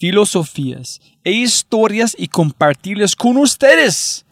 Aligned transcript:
filosofías 0.00 1.00
e 1.22 1.30
historias 1.30 2.16
y 2.18 2.28
compartirlas 2.28 3.14
con 3.14 3.36
ustedes. 3.36 4.24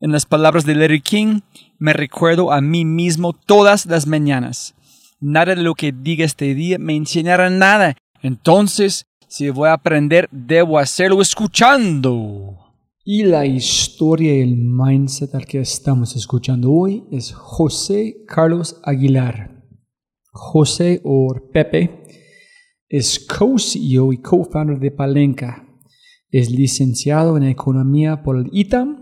En 0.00 0.12
las 0.12 0.24
palabras 0.24 0.64
de 0.64 0.76
Larry 0.76 1.00
King, 1.00 1.40
me 1.78 1.92
recuerdo 1.92 2.52
a 2.52 2.60
mí 2.60 2.84
mismo 2.84 3.32
todas 3.32 3.84
las 3.86 4.06
mañanas. 4.06 4.76
Nada 5.20 5.56
de 5.56 5.62
lo 5.62 5.74
que 5.74 5.92
diga 5.92 6.24
este 6.24 6.54
día 6.54 6.78
me 6.78 6.94
enseñará 6.94 7.50
nada. 7.50 7.96
Entonces, 8.22 9.06
si 9.26 9.50
voy 9.50 9.68
a 9.68 9.72
aprender, 9.72 10.28
debo 10.30 10.78
hacerlo 10.78 11.20
escuchando. 11.20 12.56
Y 13.04 13.24
la 13.24 13.46
historia 13.46 14.36
y 14.36 14.42
el 14.42 14.56
mindset 14.56 15.34
al 15.34 15.46
que 15.46 15.60
estamos 15.60 16.14
escuchando 16.14 16.70
hoy 16.70 17.04
es 17.10 17.32
José 17.32 18.18
Carlos 18.28 18.80
Aguilar. 18.84 19.50
José 20.30 21.00
o 21.02 21.34
Pepe 21.52 22.04
es 22.88 23.26
co-CEO 23.26 24.12
y 24.12 24.18
co-founder 24.18 24.78
de 24.78 24.90
Palenca. 24.90 25.64
Es 26.30 26.50
licenciado 26.50 27.36
en 27.36 27.44
economía 27.44 28.22
por 28.22 28.36
el 28.36 28.48
ITAM. 28.52 28.96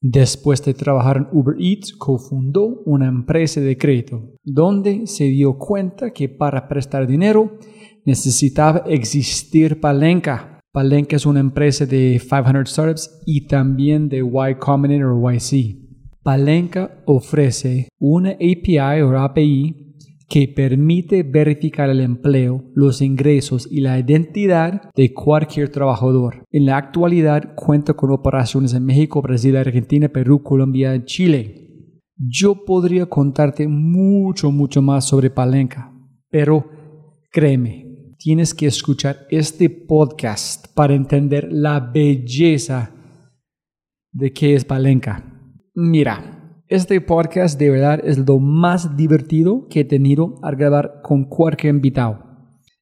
Después 0.00 0.64
de 0.64 0.74
trabajar 0.74 1.16
en 1.16 1.26
Uber 1.32 1.56
Eats, 1.58 1.92
cofundó 1.92 2.82
una 2.84 3.08
empresa 3.08 3.60
de 3.60 3.76
crédito, 3.76 4.34
donde 4.44 5.08
se 5.08 5.24
dio 5.24 5.58
cuenta 5.58 6.12
que 6.12 6.28
para 6.28 6.68
prestar 6.68 7.08
dinero 7.08 7.58
necesitaba 8.04 8.84
existir 8.86 9.80
Palenca. 9.80 10.60
Palenca 10.72 11.16
es 11.16 11.26
una 11.26 11.40
empresa 11.40 11.86
de 11.86 12.20
500 12.20 12.70
startups 12.70 13.22
y 13.26 13.46
también 13.48 14.08
de 14.08 14.18
Y 14.18 14.54
Combinator 14.60 15.10
o 15.10 15.30
YC. 15.32 15.76
Palenca 16.22 17.02
ofrece 17.06 17.88
una 17.98 18.30
API 18.30 19.02
o 19.02 19.18
API 19.18 19.87
que 20.28 20.46
permite 20.46 21.22
verificar 21.22 21.88
el 21.88 22.00
empleo, 22.00 22.70
los 22.74 23.00
ingresos 23.00 23.66
y 23.70 23.80
la 23.80 23.98
identidad 23.98 24.90
de 24.94 25.14
cualquier 25.14 25.70
trabajador. 25.70 26.44
En 26.50 26.66
la 26.66 26.76
actualidad 26.76 27.54
cuenta 27.54 27.94
con 27.94 28.10
operaciones 28.10 28.74
en 28.74 28.84
México, 28.84 29.22
Brasil, 29.22 29.56
Argentina, 29.56 30.08
Perú, 30.08 30.42
Colombia 30.42 30.94
y 30.94 31.04
Chile. 31.04 31.64
Yo 32.16 32.64
podría 32.66 33.06
contarte 33.06 33.66
mucho, 33.68 34.50
mucho 34.50 34.82
más 34.82 35.06
sobre 35.06 35.30
Palenca, 35.30 35.92
pero 36.28 36.68
créeme, 37.30 38.14
tienes 38.18 38.52
que 38.52 38.66
escuchar 38.66 39.26
este 39.30 39.70
podcast 39.70 40.66
para 40.74 40.94
entender 40.94 41.48
la 41.50 41.80
belleza 41.80 42.92
de 44.12 44.32
qué 44.32 44.54
es 44.54 44.64
Palenca. 44.64 45.24
Mira, 45.74 46.37
este 46.68 47.00
podcast 47.00 47.58
de 47.58 47.70
verdad 47.70 48.00
es 48.04 48.18
lo 48.18 48.38
más 48.38 48.94
divertido 48.94 49.66
que 49.68 49.80
he 49.80 49.84
tenido 49.84 50.38
al 50.42 50.56
grabar 50.56 51.00
con 51.02 51.24
cualquier 51.24 51.74
invitado. 51.74 52.18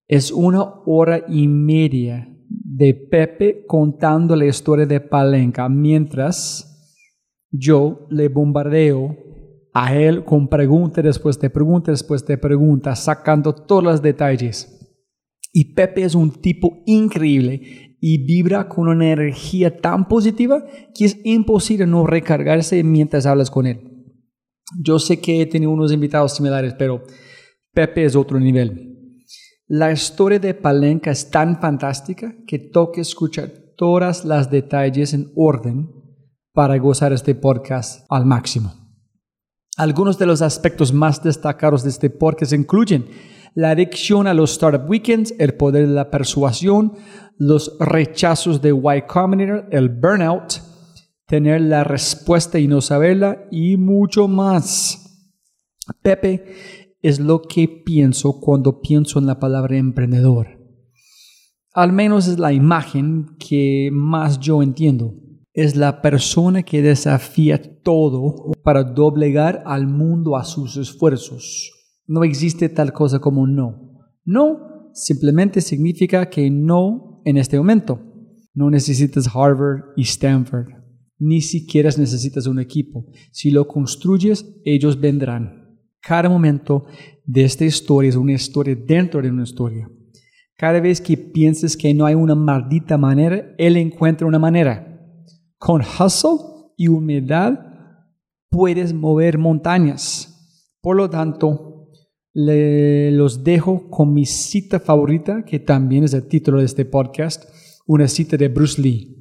Es 0.09 0.33
una 0.33 0.65
hora 0.87 1.25
y 1.29 1.47
media 1.47 2.29
de 2.49 2.95
Pepe 2.95 3.65
contando 3.67 4.35
la 4.35 4.47
historia 4.47 4.87
de 4.87 5.01
Palenca 5.01 5.69
mientras 5.69 6.99
yo 7.51 8.07
le 8.11 8.29
bombardeo 8.29 9.17
a 9.73 9.95
él 9.95 10.25
con 10.25 10.49
preguntas 10.49 11.05
después 11.05 11.39
de 11.39 11.51
preguntas 11.51 12.01
después 12.01 12.27
de 12.27 12.39
preguntas, 12.39 13.05
sacando 13.05 13.55
todos 13.55 13.85
los 13.85 14.03
detalles. 14.03 14.73
Y 15.53 15.75
Pepe 15.75 16.03
es 16.03 16.15
un 16.15 16.33
tipo 16.33 16.83
increíble 16.87 17.86
y 18.01 18.25
vibra 18.25 18.69
con 18.69 18.89
una 18.89 19.11
energía 19.13 19.79
tan 19.79 20.09
positiva 20.09 20.65
que 20.95 21.05
es 21.05 21.19
imposible 21.25 21.87
no 21.87 22.07
recargarse 22.07 22.83
mientras 22.85 23.27
hablas 23.27 23.51
con 23.51 23.67
él. 23.67 23.97
Yo 24.81 24.99
sé 24.99 25.21
que 25.21 25.41
he 25.41 25.47
tenido 25.47 25.71
unos 25.71 25.93
invitados 25.93 26.35
similares, 26.35 26.75
pero 26.79 27.03
Pepe 27.73 28.05
es 28.05 28.17
otro 28.17 28.41
nivel. 28.41 28.97
La 29.69 29.93
historia 29.93 30.39
de 30.39 30.55
Palenca 30.55 31.11
es 31.11 31.31
tan 31.31 31.61
fantástica 31.61 32.35
que 32.47 32.59
toca 32.59 33.01
escuchar 33.01 33.51
todas 33.77 34.25
las 34.25 34.51
detalles 34.51 35.13
en 35.13 35.33
orden 35.35 35.91
para 36.53 36.79
gozar 36.79 37.13
este 37.13 37.35
podcast 37.35 38.07
al 38.09 38.25
máximo. 38.25 38.73
Algunos 39.77 40.19
de 40.19 40.27
los 40.27 40.41
aspectos 40.41 40.93
más 40.93 41.23
destacados 41.23 41.83
de 41.83 41.91
este 41.91 42.09
podcast 42.09 42.53
incluyen 42.53 43.07
la 43.57 43.71
adicción 43.71 44.27
a 44.27 44.35
los 44.35 44.53
Startup 44.53 44.89
Weekends, 44.89 45.35
el 45.39 45.55
poder 45.55 45.89
de 45.89 45.95
la 45.95 46.11
persuasión, 46.11 46.93
los 47.39 47.75
rechazos 47.81 48.61
de 48.61 48.69
Y 48.69 49.03
Combinator, 49.09 49.67
el 49.73 49.89
burnout, 49.89 50.61
tener 51.27 51.63
la 51.63 51.83
respuesta 51.83 52.59
y 52.59 52.69
no 52.69 52.83
saberla 52.83 53.47
y 53.51 53.79
mucho 53.79 54.29
más. 54.29 55.33
Pepe 56.03 56.45
es 57.01 57.19
lo 57.19 57.41
que 57.41 57.67
pienso 57.67 58.41
cuando 58.41 58.83
pienso 58.83 59.19
en 59.19 59.27
la 59.27 59.41
palabra 59.41 59.79
emprendedor. 59.79 60.49
Al 61.73 61.95
menos 61.95 62.29
es 62.29 62.39
la 62.39 62.53
imagen 62.53 63.37
que 63.39 63.89
más 63.91 64.39
yo 64.39 64.63
entiendo. 64.63 65.15
Es 65.55 65.77
la 65.77 66.03
persona 66.03 66.63
que 66.63 66.83
desafía 66.83 67.81
todo 67.83 68.53
para 68.63 68.85
doblegar 68.85 69.63
al 69.65 69.87
mundo 69.87 70.37
a 70.37 70.45
sus 70.45 70.77
esfuerzos. 70.77 71.73
No 72.07 72.25
existe 72.25 72.69
tal 72.69 72.93
cosa 72.93 73.19
como 73.19 73.47
no. 73.47 74.11
No 74.25 74.91
simplemente 74.93 75.61
significa 75.61 76.29
que 76.31 76.51
no 76.51 77.21
en 77.25 77.37
este 77.37 77.59
momento. 77.59 78.01
No 78.55 78.71
necesitas 78.71 79.29
Harvard 79.35 79.93
y 79.97 80.03
Stanford. 80.03 80.69
Ni 81.19 81.41
siquiera 81.41 81.91
necesitas 81.97 82.47
un 82.47 82.59
equipo. 82.59 83.07
Si 83.33 83.51
lo 83.51 83.67
construyes, 83.67 84.47
ellos 84.65 85.01
vendrán. 85.01 85.79
Cada 86.01 86.29
momento 86.29 86.87
de 87.25 87.45
esta 87.45 87.65
historia 87.65 88.11
es 88.11 88.17
una 88.17 88.33
historia 88.33 88.77
dentro 88.77 89.21
de 89.21 89.31
una 89.31 89.43
historia. 89.43 89.91
Cada 90.57 90.81
vez 90.81 91.01
que 91.01 91.17
pienses 91.17 91.77
que 91.77 91.93
no 91.93 92.07
hay 92.07 92.15
una 92.15 92.35
maldita 92.35 92.97
manera, 92.97 93.55
Él 93.59 93.77
encuentra 93.77 94.27
una 94.27 94.39
manera. 94.39 95.01
Con 95.59 95.83
hustle 95.83 96.39
y 96.77 96.89
humildad 96.89 97.59
puedes 98.49 98.95
mover 98.95 99.37
montañas. 99.37 100.33
Por 100.81 100.97
lo 100.97 101.11
tanto, 101.11 101.76
le, 102.37 103.11
los 103.13 103.45
dejo 103.45 103.89
con 103.89 104.13
mi 104.13 104.27
cita 104.27 104.79
favorita, 104.79 105.43
que 105.43 105.59
también 105.59 106.05
es 106.05 106.13
el 106.13 106.29
título 106.29 106.59
de 106.59 106.67
este 106.67 106.85
podcast, 106.85 107.45
una 107.87 108.07
cita 108.09 108.37
de 108.37 108.49
Bruce 108.49 108.81
Lee. 108.81 109.17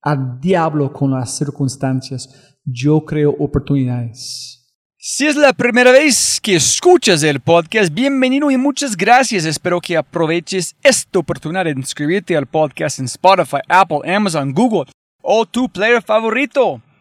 Al 0.00 0.40
diablo 0.40 0.90
con 0.90 1.10
las 1.10 1.36
circunstancias, 1.36 2.58
yo 2.64 3.04
creo 3.04 3.36
oportunidades. 3.38 4.74
Si 4.96 5.26
es 5.26 5.36
la 5.36 5.52
primera 5.52 5.92
vez 5.92 6.40
que 6.40 6.56
escuchas 6.56 7.22
el 7.22 7.40
podcast, 7.40 7.92
bienvenido 7.92 8.50
y 8.50 8.56
muchas 8.56 8.96
gracias. 8.96 9.44
Espero 9.44 9.78
que 9.78 9.98
aproveches 9.98 10.74
esta 10.82 11.18
oportunidad 11.18 11.66
de 11.66 11.72
inscribirte 11.72 12.34
al 12.34 12.46
podcast 12.46 12.98
en 12.98 13.04
Spotify, 13.04 13.58
Apple, 13.68 14.00
Amazon, 14.10 14.54
Google 14.54 14.90
o 15.20 15.44
tu 15.44 15.68
player 15.68 16.00
favorito. 16.00 16.80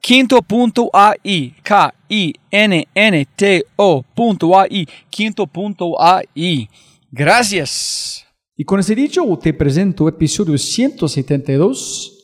Quinto.ai, 0.00 1.54
K-I-N-N-T-O.ai, 1.62 2.36
quinto.ai. 5.10 6.68
Gracias. 7.10 8.26
Y 8.56 8.64
con 8.64 8.80
ese 8.80 8.94
dicho, 8.94 9.24
te 9.42 9.52
presento 9.52 10.08
episodio 10.08 10.56
172. 10.56 12.16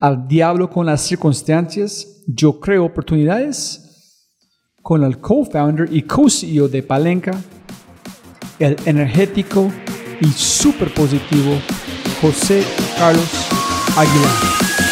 Al 0.00 0.26
diablo 0.26 0.68
con 0.68 0.86
las 0.86 1.02
circunstancias, 1.02 2.22
yo 2.26 2.58
creo 2.58 2.84
oportunidades. 2.84 3.80
Con 4.82 5.02
el 5.04 5.18
co-founder 5.18 5.88
y 5.90 6.02
co-CEO 6.02 6.68
de 6.68 6.82
Palenca, 6.82 7.32
el 8.58 8.76
energético 8.84 9.72
y 10.20 10.26
súper 10.26 10.92
positivo 10.92 11.58
José 12.20 12.62
Carlos 12.98 13.30
Aguilar. 13.96 14.83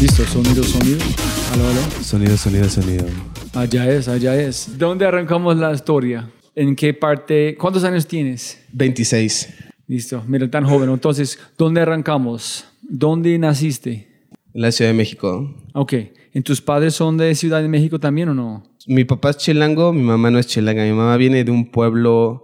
Listo, 0.00 0.24
sonido, 0.24 0.62
sonido. 0.64 0.98
Aló, 1.52 1.68
aló. 1.68 1.80
Sonido, 2.02 2.36
sonido, 2.36 2.68
sonido. 2.68 3.06
Allá 3.54 3.88
es, 3.90 4.08
allá 4.08 4.34
es. 4.40 4.76
¿Dónde 4.76 5.06
arrancamos 5.06 5.56
la 5.56 5.72
historia? 5.72 6.30
¿En 6.54 6.74
qué 6.74 6.92
parte? 6.92 7.56
¿Cuántos 7.56 7.84
años 7.84 8.06
tienes? 8.06 8.64
26. 8.72 9.54
Listo, 9.86 10.24
mira, 10.26 10.50
tan 10.50 10.64
joven. 10.64 10.90
Entonces, 10.90 11.38
¿dónde 11.56 11.80
arrancamos? 11.80 12.66
¿Dónde 12.82 13.38
naciste? 13.38 14.08
En 14.52 14.62
la 14.62 14.72
Ciudad 14.72 14.90
de 14.90 14.96
México. 14.96 15.54
Ok. 15.74 15.94
¿En 16.32 16.42
tus 16.42 16.60
padres 16.60 16.94
son 16.94 17.16
de 17.16 17.34
Ciudad 17.34 17.62
de 17.62 17.68
México 17.68 17.98
también 18.00 18.28
o 18.30 18.34
no? 18.34 18.64
Mi 18.86 19.04
papá 19.04 19.30
es 19.30 19.38
chilango, 19.38 19.92
mi 19.92 20.02
mamá 20.02 20.30
no 20.30 20.38
es 20.38 20.46
chilanga. 20.46 20.84
Mi 20.84 20.92
mamá 20.92 21.16
viene 21.16 21.44
de 21.44 21.50
un 21.50 21.70
pueblo 21.70 22.42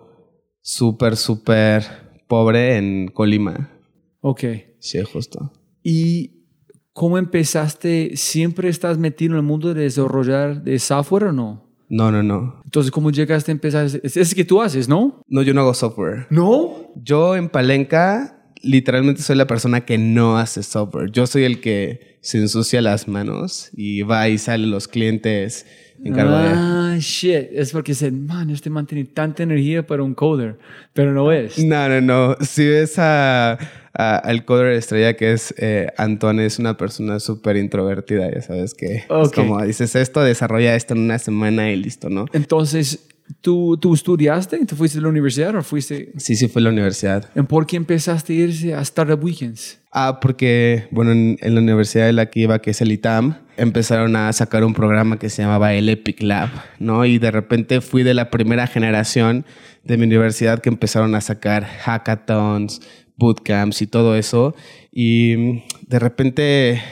súper, 0.63 1.17
súper 1.17 1.85
pobre 2.29 2.77
en 2.77 3.09
Colima. 3.09 3.71
Ok. 4.21 4.45
Sí, 4.79 5.01
justo. 5.03 5.53
¿Y 5.83 6.40
cómo 6.93 7.19
empezaste? 7.19 8.13
¿Siempre 8.17 8.69
estás 8.69 8.99
metido 8.99 9.33
en 9.33 9.37
el 9.39 9.43
mundo 9.43 9.73
de 9.75 9.83
desarrollar 9.83 10.63
de 10.63 10.79
software 10.79 11.25
o 11.25 11.33
no? 11.33 11.69
No, 11.89 12.13
no, 12.13 12.23
no. 12.23 12.61
Entonces, 12.65 12.93
¿cómo 12.93 13.11
llegaste 13.11 13.51
a 13.51 13.55
empezar? 13.55 13.87
Es 13.87 14.17
es 14.17 14.35
que 14.35 14.45
tú 14.45 14.63
haces, 14.63 14.89
¿no? 14.89 15.23
No, 15.27 15.43
yo 15.43 15.53
no 15.55 15.63
hago 15.63 15.75
software. 15.75 16.27
¿No? 16.31 16.93
Yo 16.97 17.35
en 17.35 17.49
Palenca 17.49 18.37
literalmente 18.63 19.23
soy 19.23 19.37
la 19.37 19.47
persona 19.47 19.81
que 19.85 19.99
no 19.99 20.39
hace 20.39 20.63
software. 20.63 21.11
Yo 21.11 21.27
soy 21.27 21.45
el 21.45 21.61
que 21.61 22.19
se 22.21 22.39
ensucia 22.39 22.81
las 22.83 23.09
manos 23.09 23.71
y 23.73 24.03
va 24.03 24.29
y 24.29 24.39
sale 24.39 24.67
los 24.67 24.87
clientes 24.87 25.67
encargo 26.05 26.37
de... 26.37 26.49
Ah, 26.55 26.97
shit. 27.01 27.49
Es 27.53 27.73
porque 27.73 27.93
dicen, 27.93 28.27
man, 28.27 28.51
este 28.51 28.71
man 28.71 28.87
tiene 28.87 29.05
tanta 29.05 29.43
energía 29.43 29.87
para 29.87 30.03
un 30.03 30.15
coder, 30.15 30.59
pero 30.93 31.13
no 31.13 31.33
es. 31.33 31.59
No, 31.65 31.89
no, 31.89 32.01
no. 32.01 32.37
Si 32.41 32.67
ves 32.69 32.95
a- 32.99 33.59
al 33.93 34.45
coder 34.45 34.73
estrella 34.73 35.15
que 35.15 35.33
es 35.33 35.55
eh, 35.59 35.89
Antoine, 35.97 36.47
es 36.47 36.59
una 36.59 36.77
persona 36.77 37.19
súper 37.21 37.57
introvertida, 37.57 38.31
ya 38.33 38.41
sabes 38.43 38.75
que 38.75 38.95
es 38.97 39.05
Ok. 39.09 39.35
como 39.35 39.63
dices 39.63 39.95
esto, 39.97 40.23
desarrolla 40.23 40.75
esto 40.77 40.95
en 40.95 41.01
una 41.01 41.19
semana 41.19 41.71
y 41.71 41.77
listo, 41.77 42.09
¿no? 42.09 42.27
Entonces, 42.33 43.01
¿tú, 43.41 43.77
¿tú 43.79 43.95
estudiaste? 43.95 44.65
¿Tú 44.67 44.77
fuiste 44.77 44.99
a 44.99 45.03
la 45.03 45.09
universidad 45.09 45.55
o 45.57 45.63
fuiste...? 45.63 46.13
Sí, 46.19 46.37
sí 46.37 46.49
fue 46.49 46.63
la 46.63 46.69
universidad. 46.71 47.29
¿En 47.35 47.47
por 47.47 47.67
qué 47.67 47.77
empezaste 47.77 48.33
a 48.33 48.37
irse 48.37 48.75
a 48.75 48.81
Startup 48.83 49.23
Weekends? 49.23 49.79
Ah, 49.93 50.21
porque, 50.21 50.87
bueno, 50.93 51.11
en, 51.11 51.37
en 51.41 51.55
la 51.57 51.61
universidad 51.61 52.07
de 52.07 52.13
la 52.13 52.27
que 52.27 52.41
iba, 52.41 52.61
que 52.61 52.71
es 52.71 52.81
el 52.81 52.93
ITAM, 52.93 53.39
empezaron 53.57 54.15
a 54.15 54.33
sacar 54.33 54.63
un 54.65 54.73
programa 54.73 55.19
que 55.19 55.29
se 55.29 55.43
llamaba 55.43 55.75
el 55.75 55.89
Epic 55.89 56.23
Lab, 56.23 56.49
¿no? 56.79 57.05
Y 57.05 57.19
de 57.19 57.33
repente 57.33 57.81
fui 57.81 58.05
de 58.05 58.15
la 58.15 58.31
primera 58.31 58.69
generación 58.69 59.45
de 59.83 59.97
mi 59.97 60.05
universidad 60.05 60.61
que 60.61 60.69
empezaron 60.69 61.15
a 61.17 61.21
sacar 61.21 61.65
hackathons, 61.65 62.81
bootcamps 63.21 63.81
y 63.83 63.87
todo 63.87 64.17
eso. 64.17 64.57
Y 64.91 65.63
de 65.87 65.99
repente 66.01 66.83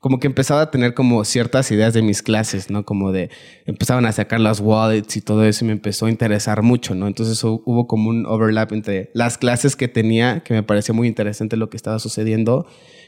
como 0.00 0.20
que 0.20 0.26
empezaba 0.28 0.60
a 0.62 0.70
tener 0.70 0.94
como 0.94 1.24
ciertas 1.24 1.70
ideas 1.72 1.92
de 1.92 2.00
mis 2.02 2.22
clases, 2.22 2.70
¿no? 2.70 2.84
Como 2.84 3.10
de, 3.10 3.28
empezaban 3.64 4.06
a 4.06 4.12
sacar 4.12 4.38
las 4.40 4.60
wallets 4.60 5.16
y 5.16 5.20
todo 5.20 5.44
eso 5.44 5.64
y 5.64 5.68
me 5.68 5.72
empezó 5.72 6.06
a 6.06 6.10
interesar 6.10 6.62
mucho, 6.62 6.94
¿no? 6.94 7.08
Entonces 7.08 7.42
hu- 7.42 7.60
hubo 7.64 7.88
como 7.88 8.10
un 8.10 8.24
overlap 8.26 8.72
entre 8.72 9.10
las 9.14 9.36
clases 9.36 9.74
que 9.74 9.88
tenía, 9.88 10.40
que 10.44 10.54
me 10.54 10.62
parecía 10.62 10.94
muy 10.94 11.08
interesante 11.08 11.56
lo 11.56 11.70
que 11.70 11.76
estaba 11.76 11.98
sucediendo, 11.98 12.66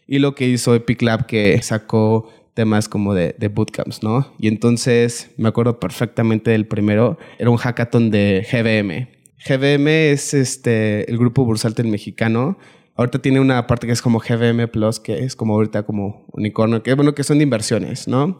y 0.08 0.18
lo 0.18 0.34
que 0.34 0.48
hizo 0.48 0.74
Epic 0.74 1.02
Lab, 1.02 1.26
que 1.26 1.60
sacó 1.62 2.28
temas 2.54 2.88
como 2.88 3.14
de, 3.14 3.36
de 3.38 3.46
bootcamps, 3.48 4.02
¿no? 4.02 4.32
Y 4.40 4.48
entonces 4.48 5.30
me 5.36 5.48
acuerdo 5.50 5.78
perfectamente 5.78 6.50
del 6.50 6.66
primero, 6.66 7.16
era 7.38 7.50
un 7.50 7.58
hackathon 7.58 8.10
de 8.10 8.44
GBM. 8.50 9.17
GBM 9.46 9.86
es 10.12 10.34
este, 10.34 11.10
el 11.10 11.18
grupo 11.18 11.44
bursátil 11.44 11.86
mexicano. 11.88 12.58
Ahorita 12.96 13.20
tiene 13.20 13.38
una 13.40 13.66
parte 13.66 13.86
que 13.86 13.92
es 13.92 14.02
como 14.02 14.18
GBM 14.18 14.66
Plus, 14.68 14.98
que 14.98 15.20
es 15.24 15.36
como 15.36 15.54
ahorita 15.54 15.84
como 15.84 16.24
unicornio, 16.32 16.82
que 16.82 16.94
bueno, 16.94 17.14
que 17.14 17.22
son 17.22 17.38
de 17.38 17.44
inversiones, 17.44 18.08
¿no? 18.08 18.38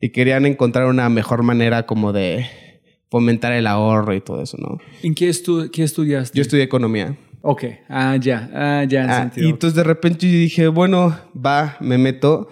Y 0.00 0.10
querían 0.10 0.44
encontrar 0.46 0.86
una 0.86 1.08
mejor 1.08 1.44
manera 1.44 1.86
como 1.86 2.12
de 2.12 2.46
fomentar 3.10 3.52
el 3.52 3.66
ahorro 3.68 4.14
y 4.14 4.20
todo 4.20 4.42
eso, 4.42 4.56
¿no? 4.58 4.78
¿En 5.02 5.14
qué, 5.14 5.28
estu 5.28 5.70
qué 5.70 5.84
estudiaste? 5.84 6.36
Yo 6.36 6.42
estudié 6.42 6.64
economía. 6.64 7.16
Ok, 7.42 7.64
ah, 7.88 8.16
ya, 8.20 8.50
ah, 8.54 8.84
ya, 8.88 9.04
en 9.04 9.10
Ah, 9.10 9.20
sentido. 9.22 9.46
y 9.46 9.50
entonces 9.50 9.76
de 9.76 9.84
repente 9.84 10.26
yo 10.26 10.32
dije, 10.38 10.66
bueno, 10.68 11.16
va, 11.34 11.76
me 11.80 11.98
meto. 11.98 12.48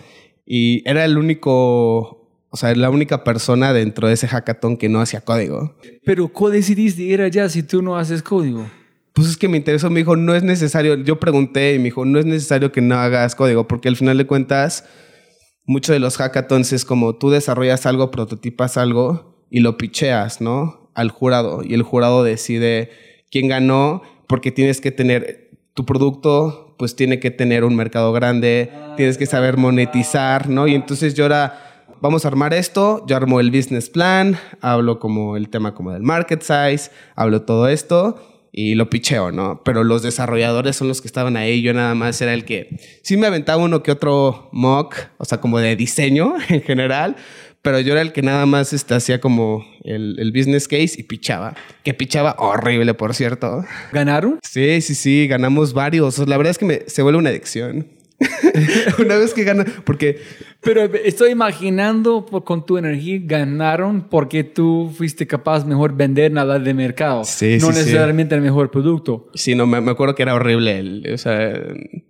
Y 0.46 0.88
era 0.88 1.04
el 1.04 1.16
único, 1.16 2.19
o 2.50 2.56
sea, 2.56 2.74
la 2.74 2.90
única 2.90 3.24
persona 3.24 3.72
dentro 3.72 4.08
de 4.08 4.14
ese 4.14 4.26
hackathon 4.26 4.76
que 4.76 4.88
no 4.88 5.00
hacía 5.00 5.20
código. 5.20 5.76
Pero 6.04 6.28
¿cómo 6.28 6.50
decidiste 6.50 7.02
ir 7.02 7.22
allá 7.22 7.48
si 7.48 7.62
tú 7.62 7.80
no 7.80 7.96
haces 7.96 8.22
código? 8.22 8.68
Pues 9.12 9.28
es 9.28 9.36
que 9.36 9.48
me 9.48 9.56
interesó, 9.56 9.90
me 9.90 10.00
dijo, 10.00 10.16
no 10.16 10.34
es 10.34 10.42
necesario, 10.42 10.96
yo 10.96 11.18
pregunté 11.20 11.74
y 11.74 11.78
me 11.78 11.84
dijo, 11.84 12.04
no 12.04 12.18
es 12.18 12.26
necesario 12.26 12.72
que 12.72 12.80
no 12.80 12.96
hagas 12.96 13.34
código, 13.34 13.66
porque 13.66 13.88
al 13.88 13.96
final 13.96 14.18
de 14.18 14.26
cuentas, 14.26 14.84
muchos 15.64 15.92
de 15.92 16.00
los 16.00 16.16
hackathons 16.16 16.72
es 16.72 16.84
como 16.84 17.16
tú 17.16 17.30
desarrollas 17.30 17.86
algo, 17.86 18.10
prototipas 18.10 18.76
algo 18.76 19.46
y 19.50 19.60
lo 19.60 19.76
picheas, 19.76 20.40
¿no? 20.40 20.90
Al 20.94 21.10
jurado 21.10 21.62
y 21.64 21.74
el 21.74 21.82
jurado 21.82 22.24
decide 22.24 22.90
quién 23.30 23.48
ganó 23.48 24.02
porque 24.26 24.50
tienes 24.50 24.80
que 24.80 24.90
tener 24.90 25.50
tu 25.74 25.86
producto, 25.86 26.74
pues 26.78 26.96
tiene 26.96 27.20
que 27.20 27.30
tener 27.30 27.64
un 27.64 27.76
mercado 27.76 28.12
grande, 28.12 28.72
tienes 28.96 29.18
que 29.18 29.26
saber 29.26 29.56
monetizar, 29.56 30.48
¿no? 30.48 30.66
Y 30.66 30.74
entonces 30.74 31.14
yo 31.14 31.26
era, 31.26 31.69
vamos 32.00 32.24
a 32.24 32.28
armar 32.28 32.54
esto, 32.54 33.04
yo 33.06 33.16
armo 33.16 33.40
el 33.40 33.50
business 33.50 33.88
plan, 33.90 34.38
hablo 34.60 34.98
como 34.98 35.36
el 35.36 35.48
tema 35.48 35.74
como 35.74 35.92
del 35.92 36.02
market 36.02 36.42
size, 36.42 36.90
hablo 37.14 37.42
todo 37.42 37.68
esto 37.68 38.26
y 38.52 38.74
lo 38.74 38.90
picheo, 38.90 39.30
¿no? 39.30 39.62
Pero 39.64 39.84
los 39.84 40.02
desarrolladores 40.02 40.74
son 40.76 40.88
los 40.88 41.00
que 41.00 41.06
estaban 41.08 41.36
ahí, 41.36 41.62
yo 41.62 41.72
nada 41.72 41.94
más 41.94 42.20
era 42.20 42.34
el 42.34 42.44
que 42.44 42.76
sí 43.02 43.16
me 43.16 43.26
aventaba 43.26 43.62
uno 43.62 43.82
que 43.82 43.92
otro 43.92 44.48
mock, 44.52 44.96
o 45.18 45.24
sea, 45.24 45.40
como 45.40 45.58
de 45.60 45.76
diseño 45.76 46.34
en 46.48 46.62
general, 46.62 47.16
pero 47.62 47.78
yo 47.78 47.92
era 47.92 48.00
el 48.00 48.12
que 48.12 48.22
nada 48.22 48.46
más 48.46 48.72
este, 48.72 48.94
hacía 48.94 49.20
como 49.20 49.64
el, 49.84 50.16
el 50.18 50.32
business 50.32 50.66
case 50.66 50.94
y 50.96 51.02
pichaba, 51.02 51.54
que 51.84 51.92
pichaba 51.92 52.34
horrible, 52.38 52.94
por 52.94 53.14
cierto. 53.14 53.64
¿Ganaron? 53.92 54.38
Sí, 54.42 54.80
sí, 54.80 54.94
sí, 54.94 55.26
ganamos 55.28 55.74
varios. 55.74 56.16
La 56.26 56.38
verdad 56.38 56.52
es 56.52 56.58
que 56.58 56.64
me- 56.64 56.82
se 56.86 57.02
vuelve 57.02 57.18
una 57.18 57.28
adicción. 57.28 57.86
una 58.98 59.16
vez 59.16 59.34
que 59.34 59.44
gana, 59.44 59.64
porque 59.84 60.20
Pero 60.62 60.82
estoy 60.82 61.30
imaginando 61.30 62.26
por- 62.26 62.44
con 62.44 62.66
tu 62.66 62.76
energía 62.76 63.18
ganaron 63.22 64.02
porque 64.10 64.44
tú 64.44 64.92
fuiste 64.94 65.26
capaz 65.26 65.64
mejor 65.64 65.94
vender 65.96 66.30
nada 66.32 66.58
de 66.58 66.74
mercado. 66.74 67.24
Sí, 67.24 67.56
no 67.60 67.68
sí, 67.68 67.72
sí. 67.72 67.78
necesariamente 67.78 68.34
el 68.34 68.42
mejor 68.42 68.70
producto. 68.70 69.28
Sí, 69.34 69.54
no, 69.54 69.66
me, 69.66 69.80
me 69.80 69.90
acuerdo 69.92 70.14
que 70.14 70.22
era 70.22 70.34
horrible, 70.34 70.78
el, 70.78 71.10
o 71.14 71.16
sea, 71.18 71.50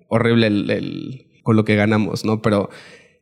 horrible 0.09 0.49
el, 0.49 0.71
el- 0.71 1.27
con 1.45 1.57
lo 1.57 1.65
que 1.65 1.77
ganamos, 1.77 2.25
¿no? 2.25 2.43
Pero 2.43 2.71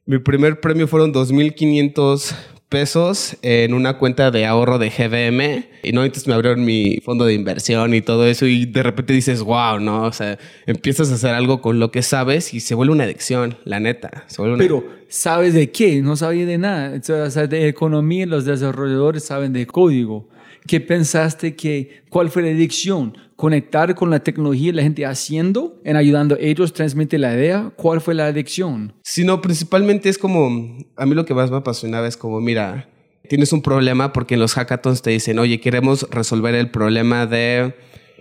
mi 0.07 0.19
primer 0.19 0.61
premio 0.61 0.89
fueron 0.89 1.13
2.500 1.13 2.35
pesos 2.69 3.37
en 3.43 3.73
una 3.75 3.99
cuenta 3.99 4.31
de 4.31 4.45
ahorro 4.47 4.79
de 4.79 4.91
GBM 4.91 5.67
y 5.83 5.93
no, 5.93 6.05
entonces 6.05 6.29
me 6.29 6.35
abrieron 6.35 6.65
mi 6.65 6.99
fondo 7.05 7.25
de 7.25 7.35
inversión 7.35 7.95
y 7.95 8.01
todo 8.03 8.27
eso 8.27 8.47
y 8.47 8.67
de 8.67 8.83
repente 8.83 9.13
dices, 9.13 9.41
wow, 9.43 9.81
¿no? 9.81 10.03
O 10.05 10.13
sea, 10.13 10.39
empiezas 10.67 11.11
a 11.11 11.15
hacer 11.15 11.35
algo 11.35 11.63
con 11.63 11.79
lo 11.79 11.91
que 11.91 12.03
sabes 12.03 12.53
y 12.53 12.61
se 12.61 12.75
vuelve 12.75 12.93
una 12.93 13.05
adicción, 13.05 13.57
la 13.65 13.81
neta. 13.81 14.25
Se 14.27 14.43
vuelve 14.43 14.57
una- 14.57 14.65
Pero, 14.65 14.85
¿sabes 15.09 15.55
de 15.55 15.71
qué? 15.71 16.03
No 16.03 16.17
sabía 16.17 16.45
de 16.47 16.59
nada. 16.59 17.01
O 17.27 17.31
sea, 17.31 17.47
de 17.47 17.69
economía, 17.69 18.27
los 18.27 18.45
desarrolladores 18.45 19.25
saben 19.25 19.53
de 19.53 19.67
código. 19.67 20.29
¿Qué 20.69 20.81
pensaste 20.81 21.57
que, 21.57 22.03
cuál 22.11 22.29
fue 22.29 22.43
la 22.43 22.51
adicción? 22.51 23.17
¿Conectar 23.37 23.95
con 23.95 24.11
la 24.11 24.21
tecnología, 24.21 24.71
la 24.75 24.83
gente 24.83 25.07
haciendo, 25.07 25.81
en 25.83 25.97
ayudando 25.97 26.35
a 26.35 26.39
ellos 26.39 26.75
transmitir 26.75 27.21
la 27.21 27.35
idea? 27.35 27.73
¿Cuál 27.75 28.03
fue 28.03 28.15
la 28.15 28.27
adicción? 28.27 28.93
sino 29.03 29.41
principalmente 29.41 30.11
es 30.11 30.19
como, 30.19 30.77
a 30.95 31.07
mí 31.07 31.15
lo 31.15 31.25
que 31.25 31.33
más 31.33 31.51
me 31.51 31.57
apasionaba 31.57 32.07
es 32.07 32.19
como, 32.19 32.41
mira, 32.43 32.91
tienes 33.31 33.55
un 33.55 33.63
problema 33.63 34.13
porque 34.13 34.35
en 34.35 34.41
los 34.41 34.55
hackathons 34.55 35.01
te 35.01 35.09
dicen, 35.09 35.39
oye, 35.39 35.59
queremos 35.59 36.07
resolver 36.11 36.55
el 36.55 36.71
problema 36.71 37.27
de 37.27 37.75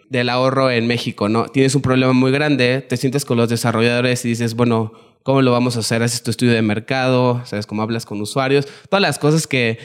del 0.10 0.30
ahorro 0.30 0.72
en 0.72 0.88
México, 0.88 1.27
¿no? 1.27 1.48
Tienes 1.48 1.75
un 1.75 1.82
problema 1.82 2.13
muy 2.13 2.32
grande, 2.32 2.80
te 2.80 2.96
sientes 2.96 3.25
con 3.25 3.36
los 3.36 3.50
desarrolladores 3.50 4.24
y 4.24 4.30
dices, 4.30 4.56
bueno, 4.56 4.94
¿cómo 5.24 5.42
lo 5.42 5.51
vamos 5.51 5.75
a 5.75 5.80
hacer? 5.80 6.01
Haces 6.01 6.24
tu 6.24 6.32
estudio 6.32 6.54
de 6.54 6.62
mercado, 6.62 7.42
¿sabes 7.44 7.68
cómo 7.68 7.82
hablas 7.82 8.06
con 8.06 8.22
usuarios? 8.22 8.70
Todas 8.89 9.01
las 9.01 9.20
cosas 9.20 9.48
que, 9.48 9.77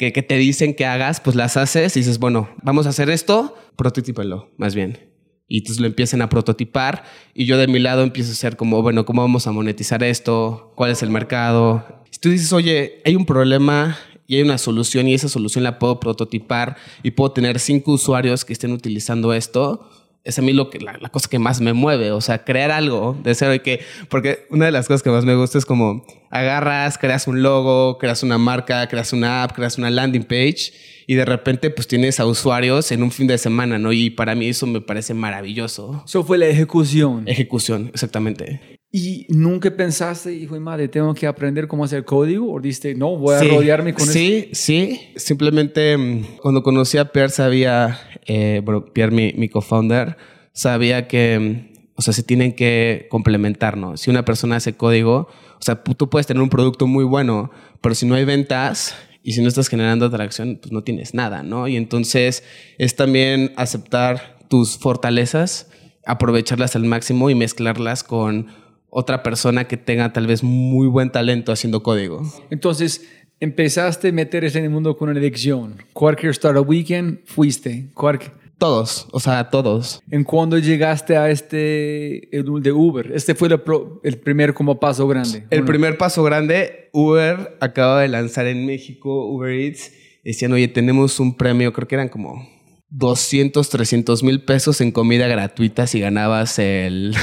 que, 0.00 0.22
te 0.22 0.36
dicen 0.38 0.74
que 0.74 0.86
hagas, 0.86 1.20
pues 1.20 1.36
las 1.36 1.58
haces 1.58 1.94
y 1.96 2.00
dices, 2.00 2.18
bueno, 2.18 2.48
vamos 2.62 2.86
a 2.86 2.88
hacer 2.88 3.10
esto, 3.10 3.54
prototípalo, 3.76 4.50
más 4.56 4.74
bien. 4.74 5.10
Y 5.46 5.58
entonces 5.58 5.80
lo 5.80 5.86
empiezan 5.86 6.22
a 6.22 6.30
prototipar 6.30 7.04
y 7.34 7.44
yo 7.44 7.58
de 7.58 7.66
mi 7.66 7.80
lado 7.80 8.02
empiezo 8.02 8.30
a 8.30 8.32
hacer 8.32 8.56
como, 8.56 8.80
bueno, 8.80 9.04
¿cómo 9.04 9.20
vamos 9.20 9.46
a 9.46 9.52
monetizar 9.52 10.02
esto? 10.02 10.72
¿Cuál 10.74 10.92
es 10.92 11.02
el 11.02 11.10
mercado? 11.10 12.02
Si 12.10 12.18
tú 12.18 12.30
dices, 12.30 12.52
oye, 12.52 13.02
hay 13.04 13.14
un 13.14 13.26
problema 13.26 13.98
y 14.26 14.36
hay 14.36 14.42
una 14.42 14.56
solución 14.56 15.06
y 15.06 15.14
esa 15.14 15.28
solución 15.28 15.64
la 15.64 15.78
puedo 15.78 16.00
prototipar 16.00 16.76
y 17.02 17.10
puedo 17.10 17.32
tener 17.32 17.58
cinco 17.58 17.92
usuarios 17.92 18.44
que 18.44 18.54
estén 18.54 18.72
utilizando 18.72 19.34
esto, 19.34 19.90
es 20.24 20.38
a 20.38 20.42
mí 20.42 20.52
lo 20.52 20.70
que, 20.70 20.78
la, 20.80 20.98
la, 21.00 21.08
cosa 21.08 21.28
que 21.28 21.38
más 21.38 21.60
me 21.60 21.72
mueve, 21.72 22.12
o 22.12 22.20
sea, 22.20 22.44
crear 22.44 22.70
algo 22.70 23.16
de 23.22 23.34
cero 23.34 23.54
y 23.54 23.60
que, 23.60 23.80
porque 24.08 24.46
una 24.50 24.66
de 24.66 24.72
las 24.72 24.86
cosas 24.86 25.02
que 25.02 25.10
más 25.10 25.24
me 25.24 25.34
gusta 25.34 25.58
es 25.58 25.64
como 25.64 26.04
agarras, 26.30 26.98
creas 26.98 27.26
un 27.26 27.42
logo, 27.42 27.98
creas 27.98 28.22
una 28.22 28.38
marca, 28.38 28.86
creas 28.88 29.12
una 29.12 29.42
app, 29.42 29.52
creas 29.52 29.78
una 29.78 29.90
landing 29.90 30.24
page 30.24 30.72
y 31.06 31.14
de 31.14 31.24
repente 31.24 31.70
pues 31.70 31.88
tienes 31.88 32.20
a 32.20 32.26
usuarios 32.26 32.92
en 32.92 33.02
un 33.02 33.10
fin 33.10 33.26
de 33.26 33.38
semana, 33.38 33.78
¿no? 33.78 33.92
Y 33.92 34.10
para 34.10 34.34
mí 34.34 34.48
eso 34.48 34.66
me 34.66 34.80
parece 34.80 35.14
maravilloso. 35.14 36.02
Eso 36.06 36.22
fue 36.22 36.38
la 36.38 36.46
ejecución. 36.46 37.24
Ejecución, 37.26 37.90
exactamente. 37.92 38.79
¿Y 38.92 39.26
nunca 39.28 39.70
pensaste, 39.70 40.34
hijo 40.34 40.54
de 40.54 40.60
madre, 40.60 40.88
tengo 40.88 41.14
que 41.14 41.26
aprender 41.26 41.68
cómo 41.68 41.84
hacer 41.84 42.04
código? 42.04 42.52
¿O 42.52 42.60
dijiste, 42.60 42.94
no, 42.96 43.16
voy 43.16 43.36
a 43.36 43.38
sí, 43.38 43.48
rodearme 43.48 43.94
con 43.94 44.06
Sí, 44.06 44.48
esto? 44.50 44.54
sí. 44.54 45.00
Simplemente 45.16 45.96
cuando 46.42 46.62
conocí 46.64 46.98
a 46.98 47.12
Pierre 47.12 47.30
sabía, 47.30 48.00
eh, 48.26 48.60
bueno, 48.64 48.86
Pierre, 48.86 49.12
mi, 49.14 49.32
mi 49.34 49.48
co-founder, 49.48 50.16
sabía 50.52 51.06
que, 51.06 51.70
o 51.94 52.02
sea, 52.02 52.12
se 52.12 52.24
tienen 52.24 52.52
que 52.56 53.06
complementar, 53.10 53.76
¿no? 53.76 53.96
Si 53.96 54.10
una 54.10 54.24
persona 54.24 54.56
hace 54.56 54.72
código, 54.76 55.28
o 55.28 55.62
sea, 55.62 55.82
tú 55.84 56.10
puedes 56.10 56.26
tener 56.26 56.42
un 56.42 56.50
producto 56.50 56.88
muy 56.88 57.04
bueno, 57.04 57.52
pero 57.80 57.94
si 57.94 58.06
no 58.06 58.16
hay 58.16 58.24
ventas 58.24 58.96
y 59.22 59.34
si 59.34 59.40
no 59.42 59.46
estás 59.48 59.68
generando 59.68 60.06
atracción, 60.06 60.58
pues 60.60 60.72
no 60.72 60.82
tienes 60.82 61.14
nada, 61.14 61.44
¿no? 61.44 61.68
Y 61.68 61.76
entonces 61.76 62.42
es 62.78 62.96
también 62.96 63.52
aceptar 63.56 64.38
tus 64.48 64.78
fortalezas, 64.78 65.70
aprovecharlas 66.06 66.74
al 66.74 66.84
máximo 66.84 67.30
y 67.30 67.36
mezclarlas 67.36 68.02
con 68.02 68.48
otra 68.90 69.22
persona 69.22 69.64
que 69.64 69.76
tenga 69.76 70.12
tal 70.12 70.26
vez 70.26 70.42
muy 70.42 70.88
buen 70.88 71.10
talento 71.10 71.52
haciendo 71.52 71.82
código. 71.82 72.22
Entonces, 72.50 73.08
empezaste 73.38 74.08
a 74.08 74.12
meterse 74.12 74.58
en 74.58 74.64
el 74.64 74.70
mundo 74.70 74.96
con 74.96 75.08
una 75.08 75.18
adicción. 75.18 75.76
Cualquier 75.92 76.32
Startup 76.32 76.68
Weekend 76.68 77.20
fuiste. 77.24 77.86
Cualquier... 77.94 78.32
Todos, 78.58 79.08
o 79.12 79.20
sea, 79.20 79.48
todos. 79.48 80.02
¿En 80.10 80.22
cuándo 80.22 80.58
llegaste 80.58 81.16
a 81.16 81.30
este 81.30 82.36
el 82.36 82.44
de 82.62 82.72
Uber? 82.72 83.10
Este 83.14 83.34
fue 83.34 83.48
el, 83.48 83.58
pro, 83.62 84.02
el 84.04 84.18
primer 84.18 84.52
como 84.52 84.78
paso 84.78 85.08
grande. 85.08 85.46
El 85.48 85.64
primer 85.64 85.96
paso 85.96 86.22
grande, 86.22 86.90
Uber 86.92 87.56
acaba 87.60 88.02
de 88.02 88.08
lanzar 88.08 88.46
en 88.46 88.66
México 88.66 89.24
Uber 89.28 89.50
Eats. 89.50 89.92
Decían, 90.22 90.52
oye, 90.52 90.68
tenemos 90.68 91.18
un 91.20 91.38
premio, 91.38 91.72
creo 91.72 91.88
que 91.88 91.94
eran 91.94 92.10
como 92.10 92.46
200, 92.90 93.68
300 93.68 94.22
mil 94.22 94.42
pesos 94.42 94.80
en 94.80 94.90
comida 94.90 95.28
gratuita 95.28 95.86
si 95.86 96.00
ganabas 96.00 96.58
el 96.58 97.14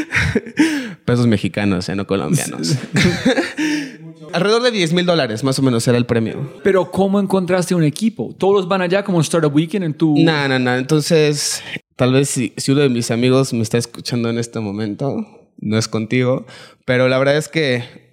pesos 1.04 1.26
mexicanos, 1.26 1.88
eh, 1.88 1.96
no 1.96 2.06
colombianos. 2.06 2.76
Alrededor 4.32 4.62
de 4.62 4.70
10 4.70 4.92
mil 4.92 5.06
dólares, 5.06 5.42
más 5.42 5.58
o 5.58 5.62
menos, 5.62 5.86
era 5.88 5.98
el 5.98 6.06
premio. 6.06 6.54
Pero 6.62 6.90
¿cómo 6.90 7.18
encontraste 7.18 7.74
un 7.74 7.82
equipo? 7.82 8.34
¿Todos 8.38 8.68
van 8.68 8.80
allá 8.80 9.02
como 9.02 9.20
Startup 9.20 9.54
Weekend 9.54 9.84
en 9.84 9.94
tu...? 9.94 10.14
No, 10.16 10.48
no, 10.48 10.58
no. 10.58 10.76
Entonces, 10.76 11.62
tal 11.96 12.12
vez 12.12 12.30
si, 12.30 12.52
si 12.56 12.72
uno 12.72 12.82
de 12.82 12.88
mis 12.88 13.10
amigos 13.10 13.52
me 13.52 13.62
está 13.62 13.76
escuchando 13.76 14.30
en 14.30 14.38
este 14.38 14.60
momento, 14.60 15.26
no 15.58 15.78
es 15.78 15.88
contigo, 15.88 16.46
pero 16.84 17.08
la 17.08 17.18
verdad 17.18 17.36
es 17.36 17.48
que 17.48 18.09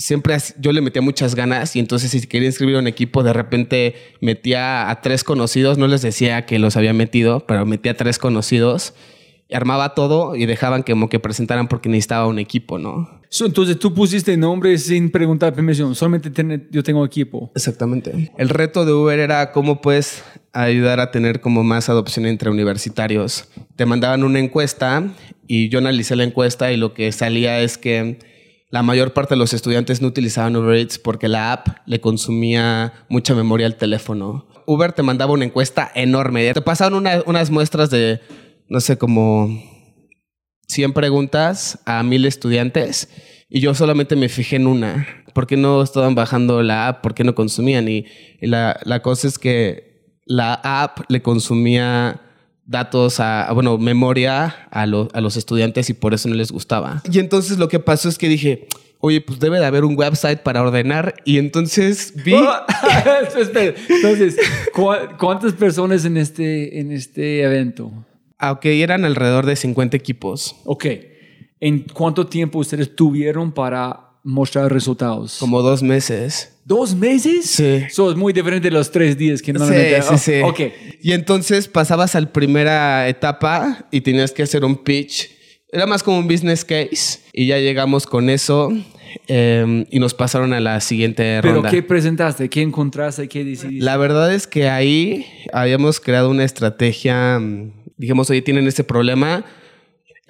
siempre 0.00 0.36
yo 0.58 0.72
le 0.72 0.80
metía 0.80 1.02
muchas 1.02 1.34
ganas 1.34 1.76
y 1.76 1.78
entonces 1.78 2.10
si 2.10 2.26
quería 2.26 2.48
inscribir 2.48 2.76
un 2.76 2.86
equipo, 2.86 3.22
de 3.22 3.32
repente 3.32 3.94
metía 4.20 4.90
a 4.90 5.00
tres 5.02 5.24
conocidos, 5.24 5.78
no 5.78 5.86
les 5.86 6.02
decía 6.02 6.46
que 6.46 6.58
los 6.58 6.76
había 6.76 6.92
metido, 6.92 7.46
pero 7.46 7.66
metía 7.66 7.92
a 7.92 7.96
tres 7.96 8.18
conocidos, 8.18 8.94
armaba 9.52 9.94
todo 9.94 10.36
y 10.36 10.46
dejaban 10.46 10.82
que 10.82 10.92
como 10.92 11.08
que 11.08 11.20
presentaran 11.20 11.68
porque 11.68 11.88
necesitaba 11.88 12.26
un 12.26 12.38
equipo, 12.38 12.78
¿no? 12.78 13.20
Entonces 13.40 13.78
tú 13.78 13.94
pusiste 13.94 14.36
nombre 14.36 14.76
sin 14.78 15.10
preguntar 15.10 15.54
permisión, 15.54 15.94
solamente 15.94 16.30
yo 16.70 16.82
tengo 16.82 17.04
equipo. 17.04 17.52
Exactamente. 17.54 18.32
El 18.38 18.48
reto 18.48 18.84
de 18.84 18.92
Uber 18.92 19.18
era 19.18 19.52
cómo 19.52 19.80
puedes 19.80 20.24
ayudar 20.52 20.98
a 20.98 21.10
tener 21.10 21.40
como 21.40 21.62
más 21.62 21.88
adopción 21.88 22.26
entre 22.26 22.50
universitarios. 22.50 23.48
Te 23.76 23.86
mandaban 23.86 24.24
una 24.24 24.40
encuesta 24.40 25.12
y 25.46 25.68
yo 25.68 25.78
analicé 25.78 26.16
la 26.16 26.24
encuesta 26.24 26.72
y 26.72 26.76
lo 26.76 26.94
que 26.94 27.12
salía 27.12 27.60
es 27.60 27.78
que 27.78 28.18
la 28.70 28.82
mayor 28.82 29.12
parte 29.12 29.34
de 29.34 29.38
los 29.38 29.52
estudiantes 29.52 30.00
no 30.00 30.08
utilizaban 30.08 30.54
Uber 30.56 30.76
Eats 30.76 30.98
porque 30.98 31.28
la 31.28 31.52
app 31.52 31.68
le 31.86 32.00
consumía 32.00 32.92
mucha 33.08 33.34
memoria 33.34 33.66
al 33.66 33.76
teléfono. 33.76 34.48
Uber 34.66 34.92
te 34.92 35.02
mandaba 35.02 35.32
una 35.32 35.44
encuesta 35.44 35.90
enorme. 35.94 36.52
Te 36.54 36.62
pasaban 36.62 36.94
una, 36.94 37.22
unas 37.26 37.50
muestras 37.50 37.90
de, 37.90 38.20
no 38.68 38.80
sé, 38.80 38.96
como 38.96 39.48
100 40.68 40.92
preguntas 40.92 41.80
a 41.84 42.02
mil 42.04 42.24
estudiantes 42.24 43.08
y 43.48 43.60
yo 43.60 43.74
solamente 43.74 44.14
me 44.14 44.28
fijé 44.28 44.56
en 44.56 44.68
una. 44.68 45.06
¿Por 45.34 45.48
qué 45.48 45.56
no 45.56 45.82
estaban 45.82 46.14
bajando 46.14 46.62
la 46.62 46.86
app? 46.86 47.02
¿Por 47.02 47.14
qué 47.14 47.24
no 47.24 47.34
consumían? 47.34 47.88
Y, 47.88 48.06
y 48.40 48.46
la, 48.46 48.78
la 48.84 49.02
cosa 49.02 49.26
es 49.26 49.38
que 49.38 50.16
la 50.26 50.54
app 50.62 51.00
le 51.08 51.22
consumía 51.22 52.20
datos 52.70 53.18
a, 53.18 53.50
bueno, 53.52 53.78
memoria 53.78 54.68
a, 54.70 54.86
lo, 54.86 55.08
a, 55.12 55.20
los 55.20 55.36
estudiantes 55.36 55.90
y 55.90 55.94
por 55.94 56.14
eso 56.14 56.28
no 56.28 56.36
les 56.36 56.52
gustaba. 56.52 57.02
Y 57.10 57.18
entonces 57.18 57.58
lo 57.58 57.68
que 57.68 57.80
pasó 57.80 58.08
es 58.08 58.16
que 58.16 58.28
dije, 58.28 58.68
oye, 59.00 59.20
pues 59.20 59.40
debe 59.40 59.58
de 59.58 59.66
haber 59.66 59.84
un 59.84 59.98
website 59.98 60.40
para 60.40 60.62
ordenar. 60.62 61.16
Y 61.24 61.38
entonces 61.38 62.14
vi... 62.24 62.34
entonces, 63.90 64.36
¿cuántas 65.18 65.52
personas 65.54 66.04
en 66.04 66.16
este, 66.16 66.78
en 66.78 66.92
este 66.92 67.42
evento? 67.42 67.92
Aunque 68.38 68.70
ah, 68.70 68.84
eran 68.84 69.04
alrededor 69.04 69.46
de 69.46 69.56
50 69.56 69.96
equipos. 69.96 70.54
Ok. 70.64 70.86
¿En 71.58 71.80
cuánto 71.80 72.28
tiempo 72.28 72.60
ustedes 72.60 72.94
tuvieron 72.94 73.50
para 73.50 74.09
mostrar 74.22 74.72
resultados? 74.72 75.38
Como 75.38 75.62
dos 75.62 75.82
meses. 75.82 76.56
¿Dos 76.64 76.94
meses? 76.94 77.46
Sí. 77.46 77.82
Eso 77.86 78.10
es 78.10 78.16
muy 78.16 78.32
diferente 78.32 78.68
de 78.68 78.74
los 78.74 78.90
tres 78.90 79.16
días 79.16 79.42
que 79.42 79.52
normalmente... 79.52 80.02
Sí, 80.02 80.08
sí, 80.18 80.32
sí. 80.32 80.40
ok. 80.42 80.60
Y 81.02 81.12
entonces 81.12 81.68
pasabas 81.68 82.14
a 82.14 82.20
la 82.20 82.32
primera 82.32 83.08
etapa 83.08 83.86
y 83.90 84.00
tenías 84.02 84.32
que 84.32 84.42
hacer 84.42 84.64
un 84.64 84.76
pitch. 84.76 85.30
Era 85.72 85.86
más 85.86 86.02
como 86.02 86.18
un 86.18 86.28
business 86.28 86.64
case. 86.64 87.20
Y 87.32 87.46
ya 87.46 87.58
llegamos 87.58 88.06
con 88.06 88.28
eso 88.28 88.72
eh, 89.28 89.86
y 89.90 89.98
nos 89.98 90.14
pasaron 90.14 90.52
a 90.52 90.60
la 90.60 90.80
siguiente 90.80 91.40
¿Pero 91.42 91.54
ronda. 91.54 91.70
qué 91.70 91.82
presentaste? 91.82 92.48
¿Qué 92.48 92.62
encontraste? 92.62 93.28
¿Qué 93.28 93.44
decidiste? 93.44 93.84
La 93.84 93.96
verdad 93.96 94.32
es 94.32 94.46
que 94.46 94.68
ahí 94.68 95.26
habíamos 95.52 96.00
creado 96.00 96.30
una 96.30 96.44
estrategia. 96.44 97.40
Dijimos, 97.96 98.30
oye, 98.30 98.42
tienen 98.42 98.66
este 98.66 98.84
problema 98.84 99.44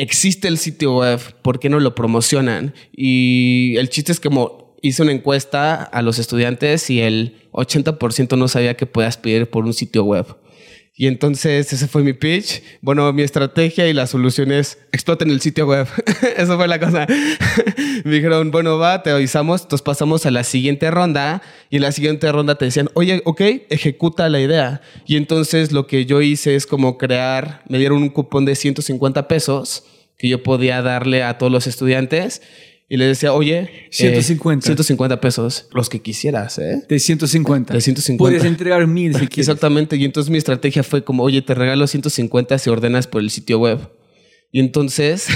existe 0.01 0.49
el 0.49 0.59
sitio 0.59 0.99
web, 0.99 1.21
¿por 1.43 1.61
qué 1.61 1.69
no 1.69 1.81
lo 1.81 1.95
promocionan? 1.95 2.75
Y 2.93 3.75
el 3.77 3.89
chiste 3.89 4.13
es 4.13 4.21
como 4.21 4.61
hice 4.83 5.03
una 5.03 5.13
encuesta 5.13 5.83
a 5.83 6.03
los 6.03 6.19
estudiantes 6.19 6.89
y 6.91 7.01
el 7.01 7.37
80% 7.53 8.39
no 8.39 8.49
sabía 8.49 8.77
que 8.77 8.87
podías 8.87 9.17
pedir 9.19 9.51
por 9.51 9.65
un 9.65 9.75
sitio 9.75 10.05
web. 10.05 10.27
Y 11.01 11.07
entonces 11.07 11.73
ese 11.73 11.89
fue 11.89 12.03
mi 12.03 12.13
pitch. 12.13 12.63
Bueno, 12.83 13.11
mi 13.15 13.23
estrategia 13.23 13.89
y 13.89 13.95
la 13.95 14.07
solución 14.07 14.53
es 14.53 14.77
exploten 14.93 15.31
el 15.31 15.41
sitio 15.41 15.67
web. 15.67 15.89
Eso 16.37 16.59
fue 16.59 16.69
la 16.69 16.79
cosa. 16.79 17.07
Me 18.05 18.17
dijeron, 18.17 18.51
bueno, 18.51 18.77
va, 18.77 19.03
te 19.03 19.09
avisamos. 19.09 19.63
Entonces 19.63 19.83
pasamos 19.83 20.27
a 20.27 20.31
la 20.31 20.45
siguiente 20.45 20.91
ronda 20.91 21.41
y 21.71 21.77
en 21.77 21.83
la 21.85 21.93
siguiente 21.93 22.31
ronda 22.31 22.57
te 22.57 22.67
decían, 22.67 22.91
oye, 22.93 23.23
ok, 23.25 23.41
ejecuta 23.71 24.29
la 24.29 24.43
idea. 24.43 24.83
Y 25.07 25.17
entonces 25.17 25.73
lo 25.73 25.87
que 25.87 26.05
yo 26.05 26.21
hice 26.21 26.55
es 26.55 26.67
como 26.67 26.99
crear, 26.99 27.63
me 27.67 27.79
dieron 27.79 28.03
un 28.03 28.11
cupón 28.11 28.45
de 28.45 28.55
150 28.55 29.27
pesos 29.27 29.85
que 30.19 30.29
yo 30.29 30.43
podía 30.43 30.83
darle 30.83 31.23
a 31.23 31.39
todos 31.39 31.51
los 31.51 31.67
estudiantes 31.67 32.43
y 32.93 32.97
les 32.97 33.07
decía, 33.07 33.33
oye, 33.33 33.87
150. 33.91 34.65
Eh, 34.65 34.67
150 34.67 35.21
pesos, 35.21 35.69
los 35.73 35.89
que 35.89 36.03
quisieras, 36.03 36.59
¿eh? 36.59 36.85
De 36.89 36.99
150. 36.99 37.73
De 37.73 37.81
150. 37.81 38.19
Puedes 38.21 38.45
entregar 38.45 38.85
mil 38.89 39.15
si 39.15 39.29
quieres. 39.29 39.47
Exactamente. 39.47 39.95
Y 39.95 40.05
entonces 40.05 40.29
mi 40.29 40.39
estrategia 40.39 40.83
fue 40.83 41.05
como, 41.05 41.23
oye, 41.23 41.41
te 41.41 41.55
regalo 41.55 41.87
150 41.87 42.59
si 42.59 42.69
ordenas 42.69 43.07
por 43.07 43.21
el 43.23 43.31
sitio 43.31 43.61
web. 43.61 43.79
Y 44.51 44.59
entonces 44.59 45.29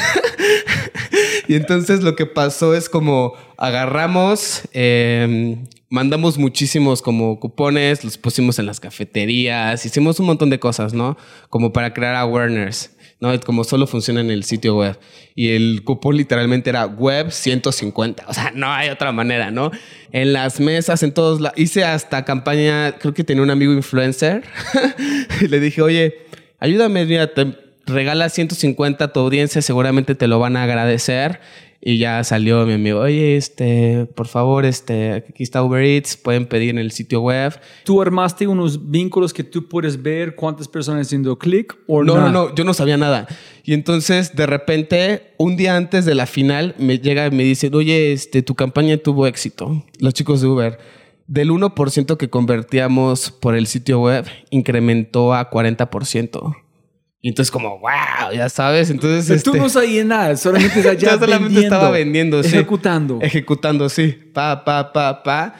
y 1.48 1.54
entonces 1.54 2.02
lo 2.02 2.16
que 2.16 2.26
pasó 2.26 2.74
es 2.74 2.88
como 2.88 3.34
agarramos, 3.56 4.62
eh, 4.72 5.56
mandamos 5.90 6.38
muchísimos 6.38 7.02
como 7.02 7.38
cupones, 7.38 8.02
los 8.02 8.18
pusimos 8.18 8.58
en 8.58 8.66
las 8.66 8.80
cafeterías, 8.80 9.86
hicimos 9.86 10.18
un 10.18 10.26
montón 10.26 10.50
de 10.50 10.58
cosas, 10.58 10.92
¿no? 10.92 11.16
Como 11.50 11.72
para 11.72 11.94
crear 11.94 12.16
awareness. 12.16 12.93
¿No? 13.24 13.40
Como 13.40 13.64
solo 13.64 13.86
funciona 13.86 14.20
en 14.20 14.30
el 14.30 14.44
sitio 14.44 14.76
web. 14.76 14.98
Y 15.34 15.50
el 15.50 15.82
cupón 15.82 16.16
literalmente 16.16 16.70
era 16.70 16.84
web 16.84 17.30
150. 17.30 18.24
O 18.28 18.34
sea, 18.34 18.52
no 18.54 18.70
hay 18.70 18.90
otra 18.90 19.12
manera, 19.12 19.50
¿no? 19.50 19.70
En 20.12 20.32
las 20.32 20.60
mesas, 20.60 21.02
en 21.02 21.12
todos 21.12 21.40
lados. 21.40 21.58
Hice 21.58 21.84
hasta 21.84 22.24
campaña, 22.24 22.92
creo 22.98 23.14
que 23.14 23.24
tenía 23.24 23.42
un 23.42 23.50
amigo 23.50 23.72
influencer. 23.72 24.44
y 25.40 25.48
le 25.48 25.58
dije, 25.58 25.80
oye, 25.80 26.14
ayúdame, 26.60 27.06
mira, 27.06 27.32
te 27.32 27.56
regala 27.86 28.28
150 28.28 29.04
a 29.04 29.12
tu 29.12 29.20
audiencia, 29.20 29.62
seguramente 29.62 30.14
te 30.14 30.28
lo 30.28 30.38
van 30.38 30.56
a 30.56 30.64
agradecer. 30.64 31.40
Y 31.86 31.98
ya 31.98 32.24
salió 32.24 32.64
mi 32.64 32.72
amigo, 32.72 33.00
oye, 33.00 33.36
este, 33.36 34.06
por 34.14 34.26
favor, 34.26 34.64
este, 34.64 35.12
aquí 35.12 35.42
está 35.42 35.62
Uber 35.62 35.84
Eats, 35.84 36.16
pueden 36.16 36.46
pedir 36.46 36.70
en 36.70 36.78
el 36.78 36.92
sitio 36.92 37.20
web. 37.20 37.60
¿Tú 37.84 38.00
armaste 38.00 38.46
unos 38.46 38.90
vínculos 38.90 39.34
que 39.34 39.44
tú 39.44 39.68
puedes 39.68 40.02
ver 40.02 40.34
cuántas 40.34 40.66
personas 40.66 41.06
haciendo 41.06 41.38
clic 41.38 41.76
o 41.86 42.02
no? 42.02 42.16
No, 42.16 42.30
no, 42.30 42.54
yo 42.54 42.64
no 42.64 42.72
sabía 42.72 42.96
nada. 42.96 43.28
Y 43.64 43.74
entonces, 43.74 44.34
de 44.34 44.46
repente, 44.46 45.34
un 45.36 45.58
día 45.58 45.76
antes 45.76 46.06
de 46.06 46.14
la 46.14 46.24
final, 46.24 46.74
me 46.78 47.00
llega 47.00 47.26
y 47.26 47.30
me 47.32 47.42
dice, 47.42 47.70
oye, 47.70 48.14
este, 48.14 48.40
tu 48.40 48.54
campaña 48.54 48.96
tuvo 48.96 49.26
éxito. 49.26 49.84
Los 49.98 50.14
chicos 50.14 50.40
de 50.40 50.46
Uber. 50.46 50.78
Del 51.26 51.50
1% 51.50 52.16
que 52.16 52.30
convertíamos 52.30 53.30
por 53.30 53.54
el 53.54 53.66
sitio 53.66 54.00
web, 54.00 54.24
incrementó 54.48 55.34
a 55.34 55.50
40%. 55.50 56.63
Y 57.24 57.28
entonces 57.28 57.50
como, 57.50 57.78
wow, 57.78 58.34
ya 58.34 58.50
sabes. 58.50 58.90
Entonces, 58.90 59.26
Pero 59.26 59.40
tú 59.40 59.50
este, 59.52 59.62
no 59.62 59.68
sabías 59.70 60.04
nada, 60.04 60.36
solamente 60.36 60.82
ya 60.84 60.92
Yo 60.92 61.08
solamente 61.08 61.44
vendiendo, 61.44 61.62
estaba 61.62 61.90
vendiendo, 61.90 62.42
sí. 62.42 62.48
ejecutando. 62.50 63.18
Ejecutando, 63.22 63.88
sí. 63.88 64.14
Pa, 64.34 64.62
pa, 64.62 64.92
pa, 64.92 65.22
pa. 65.22 65.54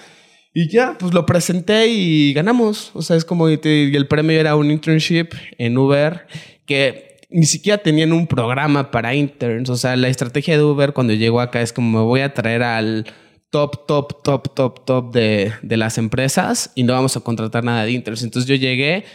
Y 0.53 0.69
ya, 0.69 0.99
pues 0.99 1.15
lo 1.15 1.25
presenté 1.25 1.87
y 1.87 2.35
ganamos. 2.35 2.91
O 2.93 3.01
sea, 3.01 3.17
es 3.17 3.25
como, 3.25 3.49
y 3.49 3.59
el 3.65 4.07
premio 4.09 4.39
era 4.39 4.57
un 4.57 4.71
internship 4.71 5.29
en 5.57 5.79
Uber 5.79 6.27
que 6.67 7.17
ni 7.31 7.47
siquiera 7.47 7.79
tenían 7.79 8.13
un 8.13 8.27
programa 8.27 8.91
para 8.91 9.15
interns. 9.15 9.71
O 9.71 9.79
sea, 9.79 9.97
la 9.97 10.09
estrategia 10.09 10.59
de 10.59 10.63
Uber 10.63 10.93
cuando 10.93 11.15
llegó 11.15 11.41
acá 11.41 11.63
es 11.63 11.73
como, 11.73 11.99
me 11.99 12.05
voy 12.05 12.21
a 12.21 12.35
traer 12.35 12.63
al 12.63 13.07
top, 13.49 13.87
top, 13.87 14.23
top, 14.23 14.55
top, 14.55 14.85
top 14.85 15.15
de, 15.15 15.55
de 15.63 15.77
las 15.79 15.97
empresas 15.97 16.73
y 16.75 16.83
no 16.83 16.93
vamos 16.93 17.17
a 17.17 17.21
contratar 17.21 17.65
nada 17.65 17.87
de 17.87 17.93
interns. 17.93 18.23
Entonces 18.23 18.47
yo 18.47 18.55
llegué 18.55 19.07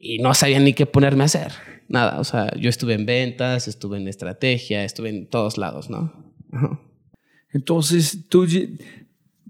y 0.00 0.18
no 0.18 0.34
sabía 0.34 0.58
ni 0.58 0.72
qué 0.72 0.86
ponerme 0.86 1.22
a 1.22 1.26
hacer. 1.26 1.52
Nada, 1.88 2.18
o 2.20 2.24
sea, 2.24 2.52
yo 2.56 2.70
estuve 2.70 2.94
en 2.94 3.06
ventas, 3.06 3.68
estuve 3.68 3.98
en 3.98 4.08
estrategia, 4.08 4.84
estuve 4.84 5.10
en 5.10 5.28
todos 5.28 5.58
lados, 5.58 5.90
¿no? 5.90 6.12
Ajá. 6.52 6.80
Entonces, 7.54 8.28
tú, 8.28 8.46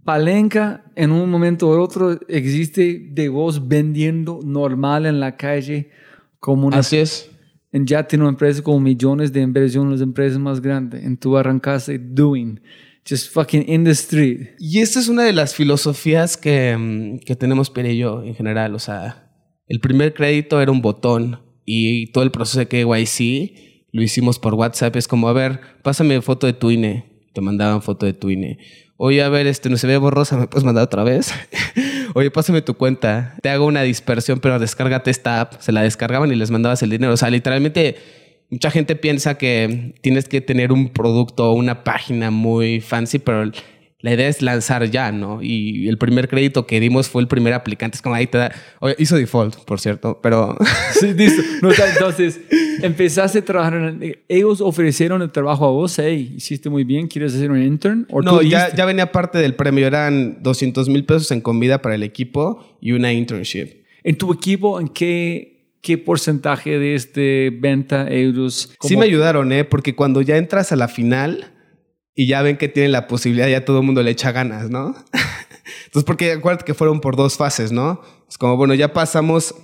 Palenca, 0.05 0.85
en 0.95 1.11
un 1.11 1.31
momento 1.31 1.69
u 1.69 1.81
otro, 1.81 2.21
existe 2.29 3.09
de 3.11 3.31
vos 3.31 3.67
vendiendo 3.67 4.41
normal 4.45 5.07
en 5.07 5.19
la 5.19 5.37
calle 5.37 5.91
como 6.39 6.67
una... 6.67 6.79
Así 6.79 6.99
es. 6.99 7.31
En 7.73 7.87
ya 7.87 8.07
tiene 8.07 8.25
una 8.25 8.31
empresa 8.31 8.63
con 8.63 8.83
millones 8.83 9.33
de 9.33 9.41
inversión, 9.41 9.91
las 9.91 10.03
empresas 10.03 10.39
más 10.39 10.61
grandes. 10.61 11.03
En 11.03 11.17
tú 11.17 11.37
arrancaste 11.37 11.99
doing, 11.99 12.61
just 13.09 13.33
fucking 13.33 13.65
in 13.67 13.85
the 13.85 13.91
street. 13.93 14.51
Y 14.59 14.81
esta 14.81 15.01
es 15.01 15.09
una 15.09 15.25
de 15.25 15.33
las 15.33 15.55
filosofías 15.55 16.37
que, 16.37 16.77
mm, 16.77 17.21
que 17.21 17.35
tenemos 17.35 17.71
Pierre 17.71 17.95
y 17.95 17.99
yo 17.99 18.23
en 18.23 18.35
general. 18.35 18.75
O 18.75 18.79
sea, 18.79 19.33
el 19.67 19.81
primer 19.81 20.13
crédito 20.13 20.61
era 20.61 20.71
un 20.71 20.83
botón 20.83 21.41
y 21.65 22.09
todo 22.09 22.25
el 22.25 22.31
proceso 22.31 22.59
de 22.59 22.69
KYC 22.69 23.89
lo 23.93 24.03
hicimos 24.03 24.39
por 24.39 24.55
WhatsApp. 24.55 24.97
Es 24.97 25.09
como, 25.09 25.29
a 25.29 25.33
ver, 25.33 25.61
pásame 25.83 26.21
foto 26.21 26.47
de 26.47 26.53
tu 26.53 26.71
INE. 26.71 27.05
Te 27.33 27.41
mandaban 27.41 27.83
foto 27.83 28.07
de 28.07 28.13
tu 28.13 28.31
INE. 28.31 28.59
Oye, 28.97 29.23
a 29.23 29.29
ver, 29.29 29.47
este 29.47 29.71
no 29.71 29.77
se 29.77 29.87
ve 29.87 29.97
borrosa, 29.97 30.37
¿me 30.37 30.47
puedes 30.47 30.65
mandar 30.65 30.85
otra 30.85 31.03
vez? 31.03 31.33
Oye, 32.15 32.31
pásame 32.31 32.63
tu 32.63 32.75
cuenta. 32.75 33.37
Te 33.43 33.49
hago 33.49 33.67
una 33.67 33.83
dispersión, 33.83 34.39
pero 34.39 34.59
descárgate 34.59 35.11
esta 35.11 35.41
app. 35.41 35.61
Se 35.61 35.73
la 35.73 35.83
descargaban 35.83 36.31
y 36.31 36.37
les 36.37 36.51
mandabas 36.51 36.83
el 36.83 36.91
dinero. 36.91 37.13
O 37.13 37.17
sea, 37.17 37.31
literalmente 37.31 37.97
mucha 38.51 38.71
gente 38.71 38.95
piensa 38.95 39.37
que 39.37 39.95
tienes 40.01 40.29
que 40.29 40.41
tener 40.41 40.71
un 40.71 40.91
producto 40.91 41.51
o 41.51 41.55
una 41.55 41.83
página 41.83 42.31
muy 42.31 42.81
fancy, 42.81 43.19
pero 43.19 43.51
la 44.05 44.13
idea 44.13 44.29
es 44.29 44.43
lanzar 44.43 44.91
ya, 44.91 45.11
¿no? 45.13 45.43
Y 45.43 45.89
el 45.89 45.97
primer 45.97 46.29
crédito 46.29 46.67
que 46.67 46.79
dimos 46.79 47.09
fue 47.09 47.23
el 47.23 47.27
primer 47.27 47.55
aplicante. 47.55 47.97
Es 47.97 48.03
como 48.03 48.15
ahí 48.15 48.27
te 48.27 48.37
da. 48.37 48.53
Oye, 48.81 48.95
hizo 48.99 49.17
default, 49.17 49.57
por 49.65 49.81
cierto, 49.81 50.21
pero. 50.23 50.59
Sí, 50.93 51.15
listo. 51.15 51.41
No, 51.63 51.71
entonces, 51.71 52.39
empezaste 52.83 53.39
a 53.39 53.45
trabajar 53.45 53.75
en... 53.75 54.17
Ellos 54.29 54.61
ofrecieron 54.61 55.23
el 55.23 55.31
trabajo 55.33 55.65
a 55.65 55.71
vos. 55.71 55.99
Hey, 55.99 56.35
hiciste 56.37 56.69
muy 56.69 56.85
bien, 56.85 57.09
¿quieres 57.09 57.35
hacer 57.35 57.51
un 57.51 57.63
intern? 57.63 58.07
¿O 58.11 58.21
no, 58.21 58.43
ya, 58.43 58.75
ya 58.75 58.85
venía 58.85 59.11
parte 59.11 59.39
del 59.39 59.55
premio. 59.55 59.87
Eran 59.87 60.43
200 60.43 60.87
mil 60.91 61.05
pesos 61.07 61.31
en 61.31 61.41
comida 61.41 61.81
para 61.81 61.95
el 61.95 62.03
equipo 62.03 62.63
y 62.83 62.93
una 62.93 63.11
internship. 63.11 63.69
¿En 64.03 64.19
tu 64.19 64.31
equipo, 64.35 64.79
en 64.81 64.89
qué, 64.89 65.71
qué 65.81 65.97
porcentaje 65.97 66.79
de 66.79 66.95
este 66.95 67.51
venta 67.59 68.07
euros? 68.11 68.69
Sí 68.69 68.77
como- 68.77 69.01
me 69.01 69.07
ayudaron, 69.07 69.51
¿eh? 69.51 69.65
Porque 69.65 69.95
cuando 69.95 70.21
ya 70.21 70.37
entras 70.37 70.73
a 70.73 70.77
la 70.77 70.89
final 70.89 71.53
y 72.15 72.27
ya 72.27 72.43
ven 72.43 72.57
que 72.57 72.69
tienen 72.69 72.93
la 72.93 73.07
posibilidad, 73.07 73.49
ya 73.49 73.65
todo 73.65 73.81
el 73.81 73.85
mundo 73.85 74.03
le 74.03 74.11
echa 74.11 74.33
ganas, 74.33 74.71
¿no? 74.71 74.95
Entonces, 75.87 76.05
porque 76.05 76.33
acuérdate 76.33 76.65
que 76.65 76.75
fueron 76.75 77.01
por 77.01 77.17
dos 77.17 77.37
fases, 77.37 77.73
¿no? 77.73 78.01
Es 78.29 78.39
como, 78.39 78.57
bueno, 78.57 78.75
ya 78.75 78.93
pasamos, 78.93 79.55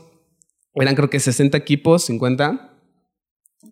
eran 0.74 0.94
creo 0.94 1.10
que 1.10 1.20
60 1.20 1.56
equipos, 1.56 2.04
50. 2.04 2.66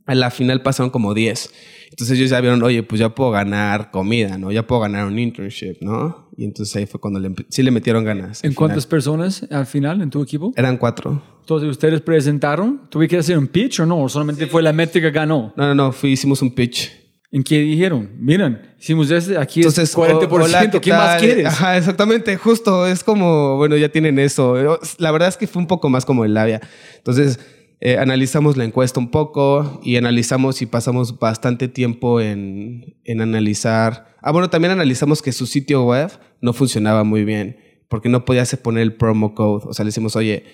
A 0.06 0.14
la 0.14 0.30
final 0.30 0.62
pasaron 0.62 0.90
como 0.90 1.12
10. 1.12 1.52
Entonces 1.90 2.18
ellos 2.18 2.30
ya 2.30 2.40
vieron, 2.40 2.62
oye, 2.62 2.82
pues 2.82 2.98
ya 2.98 3.14
puedo 3.14 3.30
ganar 3.30 3.90
comida, 3.90 4.38
¿no? 4.38 4.50
Ya 4.52 4.66
puedo 4.66 4.80
ganar 4.80 5.06
un 5.06 5.18
internship, 5.18 5.76
¿no? 5.80 6.30
Y 6.36 6.44
entonces 6.44 6.74
ahí 6.76 6.86
fue 6.86 7.00
cuando 7.00 7.20
le 7.20 7.34
sí 7.48 7.62
le 7.62 7.70
metieron 7.70 8.04
ganas. 8.04 8.44
¿En 8.44 8.54
cuántas 8.54 8.84
final. 8.84 8.90
personas 8.90 9.46
al 9.50 9.66
final 9.66 10.00
en 10.02 10.10
tu 10.10 10.22
equipo? 10.22 10.52
Eran 10.56 10.76
cuatro. 10.76 11.22
Entonces, 11.40 11.70
¿ustedes 11.70 12.00
presentaron? 12.02 12.88
¿Tuve 12.90 13.08
que 13.08 13.16
hacer 13.16 13.38
un 13.38 13.46
pitch 13.46 13.80
o 13.80 13.86
no? 13.86 14.02
¿O 14.02 14.08
solamente 14.08 14.46
fue 14.46 14.62
la 14.62 14.72
métrica 14.72 15.10
ganó? 15.10 15.52
No, 15.56 15.66
no, 15.66 15.74
no, 15.74 15.92
fui, 15.92 16.12
hicimos 16.12 16.42
un 16.42 16.54
pitch. 16.54 17.07
¿En 17.30 17.42
qué 17.42 17.58
dijeron? 17.58 18.10
Miren, 18.18 18.62
hicimos 18.80 19.10
este, 19.10 19.36
aquí 19.36 19.60
Entonces, 19.60 19.90
es 19.90 19.96
40%. 19.96 20.32
o- 20.32 20.34
hola, 20.44 20.70
¿Qué, 20.80 20.90
más 20.92 21.20
quieres? 21.20 21.44
Ajá, 21.46 21.76
exactamente, 21.76 22.36
justo. 22.36 22.86
Es 22.86 23.04
como, 23.04 23.56
bueno, 23.56 23.76
ya 23.76 23.90
tienen 23.90 24.18
eso. 24.18 24.54
La 24.98 25.10
verdad 25.10 25.28
es 25.28 25.36
que 25.36 25.46
fue 25.46 25.60
un 25.60 25.68
poco 25.68 25.90
más 25.90 26.06
como 26.06 26.24
el 26.24 26.32
labia. 26.32 26.60
Entonces, 26.96 27.38
eh, 27.80 27.98
analizamos 27.98 28.56
la 28.56 28.64
encuesta 28.64 28.98
un 28.98 29.10
poco 29.10 29.78
y 29.84 29.96
analizamos 29.96 30.62
y 30.62 30.66
pasamos 30.66 31.18
bastante 31.18 31.68
tiempo 31.68 32.20
en, 32.20 32.96
en 33.04 33.20
analizar. 33.20 34.16
Ah, 34.22 34.32
bueno, 34.32 34.48
también 34.48 34.72
analizamos 34.72 35.20
que 35.20 35.32
su 35.32 35.46
sitio 35.46 35.84
web 35.84 36.10
no 36.40 36.54
funcionaba 36.54 37.04
muy 37.04 37.24
bien 37.24 37.58
porque 37.88 38.08
no 38.08 38.24
podías 38.24 38.56
poner 38.56 38.82
el 38.84 38.94
promo 38.94 39.34
code. 39.34 39.66
O 39.68 39.74
sea, 39.74 39.84
le 39.84 39.88
decimos, 39.88 40.16
oye, 40.16 40.44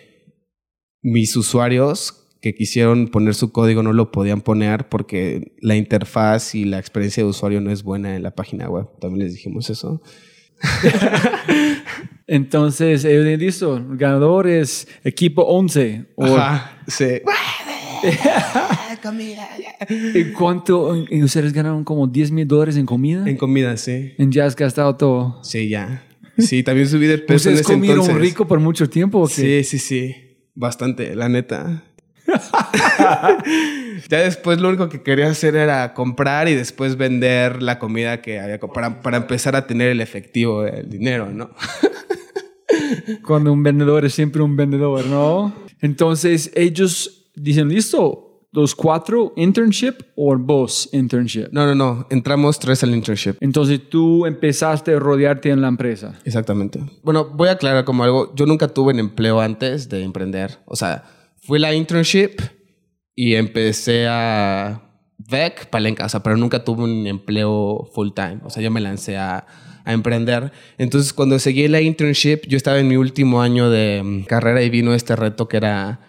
mis 1.03 1.37
usuarios 1.37 2.24
que 2.45 2.55
quisieron 2.55 3.09
poner 3.09 3.35
su 3.35 3.53
código 3.53 3.83
no 3.83 3.95
lo 3.95 4.13
podían 4.13 4.43
poner 4.43 4.91
porque 4.91 5.55
la 5.63 5.77
interfaz 5.77 6.55
y 6.55 6.67
la 6.67 6.79
experiencia 6.79 7.23
de 7.23 7.31
usuario 7.31 7.63
no 7.63 7.71
es 7.71 7.83
buena 7.83 8.17
en 8.17 8.23
la 8.23 8.35
página 8.35 8.69
web. 8.69 8.87
También 9.01 9.25
les 9.25 9.33
dijimos 9.33 9.71
eso. 9.71 10.03
Entonces, 12.27 13.07
listo, 13.07 13.83
ganador 13.93 14.47
es 14.47 14.87
equipo 15.05 15.41
11. 15.41 16.05
O, 16.17 16.37
Ajá, 16.37 16.83
sí. 16.87 17.23
¿y 20.15 20.25
¿Cuánto? 20.33 20.95
¿Y 21.11 21.23
ustedes 21.23 21.55
ganaron 21.55 21.83
como 21.83 22.07
10 22.07 22.31
mil 22.31 22.47
dólares 22.47 22.77
en 22.77 22.85
comida? 22.85 23.27
En 23.27 23.39
comida, 23.39 23.75
sí. 23.79 24.13
En 24.19 24.31
ya 24.31 24.45
has 24.45 24.55
gastado 24.55 24.97
todo. 24.97 25.43
Sí, 25.43 25.71
ya. 25.71 26.07
Sí, 26.37 26.63
también 26.63 26.89
subí 26.89 27.07
de 27.07 27.17
peso 27.17 27.49
en 27.49 27.55
¿Ustedes 27.55 27.61
ese 27.61 27.73
comieron 27.73 28.01
entonces. 28.01 28.21
rico 28.21 28.47
por 28.47 28.61
mucho 28.61 28.91
tiempo 28.91 29.23
o 29.23 29.29
qué? 29.29 29.63
Sí, 29.63 29.65
sí, 29.65 29.79
sí. 29.79 30.15
Bastante, 30.55 31.17
la 31.17 31.31
neta. 31.31 31.85
ya 34.09 34.19
después 34.19 34.61
lo 34.61 34.69
único 34.69 34.89
que 34.89 35.03
quería 35.03 35.29
hacer 35.29 35.57
era 35.57 35.95
comprar 35.95 36.49
y 36.49 36.55
después 36.55 36.97
vender 36.97 37.63
la 37.63 37.79
comida 37.79 38.21
que 38.23 38.41
había 38.41 38.59
comprado 38.59 38.93
para, 38.93 39.03
para 39.03 39.17
empezar 39.19 39.57
a 39.57 39.67
tener 39.67 39.89
el 39.91 40.01
efectivo, 40.01 40.65
el 40.65 40.89
dinero, 40.89 41.31
¿no? 41.31 41.51
Cuando 43.27 43.53
un 43.53 43.63
vendedor 43.63 44.05
es 44.05 44.15
siempre 44.15 44.43
un 44.43 44.57
vendedor, 44.57 45.07
¿no? 45.07 45.55
Entonces, 45.81 46.51
ellos 46.55 47.31
dicen, 47.35 47.69
listo, 47.69 48.25
los 48.55 48.75
cuatro 48.75 49.33
internship 49.37 49.95
o 50.15 50.37
vos 50.39 50.89
internship. 50.93 51.49
No, 51.51 51.67
no, 51.67 51.75
no. 51.75 52.07
Entramos 52.09 52.59
tres 52.61 52.85
al 52.85 52.95
internship. 52.95 53.35
Entonces, 53.41 53.81
tú 53.91 54.27
empezaste 54.27 54.95
a 54.95 55.01
rodearte 55.01 55.51
en 55.51 55.61
la 55.61 55.69
empresa. 55.69 56.19
Exactamente. 56.25 56.81
Bueno, 57.03 57.27
voy 57.27 57.49
a 57.49 57.53
aclarar 57.53 57.85
como 57.85 58.05
algo. 58.05 58.33
Yo 58.37 58.47
nunca 58.47 58.69
tuve 58.69 58.93
un 58.93 59.01
empleo 59.01 59.41
antes 59.41 59.89
de 59.89 60.05
emprender. 60.05 60.59
O 60.67 60.77
sea, 60.77 61.05
fui 61.47 61.59
la 61.59 61.75
internship 61.75 62.41
y 63.15 63.35
empecé 63.35 64.07
a 64.09 64.83
VEC, 65.19 65.67
Palenca, 65.71 66.07
o 66.07 66.09
sea, 66.09 66.23
pero 66.23 66.37
nunca 66.37 66.65
tuve 66.65 66.83
un 66.85 67.07
empleo 67.07 67.89
full 67.95 68.11
time. 68.15 68.41
O 68.45 68.51
sea, 68.51 68.63
yo 68.63 68.71
me 68.71 68.81
lancé 68.81 69.17
a, 69.17 69.47
a 69.85 69.93
emprender. 69.93 70.53
Entonces, 70.79 71.13
cuando 71.13 71.39
seguí 71.39 71.69
la 71.69 71.81
internship, 71.81 72.41
yo 72.49 72.57
estaba 72.57 72.79
en 72.79 72.89
mi 72.89 72.97
último 72.97 73.41
año 73.41 73.71
de 73.71 74.03
mm, 74.03 74.25
carrera 74.25 74.63
y 74.63 74.71
vino 74.71 74.95
este 74.95 75.15
reto 75.17 75.49
que 75.49 75.57
era 75.59 76.01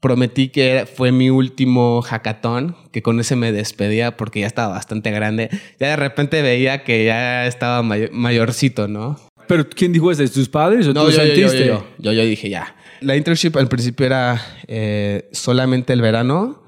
prometí 0.00 0.48
que 0.48 0.68
era- 0.70 0.86
fue 0.86 1.12
mi 1.12 1.30
último 1.30 2.02
hackathon, 2.02 2.76
que 2.92 3.00
con 3.02 3.20
ese 3.20 3.36
me 3.36 3.52
despedía 3.52 4.16
porque 4.18 4.40
ya 4.40 4.46
estaba 4.46 4.74
bastante 4.74 5.10
grande. 5.10 5.48
Ya 5.80 5.88
de 5.88 5.96
repente 5.96 6.42
veía 6.42 6.84
que 6.84 7.04
ya 7.06 7.46
estaba 7.46 7.82
may- 7.82 8.10
mayorcito, 8.12 8.86
¿no? 8.86 9.18
¿Pero 9.48 9.66
quién 9.68 9.92
dijo 9.92 10.10
eso? 10.10 10.22
¿Tus 10.28 10.48
padres 10.48 10.86
o 10.88 10.92
No, 10.92 11.04
tú 11.06 11.10
yo, 11.10 11.16
yo, 11.18 11.24
yo, 11.34 11.48
sentiste? 11.48 11.66
yo, 11.66 11.86
yo, 11.98 12.12
yo 12.12 12.22
dije 12.24 12.50
ya. 12.50 12.74
La 13.00 13.16
internship 13.16 13.56
al 13.56 13.68
principio 13.68 14.06
era 14.06 14.40
eh, 14.66 15.28
solamente 15.32 15.92
el 15.92 16.00
verano 16.02 16.62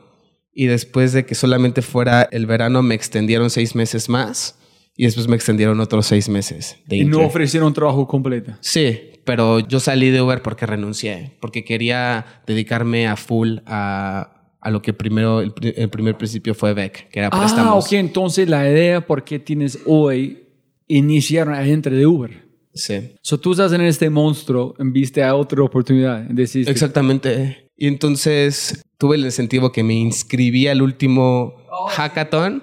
y 0.52 0.66
después 0.66 1.12
de 1.12 1.24
que 1.26 1.34
solamente 1.34 1.82
fuera 1.82 2.28
el 2.30 2.46
verano 2.46 2.82
me 2.82 2.94
extendieron 2.94 3.50
seis 3.50 3.74
meses 3.74 4.08
más 4.08 4.58
y 4.96 5.04
después 5.04 5.28
me 5.28 5.36
extendieron 5.36 5.78
otros 5.80 6.06
seis 6.06 6.28
meses 6.28 6.76
de 6.86 6.96
Y 6.96 7.04
no 7.04 7.20
ofrecieron 7.20 7.72
trabajo 7.74 8.06
completo. 8.08 8.52
Sí, 8.60 8.98
pero 9.24 9.58
yo 9.60 9.80
salí 9.80 10.10
de 10.10 10.22
Uber 10.22 10.40
porque 10.42 10.64
renuncié, 10.66 11.36
porque 11.40 11.64
quería 11.64 12.24
dedicarme 12.46 13.06
a 13.06 13.16
full 13.16 13.58
a, 13.66 14.54
a 14.60 14.70
lo 14.70 14.80
que 14.80 14.94
primero, 14.94 15.40
el, 15.42 15.52
el 15.76 15.90
primer 15.90 16.16
principio 16.16 16.54
fue 16.54 16.72
Beck, 16.72 17.10
que 17.10 17.18
era 17.18 17.28
Ah, 17.32 17.38
préstamos. 17.40 17.84
ok. 17.84 17.92
Entonces 17.92 18.48
la 18.48 18.66
idea 18.70 19.02
por 19.06 19.24
qué 19.24 19.38
tienes 19.38 19.78
hoy 19.84 20.44
iniciar 20.88 21.50
a 21.50 21.62
gente 21.64 21.90
de 21.90 22.06
Uber. 22.06 22.45
Sí. 22.76 23.14
So 23.22 23.38
tú 23.38 23.52
estás 23.52 23.72
en 23.72 23.80
este 23.80 24.08
monstruo 24.10 24.74
en 24.78 24.92
vista 24.92 25.28
a 25.28 25.34
otra 25.34 25.62
oportunidad. 25.62 26.26
Exactamente. 26.70 27.70
Y 27.76 27.88
entonces 27.88 28.82
tuve 28.98 29.16
el 29.16 29.24
incentivo 29.24 29.72
que 29.72 29.82
me 29.82 29.94
inscribí 29.94 30.68
al 30.68 30.80
último 30.82 31.54
hackathon 31.90 32.62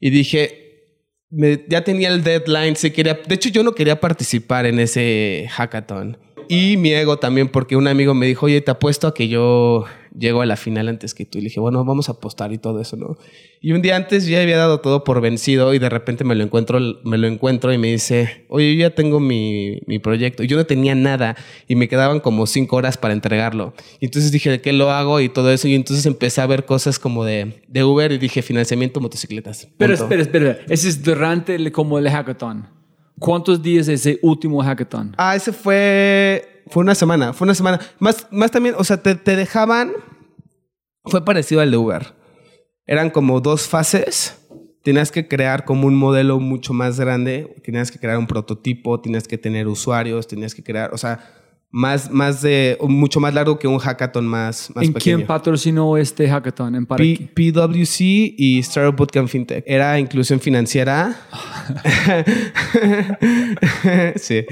y 0.00 0.10
dije, 0.10 0.56
me- 1.30 1.64
ya 1.68 1.84
tenía 1.84 2.08
el 2.08 2.22
deadline, 2.24 2.74
sí 2.76 2.90
quería, 2.90 3.14
de 3.26 3.34
hecho 3.34 3.48
yo 3.50 3.62
no 3.62 3.72
quería 3.72 4.00
participar 4.00 4.66
en 4.66 4.78
ese 4.80 5.46
hackathon. 5.50 6.18
Y 6.48 6.76
mi 6.76 6.92
ego 6.92 7.18
también, 7.18 7.48
porque 7.48 7.76
un 7.76 7.86
amigo 7.86 8.12
me 8.12 8.26
dijo, 8.26 8.46
oye, 8.46 8.60
te 8.60 8.70
apuesto 8.72 9.06
a 9.06 9.14
que 9.14 9.28
yo 9.28 9.84
llego 10.18 10.42
a 10.42 10.46
la 10.46 10.56
final 10.56 10.88
antes 10.88 11.14
que 11.14 11.24
tú. 11.24 11.38
Y 11.38 11.42
le 11.42 11.44
dije, 11.48 11.60
bueno, 11.60 11.84
vamos 11.84 12.08
a 12.08 12.12
apostar 12.12 12.52
y 12.52 12.58
todo 12.58 12.80
eso, 12.80 12.96
¿no? 12.96 13.16
Y 13.60 13.72
un 13.72 13.82
día 13.82 13.96
antes 13.96 14.26
ya 14.26 14.40
había 14.40 14.56
dado 14.56 14.80
todo 14.80 15.04
por 15.04 15.20
vencido 15.20 15.74
y 15.74 15.78
de 15.78 15.88
repente 15.88 16.24
me 16.24 16.34
lo 16.34 16.42
encuentro, 16.42 16.78
me 17.04 17.18
lo 17.18 17.26
encuentro 17.26 17.72
y 17.72 17.78
me 17.78 17.88
dice, 17.88 18.46
oye, 18.48 18.74
yo 18.74 18.80
ya 18.80 18.94
tengo 18.94 19.20
mi, 19.20 19.80
mi 19.86 19.98
proyecto. 19.98 20.42
Y 20.42 20.46
yo 20.46 20.56
no 20.56 20.64
tenía 20.64 20.94
nada 20.94 21.36
y 21.68 21.74
me 21.74 21.88
quedaban 21.88 22.20
como 22.20 22.46
cinco 22.46 22.76
horas 22.76 22.96
para 22.96 23.12
entregarlo. 23.12 23.74
Y 24.00 24.06
entonces 24.06 24.32
dije, 24.32 24.50
¿de 24.50 24.60
qué 24.60 24.72
lo 24.72 24.90
hago? 24.90 25.20
Y 25.20 25.28
todo 25.28 25.52
eso. 25.52 25.68
Y 25.68 25.74
entonces 25.74 26.06
empecé 26.06 26.40
a 26.40 26.46
ver 26.46 26.64
cosas 26.64 26.98
como 26.98 27.24
de, 27.24 27.62
de 27.68 27.84
Uber 27.84 28.12
y 28.12 28.18
dije, 28.18 28.42
financiamiento 28.42 29.00
motocicletas. 29.00 29.68
Pero 29.76 29.96
Punto. 29.96 30.04
espera, 30.04 30.22
espera. 30.22 30.58
Ese 30.68 30.88
es 30.88 31.02
durante 31.02 31.54
el, 31.54 31.70
como 31.72 31.98
el 31.98 32.08
hackathon. 32.08 32.66
¿Cuántos 33.18 33.62
días 33.62 33.86
es 33.88 34.00
ese 34.06 34.18
último 34.22 34.62
hackathon? 34.62 35.14
Ah, 35.18 35.36
ese 35.36 35.52
fue. 35.52 36.59
Fue 36.68 36.82
una 36.82 36.94
semana. 36.94 37.32
Fue 37.32 37.46
una 37.46 37.54
semana. 37.54 37.80
Más, 37.98 38.26
más 38.30 38.50
también, 38.50 38.74
o 38.78 38.84
sea, 38.84 39.02
te, 39.02 39.14
te 39.14 39.36
dejaban. 39.36 39.92
Fue 41.04 41.24
parecido 41.24 41.60
al 41.60 41.70
de 41.70 41.76
Uber. 41.76 42.14
Eran 42.86 43.10
como 43.10 43.40
dos 43.40 43.68
fases. 43.68 44.36
Tenías 44.82 45.12
que 45.12 45.28
crear 45.28 45.64
como 45.64 45.86
un 45.86 45.94
modelo 45.94 46.40
mucho 46.40 46.72
más 46.72 46.98
grande. 46.98 47.54
Tenías 47.64 47.90
que 47.90 47.98
crear 47.98 48.18
un 48.18 48.26
prototipo. 48.26 49.00
Tenías 49.00 49.28
que 49.28 49.38
tener 49.38 49.68
usuarios. 49.68 50.26
Tenías 50.26 50.54
que 50.54 50.62
crear. 50.62 50.92
O 50.92 50.98
sea, 50.98 51.20
más, 51.72 52.10
más 52.10 52.42
de. 52.42 52.76
Mucho 52.80 53.20
más 53.20 53.32
largo 53.32 53.58
que 53.58 53.68
un 53.68 53.78
hackathon 53.78 54.26
más, 54.26 54.72
más 54.74 54.84
¿En 54.84 54.92
pequeño. 54.92 55.18
quién 55.18 55.26
patrocinó 55.26 55.96
este 55.96 56.28
hackathon? 56.28 56.74
¿En 56.74 56.86
P-? 56.86 57.30
PwC 57.34 58.00
y 58.36 58.58
Startup 58.58 58.96
Bootcamp 58.96 59.28
FinTech. 59.28 59.64
Era 59.66 59.98
inclusión 59.98 60.40
financiera. 60.40 61.16
sí. 64.16 64.44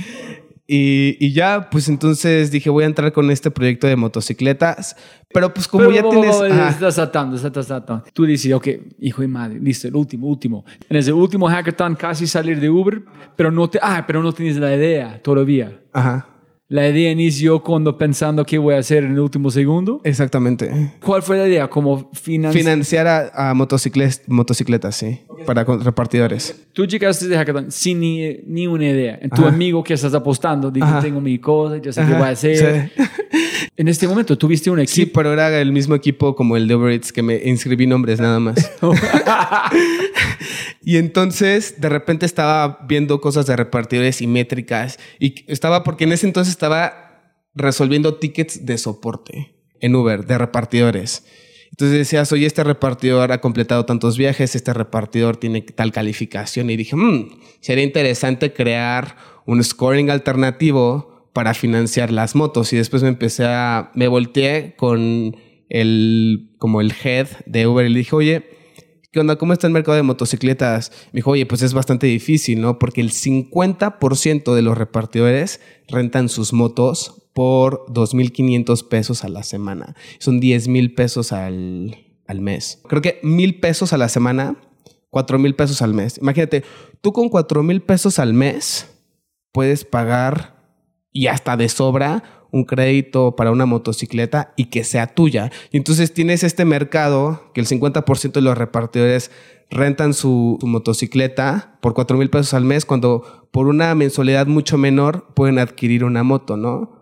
Y, 0.71 1.17
y 1.19 1.33
ya, 1.33 1.71
pues 1.71 1.89
entonces 1.89 2.51
dije, 2.51 2.69
voy 2.69 2.85
a 2.85 2.87
entrar 2.89 3.11
con 3.13 3.31
este 3.31 3.51
proyecto 3.51 3.87
de 3.87 3.97
motocicletas. 3.97 4.97
Pero 5.33 5.53
pues 5.55 5.67
como 5.67 5.85
Pero, 5.85 5.95
ya 5.97 6.03
bo- 6.03 6.09
bo- 6.13 6.21
tienes... 6.21 6.37
bo- 6.37 6.45
ajá. 6.45 6.69
Estás 6.69 6.95
saltando, 6.97 7.37
estás 7.37 7.67
saltando. 7.67 8.05
Tú 8.13 8.27
dices, 8.27 8.53
ok, 8.53 8.69
hijo 9.01 9.23
de 9.23 9.29
madre, 9.29 9.59
listo, 9.61 9.89
el 9.89 9.97
último, 9.97 10.27
último. 10.27 10.67
En 10.91 10.99
ese 10.99 11.11
último 11.11 11.49
hackathon 11.49 11.95
casi 11.97 12.27
salir 12.27 12.61
de 12.61 12.69
Uber, 12.69 13.03
pero 13.35 13.51
no 13.51 13.69
te, 13.71 13.79
ah, 13.81 14.05
pero 14.07 14.23
no 14.23 14.31
tienes 14.33 14.57
la 14.59 14.75
idea 14.77 15.21
todavía. 15.23 15.81
Ajá. 15.93 16.27
La 16.71 16.87
idea 16.87 17.11
inició 17.11 17.63
cuando 17.63 17.97
pensando 17.97 18.45
qué 18.45 18.59
voy 18.59 18.75
a 18.75 18.79
hacer 18.79 19.03
en 19.05 19.13
el 19.13 19.21
último 19.21 19.51
segundo. 19.51 20.03
Exactamente. 20.05 20.71
¿Cuál 21.03 21.23
fue 21.23 21.39
la 21.39 21.49
idea? 21.49 21.69
Como 21.71 22.11
financiar. 22.13 22.63
Financiar 22.63 23.07
a, 23.07 23.51
a 23.51 23.55
motocicles- 23.55 24.21
motocicletas, 24.27 24.95
sí. 24.95 25.21
Para 25.47 25.65
con- 25.65 25.83
repartidores. 25.83 26.55
Tú 26.75 26.85
llegaste 26.85 27.27
de 27.27 27.37
hackathon 27.39 27.71
sin 27.73 28.01
ni, 28.01 28.41
ni 28.47 28.67
una 28.67 28.85
idea. 28.91 29.19
Tu 29.35 29.41
Ajá. 29.43 29.49
amigo 29.49 29.83
que 29.83 29.95
estás 29.95 30.13
apostando, 30.13 30.71
Ajá. 30.79 31.01
tengo 31.01 31.23
mi 31.23 31.39
cosa, 31.39 31.79
yo 31.79 31.91
sé 31.91 32.03
qué 32.03 32.07
Ajá, 32.09 32.19
voy 32.19 32.29
a 32.29 32.31
hacer. 32.33 32.91
sí. 32.95 33.03
En 33.79 33.89
este 33.89 34.09
momento 34.09 34.37
tuviste 34.37 34.71
un 34.71 34.85
Sí, 34.87 35.03
equipo. 35.03 35.21
pero 35.21 35.33
era 35.33 35.61
el 35.61 35.71
mismo 35.73 35.95
equipo 35.95 36.35
como 36.35 36.57
el 36.57 36.67
de 36.67 36.75
Uber 36.75 36.93
Eats 36.93 37.13
que 37.13 37.23
me 37.23 37.37
inscribí 37.45 37.87
nombres 37.87 38.19
nada 38.21 38.41
más. 38.41 38.71
y 40.83 40.97
entonces 40.97 41.81
de 41.81 41.89
repente 41.89 42.27
estaba 42.27 42.81
viendo 42.89 43.21
cosas 43.21 43.47
de 43.47 43.57
repartidores 43.57 44.21
y 44.21 44.27
métricas 44.27 44.99
y 45.19 45.45
estaba 45.51 45.85
porque 45.85 46.05
en 46.05 46.13
ese 46.13 46.27
entonces 46.27 46.53
estaba 46.53 47.35
resolviendo 47.55 48.17
tickets 48.17 48.67
de 48.67 48.79
soporte 48.79 49.55
en 49.81 49.95
Uber 49.95 50.27
de 50.27 50.39
repartidores. 50.39 51.25
Entonces 51.71 51.99
decías, 51.99 52.33
oye, 52.33 52.47
este 52.47 52.65
repartidor 52.65 53.31
ha 53.31 53.41
completado 53.41 53.85
tantos 53.85 54.19
viajes, 54.19 54.57
este 54.57 54.73
repartidor 54.73 55.37
tiene 55.37 55.63
tal 55.63 55.93
calificación. 55.93 56.71
Y 56.71 56.77
dije, 56.77 56.97
"Hmm, 56.97 57.29
sería 57.61 57.85
interesante 57.85 58.53
crear 58.53 59.17
un 59.47 59.63
scoring 59.63 60.11
alternativo 60.11 61.08
para 61.39 61.55
financiar 61.55 62.11
las 62.11 62.35
motos. 62.35 62.73
Y 62.73 62.77
después 62.79 63.05
me 63.05 63.11
empecé 63.11 63.45
a, 63.47 63.93
me 63.95 64.09
volteé 64.09 64.75
con 64.77 65.37
el, 65.69 66.51
como 66.59 66.81
el 66.81 66.93
head 66.93 67.29
de 67.47 67.69
Uber 67.69 67.87
y 67.87 67.91
le 67.91 67.99
dije, 68.01 68.17
oye, 68.17 68.45
¿qué 69.13 69.21
onda? 69.21 69.37
¿Cómo 69.37 69.53
está 69.53 69.69
el 69.69 69.73
mercado 69.73 69.95
de 69.95 70.03
motocicletas? 70.03 70.91
Me 71.13 71.19
dijo, 71.19 71.31
oye, 71.31 71.47
pues 71.47 71.63
es 71.63 71.75
bastante 71.75 72.09
difícil, 72.09 72.61
¿no? 72.61 72.81
Porque 72.81 73.01
el 73.01 73.13
50% 73.13 74.53
de 74.53 74.63
los 74.63 74.77
repartidores 74.77 75.61
rentan 75.87 76.29
sus 76.29 76.53
motos 76.53 77.29
por 77.35 77.87
2.500 77.87 78.89
pesos 78.89 79.23
a 79.23 79.29
la 79.29 79.45
semana. 79.45 79.95
Son 80.19 80.41
10.000 80.41 80.97
pesos 80.97 81.31
al, 81.31 81.99
al 82.27 82.41
mes. 82.41 82.83
Creo 82.89 83.01
que 83.01 83.21
1.000 83.23 83.61
pesos 83.61 83.93
a 83.93 83.97
la 83.97 84.09
semana, 84.09 84.57
4.000 85.13 85.55
pesos 85.55 85.83
al 85.83 85.95
mes. 85.95 86.19
Imagínate, 86.19 86.65
tú 87.01 87.13
con 87.13 87.31
4.000 87.31 87.81
pesos 87.87 88.19
al 88.19 88.35
mes 88.35 88.89
puedes 89.53 89.85
pagar 89.85 90.58
y 91.19 91.27
hasta 91.27 91.57
de 91.57 91.69
sobra 91.69 92.23
un 92.53 92.63
crédito 92.63 93.35
para 93.35 93.51
una 93.51 93.67
motocicleta 93.67 94.53
y 94.55 94.67
que 94.67 94.85
sea 94.85 95.09
tuya. 95.09 95.51
Y 95.73 95.77
entonces 95.77 96.15
tienes 96.15 96.45
este 96.45 96.65
mercado 96.65 97.51
que 97.53 97.61
el 97.61 97.67
50% 97.67 98.31
de 98.31 98.41
los 98.41 98.57
repartidores 98.57 99.33
rentan 99.69 100.15
su, 100.15 100.61
motocicleta 100.63 101.77
por 101.81 101.93
4 101.95 102.17
mil 102.17 102.31
pesos 102.31 102.55
al 102.55 102.65
mes 102.65 102.85
cuando 102.85 103.49
por 103.51 103.67
una 103.67 103.97
mensualidad 103.97 104.47
mucho 104.47 104.79
menor 104.79 105.27
pueden 105.35 105.59
adquirir 105.59 106.05
una 106.05 106.23
moto, 106.23 106.57
¿no? 106.57 106.93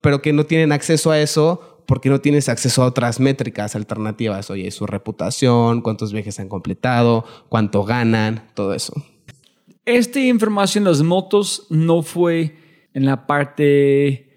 Pero 0.00 0.20
que 0.20 0.32
no 0.32 0.46
tienen 0.46 0.72
acceso 0.72 1.12
a 1.12 1.20
eso 1.20 1.84
porque 1.86 2.08
no 2.08 2.20
tienes 2.20 2.48
acceso 2.48 2.82
a 2.82 2.86
otras 2.86 3.20
métricas 3.20 3.76
alternativas. 3.76 4.50
Oye, 4.50 4.68
su 4.72 4.84
reputación, 4.84 5.80
cuántos 5.80 6.12
viajes 6.12 6.40
han 6.40 6.48
completado, 6.48 7.24
cuánto 7.48 7.84
ganan, 7.84 8.50
todo 8.54 8.74
eso. 8.74 8.94
Esta 9.84 10.18
información 10.18 10.82
de 10.82 10.90
las 10.90 11.02
motos 11.02 11.68
no 11.70 12.02
fue 12.02 12.59
en 12.94 13.04
la 13.04 13.26
parte, 13.26 14.28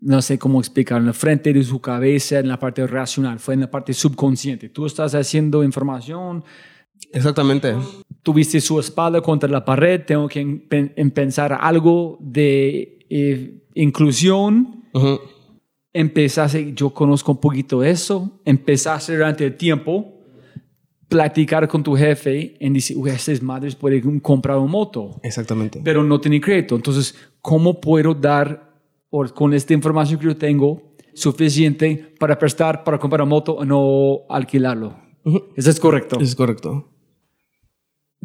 no 0.00 0.20
sé 0.22 0.38
cómo 0.38 0.60
explicar, 0.60 0.98
en 1.00 1.06
la 1.06 1.12
frente 1.12 1.52
de 1.52 1.62
su 1.62 1.80
cabeza, 1.80 2.38
en 2.38 2.48
la 2.48 2.58
parte 2.58 2.86
racional, 2.86 3.38
fue 3.38 3.54
en 3.54 3.60
la 3.60 3.70
parte 3.70 3.92
subconsciente. 3.94 4.68
Tú 4.68 4.86
estás 4.86 5.14
haciendo 5.14 5.62
información, 5.64 6.44
Exactamente. 7.12 7.74
tuviste 8.22 8.60
su 8.60 8.78
espalda 8.80 9.20
contra 9.20 9.48
la 9.48 9.64
pared, 9.64 10.02
tengo 10.06 10.28
que 10.28 10.40
en- 10.40 10.68
pen- 10.68 10.92
en 10.96 11.10
pensar 11.10 11.56
algo 11.60 12.18
de 12.20 13.06
eh, 13.08 13.62
inclusión. 13.74 14.82
Empezaste, 15.92 16.74
yo 16.74 16.90
conozco 16.90 17.32
un 17.32 17.40
poquito 17.40 17.82
eso, 17.82 18.40
empezaste 18.44 19.14
durante 19.16 19.46
el 19.46 19.56
tiempo 19.56 20.15
platicar 21.08 21.68
con 21.68 21.82
tu 21.82 21.94
jefe 21.96 22.56
y 22.58 22.70
decir, 22.70 22.96
"Uy, 22.96 23.10
estas 23.10 23.42
madres 23.42 23.74
pueden 23.74 24.20
comprar 24.20 24.58
una 24.58 24.70
moto 24.70 25.20
Exactamente. 25.22 25.80
pero 25.84 26.02
no 26.02 26.20
tenía 26.20 26.40
crédito. 26.40 26.74
Entonces, 26.76 27.14
¿cómo 27.40 27.80
puedo 27.80 28.14
dar, 28.14 28.74
o 29.10 29.24
con 29.26 29.54
esta 29.54 29.72
información 29.72 30.18
que 30.18 30.26
yo 30.26 30.36
tengo, 30.36 30.82
suficiente 31.14 32.14
para 32.18 32.38
prestar, 32.38 32.84
para 32.84 32.98
comprar 32.98 33.22
una 33.22 33.30
moto 33.30 33.52
o 33.54 33.64
no 33.64 34.20
alquilarlo? 34.28 34.96
Eso 35.56 35.70
es 35.70 35.80
correcto. 35.80 36.18
Es 36.20 36.34
correcto. 36.34 36.88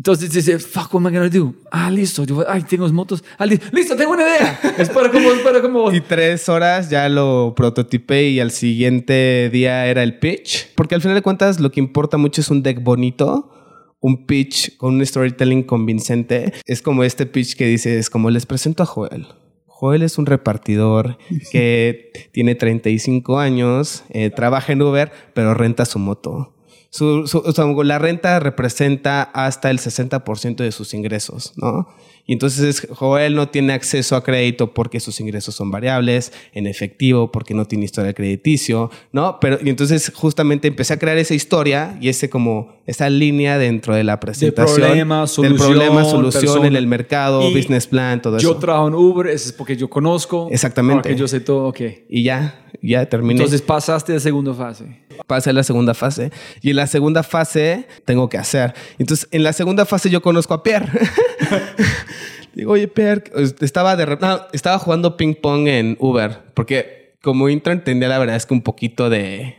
Entonces 0.01 0.31
dice, 0.31 0.57
fuck, 0.57 0.91
what 0.95 1.05
am 1.05 1.13
I 1.13 1.15
gonna 1.15 1.29
do? 1.29 1.53
Ah, 1.69 1.91
listo. 1.91 2.23
Yo, 2.23 2.43
ay, 2.49 2.63
tengo 2.63 2.89
motos. 2.91 3.23
Ah, 3.37 3.45
li- 3.45 3.59
listo, 3.71 3.95
tengo 3.95 4.13
una 4.13 4.23
idea. 4.23 4.59
es 4.79 4.89
para 4.89 5.11
como, 5.11 5.31
es 5.31 5.41
para 5.41 5.61
como. 5.61 5.91
Y 5.93 6.01
tres 6.01 6.49
horas 6.49 6.89
ya 6.89 7.07
lo 7.07 7.53
prototipé 7.55 8.27
y 8.29 8.39
al 8.39 8.49
siguiente 8.49 9.51
día 9.53 9.85
era 9.85 10.01
el 10.01 10.17
pitch. 10.17 10.73
Porque 10.73 10.95
al 10.95 11.01
final 11.01 11.13
de 11.13 11.21
cuentas 11.21 11.59
lo 11.59 11.71
que 11.71 11.79
importa 11.79 12.17
mucho 12.17 12.41
es 12.41 12.49
un 12.49 12.63
deck 12.63 12.81
bonito, 12.81 13.51
un 13.99 14.25
pitch 14.25 14.75
con 14.77 14.95
un 14.95 15.05
storytelling 15.05 15.61
convincente. 15.61 16.51
Es 16.65 16.81
como 16.81 17.03
este 17.03 17.27
pitch 17.27 17.55
que 17.55 17.67
dices, 17.67 18.09
como 18.09 18.31
les 18.31 18.47
presento 18.47 18.81
a 18.81 18.87
Joel. 18.87 19.27
Joel 19.67 20.01
es 20.01 20.17
un 20.17 20.25
repartidor 20.25 21.19
que 21.51 22.11
tiene 22.31 22.55
35 22.55 23.37
años, 23.37 24.03
eh, 24.09 24.31
trabaja 24.31 24.73
en 24.73 24.81
Uber, 24.81 25.11
pero 25.35 25.53
renta 25.53 25.85
su 25.85 25.99
moto. 25.99 26.55
Su, 26.91 27.25
su- 27.25 27.39
o 27.39 27.51
sea, 27.53 27.65
la 27.83 27.99
renta 27.99 28.39
representa 28.39 29.23
hasta 29.23 29.69
el 29.71 29.79
60% 29.79 30.57
de 30.57 30.71
sus 30.71 30.93
ingresos, 30.93 31.53
¿no? 31.55 31.87
Y 32.31 32.33
entonces 32.33 32.87
Joel 32.91 33.35
no 33.35 33.49
tiene 33.49 33.73
acceso 33.73 34.15
a 34.15 34.23
crédito 34.23 34.73
porque 34.73 35.01
sus 35.01 35.19
ingresos 35.19 35.53
son 35.53 35.69
variables, 35.69 36.31
en 36.53 36.65
efectivo, 36.65 37.29
porque 37.29 37.53
no 37.53 37.65
tiene 37.65 37.83
historia 37.83 38.13
crediticio, 38.13 38.89
¿no? 39.11 39.37
Pero 39.41 39.59
y 39.61 39.69
entonces 39.69 40.13
justamente 40.15 40.69
empecé 40.69 40.93
a 40.93 40.97
crear 40.97 41.17
esa 41.17 41.33
historia 41.33 41.97
y 41.99 42.07
ese 42.07 42.29
como 42.29 42.79
esa 42.85 43.09
línea 43.09 43.57
dentro 43.57 43.93
de 43.95 44.05
la 44.05 44.21
presentación 44.21 44.77
problema, 44.77 45.19
del 45.19 45.27
solución, 45.27 45.57
problema, 45.57 46.05
solución 46.05 46.41
persona. 46.43 46.67
en 46.67 46.75
el 46.77 46.87
mercado, 46.87 47.49
Y 47.49 47.53
business 47.53 47.87
plan, 47.87 48.21
todo 48.21 48.37
Yo 48.37 48.51
eso. 48.51 48.59
trabajo 48.59 48.87
en 48.87 48.95
Uber, 48.95 49.27
eso 49.27 49.49
es 49.49 49.51
porque 49.51 49.75
yo 49.75 49.89
conozco. 49.89 50.47
Exactamente. 50.51 51.09
Porque 51.09 51.15
yo 51.17 51.27
sé 51.27 51.41
todo, 51.41 51.67
ok. 51.67 51.81
Y 52.07 52.23
ya, 52.23 52.63
ya 52.81 53.05
terminé. 53.07 53.33
Entonces 53.41 53.61
pasaste 53.61 54.13
a 54.13 54.15
la 54.15 54.21
segunda 54.21 54.53
fase. 54.53 54.85
pasé 55.27 55.49
a 55.49 55.53
la 55.53 55.63
segunda 55.63 55.93
fase. 55.93 56.31
Y 56.61 56.69
en 56.69 56.77
la 56.77 56.87
segunda 56.87 57.23
fase 57.23 57.87
tengo 58.05 58.29
que 58.29 58.37
hacer. 58.37 58.73
Entonces, 58.97 59.27
en 59.31 59.43
la 59.43 59.51
segunda 59.53 59.85
fase 59.85 60.09
yo 60.09 60.21
conozco 60.21 60.53
a 60.53 60.63
Pierre. 60.63 60.87
Digo, 62.53 62.73
oye, 62.73 62.87
Pierre, 62.87 63.23
estaba, 63.61 63.95
de, 63.95 64.05
no, 64.05 64.41
estaba 64.51 64.77
jugando 64.79 65.17
ping 65.17 65.35
pong 65.35 65.67
en 65.67 65.97
Uber, 65.99 66.39
porque 66.53 67.15
como 67.21 67.49
intro 67.49 67.79
tenía 67.81 68.07
la 68.07 68.19
verdad 68.19 68.35
es 68.35 68.45
que 68.45 68.53
un 68.53 68.61
poquito 68.61 69.09
de, 69.09 69.55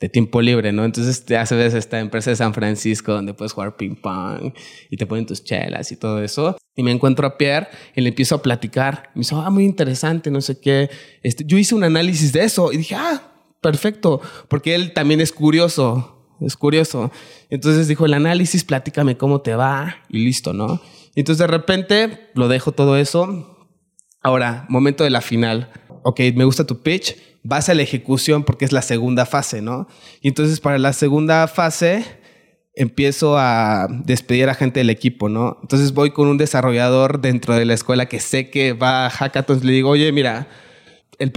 de 0.00 0.08
tiempo 0.08 0.42
libre, 0.42 0.72
¿no? 0.72 0.84
Entonces 0.84 1.24
te 1.24 1.36
haces 1.36 1.72
esta 1.72 2.00
empresa 2.00 2.30
de 2.30 2.36
San 2.36 2.52
Francisco 2.52 3.12
donde 3.12 3.32
puedes 3.32 3.52
jugar 3.52 3.76
ping 3.76 3.94
pong 3.94 4.52
y 4.90 4.96
te 4.96 5.06
ponen 5.06 5.24
tus 5.24 5.42
chelas 5.42 5.90
y 5.92 5.96
todo 5.96 6.22
eso. 6.22 6.56
Y 6.74 6.82
me 6.82 6.90
encuentro 6.90 7.26
a 7.26 7.38
Pierre 7.38 7.68
y 7.94 8.02
le 8.02 8.10
empiezo 8.10 8.34
a 8.34 8.42
platicar. 8.42 9.10
Me 9.14 9.20
dice, 9.20 9.34
ah, 9.36 9.48
muy 9.48 9.64
interesante, 9.64 10.30
no 10.30 10.42
sé 10.42 10.60
qué. 10.60 10.90
Este, 11.22 11.44
yo 11.46 11.56
hice 11.56 11.74
un 11.74 11.84
análisis 11.84 12.32
de 12.32 12.44
eso 12.44 12.72
y 12.72 12.78
dije, 12.78 12.94
ah, 12.94 13.32
perfecto, 13.62 14.20
porque 14.48 14.74
él 14.74 14.92
también 14.92 15.22
es 15.22 15.32
curioso, 15.32 16.26
es 16.40 16.56
curioso. 16.56 17.10
Entonces 17.48 17.88
dijo, 17.88 18.04
el 18.04 18.12
análisis, 18.12 18.64
platícame 18.64 19.16
cómo 19.16 19.40
te 19.40 19.54
va 19.54 19.96
y 20.10 20.18
listo, 20.18 20.52
¿no? 20.52 20.82
Entonces 21.16 21.38
de 21.38 21.46
repente 21.46 22.30
lo 22.34 22.48
dejo 22.48 22.72
todo 22.72 22.96
eso. 22.96 23.68
Ahora, 24.22 24.66
momento 24.68 25.02
de 25.02 25.10
la 25.10 25.20
final. 25.20 25.70
Ok, 26.02 26.20
me 26.34 26.44
gusta 26.44 26.66
tu 26.66 26.82
pitch, 26.82 27.16
vas 27.42 27.68
a 27.68 27.74
la 27.74 27.82
ejecución 27.82 28.44
porque 28.44 28.64
es 28.64 28.72
la 28.72 28.82
segunda 28.82 29.26
fase, 29.26 29.62
¿no? 29.62 29.88
Y 30.20 30.28
entonces 30.28 30.60
para 30.60 30.78
la 30.78 30.92
segunda 30.92 31.48
fase 31.48 32.04
empiezo 32.74 33.38
a 33.38 33.88
despedir 34.04 34.48
a 34.48 34.54
gente 34.54 34.80
del 34.80 34.90
equipo, 34.90 35.28
¿no? 35.28 35.58
Entonces 35.62 35.94
voy 35.94 36.10
con 36.10 36.28
un 36.28 36.36
desarrollador 36.36 37.20
dentro 37.20 37.54
de 37.54 37.64
la 37.64 37.74
escuela 37.74 38.06
que 38.06 38.20
sé 38.20 38.50
que 38.50 38.74
va 38.74 39.06
a 39.06 39.10
hackathons, 39.10 39.64
le 39.64 39.72
digo, 39.72 39.90
oye, 39.90 40.12
mira, 40.12 40.48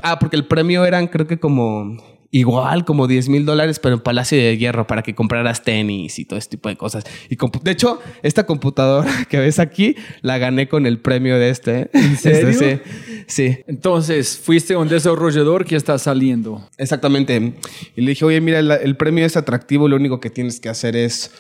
ah, 0.04 0.20
porque 0.20 0.36
el 0.36 0.46
premio 0.46 0.86
eran 0.86 1.08
creo 1.08 1.28
que 1.28 1.39
como 1.39 1.98
igual, 2.32 2.86
como 2.86 3.08
10 3.08 3.30
mil 3.30 3.46
dólares, 3.46 3.80
pero 3.80 3.96
en 3.96 4.02
Palacio 4.02 4.38
de 4.38 4.58
Hierro 4.58 4.86
para 4.86 5.02
que 5.02 5.15
compraras 5.15 5.63
tenis 5.63 6.20
y 6.20 6.26
todo 6.26 6.38
ese 6.38 6.50
tipo 6.50 6.70
de 6.70 6.76
cosas. 6.76 7.04
Y 7.30 7.36
de 7.63 7.72
hecho, 7.72 8.00
esta 8.22 8.46
computadora 8.46 9.12
que 9.30 9.39
ves 9.39 9.60
aquí 9.60 9.96
la 10.22 10.38
gané 10.38 10.68
con 10.70 10.86
el 10.86 11.00
premio 11.00 11.38
de 11.39 11.50
este. 11.50 11.89
¿En 11.94 12.18
serio? 12.18 12.54
sí, 12.54 12.80
sí. 13.28 13.58
Entonces, 13.68 14.38
fuiste 14.38 14.76
un 14.76 14.88
desarrollador 14.89 15.65
que 15.65 15.76
está 15.76 15.98
saliendo. 15.98 16.68
Exactamente. 16.78 17.54
Y 17.96 18.02
le 18.02 18.10
dije, 18.12 18.26
oye, 18.26 18.42
mira, 18.42 18.62
la- 18.62 18.76
el 18.76 18.96
premio 18.96 19.26
es 19.26 19.36
atractivo, 19.38 19.88
lo 19.88 19.96
único 19.96 20.20
que 20.20 20.30
tienes 20.30 20.60
que 20.60 20.70
hacer 20.70 20.96
es 20.96 21.32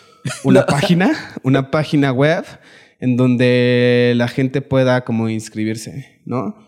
una 0.43 0.65
página, 0.65 1.35
una 1.43 1.71
página 1.71 2.11
web 2.11 2.45
en 2.99 3.15
donde 3.15 4.13
la 4.15 4.27
gente 4.27 4.61
pueda 4.61 5.05
como 5.05 5.29
inscribirse, 5.29 6.19
¿no? 6.25 6.67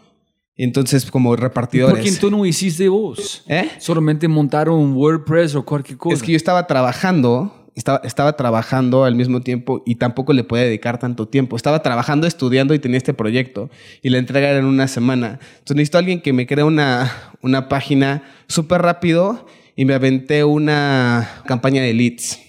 Entonces, 0.63 1.09
como 1.09 1.35
repartidores. 1.35 1.95
¿Por 1.95 2.03
qué 2.03 2.11
tú 2.19 2.29
no 2.29 2.45
hiciste 2.45 2.87
vos? 2.87 3.43
¿Eh? 3.47 3.67
Solamente 3.79 4.27
montaron 4.27 4.93
WordPress 4.93 5.55
o 5.55 5.65
cualquier 5.65 5.97
cosa. 5.97 6.15
Es 6.15 6.21
que 6.21 6.33
yo 6.33 6.37
estaba 6.37 6.67
trabajando, 6.67 7.67
estaba, 7.73 7.99
estaba 8.03 8.37
trabajando 8.37 9.03
al 9.03 9.15
mismo 9.15 9.41
tiempo 9.41 9.81
y 9.87 9.95
tampoco 9.95 10.33
le 10.33 10.43
podía 10.43 10.65
dedicar 10.65 10.99
tanto 10.99 11.27
tiempo. 11.27 11.55
Estaba 11.55 11.81
trabajando, 11.81 12.27
estudiando 12.27 12.75
y 12.75 12.79
tenía 12.79 12.97
este 12.97 13.15
proyecto 13.15 13.71
y 14.03 14.09
la 14.09 14.19
entrega 14.19 14.49
era 14.49 14.59
en 14.59 14.65
una 14.65 14.87
semana. 14.87 15.39
Entonces 15.53 15.77
necesito 15.77 15.97
a 15.97 16.01
alguien 16.01 16.21
que 16.21 16.31
me 16.31 16.45
crea 16.45 16.65
una, 16.65 17.11
una 17.41 17.67
página 17.67 18.21
súper 18.47 18.83
rápido 18.83 19.47
y 19.75 19.85
me 19.85 19.95
aventé 19.95 20.43
una 20.43 21.41
campaña 21.47 21.81
de 21.81 21.95
leads 21.95 22.39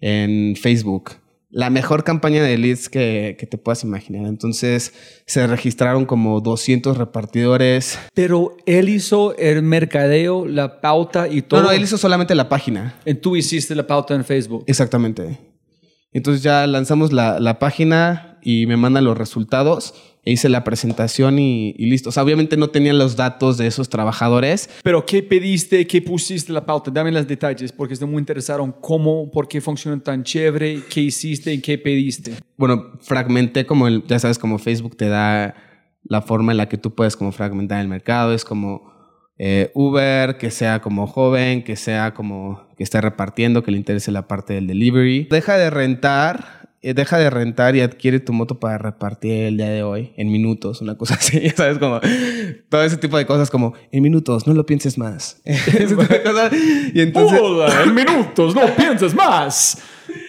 en 0.00 0.54
Facebook. 0.54 1.12
La 1.58 1.70
mejor 1.70 2.04
campaña 2.04 2.40
de 2.44 2.56
leads 2.56 2.88
que, 2.88 3.36
que 3.36 3.44
te 3.44 3.58
puedas 3.58 3.82
imaginar. 3.82 4.28
Entonces 4.28 4.92
se 5.26 5.44
registraron 5.44 6.06
como 6.06 6.40
200 6.40 6.96
repartidores. 6.96 7.98
Pero 8.14 8.56
él 8.64 8.88
hizo 8.88 9.36
el 9.36 9.64
mercadeo, 9.64 10.46
la 10.46 10.80
pauta 10.80 11.26
y 11.26 11.42
todo. 11.42 11.62
No, 11.62 11.66
no, 11.66 11.72
él 11.72 11.82
hizo 11.82 11.98
solamente 11.98 12.36
la 12.36 12.48
página. 12.48 12.94
Y 13.04 13.14
tú 13.14 13.34
hiciste 13.34 13.74
la 13.74 13.88
pauta 13.88 14.14
en 14.14 14.24
Facebook. 14.24 14.62
Exactamente. 14.68 15.36
Entonces 16.12 16.44
ya 16.44 16.64
lanzamos 16.68 17.12
la, 17.12 17.40
la 17.40 17.58
página 17.58 18.27
y 18.42 18.66
me 18.66 18.76
mandan 18.76 19.04
los 19.04 19.16
resultados. 19.16 19.94
E 20.24 20.32
hice 20.32 20.48
la 20.48 20.64
presentación 20.64 21.38
y, 21.38 21.74
y 21.78 21.86
listo. 21.86 22.10
O 22.10 22.12
sea, 22.12 22.22
obviamente 22.22 22.56
no 22.56 22.68
tenían 22.68 22.98
los 22.98 23.16
datos 23.16 23.56
de 23.56 23.66
esos 23.66 23.88
trabajadores. 23.88 24.68
Pero 24.82 25.06
¿qué 25.06 25.22
pediste? 25.22 25.86
¿Qué 25.86 26.02
pusiste 26.02 26.52
la 26.52 26.66
pauta? 26.66 26.90
Dame 26.90 27.12
los 27.12 27.26
detalles 27.26 27.72
porque 27.72 27.94
estoy 27.94 28.08
muy 28.08 28.18
interesado 28.18 28.64
en 28.64 28.72
cómo, 28.72 29.30
por 29.30 29.48
qué 29.48 29.60
funciona 29.60 30.02
tan 30.02 30.24
chévere, 30.24 30.82
qué 30.90 31.00
hiciste 31.00 31.52
y 31.52 31.60
qué 31.60 31.78
pediste. 31.78 32.34
Bueno, 32.56 32.98
fragmenté 33.00 33.64
como 33.64 33.88
el, 33.88 34.04
ya 34.06 34.18
sabes, 34.18 34.38
como 34.38 34.58
Facebook 34.58 34.96
te 34.96 35.08
da 35.08 35.54
la 36.02 36.22
forma 36.22 36.52
en 36.52 36.58
la 36.58 36.68
que 36.68 36.78
tú 36.78 36.94
puedes 36.94 37.16
como 37.16 37.32
fragmentar 37.32 37.80
el 37.80 37.88
mercado. 37.88 38.34
Es 38.34 38.44
como 38.44 38.92
eh, 39.38 39.70
Uber, 39.74 40.36
que 40.36 40.50
sea 40.50 40.80
como 40.80 41.06
joven, 41.06 41.62
que 41.62 41.76
sea 41.76 42.12
como 42.12 42.66
que 42.76 42.84
esté 42.84 43.00
repartiendo, 43.00 43.62
que 43.62 43.70
le 43.70 43.78
interese 43.78 44.10
la 44.10 44.26
parte 44.26 44.54
del 44.54 44.66
delivery. 44.66 45.28
Deja 45.30 45.56
de 45.56 45.70
rentar, 45.70 46.67
deja 46.82 47.18
de 47.18 47.28
rentar 47.30 47.74
y 47.76 47.80
adquiere 47.80 48.20
tu 48.20 48.32
moto 48.32 48.60
para 48.60 48.78
repartir 48.78 49.44
el 49.44 49.56
día 49.56 49.68
de 49.70 49.82
hoy 49.82 50.12
en 50.16 50.30
minutos, 50.30 50.80
una 50.80 50.96
cosa 50.96 51.14
así, 51.18 51.40
ya 51.40 51.54
sabes, 51.54 51.78
como 51.78 52.00
todo 52.68 52.82
ese 52.82 52.96
tipo 52.96 53.16
de 53.18 53.26
cosas 53.26 53.50
como 53.50 53.74
en 53.90 54.02
minutos, 54.02 54.46
no 54.46 54.54
lo 54.54 54.64
pienses 54.66 54.98
más. 54.98 55.40
Ese 55.44 55.86
tipo 55.86 56.02
de 56.04 56.22
cosas. 56.22 56.52
Y 56.94 57.00
entonces... 57.00 57.40
Hola, 57.42 57.82
en 57.82 57.94
minutos, 57.94 58.54
no 58.54 58.66
pienses 58.76 59.14
más. 59.14 59.78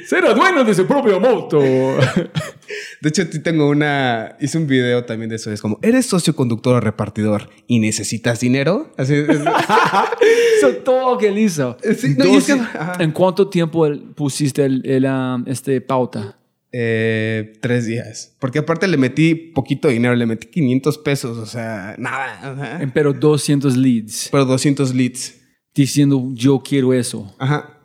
Será 0.08 0.34
dueño 0.34 0.64
de 0.64 0.74
su 0.74 0.86
propia 0.88 1.20
moto. 1.20 1.60
De 3.02 3.10
hecho, 3.10 3.28
ti 3.30 3.40
tengo 3.40 3.70
una. 3.70 4.36
Hice 4.40 4.58
un 4.58 4.68
video 4.68 5.06
también 5.06 5.30
de 5.30 5.38
eso. 5.38 5.52
Es 5.52 5.62
como, 5.62 5.80
¿eres 5.82 6.06
socio 6.06 6.36
conductor 6.36 6.76
o 6.76 6.80
repartidor 6.82 7.50
y 7.68 7.80
necesitas 7.80 8.40
dinero? 8.42 8.92
Así 8.98 9.14
es. 9.14 9.30
Eso 9.30 10.70
todo 10.84 11.18
que 11.18 11.30
él 11.30 11.38
hizo. 11.38 11.78
Sí, 11.98 12.16
no, 12.18 12.26
y 12.26 12.36
es 12.36 12.46
que- 12.46 12.52
Entonces, 12.54 12.76
ajá. 12.76 12.94
¿En 13.04 13.12
cuánto 13.12 13.48
tiempo 13.48 13.88
pusiste 14.16 14.66
el, 14.66 14.82
el, 14.86 15.06
um, 15.06 15.44
este 15.48 15.80
pauta? 15.80 16.39
Eh, 16.72 17.54
tres 17.62 17.86
días. 17.88 18.36
Porque 18.40 18.60
aparte 18.60 18.88
le 18.88 18.98
metí 18.98 19.34
poquito 19.36 19.88
dinero, 19.88 20.16
le 20.16 20.26
metí 20.26 20.48
500 20.48 20.98
pesos, 21.00 21.38
o 21.38 21.46
sea, 21.46 21.96
nada. 21.98 22.52
ajá. 22.78 22.92
Pero 22.94 23.14
200 23.14 23.76
leads 23.76 24.30
Pero 24.32 24.46
200 24.46 24.94
leads. 24.94 25.42
diciendo 25.74 26.30
yo 26.34 26.62
quiero 26.64 26.94
eso. 26.94 27.34
Ajá. 27.40 27.76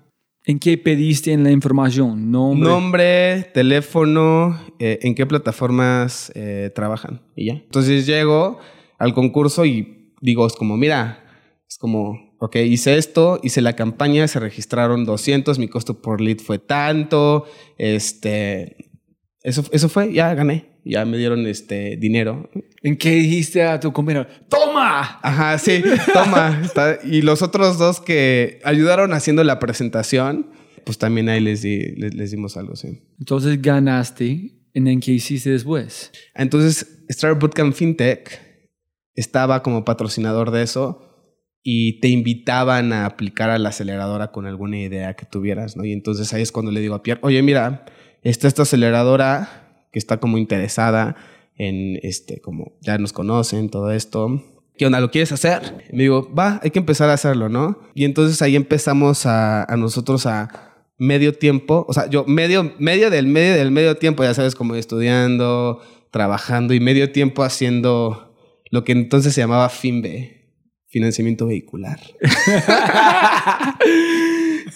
¿En 0.46 0.58
qué 0.58 0.76
pediste 0.76 1.32
en 1.32 1.42
la 1.42 1.50
información? 1.50 2.30
Nombre. 2.30 2.68
Nombre, 2.68 3.50
teléfono, 3.54 4.60
eh, 4.78 4.98
en 5.00 5.14
qué 5.14 5.24
plataformas 5.24 6.30
eh, 6.34 6.70
trabajan 6.74 7.22
y 7.34 7.46
ya. 7.46 7.54
Entonces 7.54 8.04
llego 8.04 8.58
al 8.98 9.14
concurso 9.14 9.64
y 9.64 10.12
digo, 10.20 10.46
es 10.46 10.52
como, 10.52 10.76
mira, 10.76 11.24
es 11.66 11.78
como, 11.78 12.33
ok, 12.44 12.56
hice 12.56 12.96
esto, 12.98 13.40
hice 13.42 13.60
la 13.62 13.74
campaña, 13.74 14.28
se 14.28 14.38
registraron 14.40 15.04
200, 15.04 15.58
mi 15.58 15.68
costo 15.68 16.00
por 16.02 16.20
lead 16.20 16.38
fue 16.38 16.58
tanto, 16.58 17.46
este, 17.78 18.90
eso, 19.42 19.64
eso 19.72 19.88
fue, 19.88 20.12
ya 20.12 20.34
gané, 20.34 20.78
ya 20.84 21.04
me 21.04 21.16
dieron 21.18 21.46
este 21.46 21.96
dinero. 21.96 22.50
¿En 22.82 22.96
qué 22.96 23.12
dijiste 23.12 23.62
a 23.62 23.80
tu 23.80 23.92
compañero? 23.92 24.26
¡Toma! 24.48 25.18
Ajá, 25.22 25.58
sí, 25.58 25.82
toma. 26.12 26.60
está- 26.64 26.98
Y 27.04 27.22
los 27.22 27.40
otros 27.42 27.78
dos 27.78 28.00
que 28.00 28.60
ayudaron 28.64 29.12
haciendo 29.12 29.42
la 29.44 29.58
presentación, 29.58 30.50
pues 30.84 30.98
también 30.98 31.28
ahí 31.30 31.40
les, 31.40 31.62
di- 31.62 31.92
les, 31.96 32.14
les 32.14 32.30
dimos 32.30 32.56
algo, 32.58 32.76
sí. 32.76 33.02
Entonces 33.18 33.60
ganaste. 33.62 34.60
¿En, 34.76 34.88
en 34.88 34.98
qué 34.98 35.12
hiciste 35.12 35.50
después? 35.50 36.10
Entonces, 36.34 37.04
Star 37.08 37.38
Bootcamp 37.38 37.72
FinTech 37.74 38.40
estaba 39.14 39.62
como 39.62 39.84
patrocinador 39.84 40.50
de 40.50 40.62
eso 40.64 41.13
y 41.66 41.98
te 42.00 42.08
invitaban 42.08 42.92
a 42.92 43.06
aplicar 43.06 43.48
a 43.48 43.58
la 43.58 43.70
aceleradora 43.70 44.30
con 44.30 44.44
alguna 44.44 44.78
idea 44.78 45.14
que 45.14 45.24
tuvieras, 45.24 45.78
¿no? 45.78 45.84
Y 45.86 45.92
entonces 45.92 46.32
ahí 46.34 46.42
es 46.42 46.52
cuando 46.52 46.70
le 46.70 46.80
digo 46.80 46.94
a 46.94 47.02
Pierre, 47.02 47.20
oye, 47.24 47.42
mira, 47.42 47.86
está 48.22 48.46
esta 48.46 48.62
aceleradora 48.62 49.86
que 49.90 49.98
está 49.98 50.20
como 50.20 50.36
interesada 50.36 51.16
en, 51.56 51.98
este, 52.02 52.42
como 52.42 52.76
ya 52.82 52.98
nos 52.98 53.14
conocen, 53.14 53.70
todo 53.70 53.90
esto. 53.92 54.44
¿Qué 54.76 54.84
onda? 54.84 55.00
¿Lo 55.00 55.10
quieres 55.10 55.32
hacer? 55.32 55.86
Y 55.90 55.96
me 55.96 56.02
digo, 56.02 56.30
va, 56.34 56.60
hay 56.62 56.70
que 56.70 56.80
empezar 56.80 57.08
a 57.08 57.14
hacerlo, 57.14 57.48
¿no? 57.48 57.78
Y 57.94 58.04
entonces 58.04 58.42
ahí 58.42 58.56
empezamos 58.56 59.24
a, 59.24 59.64
a 59.64 59.76
nosotros 59.78 60.26
a 60.26 60.74
medio 60.98 61.32
tiempo, 61.32 61.86
o 61.88 61.94
sea, 61.94 62.10
yo 62.10 62.24
medio, 62.26 62.74
medio 62.78 63.08
del 63.08 63.26
medio 63.26 63.54
del 63.54 63.70
medio 63.70 63.96
tiempo, 63.96 64.22
ya 64.22 64.34
sabes, 64.34 64.54
como 64.54 64.74
estudiando, 64.74 65.80
trabajando 66.10 66.74
y 66.74 66.80
medio 66.80 67.10
tiempo 67.10 67.42
haciendo 67.42 68.36
lo 68.70 68.84
que 68.84 68.92
entonces 68.92 69.32
se 69.32 69.40
llamaba 69.40 69.70
FinBe. 69.70 70.43
Financiamiento 70.94 71.48
vehicular. 71.48 71.98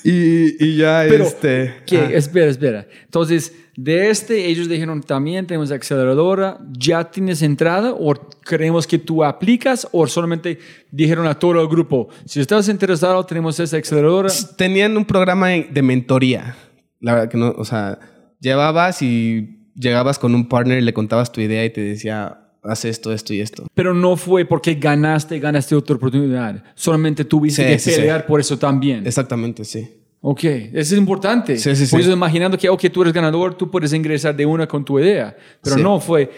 y, 0.05 0.65
y 0.65 0.77
ya 0.77 1.07
Pero, 1.09 1.25
este... 1.25 1.75
¿qué? 1.87 1.99
ah, 1.99 2.11
Espera, 2.13 2.51
espera. 2.51 2.89
Entonces, 3.05 3.53
de 3.77 4.11
este, 4.11 4.47
ellos 4.47 4.69
dijeron 4.69 5.01
también 5.01 5.47
tenemos 5.47 5.71
aceleradora. 5.71 6.59
¿Ya 6.77 7.09
tienes 7.09 7.41
entrada 7.43 7.93
o 7.93 8.13
creemos 8.41 8.85
que 8.85 8.99
tú 8.99 9.23
aplicas 9.23 9.87
o 9.93 10.09
solamente 10.09 10.59
dijeron 10.91 11.29
a 11.29 11.39
todo 11.39 11.61
el 11.63 11.69
grupo, 11.69 12.09
si 12.25 12.41
estás 12.41 12.69
interesado, 12.69 13.25
tenemos 13.25 13.61
esta 13.61 13.77
aceleradora? 13.77 14.29
tenían 14.57 14.97
un 14.97 15.05
programa 15.05 15.51
de 15.51 15.83
mentoría. 15.83 16.57
La 16.99 17.15
verdad 17.15 17.31
que 17.31 17.39
no, 17.39 17.55
o 17.57 17.65
sea, 17.65 18.01
llevabas 18.41 19.03
y 19.03 19.71
llegabas 19.77 20.19
con 20.19 20.35
un 20.35 20.49
partner 20.49 20.79
y 20.79 20.85
le 20.85 20.93
contabas 20.93 21.31
tu 21.31 21.41
idea 21.41 21.65
y 21.65 21.71
te 21.71 21.81
decía, 21.81 22.48
haz 22.69 22.85
esto, 22.85 23.13
esto 23.13 23.35
y 23.35 23.41
esto. 23.41 23.67
Pero 23.75 23.95
no 23.95 24.17
fue 24.17 24.45
porque 24.45 24.75
ganaste, 24.75 25.39
ganaste 25.41 25.75
otra 25.75 25.97
oportunidad. 25.97 26.63
Solamente 26.75 27.25
tuviste 27.25 27.63
Sí, 27.63 27.69
que 27.69 27.79
sí, 27.79 27.91
sí. 27.91 27.97
pelear 27.97 28.27
por 28.27 28.41
eso 28.41 28.59
también. 28.59 29.07
Exactamente, 29.07 29.65
sí. 29.65 29.89
Ok, 30.21 30.45
eso 30.45 30.73
es 30.95 30.99
importante. 30.99 31.57
Sí, 31.59 31.75
sí, 31.77 31.87
sí. 31.87 31.91
Por 31.93 32.01
eso 32.01 32.11
imaginando 32.13 32.59
que, 32.59 32.69
ok, 32.69 32.85
tú 32.93 33.03
eres 33.03 33.15
ganador, 33.15 33.57
tú 33.57 33.71
puedes 33.71 33.93
ingresar 33.93 34.35
de 34.37 34.45
una 34.47 34.67
con 34.67 34.85
tu 34.85 34.99
idea. 34.99 35.37
Pero 35.63 35.77
Sí. 35.77 35.83
no 35.83 36.01
fue, 36.01 36.29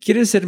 ¿quieres 0.00 0.30
ser 0.30 0.46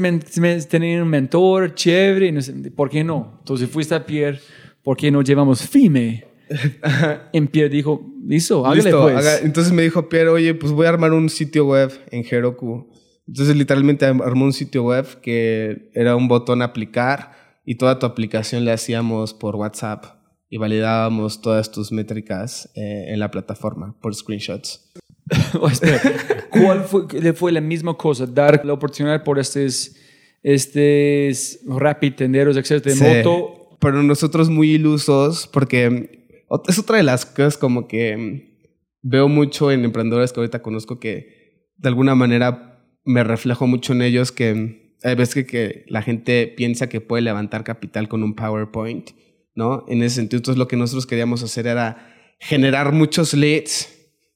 tener 0.68 1.02
un 1.02 1.08
mentor 1.08 1.74
chévere? 1.74 2.30
No 2.32 2.40
sé, 2.40 2.52
¿Por 2.70 2.88
qué 2.88 3.02
no? 3.02 3.34
Entonces 3.40 3.68
fuiste 3.68 3.94
a 3.96 4.06
Pierre, 4.06 4.38
¿por 4.82 4.96
qué 4.96 5.10
no 5.10 5.22
llevamos 5.22 5.60
FIME? 5.62 6.24
en 7.32 7.46
Pierre 7.48 7.68
dijo, 7.68 8.06
listo, 8.26 8.64
hágale 8.64 8.82
Listo, 8.84 9.02
pues. 9.02 9.16
haga- 9.16 9.38
entonces 9.40 9.72
me 9.72 9.82
dijo 9.82 10.08
Pierre, 10.08 10.28
oye, 10.30 10.54
pues 10.54 10.72
voy 10.72 10.86
a 10.86 10.90
armar 10.90 11.12
un 11.12 11.28
sitio 11.28 11.66
web 11.66 11.92
en 12.10 12.24
Heroku. 12.28 12.86
Entonces 13.28 13.54
literalmente 13.54 14.06
armó 14.06 14.46
un 14.46 14.54
sitio 14.54 14.84
web 14.84 15.20
que 15.20 15.90
era 15.92 16.16
un 16.16 16.28
botón 16.28 16.62
aplicar 16.62 17.32
y 17.64 17.74
toda 17.74 17.98
tu 17.98 18.06
aplicación 18.06 18.64
le 18.64 18.72
hacíamos 18.72 19.34
por 19.34 19.54
WhatsApp 19.54 20.06
y 20.48 20.56
validábamos 20.56 21.42
todas 21.42 21.70
tus 21.70 21.92
métricas 21.92 22.70
eh, 22.74 23.04
en 23.08 23.20
la 23.20 23.30
plataforma 23.30 23.94
por 24.00 24.14
screenshots. 24.14 24.90
Espera. 25.70 26.00
¿Cuál 26.48 26.84
fue, 26.84 27.04
le 27.20 27.34
fue 27.34 27.52
la 27.52 27.60
misma 27.60 27.94
cosa? 27.94 28.24
Dar 28.24 28.64
la 28.64 28.72
oportunidad 28.72 29.22
por 29.22 29.38
estos, 29.38 29.94
estos 30.42 31.58
rapid 31.66 32.14
tenderos, 32.14 32.56
etcétera, 32.56 32.94
de 32.94 32.98
Sí, 32.98 33.18
moto. 33.18 33.76
Pero 33.78 34.02
nosotros 34.02 34.48
muy 34.48 34.70
ilusos 34.70 35.46
porque 35.46 36.30
es 36.66 36.78
otra 36.78 36.96
de 36.96 37.02
las 37.02 37.26
cosas 37.26 37.58
como 37.58 37.86
que 37.86 38.56
veo 39.02 39.28
mucho 39.28 39.70
en 39.70 39.84
emprendedores 39.84 40.32
que 40.32 40.40
ahorita 40.40 40.62
conozco 40.62 40.98
que 40.98 41.68
de 41.76 41.88
alguna 41.88 42.14
manera 42.14 42.77
me 43.08 43.24
reflejo 43.24 43.66
mucho 43.66 43.94
en 43.94 44.02
ellos 44.02 44.32
que 44.32 44.92
hay 45.02 45.14
veces 45.14 45.34
que, 45.34 45.46
que 45.46 45.84
la 45.88 46.02
gente 46.02 46.46
piensa 46.46 46.90
que 46.90 47.00
puede 47.00 47.22
levantar 47.22 47.64
capital 47.64 48.06
con 48.06 48.22
un 48.22 48.34
PowerPoint, 48.34 49.10
¿no? 49.54 49.86
En 49.88 50.02
ese 50.02 50.16
sentido, 50.16 50.38
entonces 50.38 50.58
lo 50.58 50.68
que 50.68 50.76
nosotros 50.76 51.06
queríamos 51.06 51.42
hacer 51.42 51.66
era 51.66 52.36
generar 52.38 52.92
muchos 52.92 53.32
leads 53.32 53.88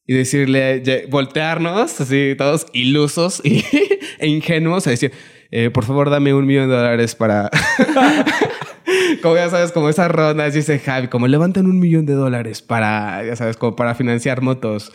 y 0.07 0.15
decirle, 0.15 1.07
voltearnos, 1.11 2.01
así 2.01 2.35
todos 2.39 2.67
ilusos 2.73 3.43
y, 3.45 3.63
e 4.19 4.27
ingenuos, 4.27 4.87
a 4.87 4.91
decir, 4.91 5.13
eh, 5.51 5.69
por 5.69 5.85
favor 5.85 6.09
dame 6.09 6.33
un 6.33 6.47
millón 6.47 6.71
de 6.71 6.77
dólares 6.77 7.15
para... 7.15 7.51
como 9.23 9.37
ya 9.37 9.51
sabes, 9.51 9.71
como 9.71 9.91
esas 9.91 10.11
rondas, 10.11 10.55
dice 10.55 10.79
Javi, 10.79 11.09
como 11.09 11.29
levantan 11.29 11.67
un 11.67 11.79
millón 11.79 12.07
de 12.07 12.15
dólares 12.15 12.63
para, 12.63 13.23
ya 13.23 13.37
sabes, 13.37 13.59
como 13.59 13.77
para 13.77 13.95
financiar 13.95 14.41
motos. 14.41 14.93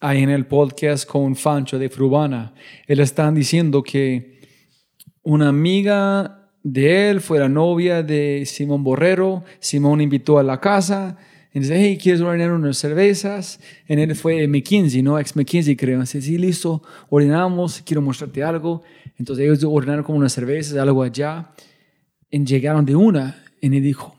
Ahí 0.00 0.22
en 0.22 0.30
el 0.30 0.46
podcast 0.46 1.08
con 1.08 1.34
Fancho 1.34 1.78
de 1.78 1.88
Frubana, 1.88 2.54
él 2.86 3.00
están 3.00 3.34
diciendo 3.34 3.82
que 3.82 4.40
una 5.22 5.48
amiga 5.48 6.50
de 6.62 7.10
él 7.10 7.20
fue 7.20 7.38
la 7.38 7.48
novia 7.48 8.02
de 8.02 8.44
Simón 8.46 8.84
Borrero. 8.84 9.44
Simón 9.58 10.00
invitó 10.00 10.38
a 10.38 10.42
la 10.42 10.60
casa. 10.60 11.16
Y 11.52 11.60
dice, 11.60 11.76
hey, 11.78 11.98
¿quieres 12.00 12.20
ordenar 12.20 12.52
unas 12.52 12.76
cervezas? 12.76 13.58
En 13.86 13.98
él 13.98 14.14
fue 14.14 14.46
McKinsey, 14.46 15.02
¿no? 15.02 15.18
Ex 15.18 15.34
McKinsey, 15.34 15.76
creo. 15.76 16.00
Dice, 16.00 16.20
sí, 16.20 16.36
listo, 16.36 16.82
ordenamos, 17.08 17.82
quiero 17.84 18.02
mostrarte 18.02 18.42
algo. 18.42 18.82
Entonces 19.16 19.44
ellos 19.44 19.64
ordenaron 19.64 20.04
como 20.04 20.18
unas 20.18 20.32
cervezas, 20.32 20.76
algo 20.76 21.02
allá. 21.02 21.50
Y 22.30 22.44
llegaron 22.44 22.84
de 22.84 22.94
una. 22.94 23.42
Y 23.60 23.74
él 23.74 23.82
dijo, 23.82 24.14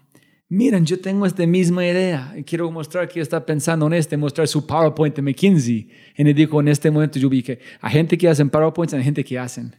miren, 0.50 0.86
yo 0.86 1.00
tengo 1.00 1.26
esta 1.26 1.46
misma 1.46 1.86
idea. 1.86 2.34
Y 2.36 2.44
quiero 2.44 2.70
mostrar 2.72 3.08
que 3.08 3.22
está 3.22 3.46
pensando 3.46 3.88
en 3.88 3.94
este, 3.94 4.18
mostrar 4.18 4.48
su 4.48 4.66
PowerPoint 4.66 5.16
de 5.16 5.22
McKinsey. 5.22 5.90
Y 6.18 6.22
él 6.22 6.34
dijo, 6.34 6.60
en 6.60 6.68
este 6.68 6.92
momento 6.92 7.20
yo 7.20 7.30
vi 7.30 7.44
que 7.44 7.60
hay 7.80 7.92
gente 7.92 8.18
que 8.18 8.28
hacen 8.28 8.50
PowerPoints 8.50 8.94
y 8.94 8.98
hay 8.98 9.04
gente 9.04 9.24
que 9.24 9.40
hacen. 9.40 9.76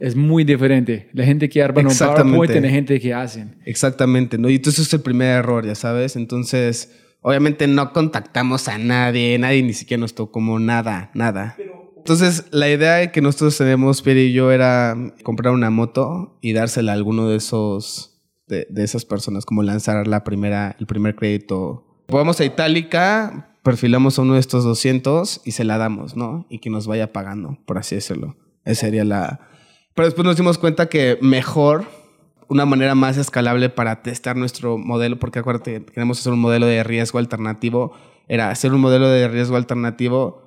Es 0.00 0.16
muy 0.16 0.44
diferente. 0.44 1.10
La 1.12 1.24
gente 1.24 1.48
que 1.48 1.62
arman 1.62 1.86
un. 1.86 1.96
PowerPoint 1.96 2.56
y 2.56 2.60
la 2.60 2.70
gente 2.70 2.98
que 2.98 3.12
hacen. 3.12 3.56
Exactamente, 3.66 4.38
¿no? 4.38 4.48
Y 4.48 4.56
entonces 4.56 4.86
es 4.86 4.94
el 4.94 5.02
primer 5.02 5.28
error, 5.28 5.66
ya 5.66 5.74
sabes. 5.74 6.16
Entonces, 6.16 6.90
obviamente 7.20 7.66
no 7.66 7.92
contactamos 7.92 8.66
a 8.68 8.78
nadie, 8.78 9.38
nadie 9.38 9.62
ni 9.62 9.74
siquiera 9.74 10.00
nos 10.00 10.14
tocó 10.14 10.32
como 10.32 10.58
nada, 10.58 11.10
nada. 11.12 11.56
Entonces, 11.98 12.46
la 12.50 12.70
idea 12.70 13.12
que 13.12 13.20
nosotros 13.20 13.58
tenemos, 13.58 14.00
Pierre 14.00 14.22
y 14.22 14.32
yo, 14.32 14.50
era 14.50 14.96
comprar 15.22 15.52
una 15.52 15.68
moto 15.68 16.38
y 16.40 16.54
dársela 16.54 16.92
a 16.92 16.94
alguno 16.94 17.28
de 17.28 17.36
esos, 17.36 18.09
de, 18.50 18.66
de 18.68 18.84
esas 18.84 19.06
personas, 19.06 19.46
como 19.46 19.62
lanzar 19.62 20.06
la 20.06 20.22
primera, 20.22 20.76
el 20.78 20.86
primer 20.86 21.16
crédito. 21.16 21.86
Vamos 22.08 22.38
a 22.40 22.44
Itálica, 22.44 23.56
perfilamos 23.62 24.18
a 24.18 24.22
uno 24.22 24.34
de 24.34 24.40
estos 24.40 24.64
200 24.64 25.40
y 25.46 25.52
se 25.52 25.64
la 25.64 25.78
damos, 25.78 26.16
¿no? 26.16 26.46
Y 26.50 26.58
que 26.58 26.68
nos 26.68 26.86
vaya 26.86 27.12
pagando, 27.14 27.56
por 27.64 27.78
así 27.78 27.94
decirlo. 27.94 28.36
Esa 28.64 28.82
sería 28.82 29.04
la... 29.04 29.40
Pero 29.94 30.06
después 30.06 30.26
nos 30.26 30.36
dimos 30.36 30.58
cuenta 30.58 30.90
que 30.90 31.18
mejor 31.22 31.86
una 32.48 32.66
manera 32.66 32.94
más 32.94 33.16
escalable 33.16 33.68
para 33.70 34.02
testar 34.02 34.36
nuestro 34.36 34.76
modelo, 34.76 35.18
porque 35.18 35.38
acuérdate, 35.38 35.84
queremos 35.84 36.18
hacer 36.18 36.32
un 36.32 36.40
modelo 36.40 36.66
de 36.66 36.82
riesgo 36.82 37.18
alternativo, 37.18 37.92
era 38.28 38.50
hacer 38.50 38.72
un 38.72 38.80
modelo 38.80 39.08
de 39.08 39.28
riesgo 39.28 39.56
alternativo 39.56 40.42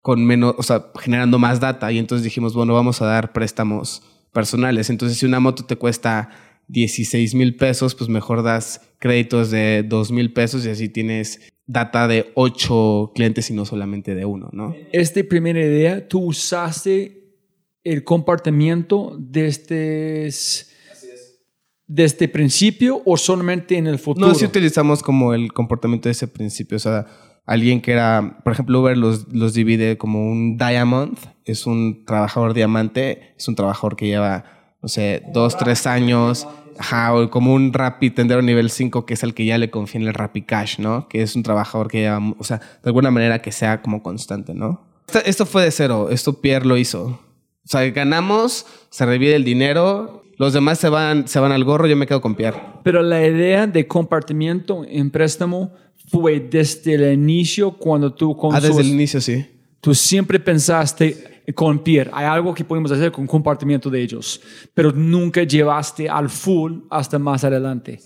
con 0.00 0.24
menos, 0.24 0.54
o 0.58 0.62
sea, 0.62 0.86
generando 1.00 1.38
más 1.38 1.60
data. 1.60 1.90
Y 1.90 1.98
entonces 1.98 2.24
dijimos, 2.24 2.54
bueno, 2.54 2.74
vamos 2.74 3.02
a 3.02 3.06
dar 3.06 3.32
préstamos 3.32 4.02
personales. 4.32 4.90
Entonces, 4.90 5.18
si 5.18 5.26
una 5.26 5.40
moto 5.40 5.64
te 5.64 5.76
cuesta 5.76 6.30
16 6.70 7.34
mil 7.34 7.56
pesos, 7.56 7.94
pues 7.94 8.08
mejor 8.08 8.42
das 8.42 8.80
créditos 8.98 9.50
de 9.50 9.84
2 9.86 10.12
mil 10.12 10.32
pesos 10.32 10.64
y 10.64 10.70
así 10.70 10.88
tienes 10.88 11.40
data 11.66 12.08
de 12.08 12.30
8 12.34 13.12
clientes 13.14 13.50
y 13.50 13.54
no 13.54 13.64
solamente 13.64 14.14
de 14.14 14.24
uno, 14.24 14.50
¿no? 14.52 14.74
Esta 14.92 15.22
primera 15.24 15.60
idea, 15.60 16.06
tú 16.08 16.20
usaste 16.20 17.20
el 17.84 18.04
comportamiento 18.04 19.16
de 19.18 19.46
este, 19.46 20.30
de 21.86 22.04
este 22.04 22.28
principio 22.28 23.02
o 23.04 23.16
solamente 23.16 23.76
en 23.76 23.86
el 23.86 23.98
futuro? 23.98 24.28
No, 24.28 24.34
sí 24.34 24.44
utilizamos 24.44 25.02
como 25.02 25.34
el 25.34 25.52
comportamiento 25.52 26.08
de 26.08 26.12
ese 26.12 26.28
principio. 26.28 26.76
O 26.76 26.80
sea, 26.80 27.06
alguien 27.46 27.80
que 27.80 27.92
era, 27.92 28.40
por 28.44 28.52
ejemplo, 28.52 28.80
Uber 28.80 28.96
los, 28.96 29.32
los 29.32 29.54
divide 29.54 29.96
como 29.96 30.30
un 30.30 30.56
diamond, 30.56 31.18
es 31.44 31.66
un 31.66 32.04
trabajador 32.04 32.54
diamante, 32.54 33.34
es 33.36 33.48
un 33.48 33.56
trabajador 33.56 33.96
que 33.96 34.06
lleva, 34.06 34.44
no 34.82 34.88
sé, 34.88 35.22
dos, 35.32 35.56
tres 35.56 35.86
años, 35.86 36.46
ajá, 36.80 37.14
o 37.14 37.30
como 37.30 37.52
un 37.52 37.74
Rappi 37.74 38.10
tendero 38.10 38.40
nivel 38.40 38.70
5, 38.70 39.04
que 39.04 39.12
es 39.12 39.22
el 39.22 39.34
que 39.34 39.44
ya 39.44 39.58
le 39.58 39.70
confía 39.70 40.00
en 40.00 40.08
el 40.08 40.14
Rappi 40.14 40.42
Cash, 40.42 40.78
¿no? 40.78 41.08
Que 41.08 41.20
es 41.20 41.36
un 41.36 41.42
trabajador 41.42 41.88
que 41.88 42.00
lleva, 42.00 42.18
o 42.38 42.42
sea, 42.42 42.56
de 42.58 42.88
alguna 42.88 43.10
manera 43.10 43.42
que 43.42 43.52
sea 43.52 43.82
como 43.82 44.02
constante, 44.02 44.54
¿no? 44.54 44.82
Esto, 45.06 45.20
esto 45.26 45.46
fue 45.46 45.62
de 45.62 45.70
cero, 45.70 46.08
esto 46.10 46.40
Pierre 46.40 46.64
lo 46.64 46.78
hizo. 46.78 47.02
O 47.02 47.68
sea, 47.68 47.88
ganamos, 47.90 48.64
se 48.88 49.04
revide 49.04 49.36
el 49.36 49.44
dinero, 49.44 50.22
los 50.38 50.54
demás 50.54 50.78
se 50.78 50.88
van, 50.88 51.28
se 51.28 51.38
van 51.38 51.52
al 51.52 51.64
gorro, 51.64 51.86
yo 51.86 51.96
me 51.96 52.06
quedo 52.06 52.22
con 52.22 52.34
Pierre. 52.34 52.58
Pero 52.82 53.02
la 53.02 53.26
idea 53.26 53.66
de 53.66 53.86
compartimiento 53.86 54.82
en 54.88 55.10
préstamo 55.10 55.74
fue 56.08 56.40
desde 56.40 56.94
el 56.94 57.12
inicio 57.12 57.72
cuando 57.72 58.14
tú 58.14 58.34
con 58.38 58.54
Ah, 58.54 58.60
desde 58.60 58.80
el 58.80 58.88
inicio, 58.88 59.20
sí. 59.20 59.46
Tú 59.82 59.94
siempre 59.94 60.40
pensaste 60.40 61.29
con 61.54 61.78
Pierre, 61.80 62.10
hay 62.12 62.26
algo 62.26 62.52
que 62.54 62.64
podemos 62.64 62.90
hacer 62.92 63.10
con 63.12 63.26
compartimiento 63.26 63.88
de 63.90 64.00
ellos, 64.02 64.40
pero 64.74 64.92
nunca 64.92 65.42
llevaste 65.42 66.08
al 66.08 66.28
full 66.28 66.80
hasta 66.90 67.18
más 67.18 67.44
adelante. 67.44 68.00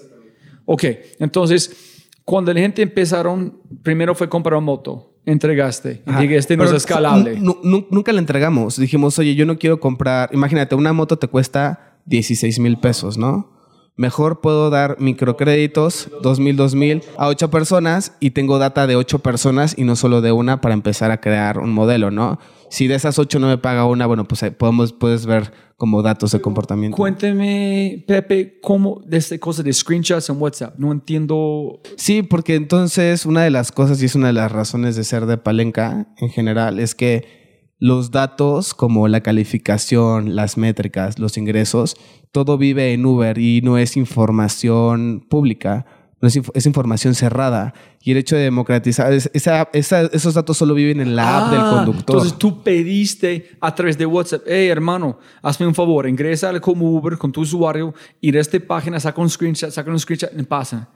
Ok, 0.66 0.84
entonces, 1.18 2.02
cuando 2.24 2.52
la 2.54 2.60
gente 2.60 2.82
empezaron, 2.82 3.58
primero 3.82 4.14
fue 4.14 4.28
comprar 4.28 4.54
una 4.56 4.64
moto, 4.64 5.14
entregaste, 5.26 6.02
y 6.06 6.12
dije, 6.22 6.36
este 6.36 6.56
no 6.56 6.64
es 6.64 6.70
escalable. 6.72 7.38
nu- 7.40 7.58
nu- 7.62 7.86
nunca 7.90 8.12
le 8.12 8.18
entregamos. 8.18 8.76
Dijimos, 8.78 9.18
oye, 9.18 9.34
yo 9.34 9.44
no 9.46 9.58
quiero 9.58 9.80
comprar. 9.80 10.30
Imagínate, 10.32 10.74
una 10.74 10.92
moto 10.92 11.18
te 11.18 11.28
cuesta 11.28 11.98
16 12.06 12.58
mil 12.60 12.78
pesos, 12.78 13.18
¿no? 13.18 13.52
Mejor 13.96 14.40
puedo 14.40 14.70
dar 14.70 14.96
microcréditos, 14.98 16.08
2 16.22 16.40
mil, 16.40 16.56
2 16.56 16.74
mil, 16.74 17.02
a 17.16 17.28
8 17.28 17.50
personas 17.50 18.16
y 18.20 18.30
tengo 18.32 18.58
data 18.58 18.86
de 18.86 18.96
8 18.96 19.20
personas 19.20 19.74
y 19.78 19.84
no 19.84 19.94
solo 19.96 20.20
de 20.20 20.32
una 20.32 20.60
para 20.60 20.74
empezar 20.74 21.10
a 21.10 21.20
crear 21.20 21.58
un 21.58 21.72
modelo, 21.72 22.10
¿no? 22.10 22.38
Si 22.70 22.86
de 22.86 22.94
esas 22.94 23.18
8 23.18 23.38
no 23.38 23.48
me 23.48 23.58
paga 23.58 23.86
una, 23.86 24.06
bueno, 24.06 24.26
pues 24.26 24.42
ahí 24.42 24.50
podemos, 24.50 24.92
puedes 24.92 25.26
ver 25.26 25.52
como 25.76 26.02
datos 26.02 26.32
de 26.32 26.40
comportamiento. 26.40 26.96
Cuénteme, 26.96 28.04
Pepe, 28.06 28.58
cómo 28.60 29.00
de 29.04 29.18
esta 29.18 29.38
cosa 29.38 29.62
de 29.62 29.72
screenshots 29.72 30.30
en 30.30 30.40
WhatsApp. 30.40 30.74
No 30.78 30.92
entiendo. 30.92 31.80
Sí, 31.96 32.22
porque 32.22 32.54
entonces 32.54 33.26
una 33.26 33.42
de 33.42 33.50
las 33.50 33.72
cosas 33.72 34.00
y 34.02 34.06
es 34.06 34.14
una 34.14 34.28
de 34.28 34.32
las 34.34 34.52
razones 34.52 34.96
de 34.96 35.04
ser 35.04 35.26
de 35.26 35.36
Palenca 35.36 36.08
en 36.18 36.30
general 36.30 36.78
es 36.78 36.94
que 36.94 37.44
los 37.78 38.10
datos 38.10 38.72
como 38.72 39.08
la 39.08 39.20
calificación, 39.20 40.36
las 40.36 40.56
métricas, 40.56 41.18
los 41.18 41.36
ingresos, 41.36 41.96
todo 42.32 42.56
vive 42.56 42.92
en 42.92 43.04
Uber 43.04 43.36
y 43.38 43.60
no 43.62 43.78
es 43.78 43.96
información 43.96 45.26
pública, 45.28 45.84
no 46.24 46.28
es, 46.28 46.36
inf- 46.36 46.50
es 46.54 46.64
información 46.66 47.14
cerrada. 47.14 47.74
Y 48.02 48.12
el 48.12 48.16
hecho 48.16 48.34
de 48.34 48.42
democratizar, 48.44 49.12
es- 49.12 49.30
esa- 49.34 49.68
esa- 49.74 50.06
esos 50.06 50.32
datos 50.34 50.56
solo 50.56 50.72
viven 50.74 51.00
en 51.00 51.14
la 51.14 51.38
app 51.38 51.50
del 51.52 51.60
Ah, 51.60 51.70
conductor. 51.76 52.16
Entonces 52.16 52.38
tú 52.38 52.62
pediste 52.62 53.50
a 53.60 53.74
través 53.74 53.98
de 53.98 54.06
WhatsApp, 54.06 54.42
hey 54.46 54.68
hermano, 54.68 55.18
hazme 55.42 55.66
un 55.66 55.74
favor, 55.74 56.08
ingresa 56.08 56.48
al 56.48 56.60
como 56.60 56.90
Uber 56.90 57.18
con 57.18 57.30
tu 57.30 57.42
usuario, 57.42 57.92
ir 58.20 58.38
a 58.38 58.40
esta 58.40 58.58
página, 58.58 58.98
saca 58.98 59.20
un 59.20 59.28
screenshot, 59.28 59.70
saca 59.70 59.90
un 59.90 59.98
screenshot 59.98 60.30
y 60.38 60.42
pasa. 60.44 60.88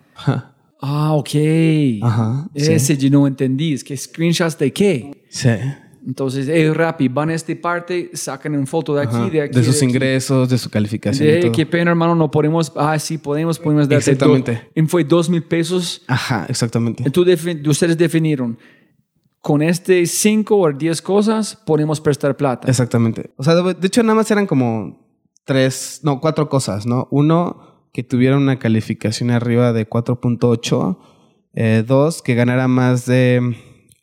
Ah, 0.81 1.13
ok. 1.15 1.31
Ajá, 2.03 2.49
sí. 2.55 2.73
Ese 2.73 2.97
yo 2.97 3.11
no 3.11 3.27
entendí. 3.27 3.75
Es 3.75 3.85
que 3.85 3.97
screenshots 3.97 4.57
de 4.59 4.73
qué. 4.73 5.25
Sí. 5.29 5.49
Entonces, 6.09 6.49
hey, 6.51 6.71
Rappi, 6.73 7.09
van 7.09 7.29
a 7.29 7.35
esta 7.35 7.53
parte, 7.61 8.11
sacan 8.15 8.55
una 8.55 8.65
foto 8.65 8.95
de 8.95 9.03
aquí, 9.03 9.15
Ajá. 9.15 9.29
de 9.29 9.43
aquí. 9.43 9.55
de 9.59 9.63
sus 9.63 9.77
aquí. 9.77 9.85
ingresos, 9.85 10.49
de 10.49 10.57
su 10.57 10.71
calificación. 10.71 11.29
y 11.29 11.33
De, 11.33 11.41
todo. 11.43 11.53
qué 11.53 11.67
pena, 11.67 11.91
hermano, 11.91 12.15
no 12.15 12.31
podemos. 12.31 12.73
Ah, 12.77 12.99
sí, 12.99 13.19
podemos, 13.19 13.59
podemos 13.59 13.87
darte. 13.87 14.11
Exactamente. 14.11 14.53
do- 14.75 14.83
y 14.83 14.87
fue 14.87 15.05
dos 15.05 15.29
mil 15.29 15.43
pesos. 15.43 16.01
Ajá, 16.07 16.47
exactamente. 16.49 17.05
Defi- 17.05 17.69
ustedes 17.69 17.99
definieron. 17.99 18.59
Con 19.43 19.61
este 19.61 20.07
cinco 20.07 20.57
o 20.59 20.73
diez 20.73 21.03
cosas 21.03 21.55
podemos 21.67 22.01
prestar 22.01 22.35
plata. 22.39 22.67
Exactamente. 22.69 23.31
O 23.37 23.45
sea, 23.45 23.55
de, 23.55 23.75
de 23.75 23.87
hecho, 23.87 24.03
nada 24.03 24.15
más 24.15 24.31
eran 24.31 24.47
como 24.47 24.99
tres, 25.45 26.01
no, 26.05 26.21
cuatro 26.23 26.49
cosas, 26.49 26.87
¿no? 26.87 27.07
Uno, 27.11 27.87
que 27.93 28.03
tuviera 28.03 28.39
una 28.39 28.59
calificación 28.59 29.31
arriba 29.31 29.75
de 29.75 29.87
4.8. 29.87 30.99
Eh, 31.55 31.85
dos, 31.87 32.23
que 32.23 32.35
ganara 32.35 32.67
más 32.67 33.05
de. 33.05 33.57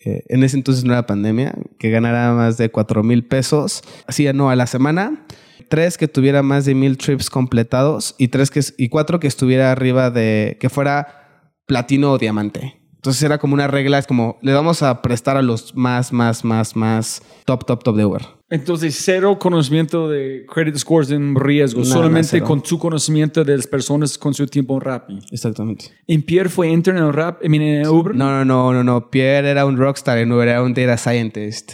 En 0.06 0.44
ese 0.44 0.58
entonces 0.58 0.84
no 0.84 0.94
era 0.94 1.06
pandemia, 1.06 1.56
que 1.80 1.90
ganara 1.90 2.34
más 2.34 2.58
de 2.58 2.70
4 2.70 3.04
mil 3.04 3.26
pesos. 3.26 3.82
Así, 4.08 4.28
no, 4.34 4.50
a 4.50 4.56
la 4.56 4.68
semana. 4.68 5.26
Tres, 5.70 5.98
que 5.98 6.08
tuviera 6.08 6.44
más 6.44 6.66
de 6.66 6.76
mil 6.76 6.98
trips 6.98 7.30
completados. 7.30 8.16
Y 8.20 8.28
tres, 8.28 8.52
que, 8.52 8.62
y 8.78 8.90
cuatro, 8.90 9.20
que 9.20 9.28
estuviera 9.28 9.72
arriba 9.72 10.12
de. 10.12 10.58
que 10.60 10.70
fuera 10.70 11.52
platino 11.66 12.12
o 12.12 12.18
diamante. 12.20 12.85
Entonces 13.06 13.22
era 13.22 13.38
como 13.38 13.54
una 13.54 13.68
regla, 13.68 14.00
es 14.00 14.08
como 14.08 14.40
le 14.42 14.52
vamos 14.52 14.82
a 14.82 15.04
prestar 15.04 15.38
a 15.38 15.44
los 15.44 15.76
más, 15.76 16.12
más, 16.12 16.44
más, 16.44 16.76
más 16.76 17.22
top, 17.46 17.64
top, 17.64 17.84
top 17.84 17.96
de 17.98 18.04
Uber. 18.04 18.22
Entonces, 18.50 19.00
cero 19.00 19.38
conocimiento 19.38 20.10
de 20.10 20.44
credit 20.52 20.76
scores 20.78 21.12
en 21.12 21.36
riesgo, 21.36 21.82
Nada, 21.82 21.94
solamente 21.94 22.42
con 22.42 22.66
su 22.66 22.80
conocimiento 22.80 23.44
de 23.44 23.58
las 23.58 23.68
personas 23.68 24.18
con 24.18 24.34
su 24.34 24.48
tiempo 24.48 24.74
en 24.74 24.82
Rappi. 24.82 25.20
Exactamente. 25.30 25.86
¿En 26.08 26.24
Pierre 26.24 26.50
fue 26.50 26.68
intern 26.68 26.98
en 26.98 27.14
Rap, 27.14 27.44
en 27.44 27.88
Uber? 27.88 28.16
No, 28.16 28.32
no, 28.32 28.44
no, 28.44 28.74
no, 28.74 28.84
no. 28.84 29.12
Pierre 29.12 29.52
era 29.52 29.68
un 29.68 29.78
rockstar 29.78 30.18
en 30.18 30.32
Uber, 30.32 30.48
era 30.48 30.64
un 30.64 30.74
data 30.74 30.98
scientist 30.98 31.74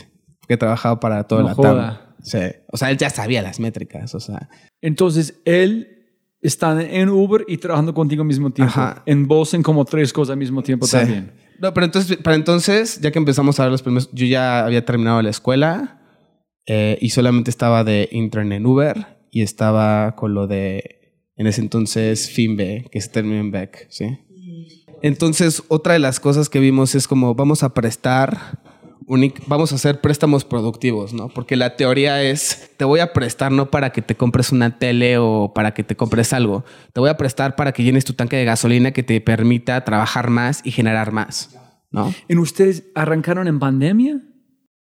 que 0.50 0.58
trabajaba 0.58 1.00
para 1.00 1.24
toda 1.24 1.44
No 1.44 1.48
la 1.48 1.56
joda. 1.56 2.16
Sí. 2.24 2.40
O 2.74 2.76
sea, 2.76 2.92
él 2.92 2.98
ya 2.98 3.10
sabía 3.10 3.42
las 3.42 3.62
métricas, 3.62 4.14
o 4.16 4.20
sea. 4.20 4.50
Entonces, 4.82 5.40
él 5.46 6.01
está 6.42 6.82
en 6.82 7.10
Uber 7.10 7.46
y 7.48 7.58
trabajando 7.58 7.94
contigo 7.94 8.22
al 8.22 8.28
mismo 8.28 8.50
tiempo. 8.52 8.74
Ajá. 8.74 9.04
En 9.06 9.28
Bosen 9.28 9.64
como 9.64 9.86
tres 9.86 10.12
cosas 10.12 10.34
al 10.34 10.40
mismo 10.40 10.64
tiempo 10.64 10.86
sí. 10.86 10.98
también. 10.98 11.32
No, 11.60 11.74
pero 11.74 11.86
entonces, 11.86 12.18
para 12.18 12.36
entonces, 12.36 13.00
ya 13.02 13.12
que 13.12 13.20
empezamos 13.20 13.60
a 13.60 13.64
ver 13.64 13.72
los 13.72 13.84
primeros, 13.84 14.10
yo 14.12 14.26
ya 14.26 14.66
había 14.66 14.84
terminado 14.84 15.22
la 15.22 15.30
escuela 15.30 16.02
eh, 16.66 16.98
y 17.00 17.12
solamente 17.12 17.52
estaba 17.52 17.84
de 17.84 18.10
intern 18.12 18.52
en 18.52 18.66
Uber 18.66 19.20
y 19.30 19.44
estaba 19.44 20.16
con 20.16 20.34
lo 20.34 20.48
de, 20.48 21.20
en 21.36 21.46
ese 21.46 21.62
entonces, 21.62 22.32
FinBe, 22.32 22.90
que 22.92 23.00
se 23.00 23.10
terminó 23.10 23.40
en 23.40 23.52
Beck, 23.52 23.88
¿sí? 23.90 24.18
Entonces, 25.04 25.64
otra 25.68 25.94
de 25.94 26.00
las 26.00 26.20
cosas 26.20 26.50
que 26.50 26.60
vimos 26.60 26.96
es 26.96 27.08
como 27.08 27.36
vamos 27.36 27.64
a 27.64 27.74
prestar, 27.74 28.60
vamos 29.48 29.72
a 29.72 29.76
hacer 29.76 30.02
préstamos 30.02 30.46
productivos, 30.46 31.14
¿no? 31.14 31.30
Porque 31.30 31.56
la 31.56 31.76
teoría 31.76 32.24
es, 32.24 32.72
te 32.78 32.86
voy 32.86 33.00
a 33.00 33.14
prestar 33.14 33.52
no 33.52 33.70
para 33.70 33.92
que 33.92 34.02
te 34.02 34.16
compres 34.16 34.52
una 34.52 34.78
tele 34.78 35.18
o 35.18 35.52
para 35.54 35.74
que 35.74 35.84
te 35.84 35.96
compres 35.96 36.34
algo, 36.34 36.64
te 36.94 37.00
voy 37.00 37.10
a 37.10 37.18
prestar 37.18 37.56
para 37.56 37.72
que 37.72 37.84
llenes 37.84 38.06
tu 38.06 38.14
tanque 38.14 38.38
de 38.38 38.46
gasolina 38.46 38.92
que 38.92 39.04
te 39.04 39.20
permita 39.22 39.84
trabajar 39.84 40.30
más 40.30 40.62
y 40.64 40.72
generar 40.72 41.12
más, 41.12 41.58
¿no? 41.92 42.14
¿En 42.28 42.40
ustedes 42.40 42.86
arrancaron 42.96 43.48
en 43.48 43.60
pandemia? 43.60 44.22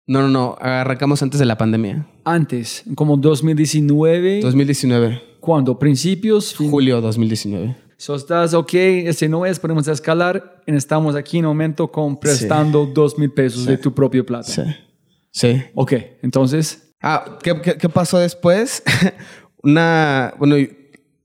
No, 0.06 0.22
no, 0.22 0.28
no, 0.28 0.56
arrancamos 0.60 1.22
antes 1.22 1.38
de 1.38 1.46
la 1.46 1.58
pandemia, 1.58 2.06
Antes, 2.24 2.84
como 2.94 3.16
2019. 3.16 4.40
2019, 4.40 5.22
¿Cuándo? 5.40 5.78
¿Principios? 5.78 6.54
Julio 6.56 7.00
2019. 7.00 7.87
So 8.00 8.14
estás, 8.14 8.54
ok, 8.54 8.72
ese 8.74 9.28
no 9.28 9.44
es, 9.44 9.58
podemos 9.58 9.88
escalar. 9.88 10.62
Estamos 10.66 11.16
aquí 11.16 11.38
en 11.38 11.46
un 11.46 11.50
momento 11.50 11.90
con 11.90 12.16
prestando 12.18 12.86
dos 12.86 13.18
mil 13.18 13.30
pesos 13.32 13.66
de 13.66 13.76
tu 13.76 13.92
propia 13.92 14.24
plata. 14.24 14.44
Sí. 14.44 14.62
Sí. 15.30 15.62
Ok, 15.74 15.92
entonces, 16.22 16.84
Ah, 17.00 17.38
¿qué, 17.42 17.60
qué, 17.60 17.76
qué 17.76 17.88
pasó 17.88 18.18
después? 18.18 18.82
Una, 19.62 20.34
bueno, 20.38 20.56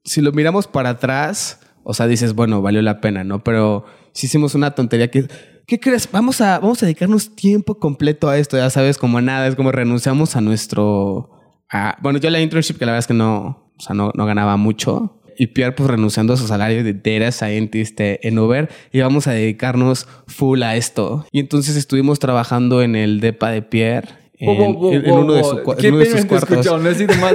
si 0.04 0.22
lo 0.22 0.32
miramos 0.32 0.68
para 0.68 0.90
atrás, 0.90 1.60
o 1.84 1.94
sea, 1.94 2.08
dices, 2.08 2.34
bueno, 2.36 2.62
valió 2.62 2.82
la 2.82 3.02
pena, 3.02 3.24
¿no? 3.24 3.44
Pero 3.44 3.86
si 4.12 4.28
hicimos 4.28 4.54
una 4.56 4.76
tontería 4.76 5.10
que, 5.10 5.28
¿qué 5.66 5.80
crees? 5.80 6.10
Vamos 6.12 6.42
a, 6.42 6.60
vamos 6.60 6.82
a 6.84 6.86
dedicarnos 6.86 7.36
tiempo 7.36 7.80
completo 7.80 8.30
a 8.30 8.38
esto, 8.38 8.58
ya 8.58 8.70
sabes, 8.70 8.98
como 9.00 9.20
nada, 9.22 9.48
es 9.48 9.56
como 9.56 9.72
renunciamos 9.72 10.36
a 10.36 10.42
nuestro, 10.42 11.30
a- 11.72 11.98
bueno, 12.02 12.20
yo 12.20 12.30
la 12.30 12.40
internship 12.42 12.78
que 12.78 12.86
la 12.86 12.92
verdad 12.92 13.00
es 13.00 13.08
que 13.08 13.14
no, 13.16 13.72
o 13.78 13.82
sea, 13.82 13.96
no, 13.96 14.12
no 14.16 14.26
ganaba 14.28 14.58
mucho. 14.58 15.22
Y 15.38 15.48
Pierre, 15.48 15.74
pues 15.76 15.90
renunciando 15.90 16.34
a 16.34 16.38
su 16.38 16.48
salario 16.48 16.84
de 16.84 16.94
data 16.94 17.32
scientist 17.32 18.00
eh, 18.00 18.20
en 18.24 18.38
Uber, 18.40 18.70
y 18.92 19.00
vamos 19.00 19.28
a 19.28 19.32
dedicarnos 19.32 20.08
full 20.28 20.62
a 20.64 20.76
esto. 20.76 21.26
Y 21.32 21.40
entonces 21.40 21.76
estuvimos 21.76 22.20
trabajando 22.20 22.82
en 22.82 22.96
el 22.96 23.20
depa 23.20 23.50
de 23.52 23.62
Pierre, 23.62 24.10
en, 24.38 24.62
en- 24.62 25.12
uno 25.12 25.34
de, 25.34 25.44
su 25.44 25.64
Qué 25.78 25.88
en 25.88 25.94
uno 25.96 26.04
de 26.04 26.10
sus 26.12 26.26
cuartos. 26.26 26.66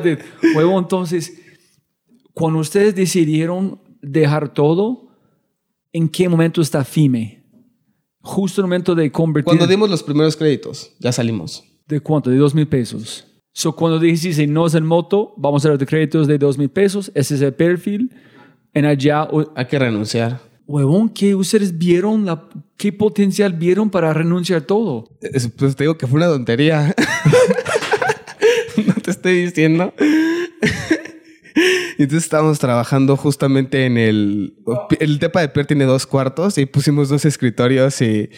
de 0.03 0.19
huevo. 0.57 0.79
Entonces, 0.79 1.41
cuando 2.35 2.59
ustedes 2.61 2.95
decidieron 2.95 3.81
dejar 4.03 4.53
todo, 4.53 5.09
¿en 5.93 6.09
qué 6.09 6.29
momento 6.29 6.61
está 6.61 6.85
FIME? 6.85 7.45
Justo 8.21 8.61
el 8.61 8.67
momento 8.67 8.95
de 8.95 9.11
convertir. 9.11 9.45
Cuando 9.47 9.67
dimos 9.67 9.89
los 9.89 10.03
primeros 10.03 10.37
créditos, 10.37 10.93
ya 10.99 11.13
salimos. 11.13 11.65
¿De 11.87 12.01
cuánto? 12.01 12.29
De 12.31 12.37
dos 12.37 12.55
mil 12.55 12.67
pesos. 12.69 13.25
So, 13.59 13.75
cuando 13.75 13.99
dijiste, 13.99 14.47
no 14.47 14.69
es 14.69 14.75
el 14.75 14.85
moto, 14.85 15.35
vamos 15.37 15.67
a 15.67 15.71
dar 15.71 15.79
de 15.79 15.85
créditos 15.85 16.29
de 16.29 16.39
dos 16.39 16.57
mil 16.57 16.69
pesos, 16.69 17.11
ese 17.13 17.35
es 17.35 17.41
el 17.41 17.53
perfil. 17.55 18.09
En 18.73 18.85
allá, 18.85 19.27
Hay 19.57 19.67
que 19.67 19.77
renunciar. 19.81 20.39
huevón, 20.69 21.09
¿qué 21.09 21.35
ustedes 21.35 21.77
vieron? 21.77 22.25
La, 22.25 22.45
¿Qué 22.77 22.93
potencial 22.93 23.55
vieron 23.55 23.91
para 23.91 24.15
renunciar 24.15 24.61
todo? 24.61 25.09
Es- 25.21 25.49
Pues 25.49 25.75
te 25.75 25.83
digo 25.83 25.99
que 25.99 26.07
fue 26.07 26.19
una 26.19 26.29
tontería. 26.29 26.95
no 28.87 28.95
te 29.03 29.11
estoy 29.11 29.47
diciendo. 29.47 29.93
Entonces 31.99 32.23
estábamos 32.23 32.61
trabajando 32.61 33.17
justamente 33.17 33.87
en 33.87 33.99
el... 33.99 34.55
El 35.01 35.19
Tepa 35.19 35.41
de 35.41 35.49
Pierre 35.49 35.67
tiene 35.67 35.85
dos 35.85 36.07
cuartos 36.07 36.59
y 36.59 36.67
pusimos 36.67 37.09
dos 37.09 37.25
escritorios 37.25 38.01
y, 38.03 38.31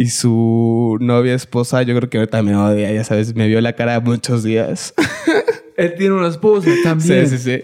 y 0.00 0.10
su 0.10 0.96
novia, 1.00 1.34
esposa, 1.34 1.82
yo 1.82 1.92
creo 1.96 2.08
que 2.08 2.18
ahorita 2.18 2.40
me 2.44 2.54
odia, 2.54 2.92
ya 2.92 3.02
sabes, 3.02 3.34
me 3.34 3.48
vio 3.48 3.60
la 3.60 3.72
cara 3.72 3.98
muchos 3.98 4.44
días. 4.44 4.94
Él 5.76 5.94
tiene 5.98 6.14
una 6.14 6.28
esposa 6.28 6.70
sí, 6.72 6.82
también. 6.84 7.28
sí, 7.28 7.36
sí. 7.36 7.62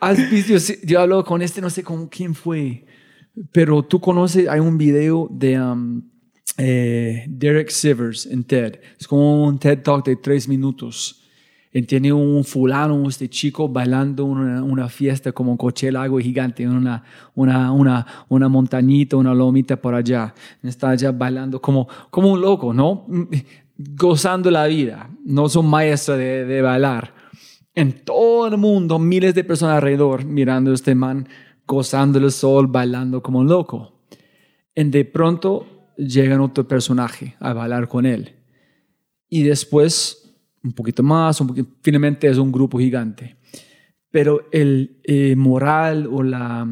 ¿Has 0.00 0.18
visto? 0.32 0.74
Yo 0.82 0.98
hablo 0.98 1.24
con 1.24 1.42
este, 1.42 1.60
no 1.60 1.70
sé 1.70 1.84
con 1.84 2.08
quién 2.08 2.34
fue, 2.34 2.84
pero 3.52 3.84
tú 3.84 4.00
conoces, 4.00 4.48
hay 4.48 4.58
un 4.58 4.76
video 4.76 5.28
de 5.30 5.60
um, 5.60 6.02
eh, 6.58 7.24
Derek 7.28 7.70
Sivers 7.70 8.26
en 8.26 8.42
TED. 8.42 8.80
Es 8.98 9.06
como 9.06 9.44
un 9.44 9.56
TED 9.56 9.80
Talk 9.80 10.04
de 10.04 10.16
tres 10.16 10.48
minutos. 10.48 11.23
Tiene 11.82 12.12
un 12.12 12.44
fulano, 12.44 13.08
este 13.08 13.28
chico, 13.28 13.68
bailando 13.68 14.24
una, 14.24 14.62
una 14.62 14.88
fiesta 14.88 15.32
como 15.32 15.50
un 15.52 15.56
Coachella, 15.56 16.02
algo 16.02 16.18
gigante, 16.18 16.66
una, 16.68 17.02
una, 17.34 17.72
una, 17.72 18.06
una 18.28 18.48
montañita, 18.48 19.16
una 19.16 19.34
lomita 19.34 19.76
por 19.76 19.94
allá. 19.94 20.32
Está 20.62 20.90
allá 20.90 21.10
bailando 21.10 21.60
como, 21.60 21.88
como 22.10 22.32
un 22.32 22.40
loco, 22.40 22.72
¿no? 22.72 23.06
Gozando 23.76 24.50
la 24.50 24.66
vida. 24.66 25.10
No 25.24 25.48
son 25.48 25.66
maestros 25.66 26.18
de, 26.18 26.44
de 26.44 26.62
bailar 26.62 27.12
en 27.74 28.04
todo 28.04 28.46
el 28.46 28.56
mundo, 28.56 28.98
miles 28.98 29.34
de 29.34 29.44
personas 29.44 29.76
alrededor 29.76 30.24
mirando 30.24 30.70
a 30.70 30.74
este 30.74 30.94
man, 30.94 31.28
gozando 31.66 32.18
el 32.18 32.30
sol, 32.30 32.68
bailando 32.68 33.22
como 33.22 33.40
un 33.40 33.48
loco. 33.48 34.06
Y 34.74 34.84
de 34.84 35.04
pronto 35.04 35.66
llega 35.96 36.40
otro 36.40 36.66
personaje 36.66 37.36
a 37.40 37.52
bailar 37.52 37.88
con 37.88 38.06
él. 38.06 38.36
Y 39.28 39.42
después, 39.42 40.23
un 40.64 40.72
poquito 40.72 41.02
más, 41.02 41.40
un 41.40 41.48
poquito, 41.48 41.68
finalmente 41.82 42.26
es 42.26 42.38
un 42.38 42.50
grupo 42.50 42.78
gigante. 42.78 43.36
Pero 44.10 44.48
el 44.50 44.98
eh, 45.04 45.36
moral 45.36 46.08
o 46.10 46.22
la, 46.22 46.66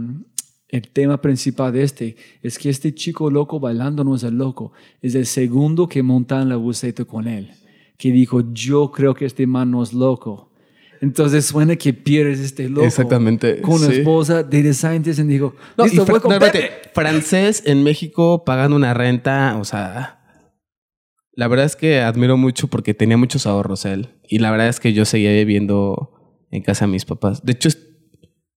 el 0.68 0.88
tema 0.88 1.20
principal 1.20 1.72
de 1.72 1.82
este 1.82 2.16
es 2.42 2.58
que 2.58 2.70
este 2.70 2.94
chico 2.94 3.30
loco 3.30 3.60
bailando 3.60 4.02
no 4.02 4.14
es 4.14 4.22
el 4.22 4.38
loco, 4.38 4.72
es 5.00 5.14
el 5.14 5.26
segundo 5.26 5.86
que 5.88 6.02
monta 6.02 6.40
en 6.40 6.48
la 6.48 6.56
buseta 6.56 7.04
con 7.04 7.28
él, 7.28 7.50
que 7.98 8.10
dijo, 8.10 8.42
yo 8.52 8.90
creo 8.90 9.14
que 9.14 9.26
este 9.26 9.46
man 9.46 9.70
no 9.70 9.82
es 9.82 9.92
loco. 9.92 10.50
Entonces 11.02 11.44
suena 11.44 11.74
que 11.74 11.92
pierdes 11.92 12.38
este 12.38 12.68
loco. 12.68 12.86
Exactamente, 12.86 13.60
Con 13.60 13.80
sí. 13.80 13.92
esposa, 13.92 14.44
data 14.44 14.72
scientist, 14.72 15.18
y 15.18 15.24
dijo, 15.24 15.56
No, 15.76 15.84
y 15.84 15.98
voy 15.98 16.20
Pepe". 16.38 16.70
francés 16.94 17.64
en 17.66 17.82
México 17.82 18.44
pagando 18.44 18.76
una 18.76 18.94
renta, 18.94 19.58
o 19.58 19.64
sea, 19.64 20.21
La 21.34 21.48
verdad 21.48 21.66
es 21.66 21.76
que 21.76 22.00
admiro 22.00 22.36
mucho 22.36 22.68
porque 22.68 22.94
tenía 22.94 23.16
muchos 23.16 23.46
ahorros 23.46 23.84
él. 23.84 24.10
Y 24.28 24.38
la 24.38 24.50
verdad 24.50 24.68
es 24.68 24.80
que 24.80 24.92
yo 24.92 25.04
seguía 25.04 25.32
viviendo 25.32 26.12
en 26.50 26.62
casa 26.62 26.84
de 26.86 26.92
mis 26.92 27.04
papás. 27.04 27.44
De 27.44 27.52
hecho, 27.52 27.70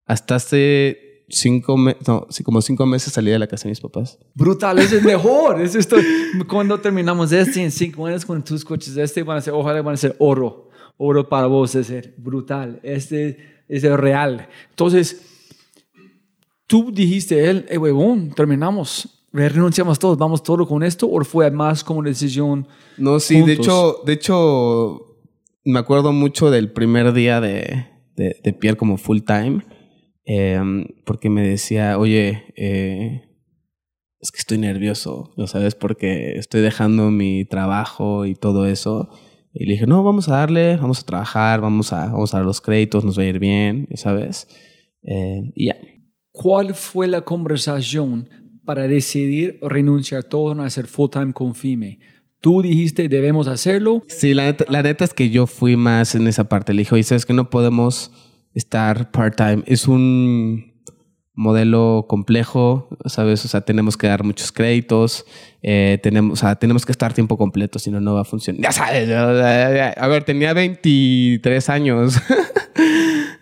hasta 0.04 0.36
hace 0.36 1.24
cinco 1.28 1.76
meses, 1.76 2.06
no, 2.06 2.26
sí, 2.30 2.44
como 2.44 2.60
cinco 2.60 2.86
meses 2.86 3.12
salí 3.12 3.30
de 3.30 3.38
la 3.38 3.46
casa 3.46 3.64
de 3.64 3.70
mis 3.70 3.80
papás. 3.80 4.18
Brutal, 4.34 4.78
ese 4.78 4.98
es 4.98 5.02
mejor. 5.04 5.60
Es 5.60 5.74
esto. 5.74 5.96
Cuando 6.48 6.78
terminamos 6.78 7.32
este, 7.32 7.62
en 7.62 7.70
cinco 7.70 8.06
años, 8.06 8.24
con 8.26 8.44
tus 8.44 8.64
coches 8.64 8.96
este 8.96 9.22
van 9.22 9.38
a 9.38 9.40
ser, 9.40 9.54
ojalá 9.54 9.82
van 9.82 9.94
a 9.94 9.98
ser 9.98 10.14
oro. 10.18 10.70
Oro 10.98 11.28
para 11.28 11.46
vos, 11.46 11.74
es 11.74 11.92
brutal. 12.16 12.80
Este 12.82 13.64
es 13.68 13.84
el 13.84 13.98
real. 13.98 14.48
Entonces, 14.70 15.22
tú 16.66 16.90
dijiste, 16.92 17.48
él, 17.48 17.66
eh, 17.68 17.78
huevón, 17.78 18.30
terminamos. 18.30 19.15
Renunciamos 19.36 19.98
todos, 19.98 20.16
vamos 20.16 20.42
todo 20.42 20.66
con 20.66 20.82
esto, 20.82 21.08
o 21.10 21.22
fue 21.24 21.50
más 21.50 21.84
como 21.84 22.00
una 22.00 22.08
decisión. 22.08 22.66
No, 22.96 23.20
sí, 23.20 23.42
de 23.42 23.52
hecho, 23.52 24.00
de 24.04 24.12
hecho, 24.14 25.18
me 25.64 25.78
acuerdo 25.78 26.12
mucho 26.12 26.50
del 26.50 26.72
primer 26.72 27.12
día 27.12 27.40
de, 27.40 27.86
de, 28.16 28.36
de 28.42 28.52
Pierre 28.52 28.76
como 28.78 28.96
full 28.96 29.20
time. 29.20 29.62
eh, 30.26 30.60
porque 31.04 31.30
me 31.30 31.46
decía, 31.46 31.98
oye, 31.98 32.44
eh, 32.56 33.22
es 34.20 34.32
que 34.32 34.38
estoy 34.38 34.58
nervioso, 34.58 35.32
¿lo 35.36 35.46
sabes? 35.46 35.74
Porque 35.74 36.32
estoy 36.36 36.60
dejando 36.62 37.10
mi 37.10 37.44
trabajo 37.44 38.26
y 38.26 38.34
todo 38.34 38.66
eso. 38.66 39.08
Y 39.52 39.66
le 39.66 39.72
dije, 39.74 39.86
no, 39.86 40.02
vamos 40.02 40.28
a 40.28 40.32
darle, 40.36 40.76
vamos 40.76 41.00
a 41.00 41.06
trabajar, 41.06 41.60
vamos 41.60 41.92
a, 41.92 42.06
vamos 42.06 42.34
a 42.34 42.38
dar 42.38 42.46
los 42.46 42.60
créditos, 42.60 43.04
nos 43.04 43.18
va 43.18 43.22
a 43.22 43.26
ir 43.26 43.38
bien, 43.38 43.88
¿sabes? 43.94 44.48
Eh, 45.02 45.52
y 45.54 45.66
ya. 45.66 45.76
¿Cuál 46.32 46.74
fue 46.74 47.06
la 47.06 47.20
conversación 47.22 48.28
para 48.66 48.86
decidir 48.86 49.58
renunciar 49.62 50.24
todo 50.24 50.60
a 50.60 50.66
hacer 50.66 50.86
full 50.86 51.08
time 51.10 51.32
con 51.32 51.54
FIME? 51.54 51.98
Tú 52.40 52.60
dijiste, 52.60 53.08
debemos 53.08 53.48
hacerlo. 53.48 54.04
Sí, 54.08 54.34
la 54.34 54.44
neta, 54.44 54.66
la 54.68 54.82
neta 54.82 55.04
es 55.04 55.14
que 55.14 55.30
yo 55.30 55.46
fui 55.46 55.76
más 55.76 56.14
en 56.14 56.26
esa 56.26 56.44
parte. 56.44 56.74
Le 56.74 56.80
dije, 56.80 56.94
oye, 56.94 57.02
¿sabes 57.02 57.24
que 57.24 57.32
no 57.32 57.48
podemos 57.48 58.12
estar 58.52 59.10
part-time? 59.10 59.62
Es 59.66 59.88
un 59.88 60.74
modelo 61.36 62.06
complejo, 62.08 62.88
¿sabes? 63.06 63.44
O 63.44 63.48
sea, 63.48 63.60
tenemos 63.60 63.96
que 63.96 64.06
dar 64.06 64.24
muchos 64.24 64.52
créditos, 64.52 65.26
eh, 65.62 65.98
tenemos, 66.02 66.32
o 66.32 66.36
sea, 66.40 66.56
tenemos 66.56 66.86
que 66.86 66.92
estar 66.92 67.12
tiempo 67.12 67.36
completo, 67.36 67.78
si 67.78 67.90
no, 67.90 68.00
no 68.00 68.14
va 68.14 68.22
a 68.22 68.24
funcionar. 68.24 68.62
Ya 68.62 68.72
sabes, 68.72 69.10
a 69.10 70.06
ver, 70.08 70.24
tenía 70.24 70.52
23 70.54 71.68
años. 71.68 72.20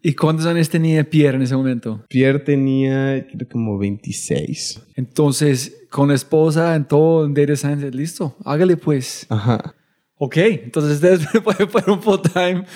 ¿Y 0.06 0.12
cuántos 0.12 0.44
años 0.44 0.68
tenía 0.68 1.08
Pierre 1.08 1.38
en 1.38 1.42
ese 1.44 1.56
momento? 1.56 2.04
Pierre 2.10 2.38
tenía, 2.38 3.26
creo, 3.26 3.48
como 3.50 3.78
26. 3.78 4.82
Entonces, 4.96 5.86
con 5.90 6.08
la 6.08 6.14
esposa, 6.14 6.76
en 6.76 6.84
todo, 6.84 7.24
en 7.24 7.32
Data 7.32 7.56
Science, 7.56 7.90
listo, 7.90 8.36
hágale 8.44 8.76
pues. 8.76 9.24
Ajá. 9.30 9.74
Ok, 10.18 10.36
entonces 10.36 10.96
ustedes 10.96 11.26
pueden 11.42 11.68
poner 11.72 11.88
un 11.88 12.02
full 12.02 12.20
time, 12.20 12.66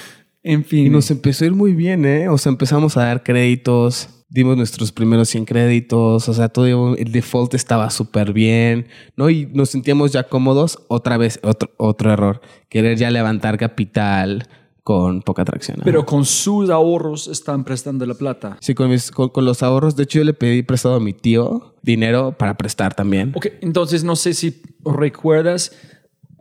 en 0.42 0.64
fin. 0.64 0.86
Y 0.86 0.88
nos 0.88 1.10
empezó 1.10 1.44
a 1.44 1.48
ir 1.48 1.52
muy 1.52 1.74
bien, 1.74 2.06
¿eh? 2.06 2.30
O 2.30 2.38
sea, 2.38 2.48
empezamos 2.48 2.96
a 2.96 3.04
dar 3.04 3.22
créditos, 3.22 4.24
dimos 4.30 4.56
nuestros 4.56 4.90
primeros 4.90 5.28
100 5.28 5.44
créditos, 5.44 6.30
o 6.30 6.32
sea, 6.32 6.48
todo 6.48 6.96
el 6.96 7.12
default 7.12 7.52
estaba 7.52 7.90
súper 7.90 8.32
bien, 8.32 8.86
¿no? 9.16 9.28
Y 9.28 9.44
nos 9.52 9.68
sentíamos 9.68 10.12
ya 10.12 10.22
cómodos. 10.22 10.78
Otra 10.88 11.18
vez, 11.18 11.40
otro, 11.42 11.74
otro 11.76 12.10
error, 12.10 12.40
querer 12.70 12.96
ya 12.96 13.10
levantar 13.10 13.58
capital 13.58 14.48
con 14.88 15.20
poca 15.20 15.42
atracción. 15.42 15.80
Pero 15.84 16.06
con 16.06 16.24
sus 16.24 16.70
ahorros 16.70 17.28
están 17.28 17.62
prestando 17.62 18.06
la 18.06 18.14
plata. 18.14 18.56
Sí, 18.62 18.74
con, 18.74 18.88
mis- 18.88 19.10
con, 19.10 19.28
con 19.28 19.44
los 19.44 19.62
ahorros. 19.62 19.96
De 19.96 20.04
hecho, 20.04 20.20
yo 20.20 20.24
le 20.24 20.32
pedí 20.32 20.62
prestado 20.62 20.94
a 20.94 21.00
mi 21.00 21.12
tío 21.12 21.74
dinero 21.82 22.32
para 22.38 22.56
prestar 22.56 22.94
también. 22.94 23.32
Ok, 23.36 23.48
entonces 23.60 24.02
no 24.02 24.16
sé 24.16 24.32
si 24.32 24.62
recuerdas 24.82 25.72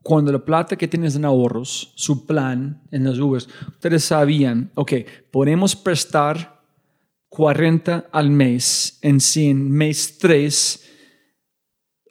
cuando 0.01 0.31
la 0.31 0.39
plata 0.45 0.77
que 0.77 0.87
tienes 0.87 1.17
en 1.17 1.25
ahorros, 1.25 1.91
su 1.95 2.25
plan 2.25 2.81
en 2.91 3.03
las 3.03 3.19
Ubers, 3.19 3.49
ustedes 3.67 4.05
sabían, 4.05 4.71
ok, 4.75 4.93
podemos 5.29 5.75
prestar 5.75 6.61
40 7.27 8.05
al 8.13 8.29
mes, 8.29 8.97
en 9.01 9.19
100, 9.19 9.69
mes 9.69 10.17
3, 10.19 10.86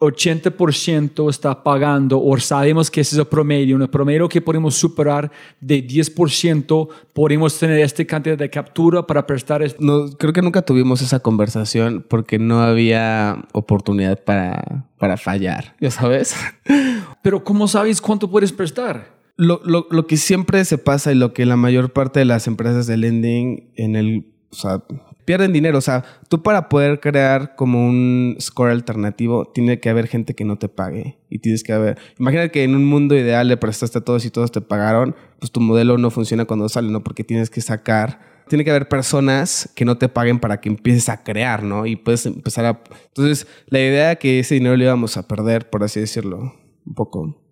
80% 0.00 1.30
está 1.30 1.62
pagando, 1.62 2.22
o 2.22 2.38
sabemos 2.38 2.90
que 2.90 3.00
ese 3.00 3.16
es 3.16 3.20
el 3.20 3.26
promedio, 3.26 3.76
un 3.76 3.86
promedio 3.88 4.28
que 4.28 4.40
podemos 4.40 4.74
superar 4.74 5.30
de 5.60 5.86
10%, 5.86 6.88
podemos 7.12 7.58
tener 7.58 7.80
esta 7.80 8.04
cantidad 8.04 8.36
de 8.36 8.50
captura 8.50 9.06
para 9.06 9.26
prestar 9.26 9.62
este 9.62 9.82
No, 9.82 10.08
creo 10.18 10.32
que 10.32 10.42
nunca 10.42 10.62
tuvimos 10.62 11.02
esa 11.02 11.20
conversación 11.20 12.04
porque 12.08 12.38
no 12.38 12.60
había 12.60 13.46
oportunidad 13.52 14.22
para, 14.22 14.86
para 14.98 15.16
fallar, 15.16 15.74
¿ya 15.80 15.90
sabes? 15.90 16.34
Pero 17.22 17.44
¿cómo 17.44 17.68
sabes 17.68 18.00
cuánto 18.00 18.30
puedes 18.30 18.52
prestar? 18.52 19.16
Lo, 19.36 19.60
lo, 19.64 19.86
lo 19.90 20.06
que 20.06 20.16
siempre 20.16 20.64
se 20.64 20.78
pasa 20.78 21.12
y 21.12 21.14
lo 21.14 21.34
que 21.34 21.44
la 21.44 21.56
mayor 21.56 21.92
parte 21.92 22.20
de 22.20 22.24
las 22.24 22.46
empresas 22.46 22.86
de 22.86 22.96
lending 22.96 23.70
en 23.76 23.96
el, 23.96 24.26
o 24.50 24.54
sea, 24.54 24.82
pierden 25.26 25.52
dinero. 25.52 25.76
O 25.76 25.82
sea, 25.82 26.04
tú 26.30 26.42
para 26.42 26.70
poder 26.70 27.00
crear 27.00 27.54
como 27.56 27.86
un 27.86 28.36
score 28.40 28.70
alternativo, 28.70 29.44
tiene 29.44 29.78
que 29.78 29.90
haber 29.90 30.06
gente 30.06 30.34
que 30.34 30.46
no 30.46 30.56
te 30.56 30.70
pague. 30.70 31.18
Y 31.28 31.40
tienes 31.40 31.62
que 31.62 31.74
haber. 31.74 31.98
Imagina 32.18 32.48
que 32.48 32.64
en 32.64 32.74
un 32.74 32.86
mundo 32.86 33.14
ideal 33.14 33.48
le 33.48 33.58
prestaste 33.58 33.98
a 33.98 34.00
todos 34.00 34.24
y 34.24 34.30
todos 34.30 34.50
te 34.50 34.62
pagaron, 34.62 35.14
pues 35.38 35.52
tu 35.52 35.60
modelo 35.60 35.98
no 35.98 36.10
funciona 36.10 36.46
cuando 36.46 36.70
sale, 36.70 36.88
¿no? 36.90 37.04
Porque 37.04 37.24
tienes 37.24 37.50
que 37.50 37.60
sacar. 37.60 38.36
Tiene 38.48 38.64
que 38.64 38.70
haber 38.70 38.88
personas 38.88 39.70
que 39.74 39.84
no 39.84 39.98
te 39.98 40.08
paguen 40.08 40.38
para 40.38 40.60
que 40.60 40.68
empieces 40.68 41.08
a 41.08 41.24
crear, 41.24 41.64
¿no? 41.64 41.84
Y 41.84 41.96
puedes 41.96 42.24
empezar 42.24 42.64
a. 42.64 42.80
Entonces, 43.08 43.46
la 43.66 43.80
idea 43.80 44.04
era 44.12 44.16
que 44.16 44.38
ese 44.38 44.54
dinero 44.54 44.76
lo 44.76 44.84
íbamos 44.84 45.16
a 45.16 45.26
perder, 45.26 45.68
por 45.68 45.82
así 45.82 46.00
decirlo, 46.00 46.54
un 46.86 46.94
poco. 46.94 47.42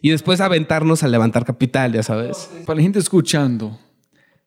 Y 0.00 0.10
después 0.10 0.40
aventarnos 0.40 1.02
a 1.02 1.08
levantar 1.08 1.44
capital, 1.44 1.92
ya 1.92 2.02
sabes. 2.02 2.50
Para 2.64 2.76
la 2.76 2.82
gente 2.82 2.98
escuchando, 2.98 3.78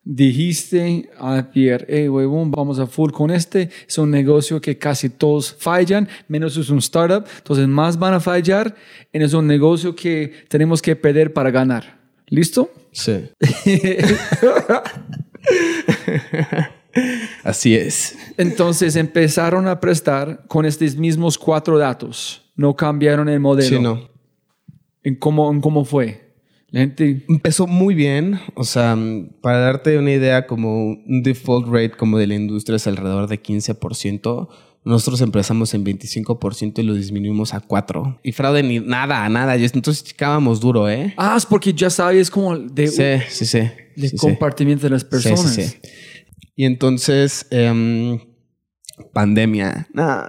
dijiste 0.06 1.10
a 1.18 1.50
Pierre, 1.52 1.84
hey, 1.88 2.08
huevón, 2.08 2.52
vamos 2.52 2.78
a 2.78 2.86
full 2.86 3.10
con 3.10 3.30
este. 3.30 3.68
Es 3.86 3.98
un 3.98 4.10
negocio 4.10 4.60
que 4.60 4.78
casi 4.78 5.10
todos 5.10 5.52
fallan, 5.52 6.08
menos 6.28 6.56
es 6.56 6.70
un 6.70 6.78
startup. 6.78 7.26
Entonces, 7.38 7.66
más 7.66 7.98
van 7.98 8.14
a 8.14 8.20
fallar. 8.20 8.74
En 9.12 9.20
es 9.22 9.34
un 9.34 9.46
negocio 9.46 9.94
que 9.94 10.32
tenemos 10.48 10.80
que 10.80 10.94
perder 10.96 11.32
para 11.32 11.50
ganar. 11.50 11.98
¿Listo? 12.28 12.70
Sí. 12.92 13.24
Así 17.44 17.74
es. 17.74 18.16
Entonces 18.38 18.96
empezaron 18.96 19.68
a 19.68 19.80
prestar 19.80 20.46
con 20.46 20.64
estos 20.64 20.96
mismos 20.96 21.36
cuatro 21.36 21.76
datos. 21.78 22.50
No 22.54 22.74
cambiaron 22.74 23.28
el 23.28 23.40
modelo. 23.40 23.76
Sí, 23.76 23.82
no. 23.82 24.08
¿En 25.02 25.16
cómo, 25.16 25.52
en 25.52 25.60
cómo 25.60 25.84
fue? 25.84 26.25
La 26.70 26.80
gente... 26.80 27.24
Empezó 27.28 27.66
muy 27.66 27.94
bien. 27.94 28.40
O 28.54 28.64
sea, 28.64 28.96
mm, 28.96 29.40
para 29.40 29.58
darte 29.58 29.98
una 29.98 30.10
idea, 30.12 30.46
como 30.46 30.84
un 30.86 31.22
default 31.22 31.68
rate 31.68 31.92
como 31.96 32.18
de 32.18 32.26
la 32.26 32.34
industria 32.34 32.76
es 32.76 32.86
alrededor 32.86 33.28
de 33.28 33.40
15%. 33.42 34.48
Nosotros 34.84 35.20
empezamos 35.20 35.74
en 35.74 35.84
25% 35.84 36.78
y 36.80 36.84
lo 36.84 36.94
disminuimos 36.94 37.54
a 37.54 37.60
4%. 37.60 38.18
Y 38.22 38.32
fraude 38.32 38.62
ni 38.62 38.78
nada, 38.80 39.28
nada. 39.28 39.56
Entonces 39.56 40.04
chicábamos 40.04 40.60
duro, 40.60 40.88
¿eh? 40.88 41.12
Ah, 41.16 41.34
es 41.36 41.44
porque 41.46 41.72
ya 41.72 41.90
sabes 41.90 42.30
como 42.30 42.56
de, 42.56 42.86
Sí, 42.88 43.24
sí, 43.28 43.46
sí. 43.46 43.58
de 43.96 44.08
Sí, 44.08 44.08
sí. 44.10 44.16
compartimiento 44.16 44.84
de 44.86 44.90
las 44.90 45.02
Sí, 45.02 45.08
personas. 45.08 45.54
sí, 45.54 45.62
sí. 45.62 45.76
Y 46.54 46.64
entonces, 46.64 47.46
em, 47.50 48.18
pandemia. 49.12 49.88
Nah. 49.92 50.28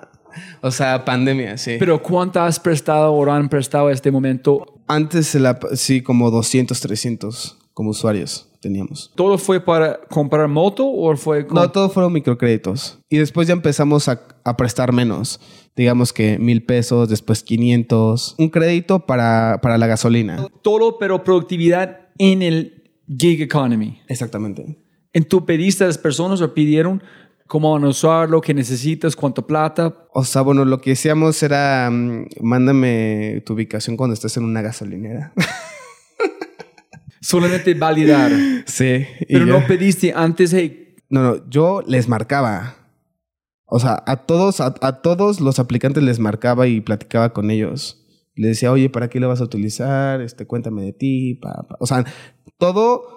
O 0.61 0.71
sea, 0.71 1.03
pandemia, 1.05 1.57
sí. 1.57 1.77
Pero 1.79 2.01
¿cuánto 2.01 2.39
has 2.41 2.59
prestado 2.59 3.11
o 3.13 3.31
han 3.31 3.49
prestado 3.49 3.87
a 3.87 3.91
este 3.93 4.11
momento? 4.11 4.76
Antes, 4.87 5.35
la, 5.35 5.59
sí, 5.73 6.01
como 6.01 6.31
200, 6.31 6.79
300 6.79 7.57
como 7.73 7.91
usuarios 7.91 8.49
teníamos. 8.59 9.11
¿Todo 9.15 9.37
fue 9.37 9.59
para 9.63 9.99
comprar 10.09 10.47
moto 10.47 10.87
o 10.87 11.15
fue 11.15 11.45
con- 11.45 11.55
No, 11.55 11.69
todo 11.71 11.89
fueron 11.89 12.11
microcréditos. 12.13 12.97
Y 13.09 13.17
después 13.17 13.47
ya 13.47 13.53
empezamos 13.53 14.07
a, 14.07 14.21
a 14.43 14.57
prestar 14.57 14.91
menos. 14.93 15.39
Digamos 15.75 16.11
que 16.11 16.39
mil 16.39 16.63
pesos, 16.65 17.07
después 17.07 17.43
500. 17.43 18.35
Un 18.39 18.49
crédito 18.49 19.05
para, 19.05 19.59
para 19.61 19.77
la 19.77 19.85
gasolina. 19.85 20.47
todo, 20.63 20.97
pero 20.97 21.23
productividad 21.23 22.07
en 22.17 22.41
el 22.41 22.91
gig 23.07 23.41
economy? 23.43 23.99
Exactamente. 24.07 24.79
¿En 25.13 25.23
tu 25.25 25.45
pediste 25.45 25.83
a 25.83 25.87
las 25.87 25.97
personas 25.99 26.41
o 26.41 26.53
pidieron 26.53 27.03
cómo 27.47 27.73
van 27.73 27.83
a 27.85 27.89
usarlo, 27.89 28.41
qué 28.41 28.53
necesitas, 28.53 29.15
cuánto 29.15 29.45
plata? 29.47 29.95
O 30.13 30.23
sea, 30.23 30.41
bueno, 30.41 30.65
lo 30.65 30.79
que 30.81 30.91
decíamos 30.91 31.41
era, 31.43 31.89
mm, 31.91 32.27
mándame 32.41 33.41
tu 33.45 33.53
ubicación 33.53 33.97
cuando 33.97 34.13
estés 34.13 34.37
en 34.37 34.43
una 34.43 34.61
gasolinera. 34.61 35.33
Solamente 37.21 37.73
validar. 37.73 38.31
sí. 38.65 39.05
Pero 39.27 39.45
no 39.45 39.59
ya. 39.61 39.67
pediste 39.67 40.13
antes, 40.15 40.53
hey, 40.53 40.95
No, 41.09 41.23
no, 41.23 41.49
yo 41.49 41.81
les 41.87 42.07
marcaba. 42.07 42.75
O 43.65 43.79
sea, 43.79 44.01
a 44.05 44.17
todos, 44.25 44.61
a, 44.61 44.75
a 44.81 45.01
todos 45.01 45.41
los 45.41 45.59
aplicantes 45.59 46.03
les 46.03 46.19
marcaba 46.19 46.67
y 46.67 46.79
platicaba 46.79 47.33
con 47.33 47.51
ellos. 47.51 48.05
Les 48.35 48.51
decía, 48.51 48.71
oye, 48.71 48.89
¿para 48.89 49.09
qué 49.09 49.19
lo 49.19 49.27
vas 49.27 49.41
a 49.41 49.45
utilizar? 49.45 50.21
Este, 50.21 50.45
cuéntame 50.45 50.83
de 50.83 50.93
ti. 50.93 51.33
pa, 51.35 51.65
pa". 51.67 51.75
O 51.79 51.87
sea, 51.87 52.05
todo. 52.57 53.16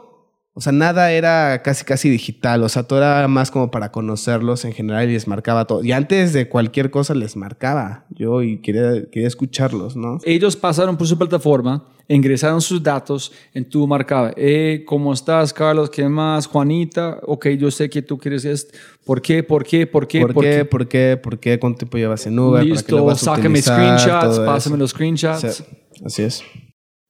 O 0.60 0.62
sea, 0.62 0.74
nada 0.74 1.10
era 1.10 1.62
casi 1.62 1.86
casi 1.86 2.10
digital, 2.10 2.62
o 2.62 2.68
sea, 2.68 2.82
todo 2.82 2.98
era 2.98 3.26
más 3.28 3.50
como 3.50 3.70
para 3.70 3.90
conocerlos 3.90 4.66
en 4.66 4.74
general 4.74 5.08
y 5.08 5.14
les 5.14 5.26
marcaba 5.26 5.64
todo. 5.64 5.82
Y 5.82 5.92
antes 5.92 6.34
de 6.34 6.50
cualquier 6.50 6.90
cosa 6.90 7.14
les 7.14 7.34
marcaba 7.34 8.04
yo 8.10 8.42
y 8.42 8.58
quería, 8.58 9.08
quería 9.10 9.26
escucharlos, 9.26 9.96
¿no? 9.96 10.18
Ellos 10.22 10.56
pasaron 10.56 10.98
por 10.98 11.06
su 11.06 11.16
plataforma, 11.16 11.86
ingresaron 12.08 12.60
sus 12.60 12.82
datos, 12.82 13.32
en 13.54 13.70
tu 13.70 13.86
marcaba, 13.86 14.34
eh, 14.36 14.84
¿cómo 14.86 15.14
estás, 15.14 15.54
Carlos? 15.54 15.88
¿Qué 15.88 16.06
más? 16.06 16.46
Juanita, 16.46 17.20
ok, 17.22 17.46
yo 17.58 17.70
sé 17.70 17.88
que 17.88 18.02
tú 18.02 18.18
quieres 18.18 18.44
esto. 18.44 18.76
¿Por 19.06 19.22
qué? 19.22 19.42
¿Por 19.42 19.64
qué? 19.64 19.86
¿Por 19.86 20.06
qué? 20.06 20.20
¿Por, 20.20 20.34
qué? 20.34 20.64
¿Por 20.66 20.88
qué? 20.88 21.16
¿Por 21.16 21.40
qué? 21.40 21.58
¿Cuánto 21.58 21.78
tiempo 21.78 21.96
llevas 21.96 22.26
en 22.26 22.38
Uber? 22.38 22.52
¿Para 22.52 22.62
qué 22.64 22.68
lo 22.68 22.74
Listo, 22.74 23.04
vas 23.06 23.22
a 23.22 23.24
sácame 23.24 23.60
utilizar? 23.60 23.98
screenshots, 23.98 24.40
pásame 24.40 24.74
eso. 24.74 24.76
los 24.76 24.90
screenshots. 24.90 25.40
Sí, 25.40 25.64
así 26.04 26.22
es. 26.24 26.44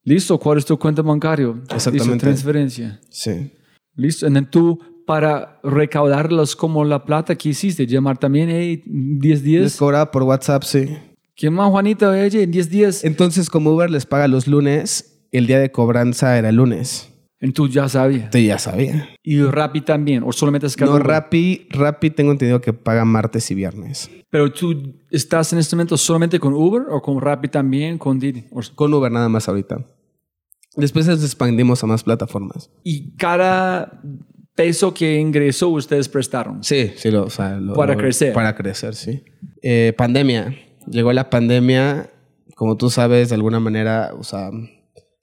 Listo, 0.04 0.38
¿cuál 0.38 0.58
es 0.58 0.64
tu 0.64 0.78
cuenta 0.78 1.02
bancario? 1.02 1.54
Listo, 1.54 1.74
Exactamente. 1.74 2.24
transferencia. 2.24 3.00
Sí. 3.10 3.52
Listo, 3.94 4.26
y 4.26 4.46
tú 4.46 4.78
para 5.06 5.60
recaudarlos 5.62 6.54
como 6.56 6.84
la 6.84 7.04
plata 7.04 7.34
que 7.34 7.50
hiciste, 7.50 7.86
llamar 7.86 8.18
también, 8.18 8.48
hey, 8.50 8.82
10 8.86 9.22
Les 9.22 9.42
días. 9.42 9.76
por 10.10 10.22
WhatsApp, 10.22 10.62
sí. 10.62 10.86
¿Quién 11.36 11.54
más, 11.54 11.70
Juanita? 11.70 12.10
Oye, 12.10 12.42
en 12.42 12.50
10 12.50 12.70
días. 12.70 13.04
Entonces, 13.04 13.50
como 13.50 13.70
Uber 13.72 13.90
les 13.90 14.06
paga 14.06 14.28
los 14.28 14.46
lunes, 14.46 15.26
el 15.32 15.46
día 15.46 15.58
de 15.58 15.72
cobranza 15.72 16.38
era 16.38 16.50
el 16.50 16.56
lunes. 16.56 17.09
Entonces 17.40 17.74
ya 17.74 17.88
sabía. 17.88 18.16
Entonces 18.24 18.46
ya 18.46 18.58
sabía. 18.58 19.08
Y 19.22 19.40
Rappi 19.42 19.80
también, 19.80 20.22
o 20.26 20.32
solamente 20.32 20.66
es 20.66 20.78
No? 20.78 20.98
Rappi, 20.98 21.66
Rappi 21.70 22.10
tengo 22.10 22.32
entendido 22.32 22.60
que 22.60 22.72
paga 22.74 23.04
martes 23.06 23.50
y 23.50 23.54
viernes. 23.54 24.10
Pero 24.30 24.52
tú 24.52 24.94
estás 25.10 25.52
en 25.52 25.58
este 25.58 25.74
momento 25.74 25.96
solamente 25.96 26.38
con 26.38 26.52
Uber 26.52 26.82
o 26.90 27.00
con 27.00 27.20
Rappi 27.20 27.48
también, 27.48 27.96
con 27.98 28.18
Didi. 28.18 28.44
O- 28.52 28.60
Con 28.74 28.92
Uber 28.92 29.10
nada 29.10 29.28
más 29.30 29.48
ahorita. 29.48 29.84
Después 30.76 31.06
les 31.06 31.24
expandimos 31.24 31.82
a 31.82 31.86
más 31.86 32.04
plataformas. 32.04 32.70
Y 32.84 33.16
cada 33.16 34.00
peso 34.54 34.92
que 34.92 35.18
ingresó 35.18 35.68
ustedes 35.70 36.08
prestaron. 36.08 36.62
Sí, 36.62 36.92
sí, 36.96 37.10
lo, 37.10 37.24
o 37.24 37.30
sea, 37.30 37.56
lo- 37.58 37.74
Para 37.74 37.94
lo- 37.94 37.98
crecer. 37.98 38.34
Para 38.34 38.54
crecer, 38.54 38.94
sí. 38.94 39.24
Eh, 39.62 39.94
pandemia. 39.96 40.54
Llegó 40.86 41.12
la 41.12 41.30
pandemia, 41.30 42.10
como 42.54 42.76
tú 42.76 42.90
sabes, 42.90 43.30
de 43.30 43.34
alguna 43.34 43.58
manera, 43.60 44.12
o 44.18 44.22
sea, 44.22 44.50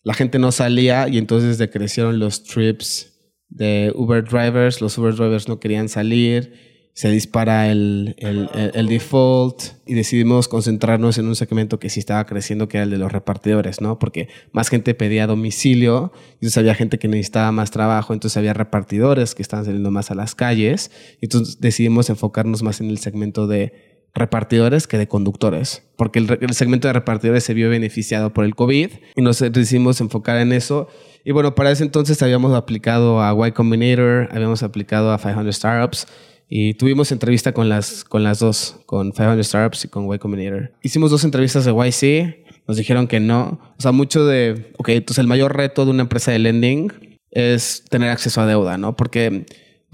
la 0.07 0.13
gente 0.13 0.39
no 0.39 0.51
salía 0.53 1.07
y 1.09 1.17
entonces 1.17 1.57
decrecieron 1.57 2.17
los 2.17 2.43
trips 2.45 3.13
de 3.49 3.91
Uber 3.93 4.23
drivers. 4.23 4.79
Los 4.79 4.97
Uber 4.97 5.13
drivers 5.13 5.47
no 5.49 5.59
querían 5.59 5.89
salir. 5.89 6.53
Se 6.93 7.09
dispara 7.11 7.69
el, 7.69 8.15
el- 8.17 8.49
el- 8.73 8.87
default 8.87 9.61
y 9.85 9.93
decidimos 9.93 10.47
concentrarnos 10.47 11.17
en 11.17 11.27
un 11.27 11.35
segmento 11.35 11.77
que 11.77 11.89
sí 11.89 11.99
estaba 11.99 12.25
creciendo, 12.25 12.67
que 12.69 12.77
era 12.77 12.85
el 12.85 12.89
de 12.89 12.97
los 12.97 13.11
repartidores, 13.11 13.81
¿no? 13.81 13.99
Porque 13.99 14.29
más 14.53 14.69
gente 14.69 14.95
pedía 14.95 15.27
domicilio, 15.27 16.11
entonces 16.35 16.57
había 16.57 16.73
gente 16.73 16.97
que 16.97 17.07
necesitaba 17.09 17.51
más 17.51 17.69
trabajo, 17.69 18.13
entonces 18.13 18.37
había 18.37 18.53
repartidores 18.53 19.35
que 19.35 19.41
estaban 19.43 19.65
saliendo 19.65 19.91
más 19.91 20.09
a 20.09 20.15
las 20.15 20.33
calles. 20.35 20.89
Entonces 21.21 21.59
decidimos 21.59 22.09
enfocarnos 22.09 22.63
más 22.63 22.79
en 22.81 22.89
el 22.89 22.97
segmento 22.97 23.45
de 23.45 23.96
repartidores 24.17 24.87
que 24.87 24.97
de 24.97 25.07
conductores, 25.07 25.83
porque 25.95 26.19
el, 26.19 26.37
el 26.41 26.53
segmento 26.53 26.87
de 26.87 26.93
repartidores 26.93 27.43
se 27.43 27.53
vio 27.53 27.69
beneficiado 27.69 28.33
por 28.33 28.45
el 28.45 28.55
COVID 28.55 28.89
y 29.15 29.21
nos 29.21 29.39
decidimos 29.39 30.01
enfocar 30.01 30.37
en 30.37 30.51
eso. 30.51 30.87
Y 31.23 31.31
bueno, 31.31 31.55
para 31.55 31.71
ese 31.71 31.83
entonces 31.83 32.21
habíamos 32.21 32.53
aplicado 32.55 33.21
a 33.21 33.47
Y 33.47 33.51
Combinator, 33.51 34.29
habíamos 34.31 34.63
aplicado 34.63 35.11
a 35.11 35.17
500 35.17 35.55
Startups 35.55 36.07
y 36.49 36.75
tuvimos 36.75 37.11
entrevista 37.11 37.51
con 37.51 37.67
las, 37.67 38.03
con 38.03 38.23
las 38.23 38.39
dos, 38.39 38.79
con 38.85 39.11
500 39.11 39.45
Startups 39.45 39.85
y 39.85 39.87
con 39.89 40.13
Y 40.13 40.19
Combinator. 40.19 40.71
Hicimos 40.81 41.11
dos 41.11 41.23
entrevistas 41.23 41.65
de 41.65 41.71
YC, 41.73 42.47
nos 42.67 42.77
dijeron 42.77 43.07
que 43.07 43.19
no. 43.19 43.59
O 43.77 43.81
sea, 43.81 43.91
mucho 43.91 44.25
de, 44.25 44.71
ok, 44.77 44.89
entonces 44.89 45.21
el 45.21 45.27
mayor 45.27 45.55
reto 45.55 45.85
de 45.85 45.91
una 45.91 46.03
empresa 46.03 46.31
de 46.31 46.39
lending 46.39 46.91
es 47.31 47.83
tener 47.89 48.09
acceso 48.09 48.41
a 48.41 48.45
deuda, 48.45 48.77
¿no? 48.77 48.95
Porque, 48.95 49.45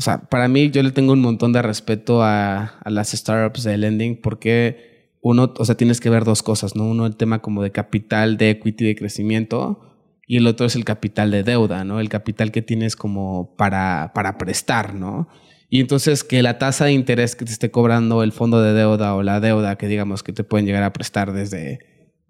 o 0.03 0.05
sea, 0.05 0.17
para 0.17 0.49
mí 0.49 0.69
yo 0.69 0.83
le 0.83 0.91
tengo 0.91 1.13
un 1.13 1.21
montón 1.21 1.53
de 1.53 1.61
respeto 1.61 2.23
a, 2.23 2.77
a 2.83 2.89
las 2.89 3.11
startups 3.11 3.63
de 3.63 3.77
lending 3.77 4.19
porque 4.19 5.07
uno, 5.21 5.53
o 5.57 5.63
sea, 5.63 5.75
tienes 5.75 6.01
que 6.01 6.09
ver 6.09 6.25
dos 6.25 6.43
cosas, 6.43 6.75
¿no? 6.75 6.83
Uno 6.83 7.05
el 7.05 7.15
tema 7.15 7.39
como 7.39 7.63
de 7.63 7.71
capital, 7.71 8.35
de 8.35 8.49
equity, 8.49 8.83
de 8.83 8.95
crecimiento 8.97 9.79
y 10.27 10.35
el 10.35 10.47
otro 10.47 10.65
es 10.65 10.75
el 10.75 10.83
capital 10.83 11.31
de 11.31 11.43
deuda, 11.43 11.85
¿no? 11.85 12.01
El 12.01 12.09
capital 12.09 12.51
que 12.51 12.61
tienes 12.61 12.97
como 12.97 13.55
para, 13.55 14.11
para 14.13 14.37
prestar, 14.37 14.93
¿no? 14.93 15.29
Y 15.69 15.79
entonces 15.79 16.25
que 16.25 16.43
la 16.43 16.57
tasa 16.59 16.83
de 16.83 16.91
interés 16.91 17.37
que 17.37 17.45
te 17.45 17.53
esté 17.53 17.71
cobrando 17.71 18.23
el 18.23 18.33
fondo 18.33 18.61
de 18.61 18.73
deuda 18.73 19.15
o 19.15 19.23
la 19.23 19.39
deuda 19.39 19.77
que 19.77 19.87
digamos 19.87 20.21
que 20.21 20.33
te 20.33 20.43
pueden 20.43 20.65
llegar 20.65 20.83
a 20.83 20.91
prestar 20.91 21.31
desde, 21.31 21.79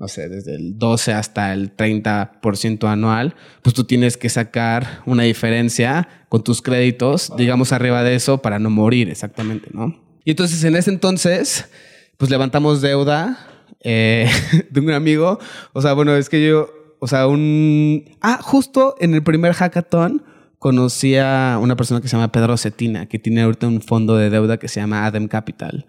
no 0.03 0.09
sé, 0.09 0.27
desde 0.27 0.53
el 0.53 0.77
12 0.77 1.13
hasta 1.13 1.53
el 1.53 1.77
30% 1.77 2.91
anual, 2.91 3.35
pues 3.61 3.73
tú 3.73 3.85
tienes 3.85 4.17
que 4.17 4.27
sacar 4.27 5.01
una 5.05 5.23
diferencia 5.23 6.09
con 6.27 6.43
tus 6.43 6.61
créditos, 6.61 7.31
digamos 7.37 7.71
arriba 7.71 8.03
de 8.03 8.15
eso, 8.15 8.39
para 8.39 8.59
no 8.59 8.69
morir 8.69 9.09
exactamente, 9.09 9.69
¿no? 9.71 9.97
Y 10.25 10.31
entonces 10.31 10.61
en 10.65 10.75
ese 10.75 10.89
entonces, 10.91 11.69
pues 12.17 12.29
levantamos 12.29 12.81
deuda 12.81 13.47
eh, 13.79 14.29
de 14.69 14.79
un 14.81 14.91
amigo. 14.91 15.39
O 15.71 15.81
sea, 15.81 15.93
bueno, 15.93 16.17
es 16.17 16.27
que 16.27 16.45
yo, 16.45 16.67
o 16.99 17.07
sea, 17.07 17.25
un... 17.27 18.03
Ah, 18.19 18.39
justo 18.41 18.95
en 18.99 19.13
el 19.13 19.23
primer 19.23 19.53
hackathon 19.53 20.21
conocí 20.59 21.15
a 21.15 21.57
una 21.61 21.77
persona 21.77 22.01
que 22.01 22.09
se 22.09 22.17
llama 22.17 22.29
Pedro 22.33 22.57
Cetina, 22.57 23.05
que 23.05 23.19
tiene 23.19 23.43
ahorita 23.43 23.67
un 23.67 23.81
fondo 23.81 24.17
de 24.17 24.29
deuda 24.29 24.57
que 24.57 24.67
se 24.67 24.81
llama 24.81 25.05
Adam 25.05 25.29
Capital. 25.29 25.85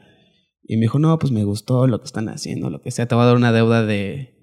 Y 0.66 0.76
me 0.76 0.82
dijo, 0.82 0.98
no, 0.98 1.18
pues 1.18 1.30
me 1.32 1.44
gustó 1.44 1.86
lo 1.86 1.98
que 2.00 2.06
están 2.06 2.28
haciendo, 2.28 2.70
lo 2.70 2.80
que 2.80 2.90
sea, 2.90 3.06
te 3.06 3.14
voy 3.14 3.22
a 3.22 3.26
dar 3.26 3.36
una 3.36 3.52
deuda 3.52 3.84
de 3.84 4.34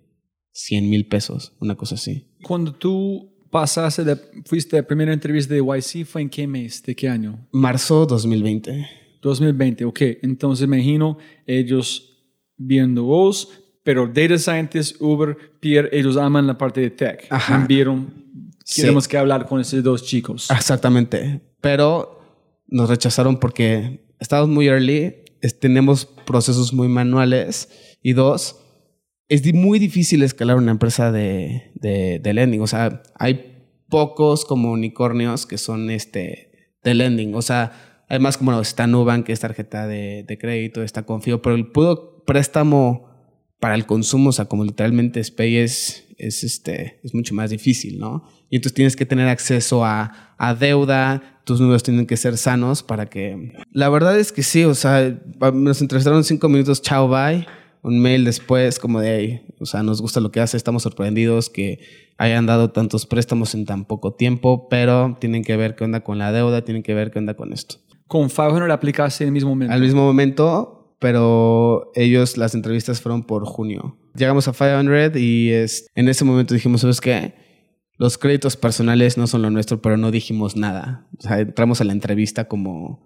100 0.54 0.90
mil 0.90 1.08
pesos, 1.08 1.54
una 1.60 1.76
cosa 1.76 1.96
así. 1.96 2.28
Cuando 2.44 2.74
tú 2.74 3.34
pasaste, 3.50 4.04
de, 4.04 4.18
fuiste 4.46 4.78
a 4.78 4.82
la 4.82 4.88
primera 4.88 5.14
entrevista 5.14 5.54
de 5.54 5.62
YC, 5.62 6.06
¿fue 6.06 6.22
en 6.22 6.30
qué 6.30 6.48
mes? 6.48 6.84
¿De 6.84 6.96
qué 6.96 7.10
año? 7.10 7.48
Marzo 7.52 8.06
2020. 8.06 8.88
2020, 9.22 9.86
ok. 9.86 10.02
Entonces 10.22 10.68
me 10.68 10.78
imagino 10.78 11.18
ellos 11.46 12.08
viendo 12.58 13.04
vos, 13.04 13.50
pero 13.84 14.08
Data 14.08 14.38
Scientist, 14.38 15.02
Uber, 15.02 15.36
Pierre, 15.60 15.90
ellos 15.92 16.18
aman 16.18 16.46
la 16.48 16.58
parte 16.58 16.82
de 16.82 16.92
tech. 16.92 17.26
Ajá. 17.30 17.66
Vieron, 17.68 18.22
Sí. 18.64 18.82
queremos 18.82 19.08
que 19.08 19.18
hablar 19.18 19.48
con 19.48 19.60
esos 19.60 19.84
dos 19.84 20.04
chicos. 20.06 20.50
Exactamente. 20.52 21.42
Pero 21.62 22.20
nos 22.68 22.90
rechazaron 22.90 23.38
porque 23.38 24.06
estamos 24.20 24.48
muy 24.50 24.68
early, 24.68 25.16
tenemos 25.60 26.06
procesos 26.06 26.74
muy 26.74 26.88
manuales 26.88 27.98
y 28.02 28.14
dos, 28.14 28.58
es 29.28 29.54
muy 29.54 29.80
difícil 29.80 30.24
escalar 30.24 30.58
una 30.58 30.72
empresa 30.72 31.12
de, 31.12 31.72
de, 31.76 32.34
lending. 32.34 32.62
O 32.62 32.68
sea, 32.68 33.02
hay 33.16 33.66
pocos 33.90 34.46
como 34.46 34.72
unicornios 34.72 35.46
que 35.46 35.58
son 35.58 35.90
este, 35.90 36.76
de 36.84 36.94
lending. 36.94 37.34
O 37.36 37.42
sea, 37.42 38.04
además 38.10 38.38
como 38.38 38.60
está 38.60 38.88
Nubank, 38.88 39.26
que 39.26 39.32
es 39.32 39.40
tarjeta 39.40 39.88
de, 39.88 40.26
de 40.28 40.38
crédito, 40.38 40.84
está 40.84 41.04
Confío, 41.04 41.42
pero 41.42 41.56
el 41.56 41.72
puro 41.72 42.24
préstamo 42.26 43.10
para 43.62 43.76
el 43.76 43.86
consumo, 43.86 44.30
o 44.30 44.34
sea, 44.34 44.46
como 44.46 44.66
literalmente 44.66 45.24
Spay 45.24 45.58
es, 45.58 46.08
es, 46.18 46.44
este, 46.44 47.00
es 47.04 47.14
mucho 47.14 47.34
más 47.36 47.52
difícil, 47.52 48.00
¿no? 48.00 48.28
Y 48.50 48.58
entonces 48.58 48.74
tienes 48.74 48.96
que 48.96 49.06
tener 49.06 49.28
acceso 49.28 49.86
a, 49.86 50.36
a 50.38 50.56
deuda, 50.56 51.31
tus 51.44 51.60
números 51.60 51.84
tienen 51.84 52.06
que 52.06 52.18
ser 52.18 52.38
sanos 52.38 52.84
para 52.84 53.08
que... 53.08 53.54
La 53.72 53.90
verdad 53.90 54.18
es 54.20 54.32
que 54.32 54.44
sí, 54.44 54.64
o 54.64 54.76
sea, 54.76 55.18
nos 55.54 55.82
entrevistaron 55.82 56.24
cinco 56.24 56.50
minutos, 56.50 56.82
chao, 56.82 57.08
bye, 57.08 57.46
un 57.82 58.00
mail 58.00 58.26
después 58.26 58.80
como 58.80 59.00
de, 59.00 59.18
"Hey, 59.18 59.42
o 59.60 59.66
sea, 59.66 59.84
nos 59.84 60.02
gusta 60.02 60.20
lo 60.20 60.32
que 60.32 60.40
hace, 60.40 60.58
estamos 60.58 60.84
sorprendidos 60.84 61.50
que 61.50 61.80
hayan 62.18 62.46
dado 62.46 62.72
tantos 62.72 63.06
préstamos 63.06 63.56
en 63.56 63.66
tan 63.66 63.86
poco 63.86 64.14
tiempo, 64.14 64.68
pero 64.70 65.18
tienen 65.20 65.44
que 65.44 65.58
ver 65.58 65.76
qué 65.76 65.84
onda 65.84 66.02
con 66.04 66.20
la 66.20 66.32
deuda, 66.32 66.64
tienen 66.64 66.84
que 66.84 66.94
ver 66.94 67.10
qué 67.12 67.20
onda 67.20 67.34
con 67.34 67.52
esto. 67.54 67.78
Con 68.08 68.30
500 68.30 68.70
aplicaste 68.70 69.24
en 69.24 69.30
el 69.30 69.34
mismo 69.34 69.50
momento. 69.52 69.74
Al 69.74 69.82
mismo 69.82 70.04
momento, 70.04 70.96
pero 71.00 71.92
ellos, 71.96 72.38
las 72.38 72.54
entrevistas 72.54 73.02
fueron 73.02 73.24
por 73.24 73.46
junio. 73.46 73.98
Llegamos 74.16 74.48
a 74.48 74.52
500 74.54 75.20
y 75.20 75.50
es, 75.50 75.88
en 75.96 76.10
ese 76.10 76.24
momento 76.26 76.54
dijimos, 76.54 76.82
¿sabes 76.82 77.02
qué? 77.02 77.34
Los 78.02 78.18
créditos 78.18 78.58
personales 78.58 79.16
no 79.20 79.28
son 79.28 79.44
lo 79.44 79.52
nuestro, 79.52 79.80
pero 79.80 79.96
no 79.96 80.10
dijimos 80.10 80.56
nada. 80.56 81.06
O 81.20 81.22
sea, 81.22 81.40
entramos 81.40 81.82
a 81.82 81.84
la 81.84 81.92
entrevista 81.92 82.48
como 82.48 83.00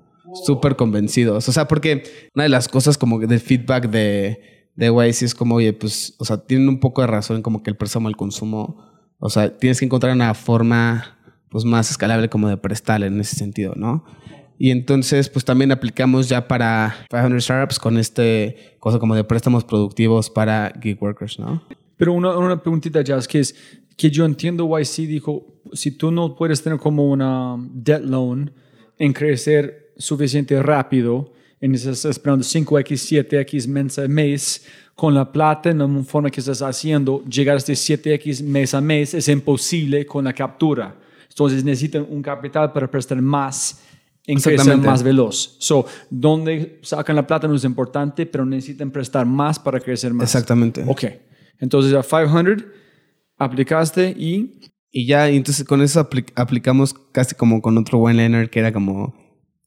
súper 0.45 0.77
convencidos. 0.77 1.49
O 1.49 1.51
sea, 1.51 1.67
porque 1.67 2.03
una 2.33 2.43
de 2.43 2.49
las 2.49 2.69
cosas 2.69 2.97
como 2.97 3.19
del 3.19 3.41
feedback 3.41 3.89
de, 3.89 4.69
de 4.73 5.09
es 5.09 5.35
como, 5.35 5.55
oye, 5.55 5.73
pues, 5.73 6.15
o 6.17 6.23
sea, 6.23 6.37
tienen 6.37 6.69
un 6.69 6.79
poco 6.79 7.01
de 7.01 7.07
razón 7.07 7.41
como 7.41 7.61
que 7.61 7.71
el 7.71 7.75
préstamo 7.75 8.07
al 8.07 8.15
consumo, 8.15 8.85
o 9.19 9.29
sea, 9.29 9.57
tienes 9.57 9.79
que 9.79 9.85
encontrar 9.85 10.15
una 10.15 10.33
forma 10.33 11.17
pues 11.49 11.65
más 11.65 11.91
escalable 11.91 12.29
como 12.29 12.47
de 12.47 12.55
prestarle 12.55 13.07
en 13.07 13.19
ese 13.19 13.35
sentido, 13.35 13.73
¿no? 13.75 14.05
Y 14.57 14.71
entonces, 14.71 15.27
pues 15.27 15.43
también 15.43 15.73
aplicamos 15.73 16.29
ya 16.29 16.47
para 16.47 17.05
500 17.09 17.43
Startups 17.43 17.79
con 17.79 17.97
este 17.97 18.77
cosa 18.79 18.97
como 18.97 19.13
de 19.13 19.25
préstamos 19.25 19.65
productivos 19.65 20.29
para 20.29 20.71
gig 20.81 20.97
workers, 21.03 21.37
¿no? 21.37 21.61
Pero 21.97 22.13
una, 22.13 22.37
una 22.37 22.61
preguntita, 22.61 23.01
Jazz, 23.01 23.27
que 23.27 23.39
es 23.39 23.55
que 23.95 24.09
yo 24.09 24.25
entiendo 24.25 24.69
YC 24.77 25.07
dijo, 25.07 25.45
si 25.73 25.91
tú 25.91 26.11
no 26.11 26.35
puedes 26.35 26.61
tener 26.61 26.79
como 26.79 27.09
una 27.09 27.55
debt 27.57 28.03
loan 28.03 28.51
en 28.97 29.13
crecer 29.13 29.93
suficiente 29.97 30.61
rápido, 30.61 31.33
en 31.61 31.73
estás 31.73 32.05
esperando 32.05 32.43
5x, 32.43 33.27
7x 33.27 33.67
mes 33.67 33.97
a 33.97 34.07
mes, 34.07 34.65
con 34.95 35.13
la 35.13 35.31
plata 35.31 35.69
en 35.69 35.79
la 35.79 36.03
forma 36.03 36.29
que 36.29 36.39
estás 36.39 36.61
haciendo, 36.61 37.23
llegar 37.25 37.55
a 37.55 37.57
este 37.57 37.73
7x 37.73 38.43
mes 38.43 38.73
a 38.73 38.81
mes 38.81 39.13
es 39.13 39.27
imposible 39.27 40.05
con 40.05 40.25
la 40.25 40.33
captura. 40.33 40.95
Entonces 41.27 41.63
necesitan 41.63 42.05
un 42.09 42.21
capital 42.21 42.71
para 42.71 42.89
prestar 42.89 43.21
más 43.21 43.81
en 44.25 44.39
crecer 44.39 44.77
más 44.77 45.03
veloz. 45.03 45.57
So, 45.59 45.85
donde 46.09 46.79
sacan 46.81 47.15
la 47.15 47.27
plata 47.27 47.47
no 47.47 47.55
es 47.55 47.63
importante, 47.63 48.25
pero 48.25 48.45
necesitan 48.45 48.89
prestar 48.89 49.25
más 49.25 49.59
para 49.59 49.79
crecer 49.79 50.13
más. 50.13 50.29
Exactamente. 50.29 50.83
Ok. 50.87 51.03
Entonces 51.59 51.93
a 51.93 52.01
500 52.01 52.65
aplicaste 53.37 54.09
y 54.17 54.59
Y 54.91 55.07
ya, 55.07 55.27
entonces 55.29 55.65
con 55.65 55.81
eso 55.81 55.99
apli- 56.09 56.31
aplicamos 56.35 56.93
casi 57.11 57.35
como 57.35 57.61
con 57.61 57.77
otro 57.77 57.99
one 57.99 58.13
liner 58.23 58.49
que 58.49 58.59
era 58.59 58.71
como 58.71 59.13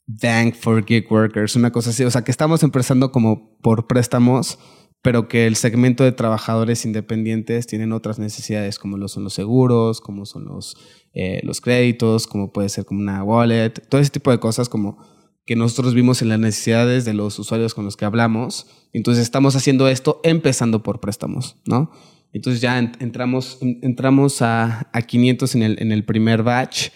Bank 0.06 0.54
for 0.54 0.82
Gig 0.86 1.06
Workers, 1.10 1.54
una 1.54 1.70
cosa 1.70 1.90
así. 1.90 2.02
O 2.04 2.10
sea, 2.10 2.24
que 2.24 2.30
estamos 2.30 2.62
empezando 2.62 3.12
como 3.12 3.58
por 3.60 3.86
préstamos, 3.86 4.58
pero 5.02 5.28
que 5.28 5.46
el 5.46 5.54
segmento 5.56 6.02
de 6.02 6.12
trabajadores 6.12 6.86
independientes 6.86 7.66
tienen 7.66 7.92
otras 7.92 8.18
necesidades, 8.18 8.78
como 8.78 8.96
lo 8.96 9.06
son 9.08 9.22
los 9.24 9.34
seguros, 9.34 10.00
como 10.00 10.24
son 10.24 10.46
los, 10.46 10.76
eh, 11.12 11.40
los 11.44 11.60
créditos, 11.60 12.26
como 12.26 12.50
puede 12.50 12.70
ser 12.70 12.86
como 12.86 13.00
una 13.00 13.22
wallet, 13.22 13.70
todo 13.90 14.00
ese 14.00 14.10
tipo 14.10 14.30
de 14.30 14.40
cosas 14.40 14.70
como 14.70 14.96
que 15.44 15.56
nosotros 15.56 15.92
vimos 15.94 16.22
en 16.22 16.30
las 16.30 16.38
necesidades 16.38 17.04
de 17.04 17.12
los 17.12 17.38
usuarios 17.38 17.74
con 17.74 17.84
los 17.84 17.96
que 17.98 18.06
hablamos. 18.06 18.66
Entonces 18.94 19.22
estamos 19.24 19.56
haciendo 19.56 19.88
esto 19.88 20.20
empezando 20.24 20.82
por 20.82 21.00
préstamos, 21.00 21.56
¿no? 21.66 21.90
Entonces 22.32 22.60
ya 22.60 22.78
en- 22.78 22.92
entramos, 23.00 23.58
en- 23.62 23.78
entramos 23.82 24.42
a, 24.42 24.88
a 24.92 25.02
500 25.02 25.54
en 25.54 25.62
el, 25.62 25.76
en 25.82 25.92
el 25.92 26.04
primer 26.04 26.42
batch. 26.42 26.88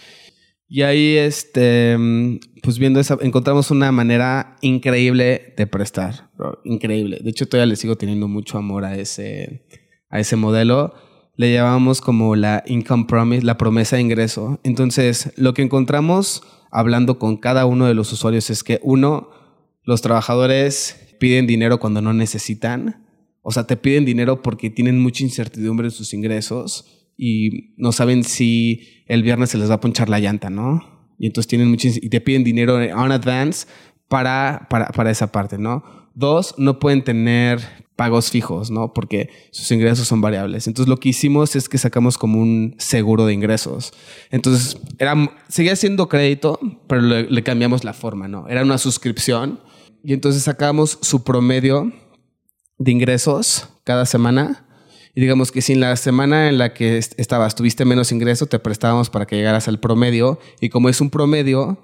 Y 0.68 0.82
ahí, 0.82 1.16
este, 1.16 1.96
mm, 1.98 2.38
pues 2.62 2.78
viendo 2.78 2.98
esa, 3.00 3.18
encontramos 3.20 3.70
una 3.70 3.92
manera 3.92 4.56
increíble 4.62 5.54
de 5.56 5.66
prestar. 5.66 6.30
bro, 6.36 6.60
Increíble. 6.64 7.18
De 7.22 7.30
hecho, 7.30 7.46
todavía 7.46 7.68
le 7.70 7.76
sigo 7.76 7.96
teniendo 7.96 8.26
mucho 8.28 8.56
amor 8.58 8.84
a 8.84 8.96
ese, 8.96 9.66
a 10.08 10.18
ese 10.20 10.36
modelo. 10.36 10.94
Le 11.36 11.52
llamamos 11.52 12.00
como 12.00 12.36
la 12.36 12.62
income 12.66 13.04
promise, 13.06 13.44
la 13.44 13.58
promesa 13.58 13.96
de 13.96 14.02
ingreso. 14.02 14.60
Entonces, 14.64 15.32
lo 15.36 15.52
que 15.54 15.62
encontramos 15.62 16.42
hablando 16.70 17.18
con 17.18 17.36
cada 17.36 17.66
uno 17.66 17.86
de 17.86 17.94
los 17.94 18.10
usuarios 18.12 18.48
es 18.48 18.62
que 18.64 18.80
uno, 18.82 19.28
los 19.84 20.00
trabajadores 20.00 21.14
piden 21.20 21.46
dinero 21.46 21.78
cuando 21.80 22.00
no 22.00 22.12
necesitan. 22.14 23.06
O 23.42 23.50
sea, 23.50 23.66
te 23.66 23.76
piden 23.76 24.04
dinero 24.04 24.40
porque 24.40 24.70
tienen 24.70 25.00
mucha 25.00 25.24
incertidumbre 25.24 25.88
en 25.88 25.90
sus 25.90 26.14
ingresos 26.14 27.08
y 27.16 27.74
no 27.76 27.92
saben 27.92 28.24
si 28.24 29.04
el 29.06 29.22
viernes 29.22 29.50
se 29.50 29.58
les 29.58 29.68
va 29.68 29.74
a 29.74 29.80
ponchar 29.80 30.08
la 30.08 30.20
llanta, 30.20 30.48
¿no? 30.48 31.12
Y 31.18 31.26
entonces 31.26 31.48
tienen 31.48 31.68
mucha 31.68 31.88
y 31.88 32.08
te 32.08 32.20
piden 32.20 32.44
dinero 32.44 32.76
on 32.76 33.12
advance 33.12 33.66
para, 34.08 34.66
para, 34.70 34.86
para 34.86 35.10
esa 35.10 35.30
parte, 35.30 35.58
¿no? 35.58 35.84
Dos, 36.14 36.54
no 36.58 36.78
pueden 36.78 37.02
tener 37.02 37.60
pagos 37.96 38.30
fijos, 38.30 38.70
¿no? 38.70 38.92
Porque 38.92 39.28
sus 39.50 39.70
ingresos 39.70 40.08
son 40.08 40.20
variables. 40.20 40.66
Entonces 40.66 40.88
lo 40.88 40.96
que 40.98 41.10
hicimos 41.10 41.56
es 41.56 41.68
que 41.68 41.78
sacamos 41.78 42.18
como 42.18 42.40
un 42.40 42.74
seguro 42.78 43.26
de 43.26 43.34
ingresos. 43.34 43.92
Entonces 44.30 44.78
era, 44.98 45.14
seguía 45.48 45.76
siendo 45.76 46.08
crédito, 46.08 46.58
pero 46.88 47.00
le, 47.00 47.30
le 47.30 47.42
cambiamos 47.42 47.84
la 47.84 47.92
forma, 47.92 48.28
¿no? 48.28 48.48
Era 48.48 48.62
una 48.62 48.78
suscripción 48.78 49.60
y 50.02 50.12
entonces 50.12 50.42
sacamos 50.42 50.98
su 51.02 51.22
promedio 51.22 51.92
de 52.84 52.90
ingresos 52.92 53.68
cada 53.84 54.06
semana. 54.06 54.66
Y 55.14 55.20
digamos 55.20 55.52
que 55.52 55.60
si 55.60 55.74
en 55.74 55.80
la 55.80 55.94
semana 55.96 56.48
en 56.48 56.56
la 56.58 56.72
que 56.72 56.96
est- 56.98 57.18
estabas 57.18 57.54
tuviste 57.54 57.84
menos 57.84 58.12
ingreso, 58.12 58.46
te 58.46 58.58
prestábamos 58.58 59.10
para 59.10 59.26
que 59.26 59.36
llegaras 59.36 59.68
al 59.68 59.78
promedio. 59.78 60.38
Y 60.60 60.68
como 60.70 60.88
es 60.88 61.00
un 61.00 61.10
promedio, 61.10 61.78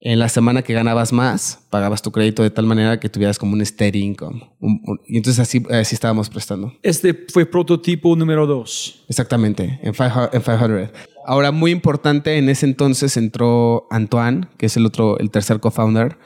en 0.00 0.18
la 0.18 0.28
semana 0.28 0.62
que 0.62 0.74
ganabas 0.74 1.12
más, 1.12 1.60
pagabas 1.70 2.02
tu 2.02 2.12
crédito 2.12 2.42
de 2.42 2.50
tal 2.50 2.66
manera 2.66 3.00
que 3.00 3.08
tuvieras 3.08 3.38
como 3.38 3.54
un 3.54 3.64
steady 3.64 4.02
income. 4.02 4.50
Un- 4.60 4.80
un- 4.84 5.00
y 5.06 5.16
entonces 5.16 5.40
así, 5.40 5.62
así 5.70 5.94
estábamos 5.94 6.28
prestando. 6.28 6.72
este 6.82 7.26
fue 7.32 7.46
prototipo 7.46 8.14
número 8.14 8.46
2. 8.46 9.04
Exactamente, 9.08 9.80
en 9.82 9.92
500. 9.92 10.28
en 10.34 10.42
500. 10.42 10.90
Ahora, 11.26 11.52
muy 11.52 11.70
importante, 11.70 12.36
en 12.36 12.50
ese 12.50 12.66
entonces 12.66 13.16
entró 13.16 13.86
Antoine, 13.90 14.46
que 14.58 14.66
es 14.66 14.76
el 14.76 14.84
otro, 14.86 15.18
el 15.18 15.30
tercer 15.30 15.58
co-founder, 15.58 16.18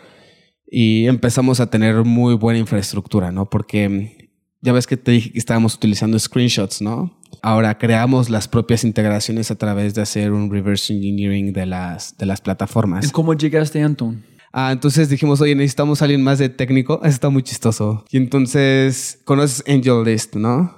y 0.71 1.07
empezamos 1.07 1.61
a 1.61 1.71
tener 1.71 2.05
muy 2.05 2.35
buena 2.35 2.59
infraestructura, 2.59 3.33
¿no? 3.33 3.49
Porque 3.49 3.89
mm, 3.89 4.29
ya 4.61 4.73
ves 4.73 4.87
que 4.87 4.97
te 4.97 5.13
dije 5.13 5.33
que 5.33 5.39
estábamos 5.39 5.75
utilizando 5.75 6.19
screenshots, 6.19 6.83
¿no? 6.83 7.19
Ahora 7.43 7.79
creamos 7.79 8.31
las 8.31 8.49
propias 8.49 8.85
integraciones 8.85 9.51
a 9.51 9.57
través 9.57 9.95
de 9.95 10.03
hacer 10.03 10.33
un 10.33 10.51
reverse 10.51 10.93
engineering 10.93 11.53
de 11.53 11.67
las, 11.67 12.17
de 12.17 12.27
las 12.27 12.41
plataformas. 12.41 13.13
¿Cómo 13.13 13.35
llegaste, 13.35 13.83
Anton? 13.83 14.25
Ah, 14.53 14.73
entonces 14.73 15.09
dijimos, 15.09 15.41
oye, 15.41 15.55
necesitamos 15.55 16.01
a 16.01 16.07
alguien 16.07 16.23
más 16.23 16.39
de 16.39 16.49
técnico. 16.49 17.01
Está 17.05 17.29
muy 17.29 17.43
chistoso. 17.43 18.05
Y 18.11 18.17
entonces, 18.17 19.21
conoces 19.25 19.63
Angel 19.69 20.03
List, 20.05 20.37
¿no? 20.37 20.77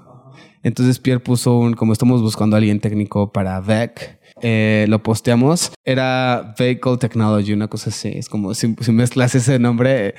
Entonces 0.62 0.98
Pierre 0.98 1.20
puso 1.20 1.58
un, 1.58 1.72
como 1.72 1.92
estamos 1.92 2.20
buscando 2.20 2.56
a 2.56 2.58
alguien 2.58 2.80
técnico 2.80 3.32
para 3.32 3.60
VEC, 3.60 4.19
eh, 4.42 4.86
lo 4.88 5.02
posteamos. 5.02 5.72
Era 5.84 6.54
Vehicle 6.58 6.96
Technology, 6.98 7.52
una 7.52 7.68
cosa 7.68 7.90
así. 7.90 8.08
Es 8.08 8.28
como 8.28 8.54
si, 8.54 8.68
mezclas 8.92 9.34
ese 9.34 9.58
nombre, 9.58 10.14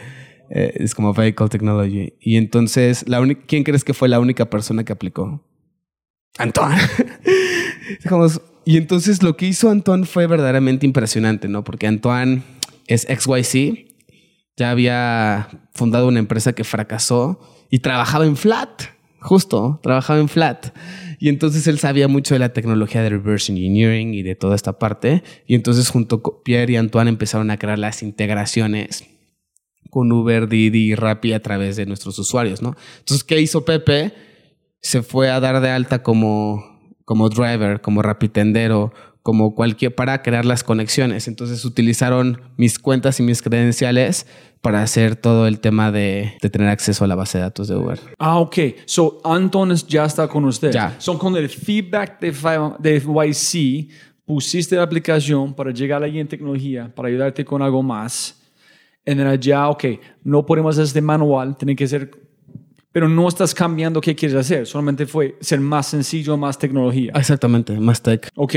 eh, 0.49 0.74
es 0.76 0.95
como 0.95 1.13
Vehicle 1.13 1.49
Technology. 1.49 2.13
Y 2.19 2.38
entonces, 2.38 3.07
la 3.07 3.26
¿quién 3.47 3.63
crees 3.63 3.84
que 3.84 3.93
fue 3.93 4.09
la 4.09 4.19
única 4.19 4.49
persona 4.49 4.84
que 4.84 4.93
aplicó? 4.93 5.43
Antoine. 6.38 6.78
Dijimos, 8.03 8.41
y 8.65 8.78
entonces 8.78 9.24
lo 9.24 9.36
que 9.36 9.47
hizo 9.47 9.69
Antoine 9.69 10.05
fue 10.05 10.28
verdaderamente 10.28 10.86
impresionante, 10.86 11.47
¿no? 11.47 11.63
Porque 11.63 11.88
Antoine 11.88 12.43
es 12.88 13.07
XYZ, 13.09 13.86
ya 14.55 14.69
había 14.69 15.49
fundado 15.74 16.07
una 16.07 16.19
empresa 16.19 16.53
que 16.53 16.63
fracasó 16.63 17.39
y 17.69 17.80
trabajaba 17.80 18.26
en 18.26 18.36
Flat, 18.36 18.84
justo, 19.22 19.80
trabajaba 19.82 20.19
en 20.19 20.28
Flat. 20.28 20.76
Y 21.19 21.30
entonces 21.30 21.67
él 21.67 21.80
sabía 21.80 22.07
mucho 22.07 22.34
de 22.34 22.39
la 22.39 22.53
tecnología 22.53 23.03
de 23.03 23.09
reverse 23.09 23.51
engineering 23.51 24.13
y 24.13 24.24
de 24.24 24.36
toda 24.36 24.55
esta 24.55 24.80
parte. 24.80 25.24
Y 25.45 25.55
entonces 25.55 25.89
junto 25.89 26.22
con 26.22 26.41
Pierre 26.43 26.74
y 26.74 26.76
Antoine 26.76 27.09
empezaron 27.09 27.51
a 27.51 27.57
crear 27.57 27.78
las 27.78 28.01
integraciones 28.01 29.05
con 29.91 30.11
Uber, 30.11 30.47
Didi 30.47 30.91
y 30.91 30.95
Rappi 30.95 31.34
a 31.34 31.41
través 31.41 31.76
de 31.76 31.86
nuestros 31.86 32.17
usuarios, 32.17 32.61
¿no? 32.61 32.76
Entonces, 32.99 33.24
¿qué 33.24 33.39
hizo 33.39 33.65
Pepe? 33.65 34.13
Se 34.82 35.03
fue 35.03 35.30
a 35.30 35.39
dar 35.39 35.61
de 35.61 35.69
alta 35.69 36.01
como, 36.01 36.80
como 37.05 37.30
driver, 37.30 37.82
como 37.82 38.01
rapitendero, 38.01 38.93
como 39.24 39.53
cualquier, 39.55 39.93
para 39.93 40.22
crear 40.24 40.45
las 40.45 40.63
conexiones. 40.63 41.28
Entonces 41.28 41.63
utilizaron 41.65 42.41
mis 42.57 42.80
cuentas 42.80 43.19
y 43.19 43.24
mis 43.24 43.41
credenciales 43.41 44.26
para 44.61 44.82
hacer 44.84 45.15
todo 45.15 45.47
el 45.47 45.59
tema 45.59 45.91
de, 45.91 46.34
de 46.41 46.49
tener 46.49 46.67
acceso 46.69 47.03
a 47.03 47.07
la 47.07 47.15
base 47.15 47.38
de 47.38 47.43
datos 47.43 47.67
de 47.67 47.76
Uber. 47.76 47.99
Ah, 48.19 48.38
ok. 48.39 48.57
So, 48.86 49.19
Anton 49.24 49.72
es- 49.72 49.88
ya 49.88 50.05
está 50.05 50.28
con 50.28 50.45
usted. 50.45 50.72
Ya. 50.72 50.95
So, 50.99 51.17
con 51.17 51.36
el 51.36 51.49
feedback 51.49 52.19
de, 52.19 52.32
de 52.80 52.99
YC, 52.99 53.89
pusiste 54.26 54.76
la 54.76 54.84
aplicación 54.84 55.53
para 55.53 55.72
llegar 55.72 56.03
allí 56.03 56.19
en 56.19 56.28
tecnología, 56.28 56.91
para 56.95 57.09
ayudarte 57.09 57.43
con 57.43 57.61
algo 57.61 57.82
más. 57.84 58.38
En 59.03 59.39
ya, 59.41 59.67
ok, 59.69 59.84
no 60.24 60.45
podemos 60.45 60.76
hacer 60.76 60.86
este 60.86 61.01
manual, 61.01 61.57
tiene 61.57 61.76
que 61.76 61.88
ser... 61.88 62.11
Pero 62.91 63.07
no 63.07 63.28
estás 63.28 63.55
cambiando 63.55 63.99
qué 64.01 64.13
quieres 64.15 64.38
hacer, 64.38 64.67
solamente 64.67 65.05
fue 65.05 65.38
ser 65.39 65.59
más 65.61 65.88
sencillo, 65.88 66.36
más 66.38 66.59
tecnología. 66.59 67.13
Exactamente, 67.15 67.80
más 67.80 68.01
tech. 68.01 68.28
Ok, 68.36 68.55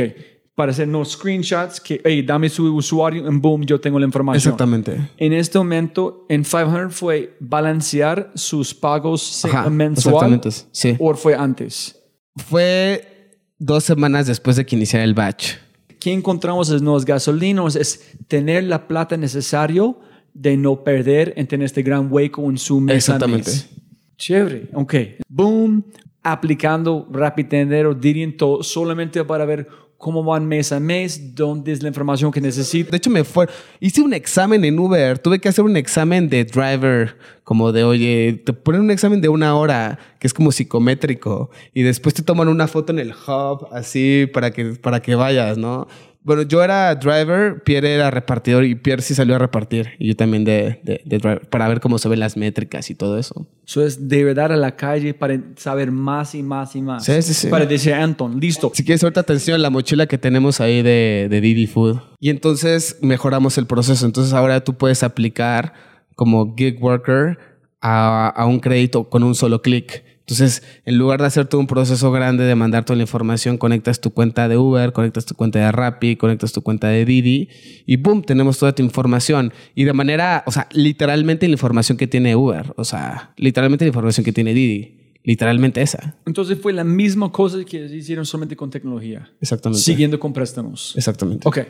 para 0.54 0.70
hacer 0.70 0.86
no 0.86 1.04
screenshots, 1.04 1.80
que, 1.80 2.00
hey, 2.04 2.22
dame 2.22 2.48
su 2.48 2.72
usuario, 2.74 3.26
en 3.26 3.40
boom, 3.40 3.64
yo 3.64 3.80
tengo 3.80 3.98
la 3.98 4.06
información. 4.06 4.52
Exactamente. 4.52 5.10
En 5.16 5.32
este 5.32 5.58
momento, 5.58 6.26
en 6.28 6.44
500 6.44 6.94
fue 6.94 7.36
balancear 7.40 8.30
sus 8.34 8.72
pagos 8.72 9.44
Ajá, 9.44 9.68
mensual 9.68 10.14
exactamente, 10.14 10.50
sí. 10.70 10.96
o 11.00 11.14
fue 11.14 11.34
antes. 11.34 12.00
Fue 12.36 13.38
dos 13.58 13.84
semanas 13.84 14.26
después 14.26 14.56
de 14.56 14.64
que 14.64 14.76
iniciara 14.76 15.04
el 15.04 15.14
batch. 15.14 15.54
¿Qué 15.98 16.12
encontramos 16.12 16.70
en 16.70 16.84
los 16.84 17.04
gasolinos? 17.04 17.76
Es 17.76 18.16
tener 18.28 18.64
la 18.64 18.86
plata 18.86 19.16
necesario 19.16 19.98
de 20.34 20.56
no 20.56 20.84
perder 20.84 21.32
en 21.36 21.46
tener 21.46 21.64
este 21.64 21.82
gran 21.82 22.12
hueco 22.12 22.48
en 22.50 22.58
su 22.58 22.80
mes 22.80 22.96
Exactamente. 22.96 23.50
mes. 23.50 23.70
Chévere, 24.16 24.68
ok. 24.74 24.94
Boom, 25.28 25.84
aplicando 26.22 27.08
Rapid 27.10 27.46
o 27.86 27.94
dirían 27.94 28.36
todo 28.36 28.62
solamente 28.62 29.24
para 29.24 29.44
ver 29.44 29.68
cómo 30.04 30.22
van 30.22 30.46
mes 30.46 30.70
a 30.70 30.80
mes, 30.80 31.34
dónde 31.34 31.72
es 31.72 31.82
la 31.82 31.88
información 31.88 32.30
que 32.30 32.38
necesito. 32.38 32.90
De 32.90 32.98
hecho, 32.98 33.08
me 33.08 33.24
fue. 33.24 33.48
Hice 33.80 34.02
un 34.02 34.12
examen 34.12 34.62
en 34.62 34.78
Uber. 34.78 35.18
Tuve 35.18 35.38
que 35.38 35.48
hacer 35.48 35.64
un 35.64 35.78
examen 35.78 36.28
de 36.28 36.44
driver, 36.44 37.16
como 37.42 37.72
de, 37.72 37.84
oye, 37.84 38.42
te 38.44 38.52
ponen 38.52 38.82
un 38.82 38.90
examen 38.90 39.22
de 39.22 39.30
una 39.30 39.56
hora, 39.56 39.98
que 40.18 40.26
es 40.26 40.34
como 40.34 40.52
psicométrico, 40.52 41.48
y 41.72 41.84
después 41.84 42.14
te 42.14 42.22
toman 42.22 42.48
una 42.48 42.68
foto 42.68 42.92
en 42.92 42.98
el 42.98 43.12
hub, 43.12 43.68
así, 43.72 44.28
para 44.30 44.50
que, 44.50 44.74
para 44.74 45.00
que 45.00 45.14
vayas, 45.14 45.56
¿no? 45.56 45.88
Bueno, 46.24 46.42
yo 46.42 46.64
era 46.64 46.94
driver, 46.94 47.62
Pierre 47.62 47.94
era 47.94 48.10
repartidor, 48.10 48.64
y 48.64 48.74
Pierre 48.74 49.02
sí 49.02 49.14
salió 49.14 49.36
a 49.36 49.38
repartir, 49.38 49.90
y 49.98 50.08
yo 50.08 50.16
también 50.16 50.42
de, 50.44 50.80
de, 50.82 51.02
de 51.04 51.18
driver, 51.18 51.48
para 51.50 51.68
ver 51.68 51.80
cómo 51.80 51.98
se 51.98 52.08
ven 52.08 52.18
las 52.18 52.38
métricas 52.38 52.88
y 52.88 52.94
todo 52.94 53.18
eso. 53.18 53.46
Eso 53.66 53.84
es 53.84 54.08
de 54.08 54.24
verdad 54.24 54.50
a 54.50 54.56
la 54.56 54.74
calle 54.74 55.12
para 55.12 55.38
saber 55.56 55.92
más 55.92 56.34
y 56.34 56.42
más 56.42 56.74
y 56.76 56.80
más. 56.82 57.04
Sí, 57.04 57.20
sí, 57.20 57.34
sí. 57.34 57.48
Para 57.48 57.66
decir, 57.66 57.92
Anton, 57.92 58.40
listo. 58.40 58.70
Si 58.74 58.84
quieres, 58.84 59.02
ahorita 59.02 59.20
atención 59.20 59.60
la 59.60 59.68
mochila 59.68 60.06
que 60.06 60.16
tenemos 60.16 60.62
ahí 60.62 60.82
de, 60.82 61.28
de 61.28 61.40
Didi 61.42 61.66
Food. 61.66 62.00
Y 62.20 62.30
entonces 62.30 62.98
mejoramos 63.02 63.58
el 63.58 63.66
proceso. 63.66 64.06
Entonces 64.06 64.32
ahora 64.32 64.64
tú 64.64 64.74
puedes 64.74 65.02
aplicar 65.02 65.74
como 66.14 66.54
gig 66.56 66.82
worker 66.82 67.38
a, 67.80 68.28
a 68.28 68.46
un 68.46 68.60
crédito 68.60 69.10
con 69.10 69.22
un 69.22 69.34
solo 69.34 69.60
clic. 69.60 70.02
Entonces, 70.26 70.62
en 70.86 70.96
lugar 70.96 71.20
de 71.20 71.26
hacer 71.26 71.44
todo 71.46 71.60
un 71.60 71.66
proceso 71.66 72.10
grande 72.10 72.44
de 72.44 72.54
mandar 72.54 72.86
toda 72.86 72.96
la 72.96 73.02
información, 73.02 73.58
conectas 73.58 74.00
tu 74.00 74.10
cuenta 74.10 74.48
de 74.48 74.56
Uber, 74.56 74.94
conectas 74.94 75.26
tu 75.26 75.34
cuenta 75.34 75.58
de 75.58 75.70
Rappi, 75.70 76.16
conectas 76.16 76.52
tu 76.52 76.62
cuenta 76.62 76.88
de 76.88 77.04
Didi 77.04 77.50
y 77.84 77.96
boom, 77.96 78.22
tenemos 78.22 78.58
toda 78.58 78.74
tu 78.74 78.82
información. 78.82 79.52
Y 79.74 79.84
de 79.84 79.92
manera, 79.92 80.42
o 80.46 80.50
sea, 80.50 80.66
literalmente 80.72 81.46
la 81.46 81.52
información 81.52 81.98
que 81.98 82.06
tiene 82.06 82.34
Uber, 82.36 82.72
o 82.76 82.84
sea, 82.84 83.34
literalmente 83.36 83.84
la 83.84 83.88
información 83.88 84.24
que 84.24 84.32
tiene 84.32 84.54
Didi. 84.54 85.00
Literalmente 85.26 85.80
esa. 85.80 86.18
Entonces 86.26 86.58
fue 86.60 86.74
la 86.74 86.84
misma 86.84 87.32
cosa 87.32 87.64
que 87.64 87.86
hicieron 87.86 88.26
solamente 88.26 88.56
con 88.56 88.68
tecnología. 88.68 89.30
Exactamente. 89.40 89.82
Siguiendo 89.82 90.20
con 90.20 90.34
préstamos. 90.34 90.92
Exactamente. 90.96 91.48
Ok. 91.48 91.60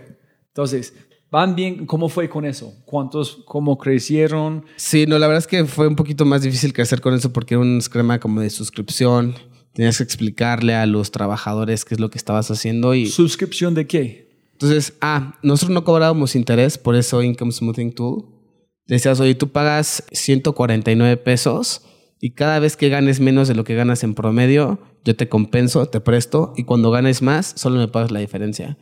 Entonces, 0.48 0.92
¿van 1.30 1.54
bien? 1.54 1.86
¿Cómo 1.86 2.08
fue 2.08 2.28
con 2.28 2.44
eso? 2.44 2.74
¿Cuántos, 2.84 3.42
cómo 3.46 3.78
crecieron? 3.78 4.64
Sí, 4.76 5.06
no, 5.06 5.18
la 5.18 5.26
verdad 5.26 5.42
es 5.42 5.46
que 5.46 5.64
fue 5.64 5.88
un 5.88 5.96
poquito 5.96 6.24
más 6.24 6.42
difícil 6.42 6.72
crecer 6.72 7.00
con 7.00 7.14
eso 7.14 7.32
porque 7.32 7.54
era 7.54 7.62
un 7.62 7.78
esquema 7.78 8.20
como 8.20 8.40
de 8.40 8.50
suscripción. 8.50 9.34
Tenías 9.72 9.98
que 9.98 10.04
explicarle 10.04 10.74
a 10.74 10.86
los 10.86 11.10
trabajadores 11.10 11.84
qué 11.84 11.94
es 11.94 12.00
lo 12.00 12.10
que 12.10 12.18
estabas 12.18 12.50
haciendo 12.50 12.94
y... 12.94 13.06
¿Suscripción 13.06 13.74
de 13.74 13.86
qué? 13.86 14.24
Entonces, 14.52 14.94
ah, 15.00 15.38
nosotros 15.42 15.74
no 15.74 15.84
cobrábamos 15.84 16.36
interés, 16.36 16.78
por 16.78 16.94
eso 16.94 17.22
Income 17.22 17.50
Smoothing 17.50 17.92
Tool. 17.92 18.24
Decías, 18.86 19.18
oye, 19.18 19.34
tú 19.34 19.48
pagas 19.48 20.04
149 20.12 21.16
pesos 21.16 21.82
y 22.20 22.30
cada 22.34 22.58
vez 22.58 22.76
que 22.76 22.88
ganes 22.88 23.18
menos 23.18 23.48
de 23.48 23.54
lo 23.54 23.64
que 23.64 23.74
ganas 23.74 24.04
en 24.04 24.14
promedio, 24.14 24.78
yo 25.04 25.16
te 25.16 25.28
compenso, 25.28 25.86
te 25.86 26.00
presto 26.00 26.52
y 26.56 26.64
cuando 26.64 26.90
ganes 26.90 27.20
más, 27.20 27.52
solo 27.56 27.78
me 27.78 27.88
pagas 27.88 28.10
la 28.10 28.20
diferencia. 28.20 28.78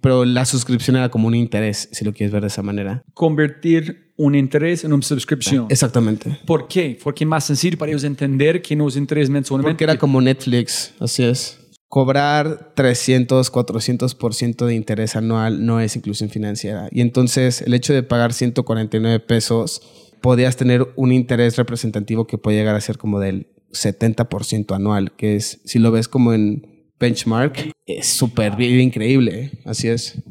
Pero 0.00 0.24
la 0.24 0.44
suscripción 0.44 0.96
era 0.96 1.08
como 1.08 1.28
un 1.28 1.34
interés, 1.34 1.88
si 1.92 2.04
lo 2.04 2.12
quieres 2.12 2.32
ver 2.32 2.42
de 2.42 2.48
esa 2.48 2.62
manera. 2.62 3.04
Convertir 3.14 4.12
un 4.16 4.34
interés 4.34 4.84
en 4.84 4.92
una 4.92 5.02
suscripción. 5.02 5.66
Exactamente. 5.68 6.38
¿Por 6.46 6.68
qué? 6.68 6.98
Porque 7.02 7.24
es 7.24 7.28
más 7.28 7.44
sencillo 7.44 7.78
para 7.78 7.92
ellos 7.92 8.04
entender 8.04 8.62
que 8.62 8.74
no 8.74 8.88
es 8.88 8.96
interés 8.96 9.30
mensualmente. 9.30 9.72
Porque 9.72 9.84
era 9.84 9.98
como 9.98 10.20
Netflix, 10.20 10.92
así 11.00 11.22
es. 11.22 11.58
Cobrar 11.88 12.72
300, 12.74 13.52
400% 13.52 14.66
de 14.66 14.74
interés 14.74 15.14
anual 15.14 15.64
no 15.64 15.80
es 15.80 15.94
inclusión 15.94 16.30
financiera. 16.30 16.88
Y 16.90 17.00
entonces 17.00 17.62
el 17.62 17.74
hecho 17.74 17.92
de 17.92 18.02
pagar 18.02 18.32
149 18.32 19.20
pesos 19.20 19.82
podías 20.20 20.56
tener 20.56 20.88
un 20.96 21.12
interés 21.12 21.56
representativo 21.56 22.26
que 22.26 22.38
puede 22.38 22.56
llegar 22.56 22.74
a 22.74 22.80
ser 22.80 22.98
como 22.98 23.20
del 23.20 23.46
70% 23.72 24.74
anual, 24.74 25.12
que 25.12 25.36
es, 25.36 25.60
si 25.64 25.78
lo 25.78 25.92
ves 25.92 26.08
como 26.08 26.32
en 26.32 26.75
benchmark, 26.98 27.72
es 27.86 28.06
súper 28.06 28.60
increíble. 28.60 29.52
Así 29.64 29.88
es. 29.88 30.22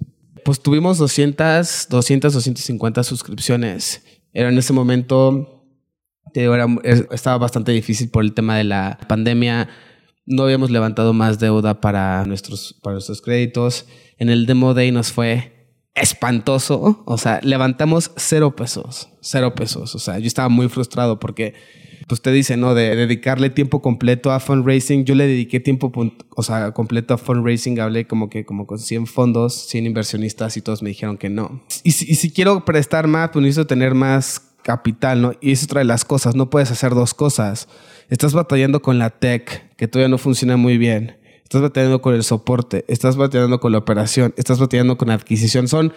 Pues 0.43 0.61
tuvimos 0.61 0.97
200, 0.97 1.87
200, 1.89 2.33
250 2.33 3.03
suscripciones. 3.03 4.03
Era 4.33 4.49
en 4.49 4.57
ese 4.57 4.73
momento, 4.73 5.65
estaba 7.11 7.37
bastante 7.37 7.71
difícil 7.71 8.09
por 8.09 8.23
el 8.23 8.33
tema 8.33 8.57
de 8.57 8.65
la 8.65 8.99
pandemia. 9.07 9.69
No 10.25 10.43
habíamos 10.43 10.71
levantado 10.71 11.13
más 11.13 11.39
deuda 11.39 11.81
para 11.81 12.25
nuestros, 12.25 12.79
para 12.83 12.95
nuestros 12.95 13.21
créditos. 13.21 13.85
En 14.17 14.29
el 14.29 14.45
Demo 14.45 14.73
Day 14.73 14.91
nos 14.91 15.11
fue 15.11 15.55
espantoso. 15.95 17.03
O 17.05 17.17
sea, 17.17 17.39
levantamos 17.41 18.11
cero 18.17 18.55
pesos, 18.55 19.09
cero 19.21 19.55
pesos. 19.55 19.95
O 19.95 19.99
sea, 19.99 20.19
yo 20.19 20.27
estaba 20.27 20.49
muy 20.49 20.67
frustrado 20.67 21.19
porque 21.19 21.53
pues 22.07 22.21
te 22.21 22.31
dice, 22.31 22.57
¿no? 22.57 22.75
De 22.75 22.95
dedicarle 22.95 23.49
tiempo 23.49 23.81
completo 23.81 24.31
a 24.31 24.39
fundraising. 24.39 25.05
Yo 25.05 25.15
le 25.15 25.25
dediqué 25.27 25.59
tiempo, 25.59 25.91
o 26.35 26.43
sea, 26.43 26.71
completo 26.71 27.13
a 27.13 27.17
fundraising. 27.17 27.79
Hablé 27.79 28.05
como 28.05 28.29
que 28.29 28.45
como 28.45 28.67
con 28.67 28.79
100 28.79 29.07
fondos, 29.07 29.67
100 29.67 29.87
inversionistas 29.87 30.57
y 30.57 30.61
todos 30.61 30.81
me 30.83 30.89
dijeron 30.89 31.17
que 31.17 31.29
no. 31.29 31.63
Y 31.83 31.91
si, 31.91 32.31
quiero 32.31 32.63
prestar 32.65 33.07
más, 33.07 33.29
pues 33.31 33.43
necesito 33.43 33.67
tener 33.67 33.95
más 33.95 34.39
capital, 34.63 35.21
¿no? 35.21 35.33
Y 35.41 35.51
eso 35.51 35.67
trae 35.67 35.83
las 35.83 36.05
cosas. 36.05 36.35
No 36.35 36.49
puedes 36.49 36.71
hacer 36.71 36.93
dos 36.93 37.13
cosas. 37.13 37.67
Estás 38.09 38.33
batallando 38.33 38.81
con 38.81 38.99
la 38.99 39.09
tech, 39.09 39.75
que 39.75 39.87
todavía 39.87 40.09
no 40.09 40.17
funciona 40.17 40.57
muy 40.57 40.77
bien 40.77 41.17
estás 41.45 41.61
batallando 41.61 42.01
con 42.01 42.15
el 42.15 42.23
soporte, 42.23 42.85
estás 42.87 43.17
batallando 43.17 43.59
con 43.59 43.71
la 43.71 43.77
operación, 43.77 44.33
estás 44.35 44.59
batallando 44.59 44.97
con 44.97 45.09
la 45.09 45.13
adquisición. 45.13 45.67
Son 45.67 45.93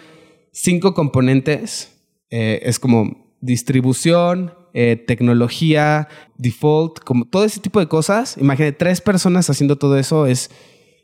cinco 0.51 0.93
componentes. 0.93 1.95
Eh, 2.29 2.59
es 2.63 2.77
como 2.79 3.35
distribución, 3.41 4.53
eh, 4.73 4.95
tecnología, 4.95 6.07
default, 6.37 6.99
como 6.99 7.25
todo 7.25 7.45
ese 7.45 7.59
tipo 7.59 7.79
de 7.79 7.87
cosas. 7.87 8.37
Imagínate, 8.37 8.73
tres 8.73 9.01
personas 9.01 9.49
haciendo 9.49 9.77
todo 9.77 9.97
eso 9.97 10.25
es 10.25 10.51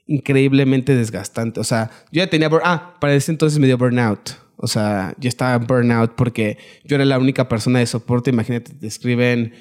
increíblemente 0.07 0.95
desgastante. 0.95 1.59
O 1.59 1.63
sea, 1.63 1.91
yo 2.11 2.24
ya 2.24 2.30
tenía... 2.30 2.49
Ah, 2.63 2.97
para 2.99 3.16
ese 3.16 3.32
entonces 3.32 3.59
me 3.59 3.68
dio 3.68 3.78
burnout. 3.78 4.32
O 4.57 4.68
sea, 4.68 5.13
yo 5.20 5.28
estaba 5.28 5.55
en 5.55 5.68
burnout 5.68 6.13
porque 6.16 6.57
yo 6.84 6.95
era 6.95 7.05
la 7.05 7.20
única 7.20 7.47
persona 7.49 7.80
de 7.80 7.86
soporte. 7.86 8.30
Imagínate, 8.30 8.74
te 8.74 8.88
escriben 8.88 9.53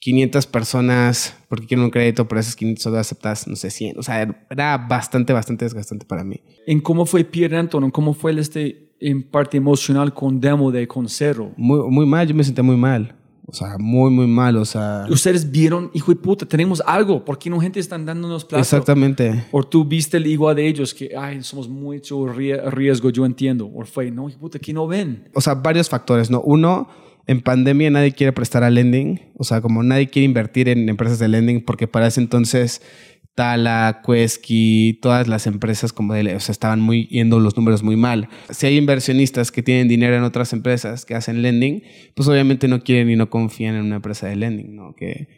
500 0.00 0.46
personas 0.46 1.36
porque 1.48 1.66
quieren 1.66 1.84
un 1.84 1.90
crédito, 1.90 2.26
pero 2.26 2.40
esas 2.40 2.56
500 2.56 2.82
solo 2.82 2.98
aceptas, 2.98 3.46
no 3.46 3.56
sé, 3.56 3.70
100. 3.70 3.98
O 3.98 4.02
sea, 4.02 4.44
era 4.50 4.78
bastante, 4.78 5.32
bastante 5.32 5.66
desgastante 5.66 6.06
para 6.06 6.24
mí. 6.24 6.40
¿En 6.66 6.80
cómo 6.80 7.06
fue 7.06 7.24
Pierre 7.24 7.58
Anton? 7.58 7.90
¿Cómo 7.90 8.14
fue 8.14 8.32
el 8.32 8.38
este 8.38 8.90
en 9.00 9.22
parte 9.22 9.56
emocional 9.56 10.12
con 10.14 10.40
Demo 10.40 10.70
de 10.70 10.88
con 10.88 11.08
Cero? 11.08 11.52
Muy, 11.56 11.88
muy 11.90 12.06
mal, 12.06 12.26
yo 12.26 12.34
me 12.34 12.44
sentí 12.44 12.62
muy 12.62 12.76
mal. 12.76 13.14
O 13.50 13.52
sea, 13.52 13.78
muy, 13.78 14.12
muy 14.12 14.28
mal, 14.28 14.56
o 14.56 14.64
sea... 14.64 15.06
Ustedes 15.10 15.50
vieron, 15.50 15.90
hijo 15.92 16.12
de 16.12 16.20
puta, 16.20 16.46
tenemos 16.46 16.80
algo, 16.86 17.24
¿por 17.24 17.36
qué 17.36 17.50
no 17.50 17.58
gente 17.58 17.80
están 17.80 18.06
dándonos 18.06 18.44
plata? 18.44 18.60
Exactamente. 18.60 19.44
O 19.50 19.64
tú 19.64 19.84
viste 19.84 20.18
el 20.18 20.28
igual 20.28 20.54
de 20.54 20.68
ellos, 20.68 20.94
que, 20.94 21.10
ay, 21.18 21.42
somos 21.42 21.68
mucho 21.68 22.26
riesgo, 22.28 23.10
yo 23.10 23.26
entiendo. 23.26 23.68
O 23.74 23.84
fue, 23.84 24.12
no, 24.12 24.28
hijo 24.28 24.36
de 24.36 24.40
puta, 24.40 24.58
aquí 24.58 24.72
no 24.72 24.86
ven. 24.86 25.28
O 25.34 25.40
sea, 25.40 25.54
varios 25.54 25.88
factores, 25.88 26.30
¿no? 26.30 26.40
Uno 26.42 26.88
en 27.26 27.40
pandemia 27.40 27.90
nadie 27.90 28.12
quiere 28.12 28.32
prestar 28.32 28.62
a 28.62 28.70
lending, 28.70 29.20
o 29.36 29.42
sea, 29.42 29.60
como 29.60 29.82
nadie 29.82 30.08
quiere 30.08 30.26
invertir 30.26 30.68
en 30.68 30.88
empresas 30.88 31.18
de 31.18 31.26
lending 31.26 31.64
porque 31.64 31.88
para 31.88 32.06
ese 32.06 32.20
entonces 32.20 32.82
Tala, 33.40 34.02
Quesky, 34.04 34.98
todas 35.00 35.26
las 35.26 35.46
empresas 35.46 35.94
como 35.94 36.12
de, 36.12 36.36
o 36.36 36.40
sea, 36.40 36.52
estaban 36.52 36.78
muy 36.82 37.06
yendo 37.06 37.40
los 37.40 37.56
números 37.56 37.82
muy 37.82 37.96
mal. 37.96 38.28
Si 38.50 38.66
hay 38.66 38.76
inversionistas 38.76 39.50
que 39.50 39.62
tienen 39.62 39.88
dinero 39.88 40.14
en 40.14 40.24
otras 40.24 40.52
empresas 40.52 41.06
que 41.06 41.14
hacen 41.14 41.40
lending, 41.40 41.82
pues 42.14 42.28
obviamente 42.28 42.68
no 42.68 42.82
quieren 42.82 43.08
y 43.08 43.16
no 43.16 43.30
confían 43.30 43.76
en 43.76 43.86
una 43.86 43.96
empresa 43.96 44.26
de 44.26 44.36
lending, 44.36 44.76
¿no? 44.76 44.94
Que, 44.94 45.28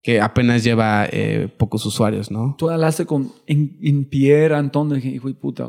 que 0.00 0.22
apenas 0.22 0.64
lleva 0.64 1.06
eh, 1.12 1.48
pocos 1.54 1.84
usuarios, 1.84 2.30
¿no? 2.30 2.54
Tú 2.56 2.70
hablaste 2.70 3.04
con 3.04 3.30
en, 3.46 4.08
Pierre 4.08 4.54
Antón, 4.54 4.96
hijo 4.96 5.28
de 5.28 5.34
puta, 5.34 5.68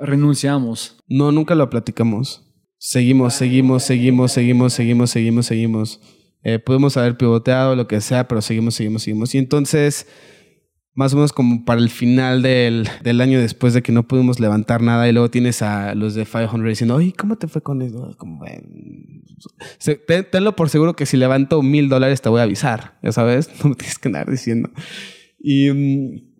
renunciamos. 0.00 0.96
No, 1.06 1.32
nunca 1.32 1.54
lo 1.54 1.68
platicamos. 1.68 2.50
Seguimos, 2.78 3.34
seguimos, 3.34 3.82
seguimos, 3.82 4.32
seguimos, 4.32 4.72
seguimos, 4.72 5.10
seguimos, 5.10 5.44
seguimos. 5.44 6.00
Eh, 6.44 6.58
podemos 6.60 6.96
haber 6.96 7.18
pivoteado, 7.18 7.76
lo 7.76 7.86
que 7.86 8.00
sea, 8.00 8.26
pero 8.26 8.40
seguimos, 8.40 8.74
seguimos, 8.76 9.02
seguimos. 9.02 9.34
Y 9.34 9.38
entonces, 9.38 10.06
más 10.96 11.12
o 11.12 11.16
menos 11.16 11.32
como 11.32 11.64
para 11.64 11.80
el 11.80 11.90
final 11.90 12.42
del, 12.42 12.88
del 13.04 13.20
año 13.20 13.38
después 13.38 13.74
de 13.74 13.82
que 13.82 13.92
no 13.92 14.08
pudimos 14.08 14.40
levantar 14.40 14.80
nada 14.80 15.06
y 15.08 15.12
luego 15.12 15.30
tienes 15.30 15.60
a 15.60 15.94
los 15.94 16.14
de 16.14 16.24
500 16.24 16.64
diciendo, 16.64 16.96
oye, 16.96 17.12
¿cómo 17.16 17.36
te 17.36 17.48
fue 17.48 17.62
con 17.62 17.82
eso? 17.82 18.14
Como, 18.16 18.44
tenlo 20.30 20.56
por 20.56 20.70
seguro 20.70 20.96
que 20.96 21.04
si 21.04 21.18
levanto 21.18 21.62
mil 21.62 21.90
dólares 21.90 22.22
te 22.22 22.30
voy 22.30 22.40
a 22.40 22.44
avisar, 22.44 22.98
ya 23.02 23.12
sabes, 23.12 23.50
no 23.62 23.70
me 23.70 23.76
tienes 23.76 23.98
que 23.98 24.08
andar 24.08 24.28
diciendo. 24.28 24.70
Y... 25.38 26.34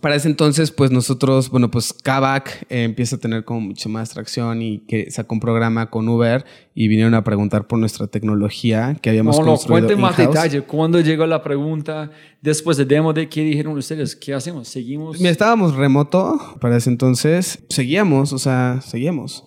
Para 0.00 0.14
ese 0.14 0.28
entonces, 0.28 0.70
pues 0.70 0.90
nosotros, 0.90 1.50
bueno, 1.50 1.70
pues 1.70 1.92
Kavak 1.92 2.66
eh, 2.68 2.84
empieza 2.84 3.16
a 3.16 3.18
tener 3.18 3.44
como 3.44 3.60
mucho 3.60 3.88
más 3.88 4.10
tracción 4.10 4.60
y 4.62 4.80
que 4.80 5.10
sacó 5.10 5.34
un 5.34 5.40
programa 5.40 5.90
con 5.90 6.08
Uber 6.08 6.44
y 6.74 6.88
vinieron 6.88 7.14
a 7.14 7.24
preguntar 7.24 7.66
por 7.66 7.78
nuestra 7.78 8.06
tecnología 8.06 8.96
que 9.00 9.10
habíamos 9.10 9.38
no, 9.38 9.44
construido. 9.44 9.90
No, 9.90 9.96
más 9.98 10.16
detalle. 10.16 10.62
¿Cuándo 10.62 11.00
llegó 11.00 11.26
la 11.26 11.42
pregunta 11.42 12.10
después 12.42 12.76
de 12.76 12.84
demo 12.84 13.12
de 13.12 13.28
qué 13.28 13.42
dijeron 13.42 13.76
ustedes? 13.78 14.16
¿Qué 14.16 14.34
hacemos? 14.34 14.68
¿Seguimos? 14.68 15.20
Estábamos 15.20 15.74
remoto 15.74 16.38
para 16.60 16.76
ese 16.76 16.90
entonces. 16.90 17.64
Seguíamos, 17.68 18.32
o 18.32 18.38
sea, 18.38 18.80
seguíamos. 18.82 19.44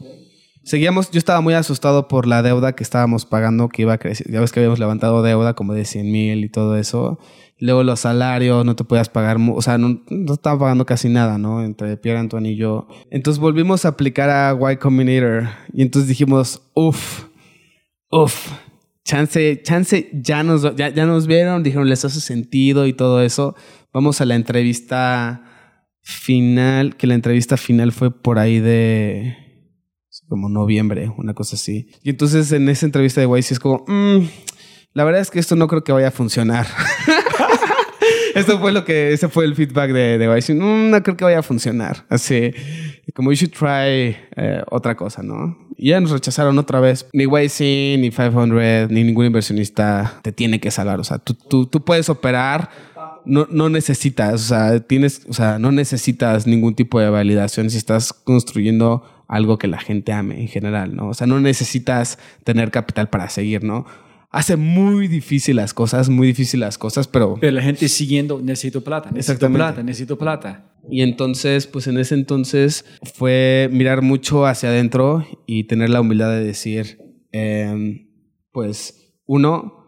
Seguíamos, 0.64 1.10
yo 1.10 1.18
estaba 1.18 1.42
muy 1.42 1.56
asustado 1.56 2.08
por 2.08 2.28
la 2.28 2.44
deuda 2.44 2.74
que 2.74 2.84
estábamos 2.84 3.26
pagando, 3.26 3.70
que 3.70 3.84
iba 3.84 3.94
a 3.94 3.98
crecer. 3.98 4.32
Ya 4.32 4.40
ves 4.40 4.52
que 4.52 4.60
habíamos 4.60 4.78
levantado 4.78 5.24
deuda 5.24 5.56
como 5.56 5.74
de 5.74 5.84
100 5.86 6.12
mil 6.12 6.44
y 6.44 6.50
todo 6.50 6.76
eso. 6.78 7.18
Luego 7.60 7.84
los 7.84 8.00
salarios, 8.00 8.66
no 8.66 8.76
te 8.76 8.86
podías 8.86 9.10
pagar, 9.10 9.38
o 9.38 9.62
sea, 9.62 9.78
no, 9.78 10.02
no 10.10 10.34
estaba 10.34 10.60
pagando 10.60 10.86
casi 10.86 11.10
nada, 11.10 11.38
¿no? 11.38 11.64
Entre 11.64 11.98
Pierre 11.98 12.20
Antoine 12.20 12.52
y 12.52 12.56
yo. 12.56 12.88
Entonces 13.12 13.40
volvimos 13.40 13.84
a 13.84 13.90
aplicar 13.90 14.30
a 14.30 14.58
Y 14.72 14.78
Combinator 14.78 15.50
y 15.74 15.82
entonces 15.82 16.08
dijimos, 16.08 16.62
uff, 16.74 17.26
uff, 18.12 18.52
chance, 19.04 19.62
chance, 19.62 20.10
ya 20.14 20.44
nos, 20.44 20.76
ya, 20.76 20.90
ya 20.90 21.06
nos 21.06 21.28
vieron, 21.28 21.64
dijeron, 21.64 21.90
les 21.90 22.06
hace 22.06 22.22
sentido 22.22 22.88
y 22.88 22.94
todo 22.94 23.22
eso. 23.22 23.56
Vamos 23.92 24.22
a 24.22 24.26
la 24.26 24.36
entrevista 24.36 25.44
final, 26.02 26.96
que 26.96 27.08
la 27.08 27.16
entrevista 27.16 27.58
final 27.58 27.92
fue 27.92 28.12
por 28.12 28.40
ahí 28.40 28.60
de 28.60 29.36
como 30.28 30.48
noviembre, 30.48 31.12
una 31.18 31.34
cosa 31.34 31.56
así. 31.56 31.90
Y 32.04 32.12
entonces 32.12 32.52
en 32.52 32.70
esa 32.70 32.86
entrevista 32.86 33.20
de 33.20 33.28
YC 33.28 33.52
es 33.52 33.60
como, 33.60 33.84
mmm, 33.88 34.26
la 34.94 35.04
verdad 35.04 35.22
es 35.22 35.32
que 35.32 35.40
esto 35.40 35.56
no 35.56 35.68
creo 35.68 35.84
que 35.84 35.92
vaya 35.92 36.10
a 36.10 36.12
funcionar. 36.12 36.68
Esto 38.36 38.60
fue 38.60 38.72
lo 38.72 38.86
que, 38.86 39.14
ese 39.14 39.30
fue 39.30 39.46
el 39.46 39.56
feedback 39.56 39.92
de, 39.92 40.18
de 40.18 40.28
mm, 40.28 40.90
no 40.90 41.04
creo 41.04 41.18
que 41.18 41.24
vaya 41.24 41.40
a 41.40 41.44
funcionar. 41.44 42.06
Así, 42.10 42.52
como 43.14 43.32
you 43.32 43.36
should 43.36 43.54
try 43.54 44.16
eh, 44.36 44.64
otra 44.70 44.96
cosa, 44.96 45.24
¿no? 45.24 45.58
Y 45.78 45.90
ya 45.90 46.00
nos 46.00 46.12
rechazaron 46.12 46.58
otra 46.58 46.80
vez. 46.80 47.08
Ni 47.14 47.24
YC, 47.24 48.00
ni 48.00 48.12
500, 48.12 48.92
ni 48.92 49.04
ningún 49.04 49.26
inversionista 49.26 50.20
te 50.22 50.32
tiene 50.32 50.60
que 50.60 50.72
salvar. 50.72 51.00
O 51.00 51.04
sea, 51.04 51.18
tú, 51.18 51.34
tú, 51.34 51.66
tú 51.66 51.84
puedes 51.84 52.10
operar 52.10 52.70
no, 53.26 53.48
no 53.50 53.70
necesitas, 53.70 54.34
o 54.34 54.38
sea, 54.38 54.80
tienes, 54.80 55.26
o 55.30 55.34
sea, 55.34 55.60
no 55.60 55.72
necesitas 55.72 56.48
ningún 56.48 56.76
tipo 56.76 57.00
de 57.00 57.10
validación 57.10 57.70
si 57.70 57.78
estás 57.78 58.14
construyendo 58.14 59.04
algo 59.28 59.58
que 59.58 59.68
la 59.68 59.78
gente 59.78 60.12
ame 60.12 60.42
en 60.42 60.48
general, 60.48 60.96
¿no? 60.96 61.10
O 61.10 61.14
sea, 61.14 61.28
no 61.28 61.40
necesitas 61.40 62.18
tener 62.44 62.72
capital 62.72 63.10
para 63.10 63.30
seguir, 63.30 63.64
¿no? 63.64 63.86
Hace 64.32 64.58
muy 64.58 65.08
difícil 65.08 65.56
las 65.56 65.74
cosas, 65.74 66.10
muy 66.10 66.28
difícil 66.28 66.60
las 66.60 66.78
cosas, 66.78 67.08
pero... 67.08 67.36
Pero 67.42 67.52
la 67.52 67.64
gente 67.64 67.90
siguiendo, 67.90 68.40
necesito 68.42 68.84
plata, 68.84 69.10
necesito 69.10 69.34
Exactamente. 69.34 69.58
plata, 69.58 69.84
necesito 69.84 70.18
plata. 70.18 70.66
Y 70.90 71.02
entonces, 71.02 71.66
pues 71.66 71.88
en 71.88 71.98
ese 71.98 72.14
entonces 72.16 72.86
fue 73.16 73.70
mirar 73.72 74.02
mucho 74.04 74.46
hacia 74.46 74.70
adentro 74.70 75.26
y 75.48 75.64
tener 75.66 75.90
la 75.90 76.02
humildad 76.02 76.30
de 76.30 76.44
decir, 76.44 77.00
em, 77.32 78.08
pues, 78.52 79.16
uno, 79.26 79.79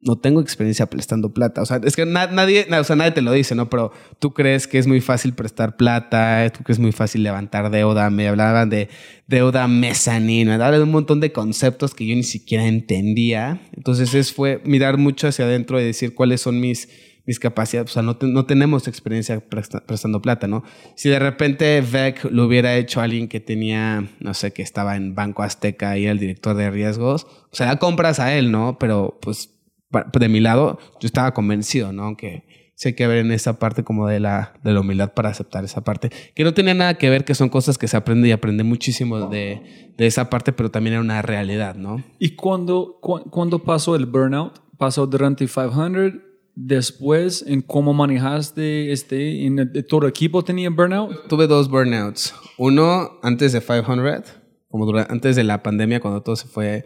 no 0.00 0.16
tengo 0.16 0.40
experiencia 0.40 0.86
prestando 0.86 1.32
plata. 1.34 1.60
O 1.62 1.66
sea, 1.66 1.80
es 1.84 1.96
que 1.96 2.06
na- 2.06 2.28
nadie, 2.28 2.66
na- 2.70 2.80
o 2.80 2.84
sea, 2.84 2.94
nadie 2.96 3.10
te 3.10 3.20
lo 3.22 3.32
dice, 3.32 3.54
¿no? 3.54 3.68
Pero 3.68 3.92
tú 4.20 4.32
crees 4.32 4.68
que 4.68 4.78
es 4.78 4.86
muy 4.86 5.00
fácil 5.00 5.32
prestar 5.34 5.76
plata, 5.76 6.48
tú 6.50 6.58
crees 6.62 6.66
que 6.66 6.72
es 6.72 6.78
muy 6.78 6.92
fácil 6.92 7.22
levantar 7.24 7.70
deuda. 7.70 8.08
Me 8.10 8.28
hablaban 8.28 8.70
de 8.70 8.88
deuda 9.26 9.66
mezanina, 9.66 10.70
de 10.70 10.82
un 10.82 10.90
montón 10.90 11.20
de 11.20 11.32
conceptos 11.32 11.94
que 11.94 12.06
yo 12.06 12.14
ni 12.14 12.22
siquiera 12.22 12.64
entendía. 12.66 13.60
Entonces, 13.76 14.14
es, 14.14 14.32
fue 14.32 14.60
mirar 14.64 14.98
mucho 14.98 15.28
hacia 15.28 15.44
adentro 15.44 15.80
y 15.80 15.84
decir 15.84 16.14
cuáles 16.14 16.40
son 16.40 16.60
mis 16.60 16.88
mis 17.26 17.38
capacidades, 17.38 17.90
o 17.90 17.92
sea, 17.92 18.02
no, 18.02 18.16
no 18.22 18.46
tenemos 18.46 18.88
experiencia 18.88 19.38
presta- 19.50 19.84
prestando 19.84 20.22
plata, 20.22 20.46
¿no? 20.48 20.64
Si 20.96 21.10
de 21.10 21.18
repente 21.18 21.82
VEC 21.82 22.24
lo 22.30 22.46
hubiera 22.46 22.74
hecho 22.78 23.02
alguien 23.02 23.28
que 23.28 23.38
tenía, 23.38 24.08
no 24.18 24.32
sé, 24.32 24.54
que 24.54 24.62
estaba 24.62 24.96
en 24.96 25.14
Banco 25.14 25.42
Azteca 25.42 25.98
y 25.98 26.04
era 26.04 26.12
el 26.12 26.18
director 26.20 26.56
de 26.56 26.70
riesgos, 26.70 27.24
o 27.52 27.54
sea, 27.54 27.76
compras 27.76 28.18
a 28.18 28.34
él, 28.34 28.50
¿no? 28.50 28.78
Pero 28.80 29.18
pues 29.20 29.57
de 29.90 30.28
mi 30.28 30.40
lado, 30.40 30.78
yo 31.00 31.06
estaba 31.06 31.32
convencido, 31.34 31.92
¿no? 31.92 32.16
Que 32.16 32.44
sí 32.74 32.88
hay 32.90 32.94
que 32.94 33.06
ver 33.06 33.18
en 33.18 33.32
esa 33.32 33.58
parte 33.58 33.82
como 33.82 34.06
de 34.06 34.20
la, 34.20 34.54
de 34.62 34.72
la 34.72 34.80
humildad 34.80 35.12
para 35.14 35.30
aceptar 35.30 35.64
esa 35.64 35.82
parte, 35.82 36.10
que 36.34 36.44
no 36.44 36.54
tenía 36.54 36.74
nada 36.74 36.94
que 36.94 37.10
ver, 37.10 37.24
que 37.24 37.34
son 37.34 37.48
cosas 37.48 37.76
que 37.78 37.88
se 37.88 37.96
aprende 37.96 38.28
y 38.28 38.32
aprende 38.32 38.62
muchísimo 38.64 39.28
de, 39.28 39.92
de 39.96 40.06
esa 40.06 40.30
parte, 40.30 40.52
pero 40.52 40.70
también 40.70 40.92
era 40.94 41.00
una 41.02 41.20
realidad, 41.22 41.74
¿no? 41.74 42.04
¿Y 42.18 42.36
cuando, 42.36 42.98
cu- 43.00 43.28
cuando 43.30 43.58
pasó 43.64 43.96
el 43.96 44.06
burnout? 44.06 44.60
¿Pasó 44.76 45.06
durante 45.06 45.46
500? 45.46 46.22
Después, 46.54 47.44
¿en 47.46 47.62
cómo 47.62 47.94
manejaste 47.94 48.92
este? 48.92 49.46
¿En 49.46 49.58
el- 49.60 49.86
todo 49.86 50.06
equipo 50.08 50.42
tenía 50.44 50.70
burnout? 50.70 51.26
Tuve 51.28 51.46
dos 51.46 51.68
burnouts. 51.70 52.34
Uno 52.58 53.18
antes 53.22 53.52
de 53.52 53.60
500, 53.60 54.36
como 54.68 54.84
dura- 54.84 55.06
antes 55.08 55.34
de 55.36 55.44
la 55.44 55.62
pandemia, 55.62 56.00
cuando 56.00 56.20
todo 56.22 56.36
se 56.36 56.46
fue 56.48 56.84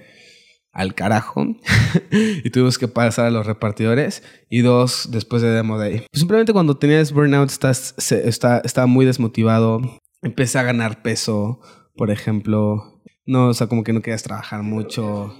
al 0.72 0.94
carajo 0.94 1.46
y 2.10 2.48
tuvimos 2.50 2.78
que 2.78 2.88
pasar 2.88 3.26
a 3.26 3.30
los 3.30 3.46
repartidores. 3.46 4.22
Y 4.48 4.60
dos 4.60 5.08
después 5.10 5.42
de 5.42 5.50
Demo 5.50 5.78
Day. 5.78 5.98
Pues 6.10 6.20
simplemente 6.20 6.52
cuando 6.52 6.76
tenías 6.76 7.12
burnout 7.12 7.50
estás, 7.50 7.94
se- 7.98 8.28
está, 8.28 8.60
estaba 8.64 8.86
muy 8.86 9.04
desmotivado. 9.06 9.80
Empecé 10.22 10.58
a 10.58 10.62
ganar 10.62 11.02
peso, 11.02 11.60
por 11.96 12.10
ejemplo. 12.10 13.02
No, 13.26 13.48
o 13.48 13.54
sea, 13.54 13.66
como 13.66 13.84
que 13.84 13.92
no 13.92 14.00
querías 14.02 14.22
trabajar 14.22 14.62
mucho. 14.62 15.36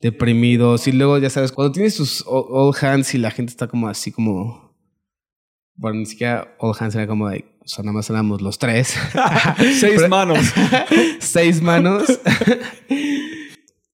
Deprimidos. 0.00 0.86
Y 0.88 0.92
luego, 0.92 1.18
ya 1.18 1.30
sabes, 1.30 1.52
cuando 1.52 1.72
tienes 1.72 1.96
tus 1.96 2.24
all 2.26 2.74
hands 2.80 3.14
y 3.14 3.18
la 3.18 3.30
gente 3.30 3.50
está 3.50 3.66
como 3.68 3.88
así 3.88 4.10
como 4.12 4.70
bueno, 5.76 6.00
ni 6.00 6.04
siquiera 6.06 6.54
All 6.58 6.76
Hands 6.78 6.94
era 6.94 7.06
como 7.06 7.30
de, 7.30 7.46
o 7.64 7.66
sea, 7.66 7.82
nada 7.82 7.94
más 7.94 8.10
éramos 8.10 8.42
los 8.42 8.58
tres. 8.58 8.94
Seis 9.80 10.06
manos. 10.10 10.52
Seis 11.20 11.62
manos. 11.62 12.20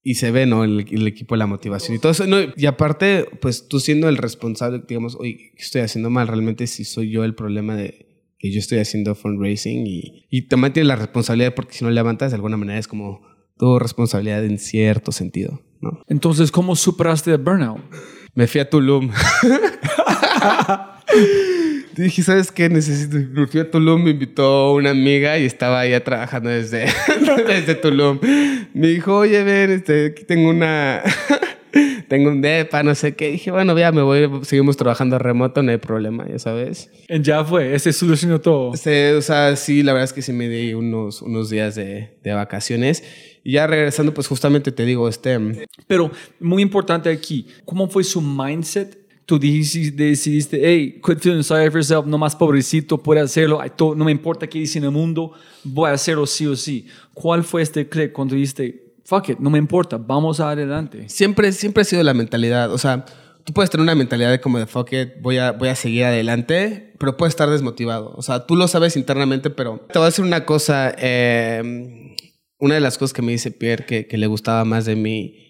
Y 0.06 0.14
se 0.14 0.30
ve, 0.30 0.46
¿no? 0.46 0.62
El, 0.62 0.86
el 0.88 1.06
equipo, 1.08 1.34
la 1.34 1.48
motivación 1.48 1.96
y 1.96 1.98
todo 1.98 2.12
eso. 2.12 2.28
No, 2.28 2.36
y 2.54 2.66
aparte, 2.66 3.26
pues 3.40 3.66
tú 3.66 3.80
siendo 3.80 4.08
el 4.08 4.18
responsable, 4.18 4.80
digamos, 4.86 5.16
oye, 5.16 5.50
¿qué 5.56 5.62
estoy 5.62 5.80
haciendo 5.80 6.10
mal? 6.10 6.28
Realmente 6.28 6.68
si 6.68 6.84
soy 6.84 7.10
yo 7.10 7.24
el 7.24 7.34
problema 7.34 7.74
de 7.74 8.06
que 8.38 8.52
yo 8.52 8.60
estoy 8.60 8.78
haciendo 8.78 9.16
fundraising 9.16 9.84
y, 9.84 10.24
y 10.30 10.42
también 10.42 10.72
tienes 10.72 10.86
la 10.86 10.94
responsabilidad 10.94 11.56
porque 11.56 11.74
si 11.74 11.84
no 11.84 11.90
levantas 11.90 12.30
de 12.30 12.36
alguna 12.36 12.56
manera 12.56 12.78
es 12.78 12.86
como 12.86 13.20
tu 13.58 13.80
responsabilidad 13.80 14.44
en 14.44 14.60
cierto 14.60 15.10
sentido, 15.10 15.60
¿no? 15.80 16.00
Entonces, 16.06 16.52
¿cómo 16.52 16.76
superaste 16.76 17.32
el 17.32 17.38
burnout? 17.38 17.80
Me 18.36 18.46
fui 18.46 18.60
a 18.60 18.70
Tulum. 18.70 19.10
Dije, 21.96 22.22
¿sabes 22.22 22.52
qué? 22.52 22.68
Necesito. 22.68 23.16
Me 23.16 23.46
fui 23.46 23.60
a 23.60 23.70
Tulum, 23.70 24.02
me 24.02 24.10
invitó 24.10 24.74
una 24.74 24.90
amiga 24.90 25.38
y 25.38 25.46
estaba 25.46 25.80
allá 25.80 26.04
trabajando 26.04 26.50
desde, 26.50 26.86
desde 27.46 27.74
Tulum. 27.74 28.18
Me 28.74 28.88
dijo, 28.88 29.16
oye, 29.16 29.42
ven, 29.42 29.70
este, 29.70 30.06
aquí 30.06 30.24
tengo 30.24 30.50
una. 30.50 31.02
tengo 32.08 32.28
un 32.28 32.42
depa, 32.42 32.82
no 32.82 32.94
sé 32.94 33.14
qué. 33.14 33.30
Dije, 33.30 33.50
bueno, 33.50 33.76
ya 33.78 33.92
me 33.92 34.02
voy, 34.02 34.28
seguimos 34.42 34.76
trabajando 34.76 35.18
remoto, 35.18 35.62
no 35.62 35.70
hay 35.70 35.78
problema, 35.78 36.28
ya 36.28 36.38
sabes. 36.38 36.90
Y 37.08 37.22
ya 37.22 37.42
fue, 37.44 37.74
ese 37.74 37.92
solucionó 37.94 38.42
todo. 38.42 38.70
O 38.70 38.76
sea, 38.76 39.56
sí, 39.56 39.82
la 39.82 39.92
verdad 39.94 40.04
es 40.04 40.12
que 40.12 40.20
sí 40.20 40.32
me 40.32 40.48
di 40.50 40.74
unos, 40.74 41.22
unos 41.22 41.48
días 41.48 41.74
de, 41.76 42.18
de 42.22 42.32
vacaciones. 42.32 43.04
Y 43.42 43.52
ya 43.52 43.66
regresando, 43.66 44.12
pues 44.12 44.26
justamente 44.26 44.70
te 44.70 44.84
digo, 44.84 45.08
este. 45.08 45.38
Pero 45.86 46.10
muy 46.40 46.62
importante 46.62 47.08
aquí, 47.08 47.46
¿cómo 47.64 47.88
fue 47.88 48.04
su 48.04 48.20
mindset? 48.20 49.05
Tú 49.26 49.38
dijiste, 49.38 49.90
decidiste, 49.90 50.60
hey, 50.62 51.00
quit 51.04 51.18
feeling 51.18 51.42
sorry 51.42 51.66
for 51.66 51.78
yourself, 51.78 52.06
no 52.06 52.16
más 52.16 52.36
pobrecito, 52.36 52.96
puede 53.02 53.20
hacerlo, 53.20 53.60
no 53.96 54.04
me 54.04 54.12
importa 54.12 54.46
qué 54.46 54.60
dice 54.60 54.78
en 54.78 54.84
el 54.84 54.92
mundo, 54.92 55.32
voy 55.64 55.90
a 55.90 55.94
hacerlo 55.94 56.26
sí 56.26 56.46
o 56.46 56.54
sí. 56.54 56.86
¿Cuál 57.12 57.42
fue 57.42 57.62
este 57.62 57.88
click 57.88 58.12
cuando 58.12 58.36
dijiste, 58.36 58.94
fuck 59.04 59.30
it, 59.30 59.38
no 59.38 59.50
me 59.50 59.58
importa, 59.58 59.98
vamos 59.98 60.38
adelante? 60.38 61.08
Siempre, 61.08 61.50
siempre 61.52 61.82
ha 61.82 61.84
sido 61.84 62.04
la 62.04 62.14
mentalidad. 62.14 62.72
O 62.72 62.78
sea, 62.78 63.04
tú 63.44 63.52
puedes 63.52 63.68
tener 63.68 63.82
una 63.82 63.96
mentalidad 63.96 64.30
de 64.30 64.40
como 64.40 64.58
de 64.58 64.66
fuck 64.66 64.92
it, 64.92 65.08
voy 65.20 65.38
a, 65.38 65.50
voy 65.50 65.68
a 65.70 65.74
seguir 65.74 66.04
adelante, 66.04 66.92
pero 66.98 67.16
puedes 67.16 67.32
estar 67.32 67.50
desmotivado. 67.50 68.14
O 68.16 68.22
sea, 68.22 68.46
tú 68.46 68.54
lo 68.54 68.68
sabes 68.68 68.96
internamente, 68.96 69.50
pero 69.50 69.84
te 69.92 69.98
voy 69.98 70.06
a 70.06 70.10
decir 70.10 70.24
una 70.24 70.44
cosa. 70.44 70.94
eh, 70.98 72.14
una 72.58 72.74
de 72.74 72.80
las 72.80 72.98
cosas 72.98 73.12
que 73.12 73.22
me 73.22 73.32
dice 73.32 73.50
Pierre 73.50 73.84
que, 73.84 74.06
que 74.06 74.16
le 74.16 74.26
gustaba 74.26 74.64
más 74.64 74.84
de 74.84 74.96
mí, 74.96 75.45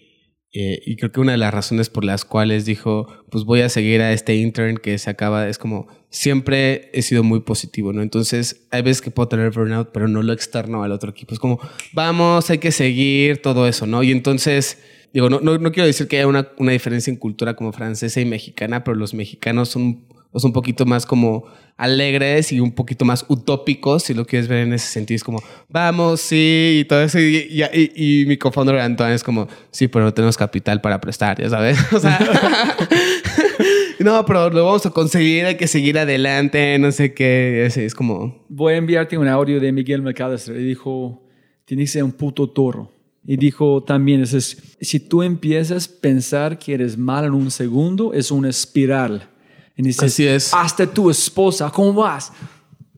eh, 0.53 0.81
y 0.85 0.95
creo 0.95 1.11
que 1.11 1.19
una 1.19 1.33
de 1.33 1.37
las 1.37 1.53
razones 1.53 1.89
por 1.89 2.05
las 2.05 2.23
cuales 2.23 2.65
dijo, 2.65 3.07
pues 3.29 3.43
voy 3.43 3.61
a 3.61 3.69
seguir 3.69 4.01
a 4.01 4.13
este 4.13 4.35
intern 4.35 4.77
que 4.77 4.97
se 4.97 5.09
acaba, 5.09 5.47
es 5.49 5.57
como 5.57 5.87
siempre 6.09 6.89
he 6.93 7.01
sido 7.01 7.23
muy 7.23 7.41
positivo, 7.41 7.91
¿no? 7.91 8.01
Entonces, 8.01 8.67
hay 8.71 8.81
veces 8.81 9.01
que 9.01 9.11
puedo 9.11 9.27
tener 9.27 9.51
burnout, 9.51 9.89
pero 9.91 10.07
no 10.07 10.23
lo 10.23 10.33
externo 10.33 10.83
al 10.83 10.91
otro 10.93 11.11
equipo. 11.11 11.33
Es 11.33 11.39
como, 11.39 11.59
vamos, 11.93 12.49
hay 12.49 12.59
que 12.59 12.71
seguir, 12.71 13.41
todo 13.41 13.67
eso, 13.67 13.85
¿no? 13.87 14.03
Y 14.03 14.11
entonces, 14.11 14.79
digo, 15.13 15.29
no, 15.29 15.41
no, 15.41 15.57
no 15.57 15.71
quiero 15.71 15.85
decir 15.85 16.07
que 16.07 16.17
haya 16.17 16.27
una, 16.27 16.49
una 16.57 16.71
diferencia 16.71 17.11
en 17.11 17.17
cultura 17.17 17.55
como 17.55 17.73
francesa 17.73 18.21
y 18.21 18.25
mexicana, 18.25 18.83
pero 18.83 18.95
los 18.95 19.13
mexicanos 19.13 19.69
son, 19.69 20.05
son 20.35 20.49
un 20.49 20.53
poquito 20.53 20.85
más 20.85 21.05
como 21.05 21.45
alegres 21.77 22.51
y 22.51 22.59
un 22.59 22.71
poquito 22.73 23.05
más 23.05 23.25
utópicos, 23.27 24.03
si 24.03 24.13
lo 24.13 24.25
quieres 24.25 24.47
ver 24.47 24.59
en 24.65 24.73
ese 24.73 24.87
sentido. 24.91 25.15
Es 25.15 25.23
como, 25.23 25.39
vamos, 25.69 26.21
sí, 26.21 26.79
y 26.81 26.85
todo 26.85 27.01
eso. 27.03 27.19
Y, 27.19 27.47
y, 27.49 27.63
y- 27.63 28.21
y 28.21 28.25
mi 28.25 28.37
cofounder 28.37 28.77
Antoine 28.79 29.13
es 29.13 29.23
como, 29.23 29.47
sí, 29.71 29.87
pero 29.87 30.05
no 30.05 30.13
tenemos 30.13 30.37
capital 30.37 30.81
para 30.81 30.99
prestar, 30.99 31.39
ya 31.41 31.49
sabes. 31.49 31.77
O 31.93 31.99
sea, 31.99 32.19
no, 33.99 34.25
pero 34.25 34.49
lo 34.49 34.65
vamos 34.65 34.85
a 34.85 34.89
conseguir, 34.91 35.45
hay 35.45 35.55
que 35.55 35.67
seguir 35.67 35.97
adelante, 35.97 36.77
no 36.79 36.91
sé 36.91 37.13
qué. 37.13 37.65
Es, 37.65 37.77
es 37.77 37.93
como, 37.95 38.45
Voy 38.49 38.73
a 38.73 38.77
enviarte 38.77 39.17
un 39.17 39.27
audio 39.27 39.59
de 39.59 39.71
Miguel 39.71 40.01
McAllister 40.01 40.55
y 40.57 40.63
dijo, 40.63 41.23
tienes 41.65 41.95
un 41.95 42.11
puto 42.11 42.49
toro. 42.49 42.91
Y 43.25 43.35
dijo 43.35 43.83
también, 43.83 44.21
es, 44.21 44.57
si 44.79 44.99
tú 45.01 45.21
empiezas 45.21 45.87
a 45.89 46.01
pensar 46.01 46.57
que 46.57 46.73
eres 46.73 46.97
mal 46.97 47.25
en 47.25 47.33
un 47.33 47.51
segundo, 47.51 48.13
es 48.13 48.31
una 48.31 48.49
espiral. 48.49 49.29
Y 49.77 49.83
dices, 49.83 50.11
Así 50.11 50.27
es. 50.27 50.53
Hasta 50.53 50.85
tu 50.87 51.09
esposa, 51.09 51.69
¿cómo 51.69 51.93
vas? 51.93 52.33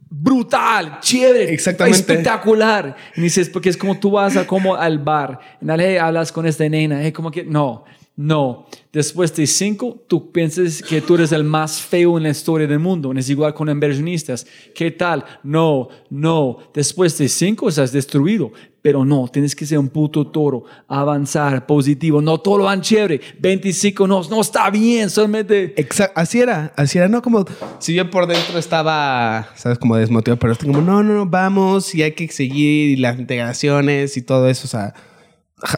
Brutal, 0.09 0.99
chévere, 1.01 1.53
Exactamente. 1.53 1.99
espectacular. 1.99 2.95
Y 3.15 3.21
dices, 3.21 3.49
porque 3.49 3.69
es 3.69 3.77
como 3.77 3.99
tú 3.99 4.11
vas 4.11 4.35
a, 4.37 4.47
como 4.47 4.75
al 4.75 4.97
bar, 4.97 5.39
y 5.61 5.65
dale, 5.65 5.91
hey, 5.91 5.97
hablas 5.97 6.31
con 6.31 6.45
esta 6.45 6.67
nena, 6.67 7.01
hey, 7.03 7.11
como 7.11 7.29
que, 7.29 7.43
no, 7.43 7.83
no. 8.19 8.65
Después 8.91 9.33
de 9.33 9.47
cinco, 9.47 10.03
tú 10.07 10.29
piensas 10.31 10.81
que 10.81 10.99
tú 10.99 11.15
eres 11.15 11.31
el 11.31 11.45
más 11.45 11.79
feo 11.79 12.17
en 12.17 12.23
la 12.23 12.29
historia 12.31 12.67
del 12.67 12.79
mundo. 12.79 13.13
Es 13.15 13.29
igual 13.29 13.53
con 13.53 13.69
inversionistas. 13.69 14.45
¿Qué 14.75 14.91
tal? 14.91 15.23
No, 15.43 15.87
no. 16.09 16.57
Después 16.73 17.17
de 17.17 17.29
cinco, 17.29 17.69
estás 17.69 17.93
destruido. 17.93 18.51
Pero 18.81 19.05
no, 19.05 19.27
tienes 19.31 19.55
que 19.55 19.65
ser 19.65 19.77
un 19.77 19.87
puto 19.89 20.27
toro, 20.27 20.63
avanzar, 20.87 21.65
positivo. 21.65 22.21
No 22.21 22.39
todo 22.39 22.57
lo 22.57 22.63
van 22.65 22.81
chévere. 22.81 23.21
25 23.39 24.05
no, 24.07 24.21
no 24.29 24.41
está 24.41 24.69
bien, 24.69 25.09
solamente. 25.09 25.73
Exa- 25.75 26.11
así 26.15 26.41
era, 26.41 26.73
así 26.75 26.97
era, 26.97 27.07
no 27.07 27.21
como 27.21 27.45
si 27.79 27.93
yo 27.93 28.09
por 28.09 28.25
dentro 28.27 28.57
estaba, 28.59 29.49
sabes, 29.55 29.77
como 29.79 29.95
desmotivado, 29.95 30.39
pero 30.39 30.53
estoy 30.53 30.67
como, 30.69 30.81
no, 30.81 31.03
no, 31.03 31.13
no, 31.13 31.25
vamos 31.25 31.93
y 31.95 32.03
hay 32.03 32.13
que 32.13 32.27
seguir 32.29 32.89
y 32.91 32.95
las 32.97 33.17
integraciones 33.19 34.17
y 34.17 34.21
todo 34.23 34.49
eso, 34.49 34.65
o 34.65 34.69
sea, 34.69 34.93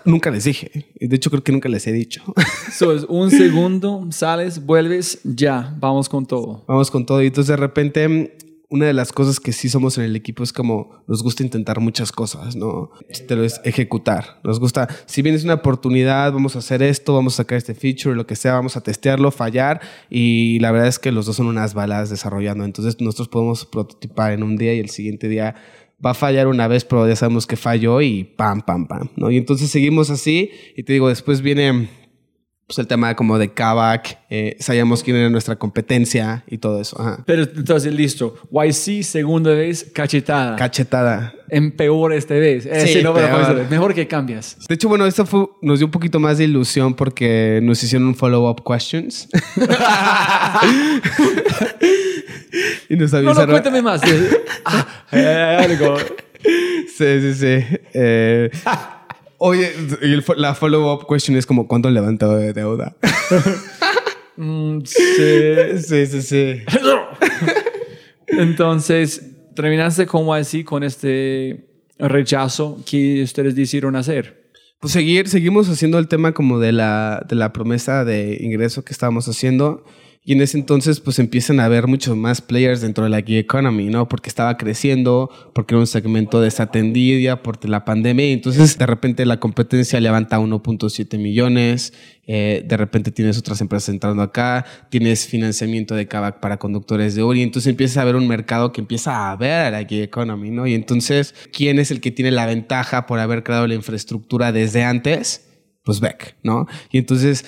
nunca 0.06 0.32
les 0.32 0.44
dije, 0.44 0.88
de 1.00 1.16
hecho 1.16 1.30
creo 1.30 1.44
que 1.44 1.52
nunca 1.52 1.70
les 1.70 1.88
he 1.88 1.92
dicho. 1.92 2.24
So, 2.72 2.94
es 2.94 3.04
un 3.04 3.30
segundo, 3.30 4.08
sales, 4.12 4.66
vuelves, 4.66 5.20
ya, 5.24 5.76
vamos 5.80 6.08
con 6.08 6.26
todo. 6.26 6.64
vamos 6.68 6.90
con 6.90 7.06
todo 7.06 7.22
y 7.22 7.28
entonces 7.28 7.50
de 7.50 7.58
repente 7.58 8.38
una 8.72 8.86
de 8.86 8.94
las 8.94 9.12
cosas 9.12 9.42
que 9.42 9.52
sí 9.52 9.68
somos 9.68 9.98
en 9.98 10.06
el 10.06 10.16
equipo 10.16 10.44
es 10.44 10.54
como 10.54 11.04
nos 11.06 11.22
gusta 11.22 11.44
intentar 11.44 11.82
muchas 11.82 12.14
cosas, 12.14 12.56
¿no? 12.56 12.92
Te 13.28 13.36
lo 13.36 13.44
es 13.44 13.60
ejecutar. 13.66 14.40
Nos 14.46 14.62
gusta, 14.62 14.88
si 15.08 15.22
vienes 15.22 15.44
una 15.44 15.56
oportunidad, 15.56 16.32
vamos 16.32 16.56
a 16.56 16.60
hacer 16.60 16.82
esto, 16.82 17.14
vamos 17.14 17.34
a 17.34 17.38
sacar 17.38 17.58
este 17.58 17.76
feature, 17.76 18.16
lo 18.16 18.26
que 18.26 18.38
sea, 18.38 18.54
vamos 18.54 18.78
a 18.78 18.82
testearlo, 18.82 19.30
fallar. 19.32 19.82
Y 20.10 20.58
la 20.60 20.72
verdad 20.72 20.88
es 20.88 21.00
que 21.00 21.12
los 21.12 21.26
dos 21.26 21.36
son 21.36 21.48
unas 21.48 21.74
balas 21.74 22.10
desarrollando. 22.10 22.64
Entonces 22.64 23.02
nosotros 23.02 23.28
podemos 23.28 23.66
prototipar 23.66 24.32
en 24.32 24.42
un 24.42 24.56
día 24.56 24.74
y 24.74 24.80
el 24.80 24.90
siguiente 24.90 25.28
día 25.28 25.56
va 26.04 26.12
a 26.12 26.16
fallar 26.16 26.48
una 26.48 26.68
vez, 26.68 26.84
pero 26.86 27.08
ya 27.08 27.16
sabemos 27.16 27.46
que 27.48 27.56
falló 27.56 28.02
y 28.02 28.24
pam, 28.24 28.62
pam, 28.62 28.88
pam, 28.88 29.10
¿no? 29.16 29.30
Y 29.32 29.38
entonces 29.38 29.70
seguimos 29.70 30.10
así 30.10 30.52
y 30.76 30.84
te 30.84 30.94
digo, 30.94 31.10
después 31.10 31.42
viene 31.42 31.90
pues 32.68 32.80
el 32.80 32.88
tema 32.88 33.14
como 33.18 33.38
de 33.38 33.52
Kavak, 33.52 34.20
eh, 34.30 34.56
sabíamos 34.62 35.04
quién 35.04 35.18
era 35.18 35.30
nuestra 35.30 35.58
competencia 35.58 36.46
y 36.48 36.58
todo 36.58 36.80
eso. 36.80 36.98
Ajá. 37.02 37.22
Pero 37.26 37.44
entonces, 37.44 37.94
listo. 37.94 38.36
YC, 38.50 39.04
segunda 39.04 39.52
vez, 39.52 39.92
cachetada. 39.94 40.56
Cachetada. 40.56 41.34
en 41.50 41.76
peor 41.76 42.14
esta 42.14 42.34
vez. 42.36 42.66
Eh, 42.66 42.88
Sí, 42.88 42.94
sí, 42.94 43.04
no, 43.04 43.14
peor. 43.14 43.70
mejor 43.70 43.94
que 43.94 44.08
cambias. 44.08 44.58
De 44.70 44.76
hecho, 44.76 44.88
bueno, 44.88 45.06
esto 45.06 45.26
fue, 45.26 45.48
nos 45.62 45.80
dio 45.80 45.88
un 45.88 45.92
poquito 45.92 46.18
más 46.22 46.38
de 46.38 46.46
ilusión 46.46 46.94
porque 46.94 47.60
nos 47.62 47.84
hicieron 47.84 48.08
un 48.08 48.16
follow-up 48.16 48.64
questions. 48.66 49.28
y 52.90 52.96
nos 52.96 53.12
No, 53.14 53.22
no, 53.22 53.28
avisaron. 53.30 53.52
cuéntame 53.52 53.82
más. 53.82 54.02
ah, 54.66 55.06
eh, 55.12 55.58
algo. 55.60 55.98
Sí, 56.98 57.22
sí, 57.22 57.34
sí. 57.34 57.78
Eh, 57.94 58.50
oye, 59.38 59.72
y 60.02 60.12
el 60.14 60.24
fo- 60.26 60.36
la 60.36 60.54
follow-up 60.56 61.06
question 61.08 61.38
es 61.38 61.46
como, 61.46 61.68
¿cuánto 61.68 61.88
han 61.88 61.94
levantado 61.94 62.38
de 62.38 62.54
deuda? 62.54 62.96
Mm, 64.38 64.80
sí. 64.86 65.04
sí, 65.84 66.06
sí, 66.08 66.22
sí. 66.24 66.62
Entonces, 68.28 69.22
terminaste 69.56 70.06
con 70.06 70.26
YC 70.26 70.64
con 70.64 70.84
este 70.84 71.68
rechazo 72.00 72.82
que 72.90 73.22
ustedes 73.24 73.56
decidieron 73.56 73.96
hacer. 73.96 74.50
Pues 74.80 74.94
seguir, 74.94 75.28
seguimos 75.30 75.70
haciendo 75.70 76.00
el 76.00 76.08
tema 76.08 76.32
como 76.34 76.60
de 76.60 76.72
la, 76.72 77.24
de 77.28 77.36
la 77.36 77.54
promesa 77.54 78.04
de 78.04 78.38
ingreso 78.40 78.84
que 78.84 78.94
estábamos 78.94 79.28
haciendo. 79.28 79.84
Y 80.24 80.34
en 80.34 80.42
ese 80.42 80.60
entonces, 80.60 81.00
pues 81.00 81.18
empiezan 81.18 81.60
a 81.60 81.66
haber 81.66 81.88
muchos 81.88 82.16
más 82.16 82.42
players 82.42 82.82
dentro 82.82 83.06
de 83.06 83.10
la 83.10 83.24
gig 83.24 83.38
economy, 83.38 83.90
¿no? 83.90 84.08
Porque 84.08 84.30
estaba 84.30 84.56
creciendo, 84.56 85.32
porque 85.54 85.74
era 85.74 85.80
un 85.80 85.88
segmento 85.88 86.40
desatendido 86.40 87.42
por 87.42 87.68
la 87.68 87.86
pandemia. 87.86 88.30
Y 88.30 88.34
entonces, 88.34 88.78
de 88.78 88.86
repente, 88.86 89.26
la 89.26 89.40
competencia 89.40 90.00
levanta 90.00 90.40
1.7 90.40 91.18
millones. 91.18 91.94
eh, 92.28 92.64
de 92.68 92.78
repente, 92.78 93.12
tienes 93.12 93.40
otras 93.40 93.62
empresas 93.62 93.90
entrando 93.90 94.22
acá. 94.22 94.64
Tienes 94.92 95.26
financiamiento 95.26 95.96
de 95.96 96.08
Kavak 96.08 96.40
para 96.40 96.58
conductores 96.58 97.16
de 97.16 97.24
Uri. 97.24 97.42
Entonces, 97.42 97.72
empieza 97.72 98.02
a 98.02 98.04
haber 98.04 98.16
un 98.16 98.28
mercado 98.28 98.72
que 98.72 98.82
empieza 98.82 99.32
a 99.32 99.36
ver 99.36 99.66
a 99.66 99.72
la 99.72 99.86
gig 99.86 100.04
economy, 100.04 100.52
¿no? 100.52 100.68
Y 100.68 100.76
entonces, 100.76 101.34
¿quién 101.52 101.80
es 101.80 101.90
el 101.90 102.00
que 102.00 102.12
tiene 102.12 102.30
la 102.30 102.46
ventaja 102.46 103.08
por 103.08 103.18
haber 103.18 103.42
creado 103.42 103.66
la 103.66 103.74
infraestructura 103.74 104.52
desde 104.52 104.84
antes? 104.84 105.48
Pues 105.84 106.00
Beck, 106.00 106.36
¿no? 106.44 106.68
Y 106.92 107.00
entonces 107.00 107.44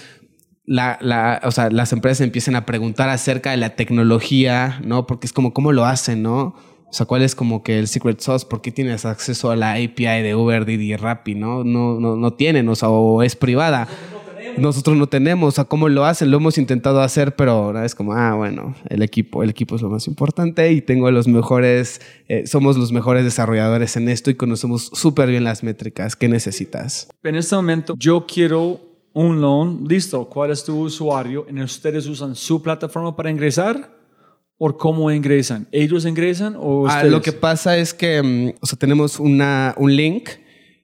la, 0.66 0.98
la, 1.02 1.42
o 1.44 1.52
sea, 1.52 1.70
las 1.70 1.92
empresas 1.94 2.22
empiezan 2.22 2.56
a 2.56 2.66
preguntar 2.66 3.10
acerca 3.10 3.52
de 3.52 3.58
la 3.58 3.76
tecnología, 3.76 4.80
¿no? 4.84 5.06
Porque 5.08 5.28
es 5.28 5.34
como, 5.34 5.54
¿cómo 5.54 5.72
lo 5.72 5.86
hacen, 5.86 6.24
no? 6.24 6.56
O 6.94 6.96
sea, 6.96 7.06
¿cuál 7.06 7.24
es 7.24 7.36
como 7.36 7.64
que 7.64 7.80
el 7.80 7.88
secret 7.88 8.20
sauce? 8.20 8.46
¿Por 8.46 8.62
qué 8.62 8.72
tienes 8.72 9.06
acceso 9.06 9.50
a 9.50 9.56
la 9.56 9.74
API 9.74 10.22
de 10.22 10.36
Uber, 10.36 10.64
Didi 10.64 10.94
y 10.94 10.96
Rappi, 10.96 11.36
no? 11.36 11.64
No, 11.64 12.00
no, 12.00 12.16
no 12.16 12.34
tienen, 12.34 12.70
o 12.70 12.76
sea, 12.76 12.90
o 12.90 13.24
es 13.24 13.36
privada. 13.36 13.88
Nosotros 14.58 14.96
no 14.96 15.08
tenemos, 15.08 15.48
o 15.48 15.52
sea, 15.52 15.64
¿cómo 15.64 15.90
lo 15.90 16.06
hacen? 16.06 16.30
Lo 16.30 16.38
hemos 16.38 16.60
intentado 16.60 17.02
hacer, 17.02 17.36
pero 17.36 17.84
es 17.84 17.96
como, 17.96 18.14
ah, 18.14 18.36
bueno, 18.36 18.76
el 18.90 19.02
equipo, 19.02 19.42
el 19.42 19.50
equipo 19.50 19.76
es 19.76 19.82
lo 19.82 19.90
más 19.90 20.08
importante 20.08 20.72
y 20.72 20.82
tengo 20.82 21.10
los 21.10 21.28
mejores, 21.28 22.02
eh, 22.28 22.46
somos 22.46 22.78
los 22.78 22.92
mejores 22.92 23.24
desarrolladores 23.24 23.98
en 23.98 24.10
esto 24.10 24.30
y 24.30 24.36
conocemos 24.36 24.92
súper 24.94 25.30
bien 25.30 25.44
las 25.44 25.64
métricas. 25.64 26.16
¿Qué 26.16 26.30
necesitas? 26.30 27.10
En 27.24 27.36
este 27.36 27.56
momento, 27.56 27.96
yo 27.98 28.28
quiero 28.28 28.93
un 29.14 29.42
loan. 29.42 29.86
Listo. 29.88 30.28
¿Cuál 30.28 30.52
es 30.52 30.64
tu 30.64 30.80
usuario? 30.80 31.46
¿Y 31.50 31.62
¿Ustedes 31.62 32.08
usan 32.08 32.36
su 32.36 32.62
plataforma 32.62 33.16
para 33.16 33.32
ingresar? 33.32 33.92
¿O 34.58 34.76
cómo 34.78 35.12
ingresan? 35.12 35.68
¿Ellos 35.72 36.06
ingresan 36.06 36.56
o 36.58 36.88
Ah, 36.88 37.04
lo 37.04 37.22
que 37.22 37.32
pasa 37.32 37.78
es 37.78 37.94
que, 37.94 38.22
mm, 38.22 38.54
o 38.62 38.66
sea, 38.66 38.78
tenemos 38.78 39.20
una, 39.20 39.76
un 39.78 39.96
link 39.96 40.30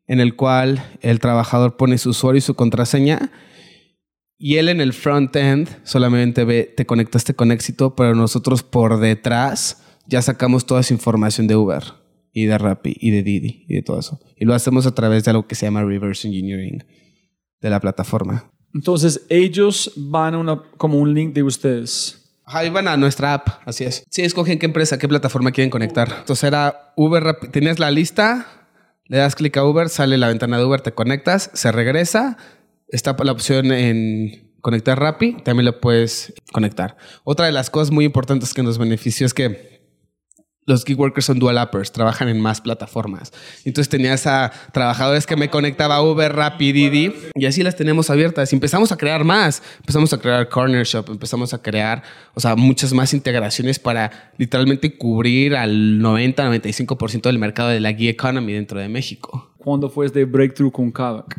en 0.07 0.19
el 0.19 0.36
cual 0.36 0.84
el 1.01 1.19
trabajador 1.19 1.77
pone 1.77 1.97
su 1.97 2.09
usuario 2.09 2.39
y 2.39 2.41
su 2.41 2.55
contraseña 2.55 3.32
y 4.41 4.55
él 4.55 4.69
en 4.69 4.80
el 4.80 4.93
front 4.93 5.36
end 5.36 5.67
solamente 5.84 6.45
ve, 6.45 6.63
te 6.63 6.86
conectaste 6.86 7.34
con 7.34 7.51
éxito, 7.51 7.95
pero 7.95 8.15
nosotros 8.15 8.63
por 8.63 8.99
detrás 8.99 9.84
ya 10.07 10.21
sacamos 10.21 10.65
toda 10.65 10.80
esa 10.80 10.93
información 10.93 11.45
de 11.45 11.57
Uber 11.57 11.84
y 12.32 12.45
de 12.45 12.57
Rappi 12.57 12.95
y 12.99 13.11
de 13.11 13.21
Didi 13.21 13.65
y 13.67 13.75
de 13.75 13.82
todo 13.82 13.99
eso. 13.99 14.19
Y 14.38 14.45
lo 14.45 14.55
hacemos 14.55 14.88
a 14.88 14.95
través 14.95 15.25
de 15.25 15.32
algo 15.32 15.45
que 15.45 15.55
se 15.55 15.65
llama 15.65 15.84
reverse 15.84 16.27
engineering 16.27 16.86
de 17.62 17.70
la 17.70 17.80
plataforma. 17.80 18.51
Entonces, 18.74 19.22
ellos 19.30 19.91
van 19.95 20.36
a 20.36 20.38
una, 20.38 20.62
como 20.78 20.99
un 20.99 21.14
link 21.14 21.34
de 21.34 21.43
ustedes. 21.43 22.16
Ajá, 22.45 22.66
iban 22.66 22.88
a 22.88 22.97
nuestra 22.97 23.34
app, 23.36 23.47
así 23.66 23.84
es. 23.84 24.03
Sí, 24.10 24.24
escogen 24.24 24.57
qué 24.60 24.66
empresa, 24.66 24.97
qué 24.97 25.07
plataforma 25.07 25.51
quieren 25.51 25.70
conectar. 25.70 26.07
Entonces 26.20 26.43
era 26.45 26.93
Uber, 26.95 27.24
Rappi- 27.24 27.51
tenías 27.51 27.78
la 27.80 27.91
lista, 27.91 28.47
le 29.05 29.18
das 29.18 29.36
clic 29.36 29.55
a 29.57 29.64
Uber, 29.66 29.89
sale 29.89 30.18
la 30.18 30.28
ventana 30.30 30.57
de 30.57 30.66
Uber, 30.66 30.82
te 30.82 30.91
conectas, 30.93 31.51
se 31.53 31.72
regresa, 31.72 32.38
está 32.88 33.16
la 33.24 33.32
opción 33.32 33.72
en 33.72 34.51
conectar 34.62 34.99
Rappi, 34.99 35.38
también 35.43 35.66
lo 35.66 35.80
puedes 35.80 36.34
conectar. 36.51 36.97
Otra 37.24 37.45
de 37.45 37.51
las 37.51 37.70
cosas 37.70 37.91
muy 37.91 38.05
importantes 38.05 38.53
que 38.53 38.64
nos 38.64 38.78
benefició 38.80 39.26
es 39.28 39.34
que 39.36 39.78
los 40.66 40.86
gig 40.86 40.99
workers 40.99 41.26
son 41.26 41.39
dual 41.39 41.57
appers, 41.57 41.91
trabajan 41.91 42.30
en 42.30 42.39
más 42.39 42.62
plataformas. 42.62 43.34
Entonces 43.66 43.89
tenías 43.89 44.28
a 44.28 44.51
trabajadores 44.72 45.26
que 45.26 45.36
me 45.36 45.49
conectaba 45.49 45.95
a 45.95 46.03
Uber, 46.03 46.32
Rappi, 46.32 46.72
Didi 46.72 47.14
y 47.34 47.45
así 47.45 47.64
las 47.64 47.76
tenemos 47.76 48.10
abiertas. 48.10 48.53
Y 48.53 48.55
empezamos 48.55 48.91
a 48.91 48.97
crear 48.97 49.24
más. 49.24 49.64
Empezamos 49.80 50.14
a 50.14 50.20
crear 50.20 50.47
Corner 50.47 50.86
Shop, 50.86 51.10
empezamos 51.10 51.53
a 51.53 51.62
crear, 51.62 52.03
o 52.36 52.39
sea, 52.39 52.55
muchas 52.55 52.93
más 52.93 53.14
integraciones 53.14 53.80
para 53.80 54.32
literalmente 54.38 54.95
cubrir 54.95 55.55
al 55.55 55.99
90-95% 55.99 57.24
del 57.24 57.39
mercado 57.39 57.70
de 57.70 57.80
la 57.80 57.93
gig 57.93 58.10
economy 58.10 58.53
dentro 58.53 58.80
de 58.80 58.89
México. 58.89 59.51
¿Cuándo 59.57 59.89
fue 59.89 60.05
este 60.05 60.26
breakthrough 60.26 60.72
con 60.72 60.91
Kavak? 60.91 61.36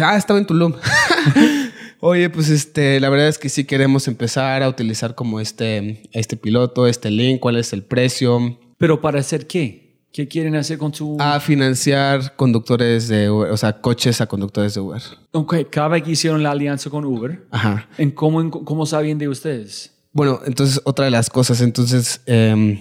Ah, 0.00 0.16
estaba 0.16 0.38
en 0.38 0.46
Tulum. 0.46 0.74
Oye, 2.00 2.30
pues 2.30 2.48
este, 2.48 2.98
la 2.98 3.10
verdad 3.10 3.28
es 3.28 3.38
que 3.38 3.48
sí 3.48 3.64
queremos 3.64 4.08
empezar 4.08 4.64
a 4.64 4.68
utilizar 4.68 5.14
como 5.14 5.38
este, 5.38 6.02
este 6.12 6.36
piloto, 6.36 6.88
este 6.88 7.12
link, 7.12 7.38
cuál 7.38 7.56
es 7.56 7.72
el 7.72 7.84
precio, 7.84 8.58
¿Pero 8.82 9.00
para 9.00 9.20
hacer 9.20 9.46
qué? 9.46 10.08
¿Qué 10.12 10.26
quieren 10.26 10.56
hacer 10.56 10.76
con 10.76 10.92
su...? 10.92 11.16
a 11.20 11.38
financiar 11.38 12.34
conductores 12.34 13.06
de 13.06 13.30
Uber, 13.30 13.52
o 13.52 13.56
sea, 13.56 13.80
coches 13.80 14.20
a 14.20 14.26
conductores 14.26 14.74
de 14.74 14.80
Uber. 14.80 15.00
Ok, 15.30 15.70
Kavak 15.70 16.08
hicieron 16.08 16.42
la 16.42 16.50
alianza 16.50 16.90
con 16.90 17.04
Uber. 17.04 17.46
Ajá. 17.52 17.88
¿En 17.96 18.10
cómo, 18.10 18.40
en 18.40 18.50
cómo 18.50 18.84
sabían 18.84 19.18
de 19.18 19.28
ustedes? 19.28 19.92
Bueno, 20.10 20.40
entonces 20.46 20.80
otra 20.82 21.04
de 21.04 21.12
las 21.12 21.30
cosas, 21.30 21.60
entonces 21.60 22.22
em, 22.26 22.76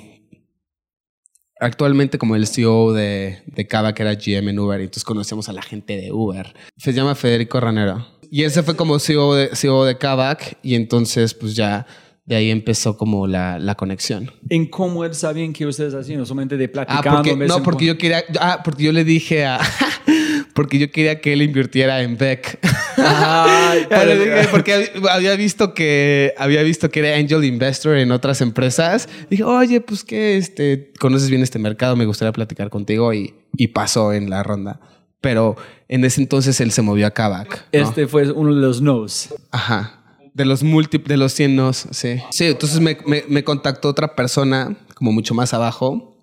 actualmente 1.59 2.17
como 2.17 2.35
el 2.35 2.47
CEO 2.47 2.93
de, 2.93 3.43
de 3.45 3.67
Cava, 3.67 3.93
que 3.93 4.01
era 4.01 4.15
GM 4.15 4.49
en 4.49 4.57
Uber, 4.57 4.81
y 4.81 4.85
entonces 4.85 5.03
conocemos 5.03 5.49
a 5.49 5.53
la 5.53 5.61
gente 5.61 5.97
de 5.97 6.11
Uber. 6.11 6.51
Se 6.77 6.93
llama 6.93 7.13
Federico 7.13 7.59
Ranero. 7.59 8.07
Y 8.31 8.43
ese 8.43 8.63
fue 8.63 8.75
como 8.75 8.97
CEO 8.97 9.35
de, 9.35 9.55
CEO 9.55 9.85
de 9.85 9.99
Kavak 9.99 10.57
y 10.63 10.73
entonces 10.73 11.35
pues 11.35 11.55
ya 11.55 11.85
de 12.25 12.35
ahí 12.35 12.49
empezó 12.51 12.97
como 12.97 13.27
la, 13.27 13.59
la 13.59 13.75
conexión. 13.75 14.31
¿En 14.49 14.67
cómo 14.67 15.03
él 15.05 15.13
sabían 15.15 15.53
que 15.53 15.65
ustedes 15.65 15.93
hacían? 15.93 16.25
Solamente 16.25 16.55
de 16.57 16.65
Ah, 16.65 16.71
platicando. 16.71 17.15
porque, 17.17 17.29
en 17.31 17.39
vez 17.39 17.49
no, 17.49 17.63
porque 17.63 17.85
yo 17.85 17.97
quería, 17.97 18.23
ah, 18.39 18.61
porque 18.63 18.83
yo 18.83 18.91
le 18.91 19.03
dije 19.03 19.45
a, 19.45 19.59
porque 20.53 20.79
yo 20.79 20.91
quería 20.91 21.19
que 21.19 21.33
él 21.33 21.41
invirtiera 21.41 22.01
en 22.03 22.17
Beck. 22.17 22.59
Dije, 22.97 24.47
porque 24.51 24.91
hab- 24.93 25.09
había 25.09 25.35
visto 25.35 25.73
que 25.73 26.33
había 26.37 26.61
visto 26.63 26.89
que 26.89 26.99
era 26.99 27.17
angel 27.17 27.43
investor 27.43 27.97
en 27.97 28.11
otras 28.11 28.41
empresas. 28.41 29.07
Dije, 29.29 29.43
oye, 29.43 29.81
pues 29.81 30.03
que 30.03 30.37
este 30.37 30.91
conoces 30.99 31.29
bien 31.29 31.41
este 31.41 31.59
mercado, 31.59 31.95
me 31.95 32.05
gustaría 32.05 32.31
platicar 32.31 32.69
contigo 32.69 33.13
y, 33.13 33.33
y 33.57 33.67
pasó 33.69 34.13
en 34.13 34.29
la 34.29 34.43
ronda. 34.43 34.79
Pero 35.21 35.55
en 35.87 36.03
ese 36.03 36.21
entonces 36.21 36.59
él 36.61 36.71
se 36.71 36.81
movió 36.81 37.05
a 37.07 37.11
Kavak. 37.11 37.49
¿no? 37.49 37.79
Este 37.79 38.07
fue 38.07 38.31
uno 38.31 38.53
de 38.55 38.61
los 38.61 38.81
nos. 38.81 39.33
Ajá. 39.51 40.00
De 40.33 40.45
los 40.45 40.63
múltiples, 40.63 41.09
de 41.09 41.17
los 41.17 41.33
100 41.33 41.55
nos, 41.55 41.87
sí. 41.91 42.15
Sí, 42.31 42.45
entonces 42.45 42.79
me, 42.79 42.97
me- 43.05 43.25
me 43.27 43.43
contactó 43.43 43.89
otra 43.89 44.15
persona, 44.15 44.77
como 44.95 45.11
mucho 45.11 45.33
más 45.33 45.53
abajo, 45.53 46.17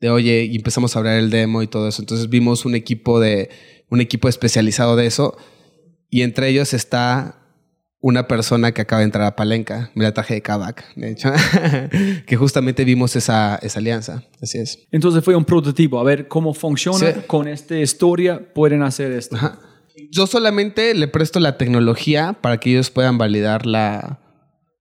de 0.00 0.10
oye, 0.10 0.44
y 0.50 0.56
empezamos 0.56 0.94
a 0.94 0.98
hablar 0.98 1.16
el 1.18 1.30
demo 1.30 1.62
y 1.62 1.66
todo 1.68 1.88
eso. 1.88 2.02
Entonces 2.02 2.28
vimos 2.28 2.64
un 2.64 2.74
equipo 2.74 3.20
de, 3.20 3.50
un 3.90 4.00
equipo 4.00 4.28
especializado 4.28 4.96
de 4.96 5.06
eso, 5.06 5.36
y 6.10 6.22
entre 6.22 6.48
ellos 6.48 6.74
está 6.74 7.40
una 8.00 8.28
persona 8.28 8.72
que 8.72 8.82
acaba 8.82 8.98
de 9.00 9.06
entrar 9.06 9.24
a 9.24 9.34
Palenca, 9.34 9.90
me 9.94 10.04
la 10.04 10.12
traje 10.12 10.34
de 10.34 10.42
Kavak, 10.42 10.94
de 10.94 11.12
hecho, 11.12 11.32
que 12.26 12.36
justamente 12.36 12.84
vimos 12.84 13.16
esa, 13.16 13.56
esa 13.62 13.78
alianza. 13.78 14.24
Así 14.42 14.58
es. 14.58 14.86
Entonces 14.90 15.24
fue 15.24 15.34
un 15.34 15.44
prototipo. 15.44 15.98
A 15.98 16.04
ver 16.04 16.28
cómo 16.28 16.52
funciona. 16.54 16.98
Sí. 16.98 17.20
Con 17.26 17.48
esta 17.48 17.78
historia 17.78 18.52
pueden 18.52 18.82
hacer 18.82 19.12
esto. 19.12 19.36
Ajá. 19.36 19.58
Yo 20.10 20.26
solamente 20.26 20.94
le 20.94 21.08
presto 21.08 21.40
la 21.40 21.56
tecnología 21.56 22.38
para 22.40 22.58
que 22.58 22.70
ellos 22.70 22.90
puedan 22.90 23.18
validar 23.18 23.66
la, 23.66 24.20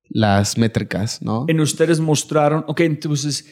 las 0.10 0.58
métricas, 0.58 1.22
¿no? 1.22 1.46
En 1.48 1.60
ustedes 1.60 2.00
mostraron, 2.00 2.64
ok, 2.68 2.82
entonces 2.82 3.48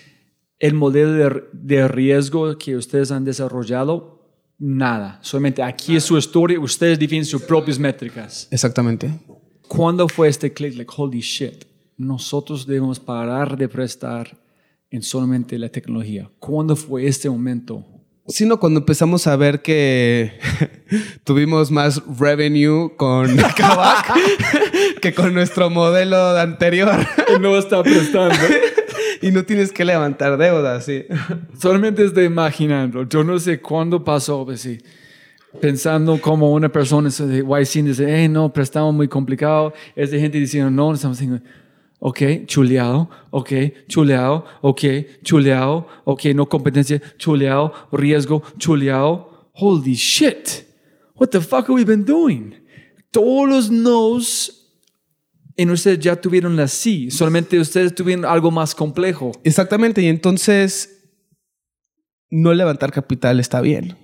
el 0.60 0.74
modelo 0.74 1.12
de, 1.14 1.44
de 1.54 1.88
riesgo 1.88 2.58
que 2.58 2.76
ustedes 2.76 3.12
han 3.12 3.26
desarrollado, 3.26 4.22
nada. 4.60 5.20
Solamente 5.24 5.64
aquí 5.64 5.96
es 5.96 6.04
su 6.04 6.18
historia, 6.18 6.60
ustedes 6.60 7.00
definen 7.00 7.26
sus 7.26 7.42
propias 7.42 7.80
métricas. 7.80 8.48
Exactamente. 8.52 9.12
¿Cuándo 9.68 10.08
fue 10.08 10.28
este 10.28 10.54
click? 10.54 10.76
Like, 10.76 10.94
holy 10.96 11.22
shit, 11.22 11.66
nosotros 11.98 12.68
debemos 12.68 13.00
parar 13.00 13.58
de 13.58 13.68
prestar 13.68 14.38
en 14.90 15.02
solamente 15.02 15.58
la 15.58 15.70
tecnología. 15.70 16.30
¿Cuándo 16.40 16.76
fue 16.76 17.08
este 17.08 17.30
momento? 17.30 17.86
Sino 18.32 18.60
cuando 18.60 18.80
empezamos 18.80 19.28
a 19.28 19.36
ver 19.36 19.62
que 19.62 20.34
tuvimos 21.24 21.70
más 21.70 22.02
revenue 22.20 22.96
con 22.96 23.36
Kavak 23.58 24.14
que 25.02 25.14
con 25.14 25.34
nuestro 25.34 25.70
modelo 25.70 26.38
anterior. 26.38 26.96
No 27.40 27.58
está 27.58 27.84
prestando. 27.84 28.36
y 29.22 29.32
no 29.32 29.44
tienes 29.44 29.72
que 29.72 29.86
levantar 29.86 30.38
deudas, 30.38 30.86
sí. 30.86 31.06
Solamente 31.60 32.06
estoy 32.06 32.26
imaginando. 32.26 33.04
Yo 33.04 33.24
no 33.24 33.38
sé 33.40 33.60
cuándo 33.60 34.04
pasó, 34.04 34.46
pues 34.46 34.62
sí. 34.62 34.80
Pensando 35.60 36.20
como 36.22 36.54
una 36.54 36.70
persona 36.70 37.10
de 37.10 37.40
YC 37.40 37.84
dice, 37.84 38.06
hey, 38.08 38.30
no, 38.30 38.54
prestamos 38.54 38.94
muy 38.94 39.08
complicado. 39.08 39.74
Es 39.96 40.12
de 40.12 40.20
gente 40.20 40.38
diciendo, 40.38 40.72
no, 40.72 40.94
estamos 40.94 41.20
diciendo, 41.20 41.44
ok, 42.04 42.46
chuleado, 42.48 43.10
ok, 43.30 43.52
chuleado, 43.88 44.46
ok, 44.62 44.84
chuleado, 45.24 45.88
ok, 46.04 46.26
no 46.34 46.50
competencia, 46.50 47.00
chuleado, 47.18 47.72
riesgo, 47.92 48.42
chuleado. 48.58 49.52
Holy 49.54 49.94
shit. 49.94 50.66
What 51.14 51.30
the 51.30 51.42
fuck 51.42 51.68
have 51.68 51.76
we 51.76 51.86
been 51.86 52.04
doing? 52.04 52.56
Todos 53.12 53.48
los 53.48 53.72
no's 53.72 54.58
en 55.58 55.70
ustedes 55.70 56.00
ya 56.00 56.20
tuvieron 56.20 56.56
la 56.56 56.68
sí, 56.68 57.12
solamente 57.12 57.60
ustedes 57.60 57.94
tuvieron 57.94 58.26
algo 58.26 58.50
más 58.50 58.74
complejo. 58.74 59.32
Exactamente, 59.44 60.02
y 60.02 60.08
entonces 60.08 61.14
no 62.32 62.52
levantar 62.54 62.92
capital 62.92 63.40
está 63.40 63.62
bien. 63.62 63.96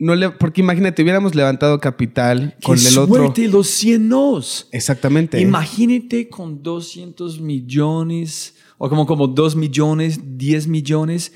No 0.00 0.14
le, 0.14 0.30
porque 0.30 0.60
imagínate, 0.60 1.02
hubiéramos 1.02 1.34
levantado 1.34 1.80
capital 1.80 2.56
con 2.62 2.78
¡Qué 2.78 2.86
el 2.88 2.98
otro. 2.98 3.16
suerte, 3.16 3.48
los 3.48 3.68
100 3.68 4.08
nos! 4.08 4.68
Exactamente. 4.70 5.40
Imagínate 5.40 6.28
con 6.28 6.62
200 6.62 7.40
millones, 7.40 8.54
o 8.78 8.88
como, 8.88 9.06
como 9.06 9.26
2 9.26 9.56
millones, 9.56 10.20
10 10.38 10.68
millones 10.68 11.32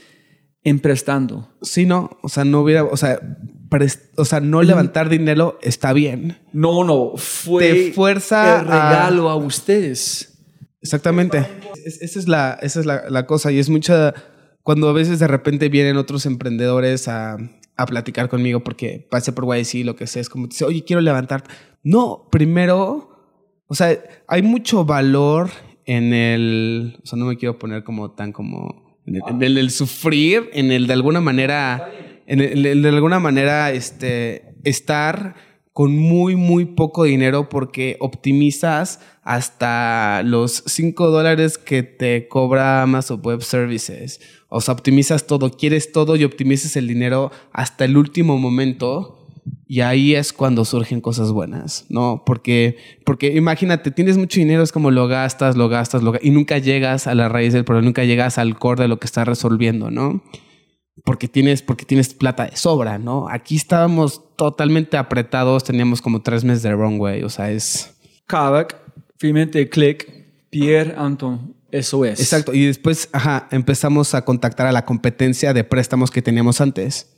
en 0.62 0.78
prestando. 0.78 1.48
Sí, 1.60 1.86
no, 1.86 2.10
o 2.22 2.28
sea, 2.28 2.44
no 2.44 2.60
hubiera, 2.60 2.84
o 2.84 2.96
sea, 2.96 3.18
o 4.16 4.24
sea, 4.24 4.38
no 4.40 4.62
levantar 4.62 5.08
dinero 5.08 5.58
está 5.62 5.92
bien. 5.92 6.38
No, 6.52 6.84
no, 6.84 7.14
fue 7.16 7.68
Te 7.68 7.92
fuerza 7.92 8.60
el 8.60 8.66
regalo 8.66 9.28
a, 9.28 9.34
ustedes. 9.36 10.38
Exactamente. 10.82 11.44
Es- 11.84 12.00
esa 12.00 12.18
es 12.20 12.28
la, 12.28 12.58
esa 12.62 12.78
es 12.80 12.86
la, 12.86 13.08
la 13.10 13.26
cosa 13.26 13.50
y 13.50 13.58
es 13.58 13.68
mucha 13.68 14.14
cuando 14.62 14.88
a 14.88 14.92
veces 14.92 15.18
de 15.18 15.26
repente 15.26 15.68
vienen 15.68 15.96
otros 15.96 16.26
emprendedores 16.26 17.08
a, 17.08 17.38
a 17.76 17.86
platicar 17.86 18.28
conmigo 18.28 18.60
porque 18.62 19.06
pasé 19.10 19.32
por 19.32 19.44
YC 19.46 19.84
lo 19.84 19.96
que 19.96 20.06
sea, 20.06 20.20
es 20.22 20.28
como, 20.28 20.46
dice, 20.46 20.64
oye, 20.64 20.84
quiero 20.84 21.00
levantar. 21.00 21.44
No, 21.82 22.28
primero, 22.30 23.08
o 23.66 23.74
sea, 23.74 23.98
hay 24.28 24.42
mucho 24.42 24.84
valor 24.84 25.50
en 25.84 26.12
el, 26.12 26.98
o 27.02 27.06
sea, 27.06 27.18
no 27.18 27.24
me 27.26 27.36
quiero 27.36 27.58
poner 27.58 27.82
como 27.82 28.12
tan 28.12 28.32
como, 28.32 28.98
en 29.06 29.42
el, 29.42 29.58
el- 29.58 29.70
sufrir, 29.70 30.48
en 30.52 30.70
el 30.70 30.86
de 30.86 30.92
alguna 30.92 31.20
manera, 31.20 31.90
en 32.26 32.40
el, 32.40 32.64
en 32.66 32.66
el 32.66 32.82
de 32.82 32.88
alguna 32.90 33.18
manera, 33.18 33.72
este, 33.72 34.54
estar 34.64 35.34
con 35.72 35.96
muy, 35.96 36.36
muy 36.36 36.64
poco 36.66 37.04
dinero 37.04 37.48
porque 37.48 37.96
optimizas 38.00 39.00
hasta 39.22 40.22
los 40.24 40.62
5 40.66 41.10
dólares 41.10 41.56
que 41.58 41.82
te 41.82 42.28
cobra 42.28 42.82
Amazon 42.82 43.20
Web 43.24 43.42
Services. 43.42 44.20
O 44.48 44.60
sea, 44.60 44.74
optimizas 44.74 45.26
todo, 45.26 45.50
quieres 45.50 45.90
todo 45.92 46.16
y 46.16 46.24
optimizas 46.24 46.76
el 46.76 46.86
dinero 46.88 47.30
hasta 47.52 47.84
el 47.86 47.96
último 47.96 48.38
momento. 48.38 49.18
Y 49.66 49.80
ahí 49.80 50.14
es 50.14 50.32
cuando 50.32 50.64
surgen 50.64 51.00
cosas 51.00 51.32
buenas, 51.32 51.86
¿no? 51.88 52.22
Porque, 52.24 52.76
porque 53.04 53.34
imagínate, 53.34 53.90
tienes 53.90 54.16
mucho 54.18 54.38
dinero, 54.38 54.62
es 54.62 54.70
como 54.70 54.90
lo 54.92 55.08
gastas, 55.08 55.56
lo 55.56 55.68
gastas, 55.68 56.02
lo 56.02 56.12
ga- 56.12 56.20
y 56.22 56.30
nunca 56.30 56.58
llegas 56.58 57.06
a 57.08 57.14
la 57.14 57.28
raíz 57.28 57.52
del 57.52 57.64
problema, 57.64 57.86
nunca 57.86 58.04
llegas 58.04 58.38
al 58.38 58.56
core 58.58 58.82
de 58.82 58.88
lo 58.88 59.00
que 59.00 59.06
estás 59.06 59.26
resolviendo, 59.26 59.90
¿no? 59.90 60.22
Porque 61.04 61.28
tienes, 61.28 61.62
porque 61.62 61.84
tienes 61.84 62.14
plata 62.14 62.46
de 62.46 62.56
sobra, 62.56 62.98
¿no? 62.98 63.28
Aquí 63.28 63.56
estábamos 63.56 64.22
totalmente 64.36 64.96
apretados, 64.96 65.64
teníamos 65.64 66.02
como 66.02 66.22
tres 66.22 66.44
meses 66.44 66.62
de 66.62 66.72
runway, 66.72 67.22
o 67.22 67.28
sea, 67.28 67.50
es... 67.50 67.94
Kavak, 68.26 68.76
finalmente 69.18 69.68
Click, 69.68 70.08
Pierre 70.50 70.94
Anton, 70.96 71.54
eso 71.70 72.04
es. 72.04 72.20
Exacto, 72.20 72.52
y 72.52 72.66
después, 72.66 73.08
ajá, 73.12 73.48
empezamos 73.50 74.14
a 74.14 74.24
contactar 74.24 74.66
a 74.66 74.72
la 74.72 74.84
competencia 74.84 75.52
de 75.54 75.64
préstamos 75.64 76.10
que 76.10 76.22
teníamos 76.22 76.60
antes. 76.60 77.08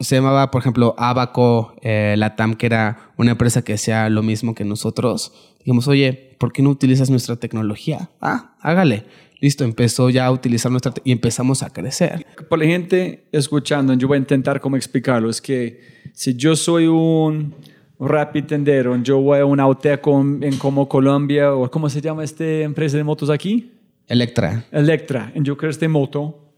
Se 0.00 0.16
llamaba, 0.16 0.50
por 0.50 0.60
ejemplo, 0.60 0.96
Abaco 0.98 1.76
eh, 1.82 2.16
Latam, 2.18 2.54
que 2.54 2.66
era 2.66 3.12
una 3.16 3.32
empresa 3.32 3.62
que 3.62 3.74
hacía 3.74 4.08
lo 4.08 4.22
mismo 4.22 4.54
que 4.54 4.64
nosotros. 4.64 5.32
Dijimos, 5.58 5.86
oye, 5.86 6.36
¿por 6.40 6.52
qué 6.52 6.62
no 6.62 6.70
utilizas 6.70 7.08
nuestra 7.08 7.36
tecnología? 7.36 8.10
Ah, 8.20 8.56
hágale. 8.60 9.06
Listo, 9.42 9.64
empezó 9.64 10.08
ya 10.08 10.26
a 10.26 10.30
utilizar 10.30 10.70
nuestra... 10.70 10.94
y 11.02 11.10
empezamos 11.10 11.64
a 11.64 11.70
crecer. 11.70 12.24
Para 12.48 12.62
la 12.62 12.68
gente 12.68 13.24
escuchando, 13.32 13.92
yo 13.94 14.06
voy 14.06 14.14
a 14.14 14.18
intentar 14.18 14.60
cómo 14.60 14.76
explicarlo. 14.76 15.28
Es 15.28 15.42
que 15.42 15.80
si 16.12 16.36
yo 16.36 16.54
soy 16.54 16.86
un 16.86 17.52
rapid 17.98 18.44
tendero, 18.44 18.96
yo 19.02 19.20
voy 19.20 19.40
a 19.40 19.44
un 19.44 19.58
auteco 19.58 20.20
en, 20.20 20.56
como 20.58 20.88
Colombia, 20.88 21.52
o 21.52 21.68
¿cómo 21.68 21.90
se 21.90 22.00
llama 22.00 22.22
esta 22.22 22.44
empresa 22.44 22.96
de 22.96 23.02
motos 23.02 23.30
aquí? 23.30 23.72
Electra. 24.06 24.64
Electra. 24.70 25.32
Yo 25.34 25.56
creo 25.56 25.70
este 25.70 25.88
moto, 25.88 26.54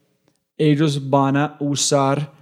ellos 0.59 1.09
van 1.09 1.39
a 1.39 1.57
usar 1.61 2.35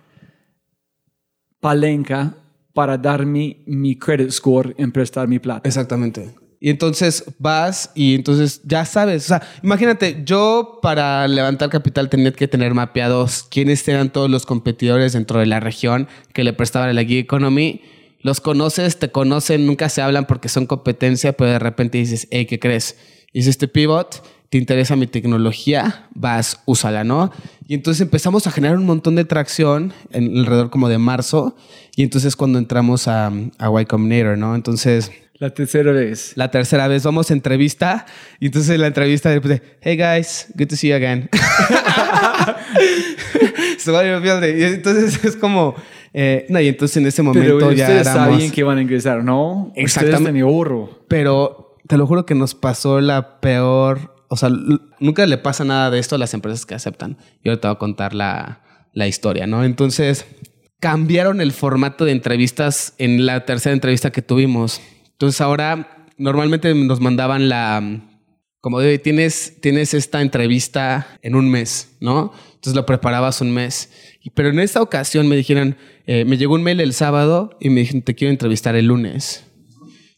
palenca 1.61 2.35
para 2.73 2.99
darme 2.99 3.59
mi 3.67 3.95
credit 3.95 4.31
score 4.31 4.75
en 4.77 4.91
prestar 4.91 5.29
mi 5.29 5.39
plata. 5.39 5.69
Exactamente. 5.69 6.42
Y 6.65 6.71
entonces 6.71 7.25
vas 7.41 7.91
y 7.97 8.15
entonces 8.15 8.61
ya 8.63 8.85
sabes. 8.85 9.25
O 9.25 9.27
sea, 9.27 9.43
imagínate, 9.65 10.23
yo 10.25 10.79
para 10.81 11.27
levantar 11.27 11.71
capital 11.71 12.09
tenía 12.09 12.31
que 12.31 12.47
tener 12.47 12.73
mapeados 12.73 13.43
quiénes 13.51 13.87
eran 13.89 14.11
todos 14.13 14.31
los 14.31 14.47
competidores 14.47 15.13
dentro 15.13 15.41
de 15.41 15.47
la 15.47 15.59
región 15.59 16.07
que 16.33 16.45
le 16.45 16.53
prestaban 16.53 16.95
la 16.95 17.03
gig 17.03 17.19
economy. 17.19 17.81
Los 18.21 18.41
conoces, 18.41 19.01
te 19.01 19.11
conocen, 19.11 19.67
nunca 19.67 19.89
se 19.89 20.03
hablan 20.03 20.27
porque 20.27 20.49
son 20.49 20.67
competencia, 20.67 21.33
pero 21.33 21.51
de 21.51 21.59
repente 21.59 21.99
dices, 21.99 22.29
hey, 22.31 22.47
¿qué 22.47 22.61
crees? 22.61 22.97
Hice 23.33 23.51
este 23.51 23.67
pivot, 23.67 24.25
te 24.49 24.57
interesa 24.57 24.95
mi 24.95 25.09
tecnología, 25.09 26.07
vas, 26.15 26.61
úsala, 26.65 27.03
¿no? 27.03 27.33
Y 27.67 27.75
entonces 27.75 28.03
empezamos 28.03 28.47
a 28.47 28.53
generar 28.53 28.77
un 28.77 28.87
montón 28.87 29.17
de 29.17 29.25
tracción 29.25 29.93
en 30.13 30.39
alrededor 30.39 30.71
como 30.71 30.89
de 30.89 30.99
marzo. 30.99 31.57
Y 31.97 32.05
entonces 32.05 32.37
cuando 32.37 32.61
entramos 32.61 33.09
a, 33.09 33.33
a 33.59 33.81
Y 33.81 33.85
Combinator, 33.87 34.39
¿no? 34.39 34.55
Entonces 34.55 35.11
La 35.43 35.51
tercera 35.51 35.91
vez. 35.91 36.35
la 36.37 36.53
tercera 36.53 36.87
vez 36.87 37.03
vamos 37.03 37.29
a 37.29 37.35
entrevista 37.35 38.07
y 38.39 38.47
entonces 38.47 38.77
en 38.77 38.81
la 38.81 38.87
entrevista 38.87 39.29
después 39.29 39.59
de 39.59 39.77
hey 39.81 39.97
guys 39.97 40.47
good 40.55 40.69
to 40.69 40.77
see 40.77 40.91
you 40.91 40.95
again 40.95 41.29
So, 43.79 43.93
y 44.01 44.63
entonces 44.63 45.25
es 45.25 45.35
como 45.35 45.75
eh, 46.15 46.47
no 46.49 46.61
y 46.61 46.69
entonces 46.69 46.97
en 46.99 47.09
ese 47.09 47.25
momento 47.25 47.59
Pero 47.59 47.73
ya 47.73 47.87
ustedes 47.87 48.07
éramos 48.07 48.35
sabían 48.35 48.53
que 48.53 48.61
iban 48.61 48.79
a 48.79 48.83
ingresar, 48.83 49.25
¿no? 49.25 49.73
Exactamente. 49.75 50.45
pero 51.09 51.77
te 51.89 51.97
lo 51.97 52.07
juro 52.07 52.25
que 52.25 52.37
nos 52.37 52.55
pasó 52.55 53.01
la 53.01 53.41
peor 53.41 54.15
o 54.29 54.37
sea 54.37 54.49
nunca 55.01 55.27
le 55.27 55.39
pasa 55.39 55.65
nada 55.65 55.91
de 55.91 55.99
esto 55.99 56.15
a 56.15 56.19
las 56.19 56.35
empresas 56.35 56.67
que 56.67 56.77
aceptan 56.77 57.19
y 57.43 57.49
ahora 57.49 57.61
te 57.61 57.67
voy 57.67 57.75
a 57.75 57.79
contar 57.81 58.15
la, 58.15 58.61
la 58.93 59.09
historia 59.09 59.49
no 59.49 59.65
entonces 59.65 60.25
cambiaron 60.79 61.41
el 61.41 61.51
formato 61.51 62.05
de 62.05 62.11
entrevistas 62.13 62.95
en 62.99 63.25
la 63.25 63.45
tercera 63.45 63.73
entrevista 63.73 64.11
que 64.11 64.21
tuvimos. 64.21 64.81
Entonces 65.23 65.41
ahora 65.41 66.09
normalmente 66.19 66.75
nos 66.75 66.99
mandaban 66.99 67.49
la 67.49 68.01
como 68.61 68.81
de 68.81 68.99
tienes 68.99 69.61
tienes 69.61 69.95
esta 69.95 70.21
entrevista 70.21 71.17
en 71.23 71.37
un 71.37 71.49
mes, 71.49 71.95
¿no? 72.01 72.33
Entonces 72.47 72.75
lo 72.75 72.85
preparabas 72.87 73.41
un 73.41 73.53
mes. 73.53 74.19
Pero 74.35 74.49
en 74.49 74.59
esta 74.59 74.83
ocasión 74.83 75.29
me 75.29 75.37
dijeron, 75.37 75.77
eh, 76.07 76.25
me 76.25 76.39
llegó 76.39 76.57
un 76.57 76.65
mail 76.65 76.81
el 76.81 76.93
sábado 76.93 77.57
y 77.61 77.71
me 77.71 77.83
dijeron 77.83 78.03
te 78.03 78.17
quiero 78.17 78.33
entrevistar 78.33 78.75
el 78.75 78.87
lunes. 78.87 79.45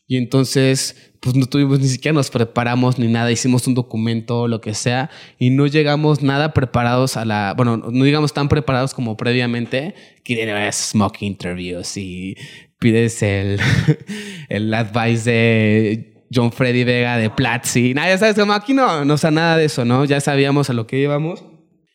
Y 0.07 0.17
entonces, 0.17 1.13
pues 1.21 1.35
no 1.35 1.45
tuvimos 1.47 1.81
ni 1.81 1.89
siquiera 1.89 2.15
nos 2.15 2.31
preparamos 2.31 2.99
ni 2.99 3.09
nada, 3.09 3.31
hicimos 3.31 3.67
un 3.67 3.75
documento, 3.75 4.49
lo 4.49 4.61
que 4.61 4.73
sea, 4.73 5.11
y 5.39 5.51
no 5.51 5.67
llegamos 5.67 6.23
nada 6.23 6.53
preparados 6.53 7.17
a 7.17 7.25
la, 7.25 7.55
bueno, 7.55 7.77
no 7.77 8.05
llegamos 8.05 8.33
tan 8.35 8.49
preparados 8.49 8.93
como 8.93 9.17
previamente, 9.17 9.95
que 10.23 10.35
tienes 10.35 10.77
smoke 10.77 11.23
interviews 11.23 11.97
y 11.97 12.37
pides 12.85 13.23
el, 13.23 13.59
el 14.51 14.75
advice 14.75 15.31
de 15.31 16.27
John 16.31 16.53
Freddy 16.53 16.85
Vega 16.85 17.17
de 17.17 17.31
Platzi, 17.31 17.95
nada, 17.95 18.09
ya 18.09 18.19
sabes, 18.19 18.37
como 18.37 18.53
aquí 18.53 18.75
no, 18.75 19.07
no, 19.07 19.15
o 19.15 19.17
sea, 19.17 19.31
nada 19.31 19.57
de 19.57 19.65
eso, 19.65 19.87
¿no? 19.87 20.05
Ya 20.05 20.21
sabíamos 20.21 20.69
a 20.69 20.75
lo 20.75 20.87
que 20.87 20.99
íbamos. 20.99 21.43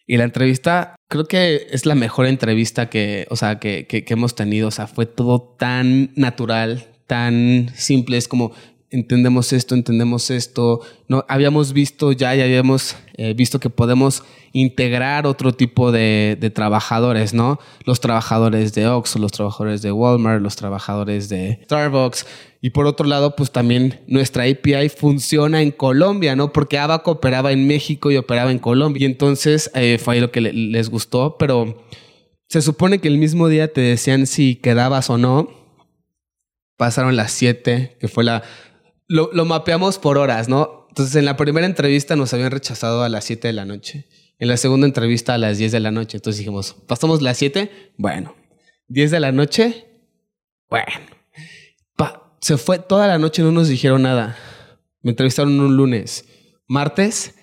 Y 0.08 0.18
la 0.18 0.24
entrevista, 0.24 0.96
creo 1.08 1.26
que 1.26 1.68
es 1.70 1.86
la 1.86 1.94
mejor 1.94 2.26
entrevista 2.26 2.90
que, 2.90 3.28
o 3.30 3.36
sea, 3.36 3.60
que, 3.60 3.86
que, 3.86 4.04
que 4.04 4.14
hemos 4.14 4.34
tenido. 4.34 4.70
O 4.70 4.72
sea, 4.72 4.88
fue 4.88 5.06
todo 5.06 5.56
tan 5.60 6.10
natural, 6.16 6.88
tan 7.06 7.70
simple. 7.76 8.18
Es 8.18 8.28
como, 8.28 8.52
entendemos 8.92 9.54
esto, 9.54 9.76
entendemos 9.76 10.32
esto. 10.32 10.82
No, 11.08 11.26
habíamos 11.28 11.74
visto 11.74 12.12
ya 12.12 12.36
y 12.36 12.42
habíamos 12.42 12.96
eh, 13.16 13.34
visto 13.34 13.60
que 13.60 13.70
podemos 13.70 14.24
integrar 14.52 15.28
otro 15.28 15.54
tipo 15.54 15.92
de, 15.92 16.52
trabajadores, 16.54 17.34
¿no? 17.34 17.60
Los 17.86 18.00
trabajadores 18.00 18.74
de 18.74 18.88
Oxxo, 18.88 19.20
los 19.20 19.32
trabajadores 19.32 19.82
de 19.82 19.92
Walmart, 19.92 20.42
los 20.42 20.56
trabajadores 20.56 21.30
de 21.30 21.60
Starbucks. 21.66 22.26
Y 22.62 22.72
por 22.72 22.88
otro 22.88 23.06
lado, 23.06 23.36
pues 23.36 23.52
también 23.52 24.02
nuestra 24.08 24.44
API 24.44 24.90
funciona 24.90 25.62
en 25.62 25.72
Colombia, 25.72 26.36
¿no? 26.36 26.52
Porque 26.52 26.78
Abaco 26.78 27.12
operaba 27.12 27.52
en 27.52 27.68
México 27.68 28.12
y 28.12 28.18
operaba 28.18 28.52
en 28.52 28.60
Colombia. 28.60 29.04
Y 29.04 29.06
entonces 29.06 29.72
eh, 29.76 30.00
fue 30.04 30.16
ahí 30.16 30.22
lo 30.22 30.32
que 30.32 30.42
le, 30.42 30.54
les 30.54 30.90
gustó, 30.90 31.38
pero 31.38 31.86
se 32.48 32.62
supone 32.62 33.00
que 33.00 33.08
el 33.08 33.18
mismo 33.18 33.48
día 33.48 33.72
te 33.72 33.82
decían 33.82 34.26
si 34.26 34.56
quedabas 34.56 35.10
o 35.10 35.18
no. 35.18 35.58
Pasaron 36.76 37.18
las 37.18 37.34
7, 37.34 37.98
que 38.00 38.08
fue 38.08 38.24
la 38.24 38.42
lo, 39.10 39.30
lo, 39.34 39.44
mapeamos 39.44 40.00
por 40.00 40.18
horas, 40.18 40.48
¿no? 40.48 40.86
Entonces, 40.88 41.18
en 41.18 41.26
la 41.26 41.36
primera 41.36 41.66
entrevista 41.66 42.16
nos 42.16 42.34
habían 42.34 42.52
rechazado 42.52 43.04
a 43.04 43.10
las 43.10 43.26
7 43.26 43.50
de 43.50 43.54
la 43.54 43.66
noche. 43.66 44.08
En 44.40 44.48
la 44.48 44.56
segunda 44.56 44.88
entrevista 44.88 45.34
a 45.34 45.38
las 45.38 45.58
10 45.58 45.74
de 45.74 45.80
la 45.82 45.92
noche. 45.92 46.16
Entonces 46.18 46.38
dijimos, 46.40 46.78
¿pasamos 46.88 47.22
las 47.22 47.38
7? 47.38 47.94
Bueno. 47.98 48.36
10 48.88 49.12
de 49.12 49.20
la 49.20 49.34
noche? 49.34 49.86
Bueno. 50.70 51.20
Se 52.42 52.58
fue 52.58 52.80
toda 52.80 53.08
la 53.08 53.18
noche, 53.18 53.42
no 53.42 53.52
nos 53.52 53.68
dijeron 53.68 54.04
nada. 54.04 54.38
Me 55.02 55.12
entrevistaron 55.12 55.60
un 55.60 55.76
lunes. 55.76 56.26
Martes, 56.68 57.36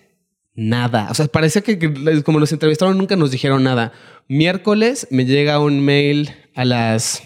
nada. 0.55 1.09
O 1.11 1.15
sea, 1.15 1.27
parecía 1.27 1.63
que 1.63 2.23
como 2.25 2.41
nos 2.41 2.53
entrevistaron 2.53 2.97
nunca 2.97 3.17
nos 3.17 3.31
dijeron 3.31 3.63
nada. 3.63 3.93
Miércoles 4.29 5.07
me 5.11 5.27
llega 5.27 5.61
un 5.61 5.85
mail 5.85 6.31
a 6.55 6.65
las 6.65 7.23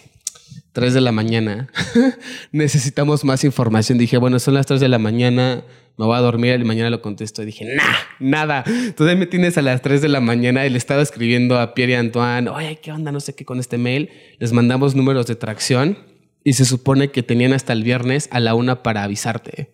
3 0.72 0.94
de 0.94 1.00
la 1.00 1.12
mañana. 1.12 1.68
Necesitamos 2.52 3.24
más 3.24 3.44
información. 3.44 3.98
Dije, 3.98 4.18
bueno, 4.18 4.38
son 4.38 4.54
las 4.54 4.66
3 4.66 4.80
de 4.80 4.88
la 4.88 4.98
mañana, 4.98 5.64
me 5.98 6.06
voy 6.06 6.16
a 6.16 6.20
dormir 6.20 6.58
y 6.60 6.64
mañana 6.64 6.90
lo 6.90 7.02
contesto. 7.02 7.42
Y 7.42 7.46
dije, 7.46 7.64
nah, 7.74 7.84
nada. 8.18 8.64
Entonces 8.66 9.16
me 9.18 9.26
tienes 9.26 9.58
a 9.58 9.62
las 9.62 9.82
3 9.82 10.00
de 10.02 10.08
la 10.08 10.20
mañana 10.20 10.66
y 10.66 10.70
le 10.70 10.78
estaba 10.78 11.02
escribiendo 11.02 11.58
a 11.58 11.74
Pierre 11.74 11.92
y 11.92 11.96
Antoine, 11.96 12.48
oye, 12.48 12.78
¿qué 12.80 12.92
onda? 12.92 13.12
No 13.12 13.20
sé 13.20 13.34
qué 13.34 13.44
con 13.44 13.58
este 13.58 13.78
mail. 13.78 14.10
Les 14.38 14.52
mandamos 14.52 14.94
números 14.94 15.26
de 15.26 15.36
tracción 15.36 15.98
y 16.44 16.54
se 16.54 16.64
supone 16.64 17.10
que 17.10 17.22
tenían 17.22 17.52
hasta 17.52 17.72
el 17.72 17.82
viernes 17.82 18.28
a 18.32 18.40
la 18.40 18.54
una 18.54 18.82
para 18.82 19.02
avisarte. 19.02 19.72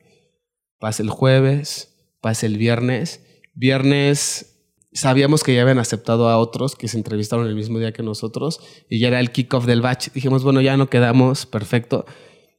Pasa 0.78 1.02
el 1.02 1.10
jueves, 1.10 1.94
pasa 2.20 2.47
el 2.47 2.59
viernes. 2.59 3.23
Viernes 3.55 4.55
sabíamos 4.97 5.44
que 5.44 5.55
ya 5.55 5.62
habían 5.62 5.78
aceptado 5.78 6.28
a 6.28 6.39
otros 6.39 6.74
que 6.74 6.89
se 6.89 6.97
entrevistaron 6.97 7.47
el 7.47 7.55
mismo 7.55 7.78
día 7.78 7.93
que 7.93 8.02
nosotros 8.02 8.60
y 8.89 8.98
ya 8.98 9.09
era 9.09 9.20
el 9.20 9.31
kickoff 9.31 9.66
del 9.66 9.82
batch. 9.82 10.10
Dijimos, 10.12 10.43
bueno, 10.43 10.60
ya 10.60 10.77
no 10.77 10.89
quedamos, 10.89 11.47
perfecto. 11.47 12.06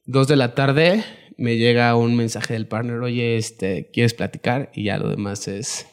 Dos 0.06 0.28
de 0.28 0.36
la 0.36 0.54
tarde 0.54 1.04
me 1.36 1.56
llega 1.56 1.94
un 1.96 2.16
mensaje 2.16 2.54
del 2.54 2.66
partner, 2.66 3.00
oye, 3.00 3.36
este, 3.36 3.90
¿quieres 3.92 4.14
platicar? 4.14 4.70
Y 4.74 4.84
ya 4.84 4.98
lo 4.98 5.08
demás 5.08 5.48
es... 5.48 5.86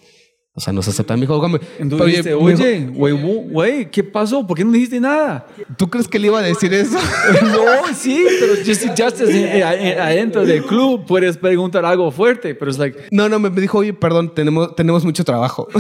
O 0.57 0.61
sea, 0.61 0.71
nos 0.71 0.87
aceptan. 0.87 1.19
Me 1.19 1.25
dijo, 1.25 1.35
Entonces 1.79 2.07
dijiste, 2.07 2.33
oye, 2.33 2.87
güey, 2.87 3.13
güey, 3.13 3.91
¿qué 3.91 4.05
pasó? 4.05 4.47
¿Por 4.47 4.55
qué 4.55 4.63
no 4.63 4.71
dijiste 4.71 5.01
nada? 5.01 5.45
¿Tú 5.77 5.89
crees 5.89 6.07
que 6.07 6.17
le 6.17 6.27
iba 6.27 6.39
a 6.39 6.41
decir 6.41 6.73
eso? 6.73 6.97
no, 7.43 7.93
sí, 7.93 8.25
pero 8.39 8.53
just, 8.65 8.87
just 8.97 9.21
adentro 9.21 10.45
del 10.45 10.63
club 10.63 11.05
puedes 11.05 11.35
preguntar 11.35 11.83
algo 11.83 12.09
fuerte, 12.09 12.55
pero 12.55 12.71
es 12.71 12.77
like... 12.77 12.97
No, 13.11 13.27
no, 13.27 13.37
me 13.37 13.49
dijo, 13.49 13.79
oye, 13.79 13.93
perdón, 13.93 14.33
tenemos, 14.33 14.73
tenemos 14.77 15.03
mucho 15.03 15.25
trabajo. 15.25 15.67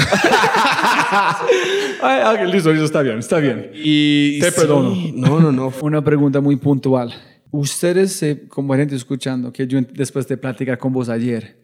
Ay, 2.01 2.35
okay, 2.35 2.51
listo, 2.51 2.69
listo, 2.69 2.83
está 2.83 3.01
bien, 3.01 3.19
está 3.19 3.39
bien. 3.39 3.71
Y 3.75 4.41
Te 4.41 4.51
perdono. 4.51 4.93
No, 5.13 5.39
no, 5.39 5.53
no. 5.53 5.71
Una 5.81 6.03
pregunta 6.03 6.41
muy 6.41 6.57
puntual. 6.57 7.13
Ustedes, 7.49 8.21
eh, 8.23 8.45
como 8.49 8.75
gente 8.75 8.93
escuchando, 8.93 9.53
que 9.53 9.65
yo 9.67 9.79
después 9.93 10.27
de 10.27 10.35
platicar 10.35 10.77
con 10.77 10.91
vos 10.91 11.07
ayer, 11.07 11.57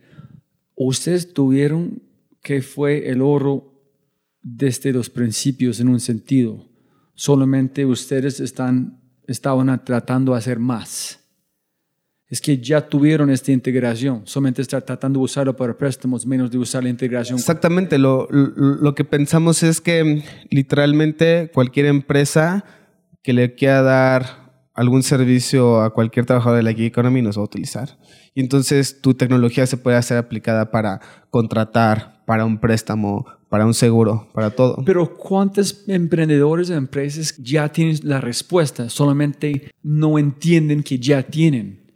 ¿ustedes 0.76 1.34
tuvieron 1.34 2.02
que 2.42 2.62
fue 2.62 3.10
el 3.10 3.22
oro 3.22 3.72
desde 4.42 4.92
los 4.92 5.10
principios 5.10 5.80
en 5.80 5.90
un 5.90 6.00
sentido. 6.00 6.68
Solamente 7.14 7.86
ustedes 7.86 8.40
están, 8.40 9.00
estaban 9.28 9.84
tratando 9.86 10.32
de 10.32 10.40
hacer 10.40 10.60
más. 10.60 11.20
Es 12.28 12.40
que 12.40 12.58
ya 12.58 12.88
tuvieron 12.88 13.30
esta 13.30 13.52
integración, 13.52 14.22
solamente 14.24 14.62
están 14.62 14.86
tratando 14.86 15.20
de 15.20 15.26
usarlo 15.26 15.56
para 15.56 15.78
préstamos, 15.78 16.26
menos 16.26 16.50
de 16.50 16.58
usar 16.58 16.82
la 16.82 16.90
integración. 16.90 17.38
Exactamente, 17.38 17.98
lo, 17.98 18.28
lo 18.32 18.96
que 18.96 19.04
pensamos 19.04 19.64
es 19.64 19.82
que 19.82 20.24
literalmente 20.50 21.52
cualquier 21.54 21.88
empresa 21.88 22.64
que 23.22 23.34
le 23.34 23.54
quiera 23.54 23.82
dar 23.82 24.41
algún 24.82 25.04
servicio 25.04 25.80
a 25.82 25.94
cualquier 25.94 26.26
trabajador 26.26 26.58
de 26.58 26.64
la 26.64 26.74
gig 26.74 26.86
economy 26.86 27.22
nos 27.22 27.38
va 27.38 27.42
a 27.42 27.46
utilizar. 27.46 28.00
Y 28.34 28.42
entonces 28.42 29.00
tu 29.00 29.14
tecnología 29.14 29.68
se 29.68 29.78
puede 29.78 29.96
hacer 29.96 30.18
aplicada 30.18 30.72
para 30.72 31.00
contratar, 31.30 32.24
para 32.26 32.46
un 32.46 32.60
préstamo, 32.60 33.28
para 33.48 33.68
un 33.68 33.76
seguro, 33.76 34.28
para 34.34 34.50
todo. 34.50 34.82
Pero 34.84 35.16
¿cuántos 35.16 35.84
emprendedores 35.88 36.72
o 36.72 36.74
empresas 36.74 37.36
ya 37.38 37.70
tienen 37.70 38.00
la 38.02 38.20
respuesta? 38.22 38.90
Solamente 38.90 39.72
no 39.84 40.18
entienden 40.18 40.82
que 40.82 40.98
ya 40.98 41.22
tienen. 41.22 41.92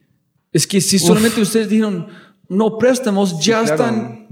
Es 0.53 0.67
que 0.67 0.79
si 0.79 0.99
solamente 0.99 1.41
ustedes 1.41 1.69
dijeron, 1.69 2.05
no 2.47 2.77
préstamos, 2.77 3.43
ya 3.43 3.63
están... 3.63 4.27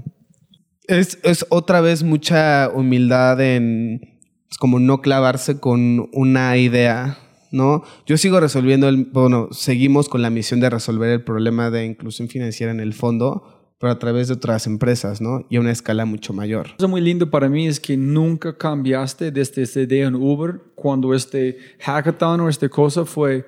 Es, 0.86 1.18
es, 1.24 1.44
otra 1.48 1.80
vez 1.80 2.04
mucha 2.04 2.70
humildad 2.72 3.40
en 3.40 4.14
es 4.48 4.58
como 4.58 4.78
no 4.78 5.00
clavarse 5.00 5.58
con 5.58 6.08
una 6.12 6.56
idea 6.56 7.18
¿no? 7.54 7.84
Yo 8.04 8.18
sigo 8.18 8.40
resolviendo 8.40 8.88
el, 8.88 9.04
bueno, 9.06 9.48
seguimos 9.52 10.08
con 10.08 10.22
la 10.22 10.30
misión 10.30 10.60
de 10.60 10.68
resolver 10.68 11.10
el 11.10 11.22
problema 11.22 11.70
de 11.70 11.86
inclusión 11.86 12.28
financiera 12.28 12.72
en 12.72 12.80
el 12.80 12.92
fondo, 12.92 13.74
pero 13.78 13.92
a 13.92 13.98
través 13.98 14.28
de 14.28 14.34
otras 14.34 14.66
empresas, 14.66 15.20
¿no? 15.20 15.46
Y 15.48 15.56
a 15.56 15.60
una 15.60 15.70
escala 15.70 16.04
mucho 16.04 16.32
mayor. 16.32 16.70
Lo 16.78 16.88
muy 16.88 17.00
lindo 17.00 17.30
para 17.30 17.48
mí 17.48 17.66
es 17.66 17.78
que 17.78 17.96
nunca 17.96 18.56
cambiaste 18.56 19.30
desde 19.30 19.62
ese 19.62 19.86
día 19.86 20.06
en 20.06 20.14
Uber 20.16 20.60
cuando 20.74 21.14
este 21.14 21.58
hackathon 21.80 22.40
o 22.40 22.48
esta 22.48 22.68
cosa 22.68 23.04
fue 23.04 23.46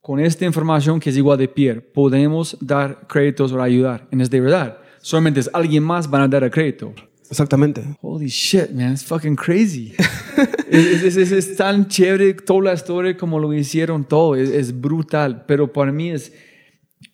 con 0.00 0.20
esta 0.20 0.44
información 0.44 1.00
que 1.00 1.10
es 1.10 1.16
igual 1.16 1.38
de 1.38 1.48
Pierre, 1.48 1.80
podemos 1.80 2.56
dar 2.60 3.06
créditos 3.08 3.52
o 3.52 3.60
ayudar. 3.60 4.06
Y 4.12 4.20
es 4.20 4.30
de 4.30 4.40
verdad. 4.40 4.78
Solamente 5.00 5.40
es 5.40 5.50
alguien 5.52 5.82
más 5.82 6.08
van 6.08 6.22
a 6.22 6.28
dar 6.28 6.44
el 6.44 6.50
crédito. 6.50 6.94
Exactamente. 7.30 7.82
Holy 8.02 8.28
shit, 8.28 8.70
man, 8.70 8.92
it's 8.92 9.02
fucking 9.02 9.36
crazy. 9.36 9.94
es, 10.68 11.16
es, 11.16 11.32
es, 11.32 11.56
tan 11.56 11.88
chévere 11.88 12.34
toda 12.34 12.62
la 12.62 12.74
historia 12.74 13.16
como 13.16 13.38
lo 13.38 13.52
hicieron 13.52 14.04
todo, 14.04 14.36
es, 14.36 14.78
brutal. 14.78 15.44
Pero 15.46 15.72
para 15.72 15.90
mí 15.90 16.10
es, 16.10 16.32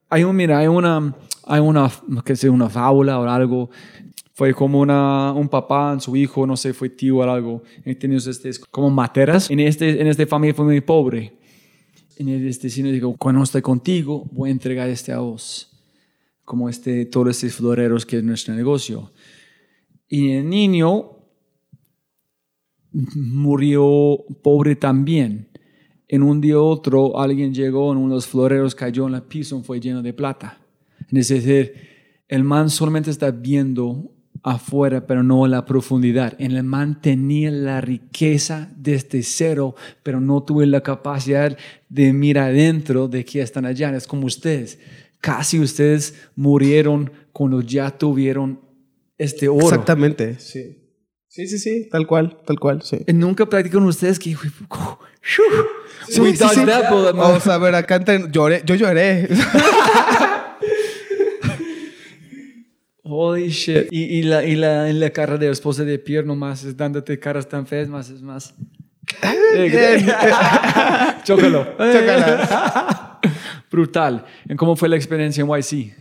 hay 0.09 0.24
un, 0.24 0.35
mira, 0.35 0.59
hay 0.59 0.66
una, 0.66 1.15
hay 1.45 1.61
una, 1.61 1.91
que 2.24 2.35
sé, 2.37 2.51
una 2.51 2.69
fábula 2.69 3.20
o 3.20 3.28
algo. 3.28 3.70
Fue 4.35 4.55
como 4.55 4.81
una, 4.81 5.32
un 5.32 5.49
papá, 5.49 5.99
su 6.01 6.16
hijo, 6.16 6.47
no 6.47 6.57
sé, 6.57 6.73
fue 6.73 6.89
tío 6.89 7.19
o 7.19 7.23
algo. 7.23 7.62
Y 7.85 7.95
tenía 7.95 8.19
este, 8.19 8.51
como 8.70 8.91
materas. 8.91 9.51
En 9.51 9.61
este, 9.61 10.01
en 10.01 10.07
este 10.07 10.27
familia 10.27 10.55
fue 10.55 10.65
muy 10.65 10.81
pobre. 10.81 11.35
En 12.16 12.28
el 12.28 12.45
destino 12.45 12.91
dijo, 12.91 13.15
cuando 13.16 13.43
estoy 13.43 13.62
contigo, 13.62 14.27
voy 14.32 14.49
a 14.51 14.53
entregar 14.53 14.89
este 14.89 15.12
a 15.12 15.19
vos. 15.19 15.70
Como 16.45 16.69
este, 16.69 17.05
todos 17.07 17.28
estos 17.28 17.55
floreros 17.55 18.05
que 18.05 18.19
es 18.19 18.24
nuestro 18.24 18.55
negocio. 18.55 19.12
Y 20.12 20.32
el 20.32 20.51
niño 20.51 21.12
murió 22.93 24.19
pobre 24.43 24.74
también. 24.74 25.49
En 26.09 26.24
un 26.24 26.41
día 26.41 26.59
otro, 26.59 27.20
alguien 27.20 27.55
llegó 27.55 27.93
en 27.93 27.99
uno 27.99 28.09
de 28.09 28.15
los 28.16 28.27
floreros, 28.27 28.74
cayó 28.74 29.07
en 29.07 29.12
la 29.12 29.28
piso 29.28 29.57
y 29.57 29.62
fue 29.62 29.78
lleno 29.78 30.03
de 30.03 30.12
plata. 30.12 30.59
Es 31.12 31.28
decir, 31.28 31.74
el 32.27 32.43
man 32.43 32.70
solamente 32.70 33.12
está 33.12 33.31
viendo 33.31 34.11
afuera, 34.43 35.07
pero 35.07 35.23
no 35.23 35.47
la 35.47 35.65
profundidad. 35.65 36.35
En 36.41 36.53
el 36.53 36.65
man 36.65 37.01
tenía 37.01 37.53
la 37.53 37.81
riqueza 37.81 38.69
desde 38.77 39.23
cero, 39.23 39.77
pero 40.03 40.20
no 40.20 40.43
tuve 40.43 40.66
la 40.66 40.81
capacidad 40.81 41.57
de 41.89 42.12
mirar 42.12 42.51
adentro 42.51 43.07
de 43.07 43.24
que 43.24 43.43
están 43.43 43.65
allá. 43.65 43.95
Es 43.95 44.09
como 44.09 44.27
ustedes. 44.27 44.81
Casi 45.20 45.61
ustedes 45.61 46.20
murieron 46.35 47.12
cuando 47.32 47.61
ya 47.61 47.97
tuvieron 47.97 48.69
este 49.20 49.48
oro. 49.48 49.66
Exactamente, 49.66 50.38
sí. 50.38 50.76
Sí, 51.28 51.47
sí, 51.47 51.59
sí, 51.59 51.88
tal 51.88 52.09
cual, 52.09 52.38
tal 52.44 52.59
cual, 52.59 52.82
sí. 52.82 53.05
Nunca 53.14 53.47
practican 53.47 53.84
ustedes 53.84 54.18
que... 54.18 54.30
Sí, 54.30 54.36
sí, 56.09 56.36
sí. 56.36 56.64
Vamos 57.14 57.47
a 57.47 57.59
ver, 57.59 57.76
acá 57.76 58.02
lloré, 58.32 58.62
yo 58.64 58.74
lloré. 58.74 59.28
Holy 63.05 63.51
shit. 63.51 63.86
Y, 63.90 64.18
y, 64.18 64.22
la, 64.22 64.44
y 64.44 64.56
la, 64.56 64.88
en 64.88 64.98
la 64.98 65.10
cara 65.10 65.36
de 65.36 65.47
la 65.47 65.52
esposa 65.52 65.84
de 65.84 65.98
Pierre 65.98 66.26
nomás 66.26 66.64
es 66.64 66.76
dándote 66.76 67.18
caras 67.20 67.48
tan 67.48 67.66
feas, 67.66 67.88
más 67.88 68.10
es 68.10 68.22
más... 68.22 68.55
Chócalo. 71.24 71.66
Chócalo. 71.78 72.38
Brutal. 73.70 74.24
¿En 74.48 74.56
cómo 74.56 74.74
fue 74.74 74.88
la 74.88 74.97
experiencia 74.97 75.42
en 75.42 75.48
YC? 75.48 75.94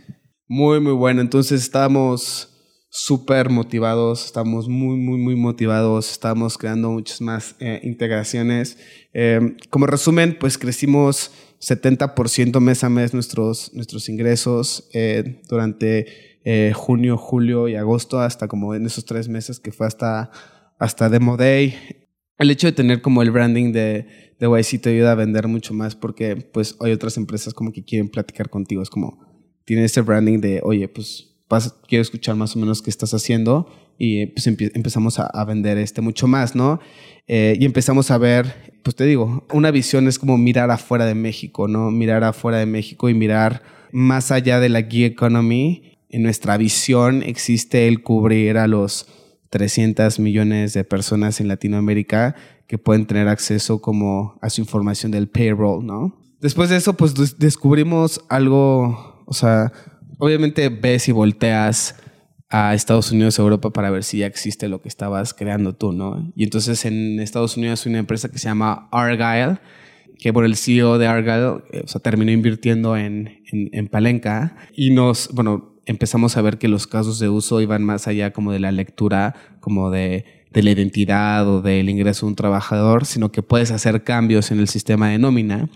Muy, 0.48 0.80
muy 0.80 0.92
buena. 0.92 1.20
Entonces 1.20 1.62
estábamos 1.62 2.49
súper 2.90 3.50
motivados, 3.50 4.26
estamos 4.26 4.68
muy, 4.68 4.96
muy, 4.96 5.16
muy 5.16 5.36
motivados, 5.36 6.10
estamos 6.10 6.58
creando 6.58 6.90
muchas 6.90 7.20
más 7.20 7.54
eh, 7.60 7.80
integraciones. 7.84 8.78
Eh, 9.14 9.56
como 9.70 9.86
resumen, 9.86 10.36
pues 10.38 10.58
crecimos 10.58 11.30
70% 11.60 12.60
mes 12.60 12.82
a 12.82 12.88
mes 12.88 13.14
nuestros, 13.14 13.72
nuestros 13.74 14.08
ingresos 14.08 14.88
eh, 14.92 15.40
durante 15.48 16.28
junio, 16.74 17.16
julio 17.16 17.68
y 17.68 17.76
agosto, 17.76 18.18
hasta 18.18 18.48
como 18.48 18.74
en 18.74 18.86
esos 18.86 19.04
tres 19.04 19.28
meses 19.28 19.60
que 19.60 19.72
fue 19.72 19.86
hasta, 19.86 20.30
hasta 20.78 21.08
Demo 21.08 21.36
Day. 21.36 21.76
El 22.38 22.50
hecho 22.50 22.66
de 22.66 22.72
tener 22.72 23.02
como 23.02 23.22
el 23.22 23.30
branding 23.30 23.72
de, 23.72 24.34
de 24.40 24.46
YC 24.48 24.80
te 24.80 24.90
ayuda 24.90 25.12
a 25.12 25.14
vender 25.14 25.46
mucho 25.46 25.74
más 25.74 25.94
porque 25.94 26.36
pues 26.36 26.76
hay 26.80 26.92
otras 26.92 27.18
empresas 27.18 27.52
como 27.52 27.72
que 27.72 27.84
quieren 27.84 28.08
platicar 28.08 28.48
contigo. 28.48 28.82
Es 28.82 28.88
como, 28.88 29.20
tiene 29.66 29.84
ese 29.84 30.00
branding 30.00 30.40
de, 30.40 30.60
oye, 30.64 30.88
pues 30.88 31.29
quiero 31.88 32.02
escuchar 32.02 32.36
más 32.36 32.54
o 32.54 32.58
menos 32.58 32.80
qué 32.82 32.90
estás 32.90 33.12
haciendo 33.12 33.68
y 33.98 34.26
pues 34.26 34.46
empezamos 34.46 35.18
a, 35.18 35.44
vender 35.44 35.76
este 35.78 36.00
mucho 36.00 36.26
más, 36.26 36.54
¿no? 36.54 36.80
Eh, 37.26 37.56
y 37.60 37.64
empezamos 37.64 38.10
a 38.10 38.18
ver, 38.18 38.72
pues 38.82 38.96
te 38.96 39.04
digo, 39.04 39.46
una 39.52 39.70
visión 39.70 40.08
es 40.08 40.18
como 40.18 40.38
mirar 40.38 40.70
afuera 40.70 41.04
de 41.04 41.14
México, 41.14 41.68
¿no? 41.68 41.90
Mirar 41.90 42.24
afuera 42.24 42.58
de 42.58 42.66
México 42.66 43.08
y 43.08 43.14
mirar 43.14 43.62
más 43.92 44.30
allá 44.30 44.60
de 44.60 44.68
la 44.68 44.82
gig 44.82 45.04
economy. 45.04 45.98
En 46.08 46.22
nuestra 46.22 46.56
visión 46.56 47.22
existe 47.22 47.88
el 47.88 48.02
cubrir 48.02 48.56
a 48.56 48.66
los 48.66 49.06
300 49.50 50.18
millones 50.18 50.72
de 50.72 50.84
personas 50.84 51.40
en 51.40 51.48
Latinoamérica 51.48 52.36
que 52.66 52.78
pueden 52.78 53.04
tener 53.04 53.28
acceso 53.28 53.80
como 53.80 54.38
a 54.40 54.48
su 54.48 54.60
información 54.60 55.10
del 55.10 55.28
payroll, 55.28 55.84
¿no? 55.84 56.16
Después 56.40 56.70
de 56.70 56.76
eso, 56.76 56.96
pues 56.96 57.36
descubrimos 57.38 58.22
algo, 58.28 59.24
o 59.26 59.34
sea, 59.34 59.72
obviamente 60.20 60.68
ves 60.68 61.08
y 61.08 61.12
volteas 61.12 61.96
a 62.48 62.74
Estados 62.74 63.12
Unidos, 63.12 63.38
Europa, 63.38 63.70
para 63.70 63.90
ver 63.90 64.04
si 64.04 64.18
ya 64.18 64.26
existe 64.26 64.68
lo 64.68 64.82
que 64.82 64.88
estabas 64.88 65.34
creando 65.34 65.74
tú, 65.74 65.92
¿no? 65.92 66.32
Y 66.34 66.44
entonces 66.44 66.84
en 66.84 67.20
Estados 67.20 67.56
Unidos 67.56 67.84
hay 67.86 67.90
una 67.90 68.00
empresa 68.00 68.28
que 68.28 68.38
se 68.38 68.48
llama 68.48 68.88
Argyle, 68.90 69.58
que 70.18 70.32
por 70.32 70.44
el 70.44 70.56
CEO 70.56 70.98
de 70.98 71.06
Argyle, 71.06 71.62
eh, 71.72 71.84
terminó 72.02 72.30
invirtiendo 72.32 72.96
en, 72.96 73.42
en, 73.50 73.88
Palenca 73.88 74.56
y 74.74 74.90
nos, 74.90 75.30
bueno, 75.32 75.76
empezamos 75.86 76.36
a 76.36 76.42
ver 76.42 76.58
que 76.58 76.68
los 76.68 76.86
casos 76.86 77.18
de 77.20 77.28
uso 77.28 77.60
iban 77.60 77.84
más 77.84 78.06
allá 78.06 78.32
como 78.32 78.52
de 78.52 78.60
la 78.60 78.72
lectura, 78.72 79.34
como 79.60 79.90
de, 79.90 80.24
de 80.50 80.62
la 80.62 80.72
identidad 80.72 81.48
o 81.48 81.62
del 81.62 81.88
ingreso 81.88 82.26
de 82.26 82.30
un 82.30 82.36
trabajador, 82.36 83.06
sino 83.06 83.32
que 83.32 83.42
puedes 83.42 83.70
hacer 83.70 84.02
cambios 84.02 84.50
en 84.50 84.58
el 84.58 84.68
sistema 84.68 85.08
de 85.08 85.18
nómina. 85.18 85.70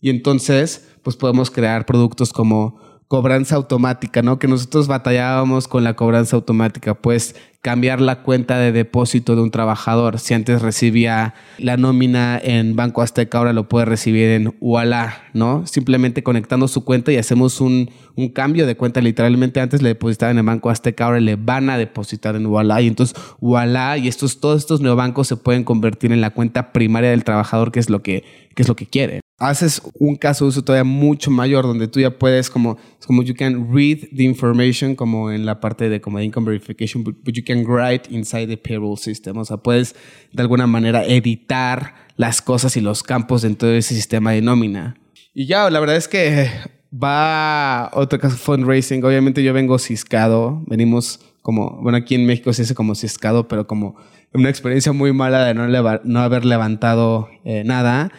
Y 0.00 0.10
entonces, 0.10 0.88
pues 1.02 1.16
podemos 1.16 1.50
crear 1.50 1.86
productos 1.86 2.32
como 2.32 2.93
cobranza 3.08 3.56
automática, 3.56 4.22
¿no? 4.22 4.38
Que 4.38 4.48
nosotros 4.48 4.88
batallábamos 4.88 5.68
con 5.68 5.84
la 5.84 5.94
cobranza 5.94 6.36
automática, 6.36 6.94
pues 6.94 7.36
cambiar 7.64 8.00
la 8.00 8.22
cuenta 8.22 8.58
de 8.58 8.72
depósito 8.72 9.36
de 9.36 9.42
un 9.42 9.50
trabajador. 9.50 10.18
Si 10.18 10.34
antes 10.34 10.60
recibía 10.60 11.34
la 11.58 11.78
nómina 11.78 12.38
en 12.42 12.76
Banco 12.76 13.00
Azteca, 13.00 13.38
ahora 13.38 13.54
lo 13.54 13.68
puede 13.68 13.86
recibir 13.86 14.28
en 14.28 14.54
Ualá, 14.60 15.22
¿no? 15.32 15.66
Simplemente 15.66 16.22
conectando 16.22 16.68
su 16.68 16.84
cuenta 16.84 17.10
y 17.10 17.16
hacemos 17.16 17.60
un, 17.62 17.90
un 18.16 18.28
cambio 18.28 18.66
de 18.66 18.76
cuenta. 18.76 19.00
Literalmente 19.00 19.60
antes 19.60 19.80
le 19.80 19.88
depositaban 19.90 20.36
en 20.36 20.44
Banco 20.44 20.68
Azteca, 20.68 21.06
ahora 21.06 21.20
le 21.20 21.36
van 21.36 21.70
a 21.70 21.78
depositar 21.78 22.36
en 22.36 22.46
Ualá. 22.46 22.82
Y 22.82 22.88
entonces 22.88 23.16
Ualá 23.40 23.96
y 23.96 24.08
estos, 24.08 24.40
todos 24.40 24.60
estos 24.60 24.82
neobancos 24.82 25.28
se 25.28 25.36
pueden 25.36 25.64
convertir 25.64 26.12
en 26.12 26.20
la 26.20 26.30
cuenta 26.30 26.72
primaria 26.72 27.10
del 27.10 27.24
trabajador, 27.24 27.72
que 27.72 27.80
es 27.80 27.88
lo 27.88 28.02
que, 28.02 28.24
que 28.54 28.62
es 28.62 28.68
lo 28.68 28.76
que 28.76 28.86
quiere 28.86 29.23
haces 29.44 29.82
un 29.98 30.16
caso 30.16 30.44
de 30.44 30.48
uso 30.50 30.64
todavía 30.64 30.84
mucho 30.84 31.30
mayor 31.30 31.64
donde 31.64 31.88
tú 31.88 32.00
ya 32.00 32.10
puedes 32.18 32.50
como 32.50 32.78
como 33.06 33.22
you 33.22 33.34
can 33.34 33.72
read 33.72 33.98
the 34.16 34.22
information 34.22 34.94
como 34.94 35.30
en 35.30 35.44
la 35.44 35.60
parte 35.60 35.88
de 35.88 36.00
como 36.00 36.20
income 36.20 36.46
verification 36.46 37.04
but, 37.04 37.16
you 37.32 37.42
can 37.44 37.64
write 37.66 38.08
inside 38.10 38.46
the 38.46 38.56
payroll 38.56 38.96
system. 38.96 39.36
O 39.36 39.44
sea 39.44 39.56
puedes 39.56 39.94
de 40.32 40.42
alguna 40.42 40.66
manera 40.66 41.04
editar 41.04 41.94
las 42.16 42.40
cosas 42.40 42.76
y 42.76 42.80
los 42.80 43.02
campos 43.02 43.42
dentro 43.42 43.68
de 43.68 43.78
ese 43.78 43.94
sistema 43.94 44.32
de 44.32 44.42
nómina. 44.42 44.96
Y 45.34 45.46
ya 45.46 45.68
la 45.70 45.80
verdad 45.80 45.96
es 45.96 46.08
que 46.08 46.48
va 46.92 47.90
otro 47.92 48.18
caso 48.18 48.36
fundraising. 48.36 49.04
Obviamente 49.04 49.42
yo 49.42 49.52
vengo 49.52 49.78
ciscado. 49.78 50.62
Venimos 50.66 51.20
como 51.42 51.78
bueno 51.82 51.98
aquí 51.98 52.14
en 52.14 52.24
México 52.24 52.52
se 52.52 52.62
dice 52.62 52.74
como 52.74 52.94
ciscado 52.94 53.48
pero 53.48 53.66
como 53.66 53.96
una 54.32 54.48
experiencia 54.48 54.92
muy 54.92 55.12
mala 55.12 55.44
de 55.44 55.54
no, 55.54 55.68
no 56.04 56.20
haber 56.20 56.44
levantado 56.44 57.28
eh, 57.44 57.62
nada. 57.64 58.10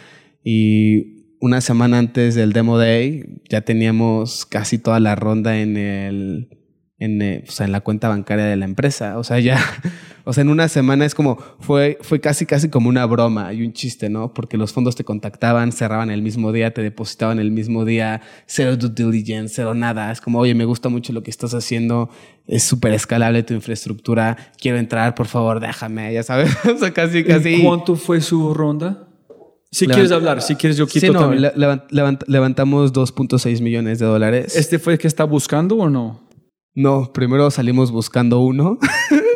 Y 0.43 1.14
una 1.45 1.61
semana 1.61 1.99
antes 1.99 2.33
del 2.33 2.53
Demo 2.53 2.79
Day 2.79 3.39
ya 3.49 3.61
teníamos 3.61 4.47
casi 4.47 4.79
toda 4.79 4.99
la 4.99 5.13
ronda 5.13 5.59
en 5.59 5.77
el 5.77 6.49
en, 6.97 7.21
eh, 7.21 7.43
o 7.47 7.51
sea, 7.51 7.67
en 7.67 7.71
la 7.71 7.81
cuenta 7.81 8.09
bancaria 8.09 8.45
de 8.45 8.55
la 8.55 8.65
empresa. 8.65 9.19
O 9.19 9.23
sea, 9.23 9.39
ya, 9.39 9.59
o 10.23 10.33
sea, 10.33 10.41
en 10.41 10.49
una 10.49 10.67
semana 10.69 11.05
es 11.05 11.13
como, 11.13 11.37
fue, 11.59 11.99
fue 12.01 12.19
casi, 12.19 12.47
casi 12.47 12.69
como 12.69 12.89
una 12.89 13.05
broma 13.05 13.53
y 13.53 13.63
un 13.63 13.73
chiste, 13.73 14.09
¿no? 14.09 14.33
Porque 14.33 14.57
los 14.57 14.73
fondos 14.73 14.95
te 14.95 15.03
contactaban, 15.03 15.71
cerraban 15.71 16.09
el 16.09 16.23
mismo 16.23 16.51
día, 16.51 16.73
te 16.73 16.81
depositaban 16.81 17.37
el 17.37 17.51
mismo 17.51 17.85
día, 17.85 18.21
cero 18.47 18.75
due 18.75 18.89
diligence, 18.89 19.53
cero 19.55 19.75
nada. 19.75 20.11
Es 20.11 20.21
como, 20.21 20.39
oye, 20.39 20.55
me 20.55 20.65
gusta 20.65 20.89
mucho 20.89 21.13
lo 21.13 21.21
que 21.21 21.29
estás 21.29 21.53
haciendo, 21.53 22.09
es 22.47 22.63
súper 22.63 22.93
escalable 22.93 23.43
tu 23.43 23.53
infraestructura, 23.53 24.35
quiero 24.59 24.79
entrar, 24.79 25.13
por 25.13 25.27
favor, 25.27 25.59
déjame, 25.59 26.11
ya 26.11 26.23
sabes. 26.23 26.57
o 26.65 26.75
sea, 26.75 26.91
casi, 26.91 27.23
casi. 27.23 27.61
¿Cuánto 27.61 27.95
fue 27.95 28.19
su 28.19 28.51
ronda? 28.55 29.04
Si 29.71 29.87
quieres 29.87 30.11
hablar, 30.11 30.41
si 30.41 30.55
quieres 30.55 30.77
yo 30.77 30.87
quito 30.87 31.07
sí, 31.07 31.11
no, 31.11 31.31
levantamos 32.27 32.93
2.6 32.93 33.61
millones 33.61 33.99
de 33.99 34.05
dólares. 34.05 34.55
¿Este 34.55 34.79
fue 34.79 34.93
el 34.93 34.99
que 34.99 35.07
está 35.07 35.25
buscando 35.25 35.75
o 35.75 35.89
no? 35.89 36.29
No, 36.73 37.11
primero 37.13 37.49
salimos 37.51 37.91
buscando 37.91 38.39
uno 38.39 38.77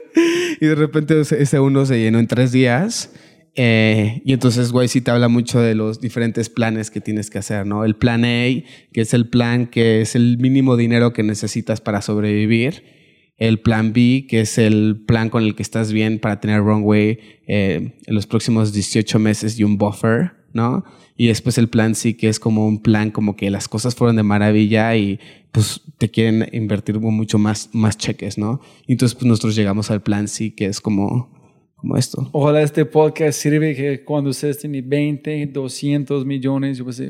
y 0.61 0.65
de 0.65 0.75
repente 0.75 1.21
ese 1.21 1.59
uno 1.59 1.85
se 1.85 1.99
llenó 1.99 2.19
en 2.19 2.27
tres 2.27 2.51
días. 2.51 3.11
Eh, 3.55 4.21
y 4.23 4.33
entonces 4.33 4.71
sí 4.87 5.01
te 5.01 5.11
habla 5.11 5.27
mucho 5.27 5.59
de 5.59 5.75
los 5.75 5.99
diferentes 5.99 6.49
planes 6.49 6.91
que 6.91 7.01
tienes 7.01 7.29
que 7.29 7.39
hacer, 7.39 7.65
¿no? 7.65 7.83
El 7.83 7.95
plan 7.95 8.23
A, 8.23 8.45
que 8.93 9.01
es 9.01 9.13
el 9.13 9.27
plan 9.27 9.67
que 9.67 10.01
es 10.01 10.15
el 10.15 10.37
mínimo 10.37 10.77
dinero 10.77 11.11
que 11.11 11.23
necesitas 11.23 11.81
para 11.81 12.01
sobrevivir. 12.01 12.98
El 13.39 13.59
plan 13.59 13.93
B, 13.93 14.27
que 14.29 14.41
es 14.41 14.57
el 14.57 15.01
plan 15.07 15.29
con 15.29 15.43
el 15.43 15.55
que 15.55 15.63
estás 15.63 15.91
bien 15.91 16.19
para 16.19 16.39
tener 16.39 16.61
runway 16.61 17.19
eh, 17.47 17.93
en 18.05 18.15
los 18.15 18.27
próximos 18.27 18.73
18 18.73 19.17
meses 19.17 19.59
y 19.59 19.63
un 19.63 19.77
buffer, 19.77 20.33
¿no? 20.53 20.83
Y 21.17 21.27
después 21.27 21.57
el 21.57 21.67
plan 21.67 21.95
C, 21.95 22.15
que 22.15 22.29
es 22.29 22.39
como 22.39 22.67
un 22.67 22.81
plan 22.81 23.11
como 23.11 23.35
que 23.35 23.49
las 23.49 23.67
cosas 23.67 23.95
fueron 23.95 24.15
de 24.15 24.23
maravilla 24.23 24.95
y 24.95 25.19
pues 25.51 25.81
te 25.97 26.09
quieren 26.09 26.47
invertir 26.53 26.99
mucho 26.99 27.37
más, 27.37 27.69
más 27.73 27.97
cheques, 27.97 28.37
¿no? 28.37 28.61
Y 28.87 28.93
entonces 28.93 29.15
pues 29.15 29.25
nosotros 29.25 29.55
llegamos 29.55 29.91
al 29.91 30.01
plan 30.01 30.27
C, 30.27 30.53
que 30.53 30.65
es 30.67 30.79
como, 30.79 31.29
como 31.75 31.97
esto. 31.97 32.29
Ojalá 32.31 32.61
este 32.61 32.85
podcast 32.85 33.39
sirve 33.39 33.75
que 33.75 34.03
cuando 34.03 34.29
ustedes 34.29 34.59
tienen 34.59 34.87
20, 34.87 35.47
200 35.47 36.25
millones, 36.25 36.77
yo 36.77 36.85
pues, 36.85 37.01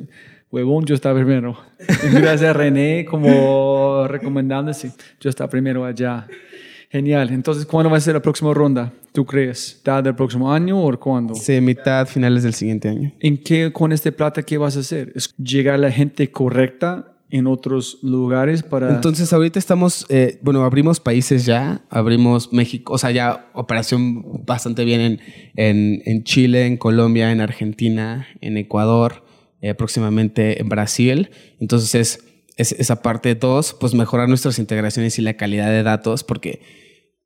huevón, 0.52 0.86
yo 0.86 0.96
estaba 0.96 1.16
primero. 1.16 1.58
gracias 2.12 2.50
a 2.50 2.54
René 2.54 3.06
como 3.06 4.08
recomendándose, 4.08 4.92
yo 5.20 5.30
estaba 5.30 5.50
primero 5.50 5.86
allá. 5.86 6.28
Genial. 6.92 7.30
Entonces, 7.32 7.68
¿cuándo 7.68 7.90
va 7.92 7.98
a 7.98 8.00
ser 8.00 8.16
la 8.16 8.22
próxima 8.22 8.52
ronda? 8.52 8.92
¿Tú 9.12 9.24
crees? 9.24 9.76
¿Mitad 9.80 10.04
del 10.04 10.16
próximo 10.16 10.52
año 10.52 10.84
o 10.84 11.00
cuándo? 11.00 11.36
Sí, 11.36 11.62
mitad, 11.62 12.08
finales 12.08 12.42
del 12.42 12.56
siguiente 12.56 12.90
año. 12.90 13.12
¿En 13.20 13.38
qué, 13.38 13.72
con 13.72 13.92
este 13.92 14.12
plata, 14.12 14.42
qué 14.42 14.58
vas 14.58 14.76
a 14.76 14.80
hacer? 14.80 15.12
¿Es 15.16 15.36
llegar 15.38 15.76
a 15.76 15.78
la 15.78 15.92
gente 15.92 16.32
correcta 16.32 17.14
en 17.30 17.46
otros 17.46 18.00
lugares 18.02 18.64
para...? 18.64 18.90
Entonces, 18.90 19.32
ahorita 19.32 19.60
estamos, 19.60 20.08
eh, 20.10 20.40
bueno, 20.42 20.64
abrimos 20.64 21.00
países 21.00 21.46
ya, 21.46 21.84
abrimos 21.92 22.52
México, 22.54 22.94
o 22.94 22.98
sea, 22.98 23.12
ya 23.12 23.52
operación 23.54 24.44
bastante 24.48 24.84
bien 24.84 25.00
en, 25.02 25.20
en, 25.58 26.02
en 26.06 26.24
Chile, 26.24 26.66
en 26.66 26.78
Colombia, 26.78 27.32
en 27.32 27.40
Argentina, 27.40 28.28
en 28.42 28.58
Ecuador, 28.58 29.29
eh, 29.62 29.74
próximamente 29.74 30.62
en 30.62 30.70
Brasil. 30.70 31.32
Entonces, 31.60 32.24
es, 32.56 32.72
esa 32.74 33.02
parte 33.02 33.36
dos, 33.36 33.76
pues 33.80 33.94
mejorar 33.94 34.28
nuestras 34.28 34.60
integraciones 34.60 35.18
y 35.18 35.22
la 35.22 35.36
calidad 35.36 35.70
de 35.70 35.84
datos, 35.84 36.24
porque 36.24 36.62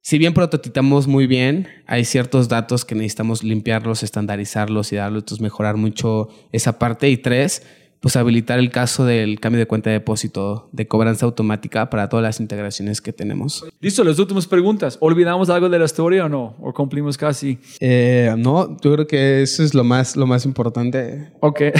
si 0.01 0.17
bien 0.17 0.33
prototipamos 0.33 1.07
muy 1.07 1.27
bien, 1.27 1.69
hay 1.87 2.03
ciertos 2.03 2.49
datos 2.49 2.83
que 2.83 2.93
necesitamos 2.93 3.41
limpiarlos, 3.41 4.03
estandarizarlos 4.03 4.91
y 4.91 4.97
darlos, 4.97 5.23
entonces 5.23 5.41
mejorar 5.41 5.77
mucho 5.77 6.27
esa 6.51 6.77
parte. 6.77 7.09
Y 7.09 7.15
tres, 7.15 7.65
pues 8.03 8.17
habilitar 8.17 8.59
el 8.59 8.69
caso 8.69 9.05
del 9.05 9.39
cambio 9.39 9.59
de 9.59 9.65
cuenta 9.65 9.89
de 9.89 9.93
depósito 9.93 10.67
de 10.73 10.89
cobranza 10.89 11.25
automática 11.25 11.89
para 11.89 12.09
todas 12.09 12.21
las 12.21 12.41
integraciones 12.41 12.99
que 12.99 13.13
tenemos. 13.13 13.63
Listo, 13.79 14.03
las 14.03 14.19
últimas 14.19 14.45
preguntas. 14.45 14.97
¿Olvidamos 14.99 15.49
algo 15.49 15.69
de 15.69 15.79
la 15.79 15.85
historia 15.85 16.25
o 16.25 16.29
no? 16.29 16.57
¿O 16.59 16.73
cumplimos 16.73 17.17
casi? 17.17 17.59
Eh, 17.79 18.35
no, 18.37 18.75
yo 18.81 18.93
creo 18.93 19.07
que 19.07 19.41
eso 19.41 19.63
es 19.63 19.73
lo 19.73 19.85
más, 19.85 20.17
lo 20.17 20.27
más 20.27 20.43
importante. 20.43 21.31
Ok. 21.39 21.61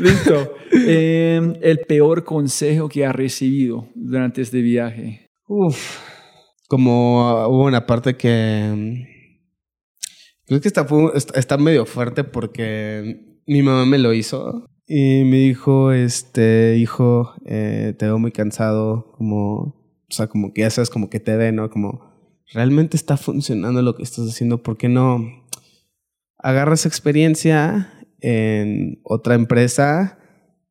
Listo. 0.00 0.54
Eh, 0.72 1.58
el 1.60 1.80
peor 1.80 2.24
consejo 2.24 2.88
que 2.88 3.04
ha 3.04 3.12
recibido 3.12 3.88
durante 3.94 4.40
este 4.40 4.62
viaje. 4.62 5.26
Uf, 5.46 5.98
como 6.66 7.46
hubo 7.46 7.64
una 7.66 7.84
parte 7.84 8.16
que... 8.16 9.06
Creo 10.46 10.62
que 10.62 10.68
está, 10.68 10.86
está 11.34 11.58
medio 11.58 11.84
fuerte 11.84 12.24
porque 12.24 13.33
mi 13.46 13.62
mamá 13.62 13.84
me 13.86 13.98
lo 13.98 14.12
hizo 14.12 14.66
y 14.86 15.24
me 15.24 15.38
dijo, 15.38 15.92
este, 15.92 16.76
hijo, 16.76 17.34
eh, 17.46 17.94
te 17.98 18.06
veo 18.06 18.18
muy 18.18 18.32
cansado, 18.32 19.12
como, 19.16 19.54
o 19.56 20.10
sea, 20.10 20.26
como 20.26 20.52
que 20.52 20.62
ya 20.62 20.70
sabes, 20.70 20.90
como 20.90 21.08
que 21.08 21.20
te 21.20 21.36
ve, 21.36 21.52
¿no? 21.52 21.70
Como, 21.70 22.14
realmente 22.52 22.96
está 22.96 23.16
funcionando 23.16 23.82
lo 23.82 23.96
que 23.96 24.02
estás 24.02 24.28
haciendo, 24.28 24.62
¿por 24.62 24.76
qué 24.76 24.88
no 24.88 25.44
agarras 26.38 26.84
experiencia 26.84 27.90
en 28.20 29.00
otra 29.02 29.34
empresa 29.34 30.18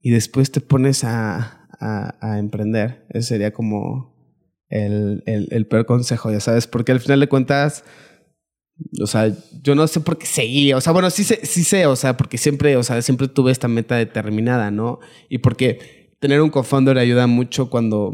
y 0.01 0.11
después 0.11 0.51
te 0.51 0.61
pones 0.61 1.03
a, 1.03 1.67
a, 1.79 2.15
a 2.21 2.39
emprender. 2.39 3.05
Ese 3.09 3.29
sería 3.29 3.53
como 3.53 4.13
el, 4.69 5.23
el, 5.25 5.47
el 5.51 5.67
peor 5.67 5.85
consejo, 5.85 6.31
ya 6.31 6.39
sabes, 6.39 6.67
porque 6.67 6.91
al 6.91 6.99
final 6.99 7.19
de 7.19 7.29
cuentas 7.29 7.83
o 9.01 9.07
sea, 9.07 9.31
yo 9.61 9.75
no 9.75 9.87
sé 9.87 9.99
por 9.99 10.17
qué 10.17 10.25
seguí. 10.25 10.73
O 10.73 10.81
sea, 10.81 10.93
bueno, 10.93 11.09
sí 11.09 11.23
sé, 11.23 11.39
sí 11.43 11.63
sé, 11.63 11.85
o 11.85 11.95
sea, 11.95 12.17
porque 12.17 12.37
siempre, 12.37 12.75
o 12.77 12.83
sea, 12.83 13.01
siempre 13.01 13.27
tuve 13.27 13.51
esta 13.51 13.67
meta 13.67 13.95
determinada, 13.95 14.71
¿no? 14.71 14.99
Y 15.29 15.39
porque 15.39 16.03
tener 16.19 16.41
un 16.41 16.49
co-founder 16.49 16.97
ayuda 16.97 17.27
mucho 17.27 17.69
cuando, 17.69 18.13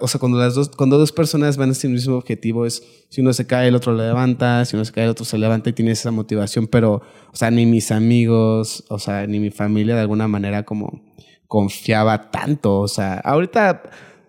o 0.00 0.08
sea, 0.08 0.20
cuando 0.20 0.38
las 0.38 0.54
dos, 0.54 0.68
cuando 0.68 0.96
dos 0.96 1.10
personas 1.10 1.56
van 1.56 1.70
hacia 1.70 1.88
el 1.88 1.94
mismo 1.94 2.16
objetivo 2.16 2.66
es, 2.66 2.84
si 3.08 3.20
uno 3.20 3.32
se 3.32 3.48
cae, 3.48 3.66
el 3.66 3.74
otro 3.74 3.92
lo 3.92 4.04
levanta, 4.04 4.64
si 4.64 4.76
uno 4.76 4.84
se 4.84 4.92
cae, 4.92 5.04
el 5.04 5.10
otro 5.10 5.24
se 5.24 5.38
levanta 5.38 5.68
y 5.70 5.72
tiene 5.72 5.90
esa 5.90 6.12
motivación, 6.12 6.68
pero, 6.68 7.02
o 7.32 7.36
sea, 7.36 7.50
ni 7.50 7.66
mis 7.66 7.90
amigos, 7.90 8.84
o 8.88 9.00
sea, 9.00 9.26
ni 9.26 9.40
mi 9.40 9.50
familia 9.50 9.96
de 9.96 10.02
alguna 10.02 10.28
manera 10.28 10.64
como 10.64 11.02
confiaba 11.48 12.30
tanto, 12.30 12.78
o 12.78 12.86
sea, 12.86 13.14
ahorita 13.14 13.82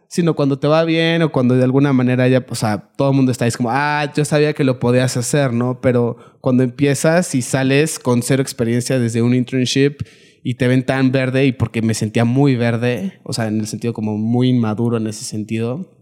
sino 0.09 0.35
cuando 0.35 0.57
te 0.57 0.67
va 0.67 0.83
bien 0.85 1.21
o 1.21 1.31
cuando 1.31 1.55
de 1.55 1.63
alguna 1.63 1.93
manera 1.93 2.27
ya, 2.27 2.43
o 2.49 2.55
sea, 2.55 2.89
todo 2.97 3.11
el 3.11 3.15
mundo 3.15 3.31
está 3.31 3.45
ahí 3.45 3.51
como, 3.51 3.69
ah, 3.71 4.11
yo 4.15 4.25
sabía 4.25 4.53
que 4.53 4.63
lo 4.63 4.79
podías 4.79 5.15
hacer, 5.15 5.53
¿no? 5.53 5.81
Pero 5.81 6.17
cuando 6.41 6.63
empiezas 6.63 7.35
y 7.35 7.43
sales 7.43 7.99
con 7.99 8.23
cero 8.23 8.41
experiencia 8.41 8.97
desde 8.97 9.21
un 9.21 9.35
internship 9.35 9.97
y 10.43 10.55
te 10.55 10.67
ven 10.67 10.83
tan 10.83 11.11
verde 11.11 11.45
y 11.45 11.51
porque 11.51 11.83
me 11.83 11.93
sentía 11.93 12.25
muy 12.25 12.55
verde, 12.55 13.19
o 13.23 13.33
sea, 13.33 13.47
en 13.47 13.59
el 13.59 13.67
sentido 13.67 13.93
como 13.93 14.17
muy 14.17 14.49
inmaduro 14.49 14.97
en 14.97 15.05
ese 15.05 15.23
sentido, 15.23 15.95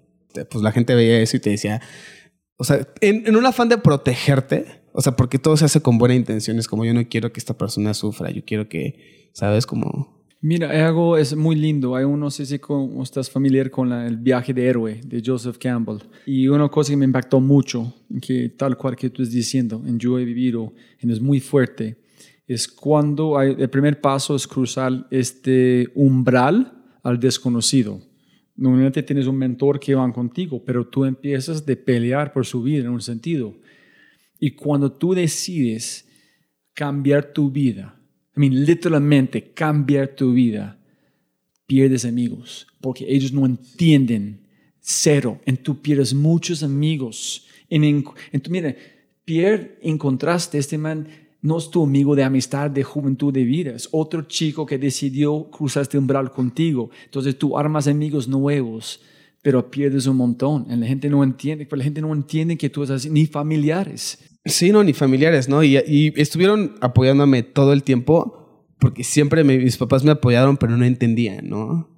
pues 0.49 0.63
la 0.63 0.71
gente 0.71 0.95
veía 0.95 1.19
eso 1.19 1.35
y 1.35 1.41
te 1.41 1.49
decía, 1.49 1.81
o 2.55 2.63
sea, 2.63 2.87
en, 3.01 3.27
en 3.27 3.35
un 3.35 3.45
afán 3.45 3.67
de 3.67 3.77
protegerte, 3.77 4.83
o 4.93 5.01
sea, 5.01 5.17
porque 5.17 5.37
todo 5.37 5.57
se 5.57 5.65
hace 5.65 5.81
con 5.81 5.97
buena 5.97 6.15
intención, 6.15 6.57
es 6.59 6.69
como 6.69 6.85
yo 6.85 6.93
no 6.93 7.05
quiero 7.09 7.33
que 7.33 7.41
esta 7.41 7.57
persona 7.57 7.93
sufra, 7.93 8.31
yo 8.31 8.45
quiero 8.45 8.69
que, 8.69 9.31
¿sabes? 9.33 9.65
Como 9.65 10.16
Mira, 10.39 10.87
algo 10.87 11.17
es 11.17 11.35
muy 11.35 11.55
lindo. 11.55 11.95
Hay 11.95 12.03
uno, 12.05 12.17
no 12.17 12.31
sé 12.31 12.45
si 12.45 12.59
estás 13.01 13.29
familiar 13.29 13.71
con 13.71 13.91
el 13.91 14.17
viaje 14.17 14.53
de 14.53 14.67
héroe 14.67 15.01
de 15.03 15.21
Joseph 15.25 15.57
Campbell. 15.57 15.97
Y 16.27 16.47
una 16.47 16.69
cosa 16.69 16.91
que 16.91 16.97
me 16.97 17.05
impactó 17.05 17.39
mucho, 17.39 17.93
que 18.21 18.49
tal 18.49 18.77
cual 18.77 18.95
que 18.95 19.09
tú 19.09 19.23
estás 19.23 19.33
diciendo, 19.33 19.81
en 19.85 19.97
Yo 19.97 20.19
he 20.19 20.25
vivido, 20.25 20.73
y 21.01 21.11
es 21.11 21.19
muy 21.19 21.39
fuerte, 21.39 21.97
es 22.45 22.67
cuando 22.67 23.41
el 23.41 23.69
primer 23.69 23.99
paso 23.99 24.35
es 24.35 24.47
cruzar 24.47 25.07
este 25.09 25.89
umbral 25.95 26.71
al 27.01 27.19
desconocido. 27.19 27.99
Normalmente 28.55 29.03
tienes 29.03 29.27
un 29.27 29.37
mentor 29.37 29.79
que 29.79 29.95
va 29.95 30.11
contigo, 30.13 30.63
pero 30.63 30.87
tú 30.87 31.03
empiezas 31.03 31.65
de 31.65 31.75
pelear 31.75 32.31
por 32.31 32.45
su 32.45 32.61
vida 32.61 32.85
en 32.85 32.89
un 32.89 33.01
sentido. 33.01 33.55
Y 34.39 34.51
cuando 34.51 34.91
tú 34.91 35.13
decides 35.13 36.07
cambiar 36.73 37.33
tu 37.33 37.49
vida, 37.49 37.96
I 38.37 38.39
mean, 38.39 38.65
literalmente 38.65 39.51
cambiar 39.51 40.09
tu 40.09 40.31
vida, 40.31 40.77
pierdes 41.65 42.05
amigos 42.05 42.67
porque 42.79 43.05
ellos 43.07 43.33
no 43.33 43.45
entienden 43.45 44.47
cero. 44.79 45.39
En 45.45 45.57
tú 45.57 45.81
pierdes 45.81 46.13
muchos 46.13 46.63
amigos. 46.63 47.45
En, 47.69 47.83
en, 47.83 48.41
tu, 48.41 48.51
mira, 48.51 48.75
Pierre 49.25 49.77
encontraste, 49.81 50.57
este 50.57 50.77
man 50.77 51.07
no 51.41 51.57
es 51.57 51.69
tu 51.69 51.83
amigo 51.83 52.15
de 52.15 52.23
amistad, 52.23 52.71
de 52.71 52.83
juventud, 52.83 53.33
de 53.33 53.43
vida. 53.43 53.71
Es 53.71 53.89
otro 53.91 54.21
chico 54.23 54.65
que 54.65 54.77
decidió 54.77 55.49
cruzar 55.51 55.83
este 55.83 55.97
umbral 55.97 56.31
contigo. 56.31 56.89
Entonces 57.05 57.37
tú 57.37 57.57
armas 57.57 57.87
amigos 57.87 58.27
nuevos, 58.27 59.01
pero 59.41 59.69
pierdes 59.69 60.07
un 60.07 60.17
montón. 60.17 60.65
La 60.69 60.87
gente 60.87 61.09
no 61.09 61.23
entiende, 61.23 61.67
la 61.69 61.83
gente 61.83 62.01
no 62.01 62.13
entiende 62.13 62.57
que 62.57 62.69
tú 62.69 62.83
estás 62.83 63.01
así, 63.01 63.09
ni 63.09 63.25
familiares. 63.25 64.26
Sí, 64.47 64.71
no, 64.71 64.83
ni 64.83 64.93
familiares, 64.93 65.49
¿no? 65.49 65.63
Y, 65.63 65.77
estuvieron 66.15 66.75
apoyándome 66.81 67.43
todo 67.43 67.73
el 67.73 67.83
tiempo 67.83 68.73
porque 68.79 69.03
siempre 69.03 69.43
mis 69.43 69.77
papás 69.77 70.03
me 70.03 70.11
apoyaron, 70.11 70.57
pero 70.57 70.77
no 70.77 70.85
entendían, 70.85 71.49
¿no? 71.49 71.89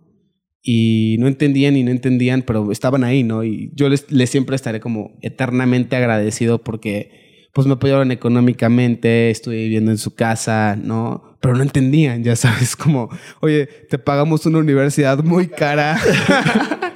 Y 0.61 1.17
no 1.19 1.27
entendían 1.27 1.75
y 1.75 1.83
no 1.83 1.91
entendían, 1.91 2.43
pero 2.43 2.71
estaban 2.71 3.03
ahí, 3.03 3.23
¿no? 3.23 3.43
Y 3.43 3.71
yo 3.75 3.89
les, 3.89 4.11
les 4.11 4.29
siempre 4.29 4.55
estaré 4.55 4.79
como 4.79 5.17
eternamente 5.21 5.95
agradecido 5.95 6.63
porque 6.63 7.47
pues 7.53 7.67
me 7.67 7.73
apoyaron 7.73 8.11
económicamente, 8.11 9.29
estuve 9.29 9.55
viviendo 9.55 9.91
en 9.91 9.97
su 9.97 10.15
casa, 10.15 10.77
¿no? 10.81 11.37
Pero 11.41 11.55
no 11.55 11.63
entendían, 11.63 12.23
ya 12.23 12.35
sabes, 12.35 12.75
como, 12.75 13.09
oye, 13.41 13.67
te 13.89 13.97
pagamos 13.97 14.45
una 14.45 14.59
universidad 14.59 15.23
muy 15.23 15.47
cara. 15.47 15.99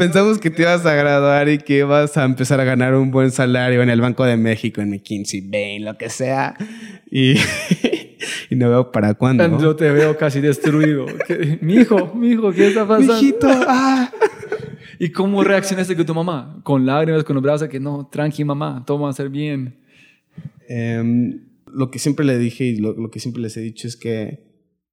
Pensamos 0.00 0.38
que 0.38 0.48
te 0.48 0.62
ibas 0.62 0.86
a 0.86 0.94
graduar 0.94 1.50
y 1.50 1.58
que 1.58 1.80
ibas 1.80 2.16
a 2.16 2.24
empezar 2.24 2.58
a 2.58 2.64
ganar 2.64 2.94
un 2.94 3.10
buen 3.10 3.30
salario 3.30 3.82
en 3.82 3.90
el 3.90 4.00
Banco 4.00 4.24
de 4.24 4.38
México, 4.38 4.80
en 4.80 4.88
McKinsey, 4.88 5.42
Bain, 5.42 5.84
lo 5.84 5.98
que 5.98 6.08
sea. 6.08 6.56
Y, 7.10 7.34
y 8.50 8.56
no 8.56 8.70
veo 8.70 8.92
para 8.92 9.12
cuándo. 9.12 9.60
Yo 9.60 9.76
te 9.76 9.90
veo 9.90 10.16
casi 10.16 10.40
destruido. 10.40 11.04
mi 11.60 11.74
hijo, 11.74 12.14
mi 12.14 12.30
hijo, 12.30 12.50
¿qué 12.50 12.68
está 12.68 12.88
pasando? 12.88 13.12
Mijito, 13.12 13.46
ah. 13.50 14.10
¿Y 14.98 15.10
cómo 15.10 15.44
reaccionaste 15.44 15.94
con 15.94 16.06
tu 16.06 16.14
mamá? 16.14 16.62
Con 16.64 16.86
lágrimas, 16.86 17.22
con 17.22 17.34
los 17.34 17.42
brazos, 17.42 17.68
que 17.68 17.78
no, 17.78 18.08
tranqui 18.10 18.42
mamá, 18.42 18.82
todo 18.86 19.00
va 19.00 19.10
a 19.10 19.12
ser 19.12 19.28
bien. 19.28 19.80
Um, 20.70 21.40
lo 21.66 21.90
que 21.90 21.98
siempre 21.98 22.24
le 22.24 22.38
dije 22.38 22.64
y 22.64 22.76
lo, 22.76 22.94
lo, 22.94 23.10
que 23.10 23.20
siempre 23.20 23.42
les 23.42 23.54
he 23.58 23.60
dicho 23.60 23.86
es 23.86 23.98
que 23.98 24.46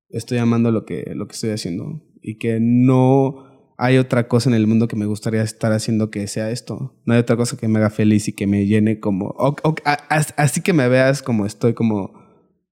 estoy 0.10 0.40
amando 0.40 0.70
lo 0.70 0.84
que, 0.84 1.14
lo 1.16 1.30
que 1.30 1.34
estoy 1.34 1.52
haciendo 1.52 2.04
y 2.22 2.38
que 2.40 2.58
no 2.60 3.47
hay 3.78 3.98
otra 3.98 4.28
cosa 4.28 4.50
en 4.50 4.56
el 4.56 4.68
mundo 4.68 4.88
que 4.88 4.96
me 4.96 5.06
gustaría 5.06 5.44
estar 5.44 5.72
haciendo 5.72 6.10
que 6.10 6.28
sea 6.28 6.50
esto. 6.50 6.96
No 7.06 7.14
hay 7.14 7.20
otra 7.20 7.38
cosa 7.38 7.58
que 7.58 7.68
me 7.68 7.80
haga 7.80 7.90
feliz 7.90 8.28
y 8.28 8.34
que 8.34 8.48
me 8.48 8.66
llene 8.66 9.00
como... 9.00 9.28
O, 9.38 9.56
o, 9.64 9.76
a, 9.86 9.94
así 10.38 10.62
que 10.62 10.74
me 10.74 10.88
veas 10.90 11.22
como 11.22 11.46
estoy 11.46 11.74
como 11.74 12.28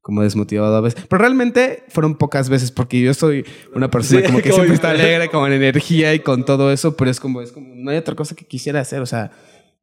como 0.06 0.22
desmotivado 0.22 0.76
a 0.76 0.82
veces. 0.82 1.04
Pero 1.10 1.20
realmente 1.20 1.84
fueron 1.88 2.16
pocas 2.16 2.48
veces 2.48 2.70
porque 2.70 3.02
yo 3.02 3.16
soy 3.16 3.44
una 3.74 3.90
persona 3.90 4.20
sí, 4.20 4.26
como 4.28 4.40
que 4.40 4.52
siempre 4.52 4.76
está 4.76 4.92
alegre, 4.92 5.30
con 5.30 5.52
energía 5.52 6.14
y 6.14 6.20
con 6.20 6.46
todo 6.46 6.72
eso, 6.72 6.96
pero 6.96 7.10
es 7.10 7.20
como, 7.20 7.42
es 7.42 7.52
como, 7.52 7.74
no 7.74 7.90
hay 7.90 7.98
otra 7.98 8.14
cosa 8.14 8.36
que 8.36 8.46
quisiera 8.46 8.80
hacer, 8.80 9.02
o 9.02 9.08
sea, 9.08 9.32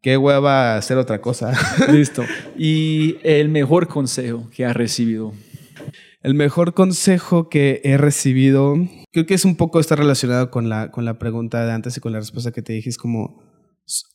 qué 0.00 0.16
hueva 0.16 0.76
hacer 0.76 0.96
otra 0.96 1.20
cosa. 1.20 1.52
Listo. 1.90 2.22
Y 2.56 3.16
el 3.24 3.48
mejor 3.48 3.88
consejo 3.88 4.48
que 4.54 4.64
has 4.64 4.76
recibido. 4.76 5.32
El 6.22 6.34
mejor 6.34 6.72
consejo 6.72 7.48
que 7.48 7.80
he 7.82 7.96
recibido, 7.96 8.76
creo 9.10 9.26
que 9.26 9.34
es 9.34 9.44
un 9.44 9.56
poco 9.56 9.80
está 9.80 9.96
relacionado 9.96 10.52
con 10.52 10.68
la, 10.68 10.92
con 10.92 11.04
la 11.04 11.18
pregunta 11.18 11.66
de 11.66 11.72
antes 11.72 11.96
y 11.96 12.00
con 12.00 12.12
la 12.12 12.20
respuesta 12.20 12.52
que 12.52 12.62
te 12.62 12.72
dije, 12.74 12.90
es 12.90 12.96
como 12.96 13.42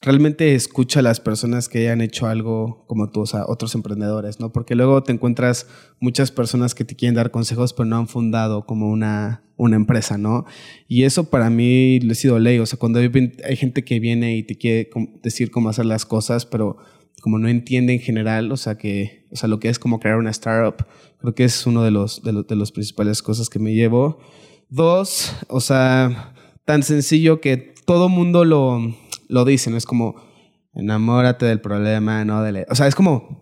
realmente 0.02 0.56
escucha 0.56 1.02
a 1.02 1.04
las 1.04 1.20
personas 1.20 1.68
que 1.68 1.80
hayan 1.80 2.00
hecho 2.00 2.28
algo 2.28 2.86
como 2.88 3.12
tú, 3.12 3.22
o 3.22 3.26
sea, 3.26 3.44
otros 3.46 3.76
emprendedores, 3.76 4.40
¿no? 4.40 4.54
Porque 4.54 4.76
luego 4.76 5.04
te 5.04 5.12
encuentras 5.12 5.68
muchas 6.00 6.32
personas 6.32 6.74
que 6.74 6.86
te 6.86 6.96
quieren 6.96 7.16
dar 7.16 7.30
consejos, 7.30 7.74
pero 7.74 7.86
no 7.86 7.98
han 7.98 8.08
fundado 8.08 8.66
como 8.66 8.90
una, 8.90 9.44
una 9.58 9.76
empresa, 9.76 10.18
¿no? 10.18 10.46
Y 10.88 11.04
eso 11.04 11.30
para 11.30 11.50
mí 11.50 12.00
le 12.00 12.14
ha 12.14 12.16
sido 12.16 12.40
ley, 12.40 12.60
o 12.60 12.66
sea, 12.66 12.80
cuando 12.80 13.00
hay 13.00 13.58
gente 13.58 13.84
que 13.84 14.00
viene 14.00 14.38
y 14.38 14.44
te 14.44 14.58
quiere 14.58 14.90
decir 15.22 15.52
cómo 15.52 15.68
hacer 15.68 15.86
las 15.86 16.06
cosas, 16.06 16.46
pero 16.46 16.78
como 17.22 17.40
no 17.40 17.48
entiende 17.48 17.94
en 17.94 18.00
general, 18.00 18.52
o 18.52 18.58
sea, 18.58 18.78
que, 18.78 19.26
o 19.32 19.36
sea, 19.36 19.50
lo 19.50 19.60
que 19.60 19.70
es 19.70 19.80
como 19.80 20.00
crear 20.00 20.18
una 20.18 20.32
startup, 20.32 20.86
creo 21.20 21.36
que 21.36 21.44
es 21.44 21.66
uno 21.66 21.84
de 21.84 21.92
los, 21.92 22.24
de, 22.24 22.32
los, 22.32 22.48
de 22.48 22.56
los 22.56 22.72
principales 22.72 23.22
cosas 23.22 23.50
que 23.50 23.60
me 23.60 23.74
llevo. 23.74 24.20
Dos, 24.70 25.34
o 25.48 25.60
sea, 25.60 26.34
tan 26.66 26.84
sencillo 26.84 27.42
que 27.42 27.74
todo 27.86 28.10
mundo 28.10 28.46
lo, 28.46 28.82
lo 29.30 29.46
dicen, 29.46 29.76
es 29.76 29.86
como, 29.86 30.16
enamórate 30.74 31.46
del 31.46 31.62
problema, 31.62 32.24
no 32.26 32.44
de... 32.44 32.66
O 32.70 32.76
sea, 32.76 32.88
es 32.88 32.96
como, 32.96 33.42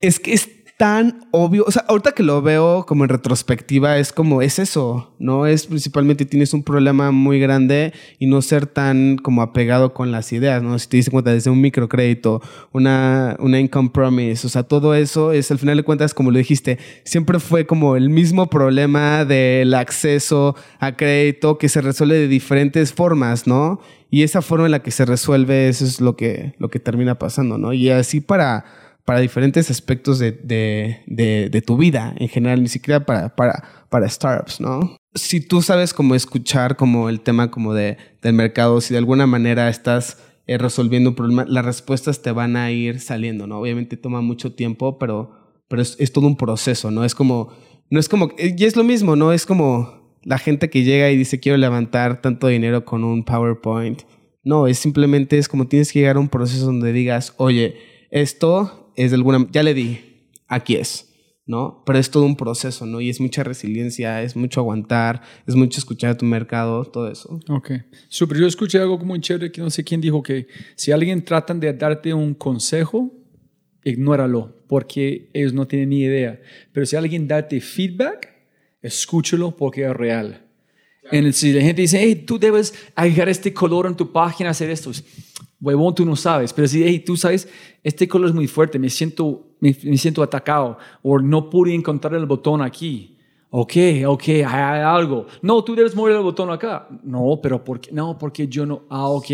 es 0.00 0.20
que 0.20 0.32
es 0.32 0.48
tan 0.80 1.26
obvio, 1.30 1.64
o 1.66 1.70
sea, 1.70 1.84
ahorita 1.88 2.12
que 2.12 2.22
lo 2.22 2.40
veo 2.40 2.86
como 2.86 3.04
en 3.04 3.10
retrospectiva, 3.10 3.98
es 3.98 4.14
como, 4.14 4.40
es 4.40 4.58
eso, 4.58 5.12
¿no? 5.18 5.44
Es 5.44 5.66
principalmente 5.66 6.24
tienes 6.24 6.54
un 6.54 6.62
problema 6.62 7.10
muy 7.10 7.38
grande 7.38 7.92
y 8.18 8.24
no 8.24 8.40
ser 8.40 8.64
tan 8.64 9.18
como 9.18 9.42
apegado 9.42 9.92
con 9.92 10.10
las 10.10 10.32
ideas, 10.32 10.62
¿no? 10.62 10.78
Si 10.78 10.88
te 10.88 10.96
dicen 10.96 11.12
cuenta 11.12 11.34
desde 11.34 11.50
un 11.50 11.60
microcrédito, 11.60 12.40
una, 12.72 13.36
una 13.40 13.60
income 13.60 13.90
promise, 13.92 14.46
o 14.46 14.48
sea, 14.48 14.62
todo 14.62 14.94
eso 14.94 15.32
es 15.32 15.50
al 15.50 15.58
final 15.58 15.76
de 15.76 15.82
cuentas, 15.82 16.14
como 16.14 16.30
lo 16.30 16.38
dijiste, 16.38 16.78
siempre 17.04 17.40
fue 17.40 17.66
como 17.66 17.94
el 17.94 18.08
mismo 18.08 18.48
problema 18.48 19.26
del 19.26 19.74
acceso 19.74 20.56
a 20.78 20.96
crédito 20.96 21.58
que 21.58 21.68
se 21.68 21.82
resuelve 21.82 22.16
de 22.16 22.28
diferentes 22.28 22.94
formas, 22.94 23.46
¿no? 23.46 23.82
Y 24.10 24.22
esa 24.22 24.40
forma 24.40 24.64
en 24.64 24.72
la 24.72 24.82
que 24.82 24.92
se 24.92 25.04
resuelve, 25.04 25.68
eso 25.68 25.84
es 25.84 26.00
lo 26.00 26.16
que, 26.16 26.54
lo 26.58 26.70
que 26.70 26.80
termina 26.80 27.18
pasando, 27.18 27.58
¿no? 27.58 27.74
Y 27.74 27.90
así 27.90 28.22
para, 28.22 28.64
para 29.10 29.18
diferentes 29.18 29.72
aspectos 29.72 30.20
de, 30.20 30.30
de, 30.30 31.48
de, 31.50 31.62
tu 31.62 31.76
vida 31.76 32.14
en 32.16 32.28
general, 32.28 32.62
ni 32.62 32.68
siquiera 32.68 33.04
para, 33.04 33.34
para, 33.34 33.64
para 33.88 34.08
startups, 34.08 34.60
¿no? 34.60 34.94
Si 35.16 35.40
tú 35.40 35.62
sabes 35.62 35.92
cómo 35.92 36.14
escuchar 36.14 36.76
como 36.76 37.08
el 37.08 37.20
tema 37.20 37.50
como 37.50 37.74
de, 37.74 37.96
del 38.22 38.34
mercado, 38.34 38.80
si 38.80 38.94
de 38.94 38.98
alguna 38.98 39.26
manera 39.26 39.68
estás 39.68 40.22
eh, 40.46 40.58
resolviendo 40.58 41.10
un 41.10 41.16
problema, 41.16 41.44
las 41.48 41.64
respuestas 41.64 42.22
te 42.22 42.30
van 42.30 42.54
a 42.54 42.70
ir 42.70 43.00
saliendo, 43.00 43.48
¿no? 43.48 43.58
Obviamente 43.58 43.96
toma 43.96 44.20
mucho 44.20 44.52
tiempo, 44.52 44.96
pero, 44.96 45.32
pero 45.66 45.82
es, 45.82 45.96
es 45.98 46.12
todo 46.12 46.28
un 46.28 46.36
proceso, 46.36 46.92
¿no? 46.92 47.04
Es 47.04 47.16
como, 47.16 47.52
no 47.90 47.98
es 47.98 48.08
como, 48.08 48.28
y 48.38 48.64
es 48.64 48.76
lo 48.76 48.84
mismo, 48.84 49.16
¿no? 49.16 49.32
Es 49.32 49.44
como 49.44 50.20
la 50.22 50.38
gente 50.38 50.70
que 50.70 50.84
llega 50.84 51.10
y 51.10 51.16
dice 51.16 51.40
quiero 51.40 51.58
levantar 51.58 52.22
tanto 52.22 52.46
dinero 52.46 52.84
con 52.84 53.02
un 53.02 53.24
PowerPoint. 53.24 54.02
No, 54.44 54.68
es 54.68 54.78
simplemente 54.78 55.36
es 55.36 55.48
como 55.48 55.66
tienes 55.66 55.90
que 55.90 55.98
llegar 55.98 56.14
a 56.14 56.20
un 56.20 56.28
proceso 56.28 56.66
donde 56.66 56.92
digas, 56.92 57.34
oye, 57.38 57.74
esto 58.12 58.79
es 59.04 59.10
de 59.10 59.16
alguna, 59.16 59.46
ya 59.50 59.62
le 59.62 59.74
di, 59.74 60.00
aquí 60.48 60.76
es. 60.76 61.06
¿no? 61.46 61.82
Pero 61.84 61.98
es 61.98 62.10
todo 62.12 62.24
un 62.26 62.36
proceso, 62.36 62.86
¿no? 62.86 63.00
Y 63.00 63.10
es 63.10 63.20
mucha 63.20 63.42
resiliencia, 63.42 64.22
es 64.22 64.36
mucho 64.36 64.60
aguantar, 64.60 65.20
es 65.48 65.56
mucho 65.56 65.80
escuchar 65.80 66.10
a 66.10 66.16
tu 66.16 66.24
mercado, 66.24 66.84
todo 66.84 67.10
eso. 67.10 67.40
Ok, 67.48 67.72
súper. 68.08 68.38
Yo 68.38 68.46
escuché 68.46 68.78
algo 68.78 68.98
como 69.00 69.08
muy 69.08 69.20
chévere 69.20 69.50
que 69.50 69.60
no 69.60 69.68
sé 69.68 69.82
quién 69.82 70.00
dijo 70.00 70.22
que 70.22 70.46
si 70.76 70.92
alguien 70.92 71.24
tratan 71.24 71.58
de 71.58 71.72
darte 71.72 72.14
un 72.14 72.34
consejo, 72.34 73.12
ignóralo, 73.82 74.54
porque 74.68 75.28
ellos 75.32 75.52
no 75.52 75.66
tienen 75.66 75.88
ni 75.88 76.02
idea. 76.02 76.40
Pero 76.72 76.86
si 76.86 76.94
alguien 76.94 77.26
darte 77.26 77.60
feedback, 77.60 78.32
escúchalo 78.80 79.56
porque 79.56 79.82
es 79.82 79.92
real. 79.92 80.46
En 81.10 81.24
el, 81.24 81.34
si 81.34 81.52
la 81.52 81.62
gente 81.62 81.82
dice, 81.82 81.98
hey, 82.00 82.14
tú 82.14 82.38
debes 82.38 82.74
agregar 82.94 83.28
este 83.28 83.52
color 83.52 83.86
en 83.86 83.96
tu 83.96 84.12
página, 84.12 84.50
hacer 84.50 84.70
esto. 84.70 84.92
Huevón, 85.60 85.94
tú 85.94 86.04
no 86.04 86.16
sabes. 86.16 86.52
Pero 86.52 86.68
si, 86.68 86.82
hey, 86.82 87.00
tú 87.00 87.16
sabes, 87.16 87.48
este 87.82 88.08
color 88.08 88.28
es 88.30 88.34
muy 88.34 88.46
fuerte, 88.46 88.78
me 88.78 88.88
siento, 88.88 89.48
me, 89.60 89.76
me 89.84 89.96
siento 89.96 90.22
atacado. 90.22 90.78
O 91.02 91.18
no 91.18 91.50
pude 91.50 91.74
encontrar 91.74 92.14
el 92.14 92.26
botón 92.26 92.62
aquí. 92.62 93.16
Ok, 93.52 93.72
ok, 94.06 94.22
hay 94.46 94.80
algo. 94.80 95.26
No, 95.42 95.64
tú 95.64 95.74
debes 95.74 95.96
mover 95.96 96.14
el 96.14 96.22
botón 96.22 96.50
acá. 96.50 96.86
No, 97.02 97.40
pero 97.42 97.64
¿por 97.64 97.80
qué? 97.80 97.90
No, 97.90 98.16
porque 98.16 98.46
yo 98.46 98.64
no. 98.64 98.82
Ah, 98.88 99.08
ok. 99.08 99.26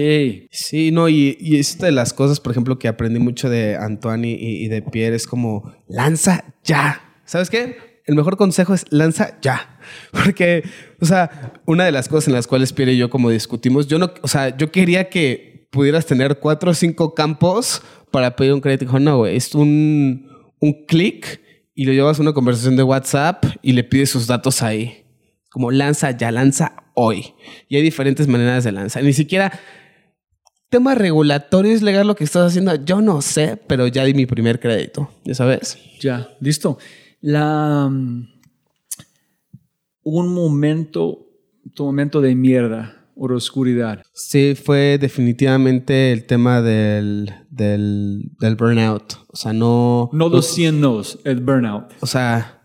Sí, 0.51 0.90
no, 0.90 1.07
y, 1.09 1.36
y 1.39 1.59
es 1.59 1.78
de 1.78 1.93
las 1.93 2.15
cosas, 2.15 2.40
por 2.40 2.53
ejemplo, 2.53 2.78
que 2.78 2.89
aprendí 2.89 3.20
mucho 3.20 3.51
de 3.51 3.77
Antoine 3.77 4.28
y, 4.28 4.65
y 4.65 4.69
de 4.69 4.81
Pierre, 4.81 5.16
es 5.16 5.27
como, 5.27 5.70
lanza 5.86 6.55
ya. 6.65 7.19
¿Sabes 7.27 7.51
qué? 7.51 7.77
El 8.07 8.15
mejor 8.15 8.39
consejo 8.39 8.73
es 8.73 8.86
lanza 8.90 9.39
ya. 9.43 9.78
Porque, 10.12 10.62
o 10.98 11.05
sea, 11.05 11.61
una 11.66 11.85
de 11.85 11.93
las 11.93 12.09
cosas 12.09 12.28
en 12.28 12.35
las 12.35 12.47
cuales 12.47 12.73
Pierre 12.73 12.94
y 12.94 12.97
yo 12.97 13.11
como 13.11 13.28
discutimos, 13.28 13.86
yo 13.86 13.98
no, 13.98 14.12
o 14.23 14.28
sea, 14.28 14.57
yo 14.57 14.73
quería 14.73 15.11
que 15.11 15.56
pudieras 15.70 16.06
tener 16.06 16.38
cuatro 16.38 16.70
o 16.70 16.74
cinco 16.74 17.14
campos 17.14 17.82
para 18.10 18.36
pedir 18.36 18.52
un 18.52 18.60
crédito. 18.60 18.84
Dijo, 18.84 18.98
no, 18.98 19.18
güey, 19.18 19.36
es 19.36 19.55
un, 19.55 20.30
un 20.60 20.86
clic 20.86 21.40
y 21.74 21.84
lo 21.84 21.93
llevas 21.93 22.18
a 22.18 22.22
una 22.22 22.32
conversación 22.32 22.76
de 22.76 22.82
WhatsApp 22.82 23.44
y 23.62 23.72
le 23.72 23.84
pides 23.84 24.10
sus 24.10 24.26
datos 24.26 24.62
ahí. 24.62 25.05
Como 25.51 25.70
lanza 25.70 26.10
ya, 26.10 26.30
lanza 26.30 26.84
hoy. 26.94 27.34
Y 27.68 27.76
hay 27.76 27.82
diferentes 27.82 28.28
maneras 28.28 28.64
de 28.64 28.72
lanzar. 28.72 29.02
Ni 29.05 29.12
siquiera 29.12 29.52
tema 30.68 30.94
regulatorio 30.94 31.72
es 31.72 31.82
legal 31.82 32.06
lo 32.06 32.16
que 32.16 32.24
estás 32.24 32.48
haciendo. 32.48 32.74
Yo 32.84 33.01
no 33.01 33.22
sé, 33.22 33.56
pero 33.66 33.86
ya 33.86 34.05
di 34.05 34.14
mi 34.14 34.26
primer 34.26 34.60
crédito. 34.60 35.10
Ya 35.24 35.34
sabes. 35.34 35.78
Ya, 36.01 36.28
listo. 36.40 36.78
La, 37.20 37.86
um, 37.86 38.26
un 40.02 40.32
momento, 40.32 41.26
tu 41.74 41.84
momento 41.84 42.20
de 42.20 42.34
mierda 42.34 42.95
o 43.16 43.28
de 43.28 43.34
oscuridad. 43.34 44.02
Sí, 44.12 44.55
fue 44.55 44.98
definitivamente 45.01 46.12
el 46.12 46.26
tema 46.26 46.60
del, 46.60 47.32
del, 47.51 48.30
del 48.38 48.56
burnout. 48.56 49.14
O 49.28 49.36
sea, 49.36 49.52
no. 49.52 50.10
No 50.12 50.28
los 50.28 50.47
100 50.47 50.80
nos, 50.80 51.18
el 51.24 51.40
burnout. 51.40 51.93
O 52.01 52.06
sea, 52.06 52.62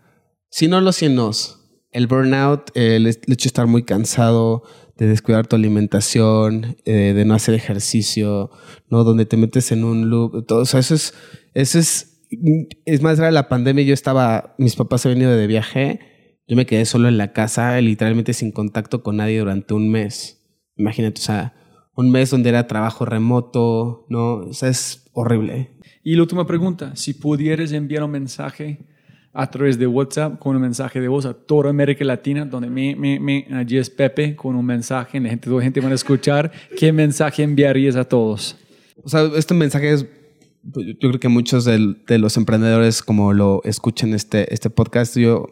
si 0.50 0.68
no 0.68 0.80
los 0.80 0.96
100 0.96 1.14
nos. 1.14 1.58
El 1.90 2.06
burnout, 2.06 2.70
el, 2.74 3.06
hecho 3.06 3.24
de 3.26 3.46
estar 3.46 3.66
muy 3.66 3.82
cansado, 3.82 4.62
de 4.96 5.06
descuidar 5.08 5.46
tu 5.46 5.56
alimentación, 5.56 6.76
eh, 6.84 7.12
de 7.14 7.24
no 7.24 7.34
hacer 7.34 7.54
ejercicio, 7.54 8.50
¿no? 8.88 9.04
Donde 9.04 9.26
te 9.26 9.36
metes 9.36 9.72
en 9.72 9.84
un 9.84 10.10
loop. 10.10 10.46
Todo, 10.46 10.60
o 10.60 10.66
sea, 10.66 10.80
eso 10.80 10.94
es, 10.94 11.14
eso 11.54 11.78
es, 11.78 12.20
es 12.84 13.02
más, 13.02 13.18
era 13.18 13.30
la 13.30 13.48
pandemia. 13.48 13.84
Yo 13.84 13.94
estaba, 13.94 14.54
mis 14.58 14.76
papás 14.76 15.02
se 15.02 15.08
han 15.08 15.14
venido 15.14 15.34
de 15.34 15.46
viaje. 15.46 16.00
Yo 16.46 16.56
me 16.56 16.66
quedé 16.66 16.84
solo 16.84 17.08
en 17.08 17.18
la 17.18 17.32
casa, 17.32 17.80
literalmente 17.80 18.34
sin 18.34 18.52
contacto 18.52 19.02
con 19.02 19.16
nadie 19.16 19.38
durante 19.38 19.74
un 19.74 19.90
mes. 19.90 20.41
Imagínate, 20.76 21.20
o 21.20 21.24
sea, 21.24 21.54
un 21.94 22.10
mes 22.10 22.30
donde 22.30 22.48
era 22.48 22.66
trabajo 22.66 23.04
remoto, 23.04 24.06
¿no? 24.08 24.36
O 24.36 24.54
sea, 24.54 24.68
es 24.68 25.10
horrible. 25.12 25.70
Y 26.02 26.16
la 26.16 26.22
última 26.22 26.46
pregunta, 26.46 26.96
si 26.96 27.14
pudieras 27.14 27.72
enviar 27.72 28.02
un 28.02 28.10
mensaje 28.10 28.86
a 29.34 29.50
través 29.50 29.78
de 29.78 29.86
WhatsApp 29.86 30.38
con 30.38 30.56
un 30.56 30.62
mensaje 30.62 31.00
de 31.00 31.08
voz 31.08 31.24
a 31.24 31.32
toda 31.32 31.70
América 31.70 32.04
Latina, 32.04 32.44
donde 32.44 32.68
me, 32.68 32.94
me, 32.96 33.18
me, 33.18 33.46
allí 33.52 33.78
es 33.78 33.88
Pepe 33.88 34.36
con 34.36 34.56
un 34.56 34.64
mensaje, 34.64 35.20
la 35.20 35.30
gente, 35.30 35.46
toda 35.46 35.58
la 35.58 35.64
gente 35.64 35.80
van 35.80 35.92
a 35.92 35.94
escuchar, 35.94 36.52
¿qué 36.76 36.92
mensaje 36.92 37.42
enviarías 37.42 37.96
a 37.96 38.04
todos? 38.04 38.58
O 39.02 39.08
sea, 39.08 39.30
este 39.34 39.54
mensaje 39.54 39.92
es, 39.92 40.06
pues, 40.70 40.86
yo 40.86 41.08
creo 41.08 41.20
que 41.20 41.28
muchos 41.28 41.64
de, 41.64 41.94
de 42.06 42.18
los 42.18 42.36
emprendedores 42.36 43.02
como 43.02 43.32
lo 43.32 43.62
escuchan 43.64 44.12
este, 44.12 44.52
este 44.52 44.68
podcast, 44.68 45.16
yo, 45.16 45.46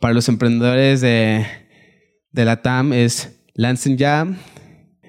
para 0.00 0.14
los 0.14 0.28
emprendedores 0.28 1.00
de, 1.02 1.46
de 2.32 2.44
la 2.44 2.62
TAM 2.62 2.92
es 2.92 3.42
lancen 3.54 3.98
ya, 3.98 4.26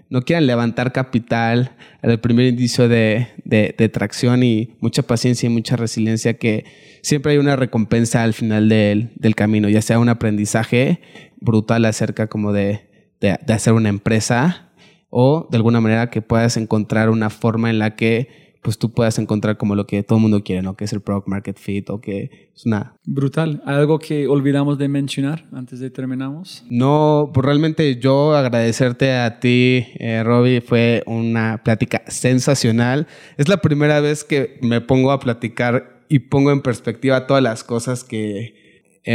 no 0.10 0.23
quieran 0.23 0.48
levantar 0.48 0.91
capital, 0.91 1.76
el 2.02 2.19
primer 2.19 2.48
indicio 2.48 2.88
de, 2.88 3.27
de, 3.44 3.76
de, 3.77 3.90
tracción 3.90 4.44
y 4.44 4.76
mucha 4.80 5.03
paciencia 5.03 5.48
y 5.48 5.53
mucha 5.53 5.76
resiliencia 5.76 6.36
que 6.36 6.65
siempre 7.02 7.34
hay 7.34 7.38
una 7.38 7.56
recompensa 7.56 8.23
al 8.23 8.34
final 8.34 8.69
del, 8.69 9.11
del 9.15 9.36
camino, 9.36 9.69
ya 9.69 9.81
sea 9.81 9.99
un 9.99 10.10
aprendizaje 10.10 10.99
brutal 11.40 11.86
acerca 11.86 12.27
como 12.27 12.53
de, 12.53 12.90
de 13.19 13.53
hacer 13.53 13.73
una 13.73 13.90
empresa 13.90 14.72
o 15.10 15.48
de 15.49 15.57
alguna 15.57 15.81
manera 15.81 16.10
que 16.10 16.22
puedas 16.22 16.57
encontrar 16.57 17.10
una 17.10 17.30
forma 17.30 17.69
en 17.69 17.80
la 17.80 17.95
que 17.95 18.49
pues 18.61 18.77
tú 18.77 18.91
puedas 18.91 19.18
encontrar 19.19 19.57
como 19.57 19.76
lo 19.76 19.88
que 19.88 20.03
todo 20.03 20.18
el 20.18 20.22
mundo 20.22 20.44
quiere, 20.44 20.61
¿no? 20.61 20.76
Que 20.76 20.86
es 20.86 20.94
el 20.94 21.02
product 21.02 21.27
market 21.27 21.57
fit 21.57 21.90
o 21.90 22.02
que 22.02 22.49
es 22.53 22.65
una... 22.65 22.95
Brutal. 23.06 23.61
¿Algo 23.65 23.99
que 23.99 24.27
olvidamos 24.27 24.77
de 24.77 24.90
mencionar 24.90 25.48
antes 25.53 25.80
de 25.80 25.90
terminamos? 25.90 26.65
No, 26.69 27.31
pues 27.34 27.45
realmente 27.45 27.98
yo 27.99 28.36
agradecerte 28.36 29.14
a 29.14 29.40
ti, 29.40 29.86
eh, 29.99 30.23
Robbie, 30.23 30.61
fue 30.61 31.03
una 31.06 31.61
plática 31.64 32.03
sensacional. 32.07 33.07
Es 33.38 33.48
la 33.48 33.57
primera 33.57 34.02
vez 34.02 34.23
que 34.23 34.60
me 34.61 34.81
pongo 34.81 35.11
a 35.11 35.19
platicar 35.19 36.03
y 36.10 36.19
pongo 36.19 36.52
en 36.52 36.61
perspectiva 36.61 37.27
todas 37.27 37.44
las 37.44 37.64
cosas 37.64 38.03
que 38.03 38.69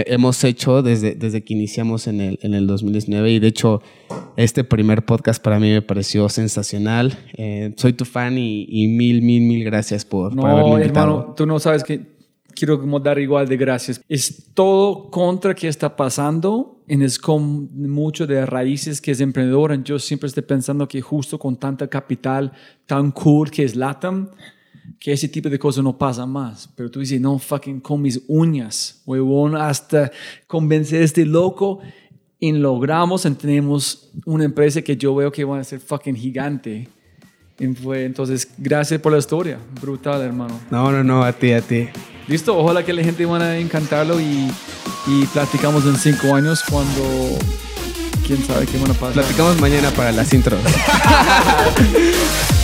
hemos 0.07 0.43
hecho 0.45 0.83
desde, 0.83 1.15
desde 1.15 1.45
que 1.45 1.55
iniciamos 1.55 2.07
en 2.07 2.21
el, 2.21 2.39
en 2.43 2.55
el 2.55 2.67
2019 2.67 3.31
y 3.33 3.39
de 3.39 3.49
hecho 3.49 3.83
este 4.37 4.65
primer 4.65 5.05
podcast 5.05 5.43
para 5.43 5.61
mí 5.61 5.71
me 5.71 5.83
pareció 5.83 6.29
sensacional. 6.29 7.17
Eh, 7.35 7.73
soy 7.77 7.93
tu 7.93 8.05
fan 8.05 8.37
y, 8.39 8.67
y, 8.69 8.89
mil, 8.89 9.23
mil, 9.23 9.43
mil 9.43 9.65
gracias 9.65 10.05
por, 10.05 10.35
no, 10.35 10.43
por 10.43 10.51
haberme 10.51 10.71
invitado. 10.83 11.19
hermano, 11.19 11.35
tú 11.35 11.47
no 11.47 11.59
sabes 11.59 11.85
que 11.85 12.15
quiero 12.55 12.81
como 12.81 13.01
dar 13.01 13.19
igual 13.19 13.49
de 13.49 13.57
gracias. 13.57 14.01
Es 14.09 14.51
todo 14.55 15.11
contra 15.11 15.55
que 15.55 15.69
está 15.69 15.95
pasando 15.97 16.83
en 16.89 17.03
es 17.03 17.19
con 17.19 17.71
mucho 17.89 18.27
de 18.27 18.45
raíces 18.47 19.01
que 19.01 19.11
es 19.11 19.21
emprendedor. 19.21 19.83
Yo 19.83 19.99
siempre 19.99 20.29
estoy 20.29 20.43
pensando 20.43 20.89
que 20.89 21.01
justo 21.01 21.39
con 21.39 21.57
tanta 21.57 21.89
capital 21.89 22.53
tan 22.87 23.11
cool 23.13 23.51
que 23.51 23.65
es 23.65 23.77
LATAM, 23.77 24.31
que 24.99 25.13
ese 25.13 25.29
tipo 25.29 25.49
de 25.49 25.59
cosas 25.59 25.85
no 25.85 25.97
pasa 25.97 26.27
más. 26.27 26.69
Pero 26.75 26.91
tú 26.91 27.01
dices, 27.01 27.21
no, 27.21 27.39
fucking 27.39 27.81
con 27.81 28.03
mis 28.03 28.23
uñas, 28.27 29.03
huevón, 29.07 29.57
hasta 29.57 30.11
convencer 30.47 31.03
a 31.03 31.05
este 31.05 31.25
loco. 31.25 31.81
Y 32.39 32.53
logramos, 32.53 33.25
y 33.25 33.31
tenemos 33.31 34.11
una 34.27 34.45
empresa 34.45 34.83
que 34.83 34.97
yo 34.97 35.15
veo 35.15 35.33
que 35.33 35.45
va 35.45 35.59
a 35.59 35.65
ser 35.65 35.81
fucking 35.81 36.17
gigante. 36.17 36.89
Y 37.59 37.67
fue, 37.69 38.05
entonces, 38.05 38.49
gracias 38.59 39.01
por 39.01 39.13
la 39.13 39.19
historia. 39.19 39.59
Brutal, 39.81 40.21
hermano. 40.21 40.61
No, 40.71 40.91
no, 40.91 41.05
no, 41.05 41.23
a 41.23 41.33
ti, 41.33 41.53
a 41.53 41.63
ti. 41.63 41.89
Listo, 42.27 42.57
ojalá 42.57 42.85
que 42.85 42.93
la 42.93 43.03
gente 43.03 43.25
van 43.25 43.43
a 43.43 43.59
encantarlo 43.59 44.21
y, 44.21 44.51
y 45.07 45.27
platicamos 45.33 45.87
en 45.87 45.97
cinco 45.97 46.35
años 46.35 46.63
cuando 46.69 47.03
quién 48.27 48.43
sabe 48.43 48.67
qué 48.67 48.79
van 48.79 48.91
a 48.91 48.95
pasar. 48.95 49.13
Platicamos 49.13 49.61
mañana 49.61 49.91
para 49.91 50.13
las 50.13 50.33
intros. 50.33 50.61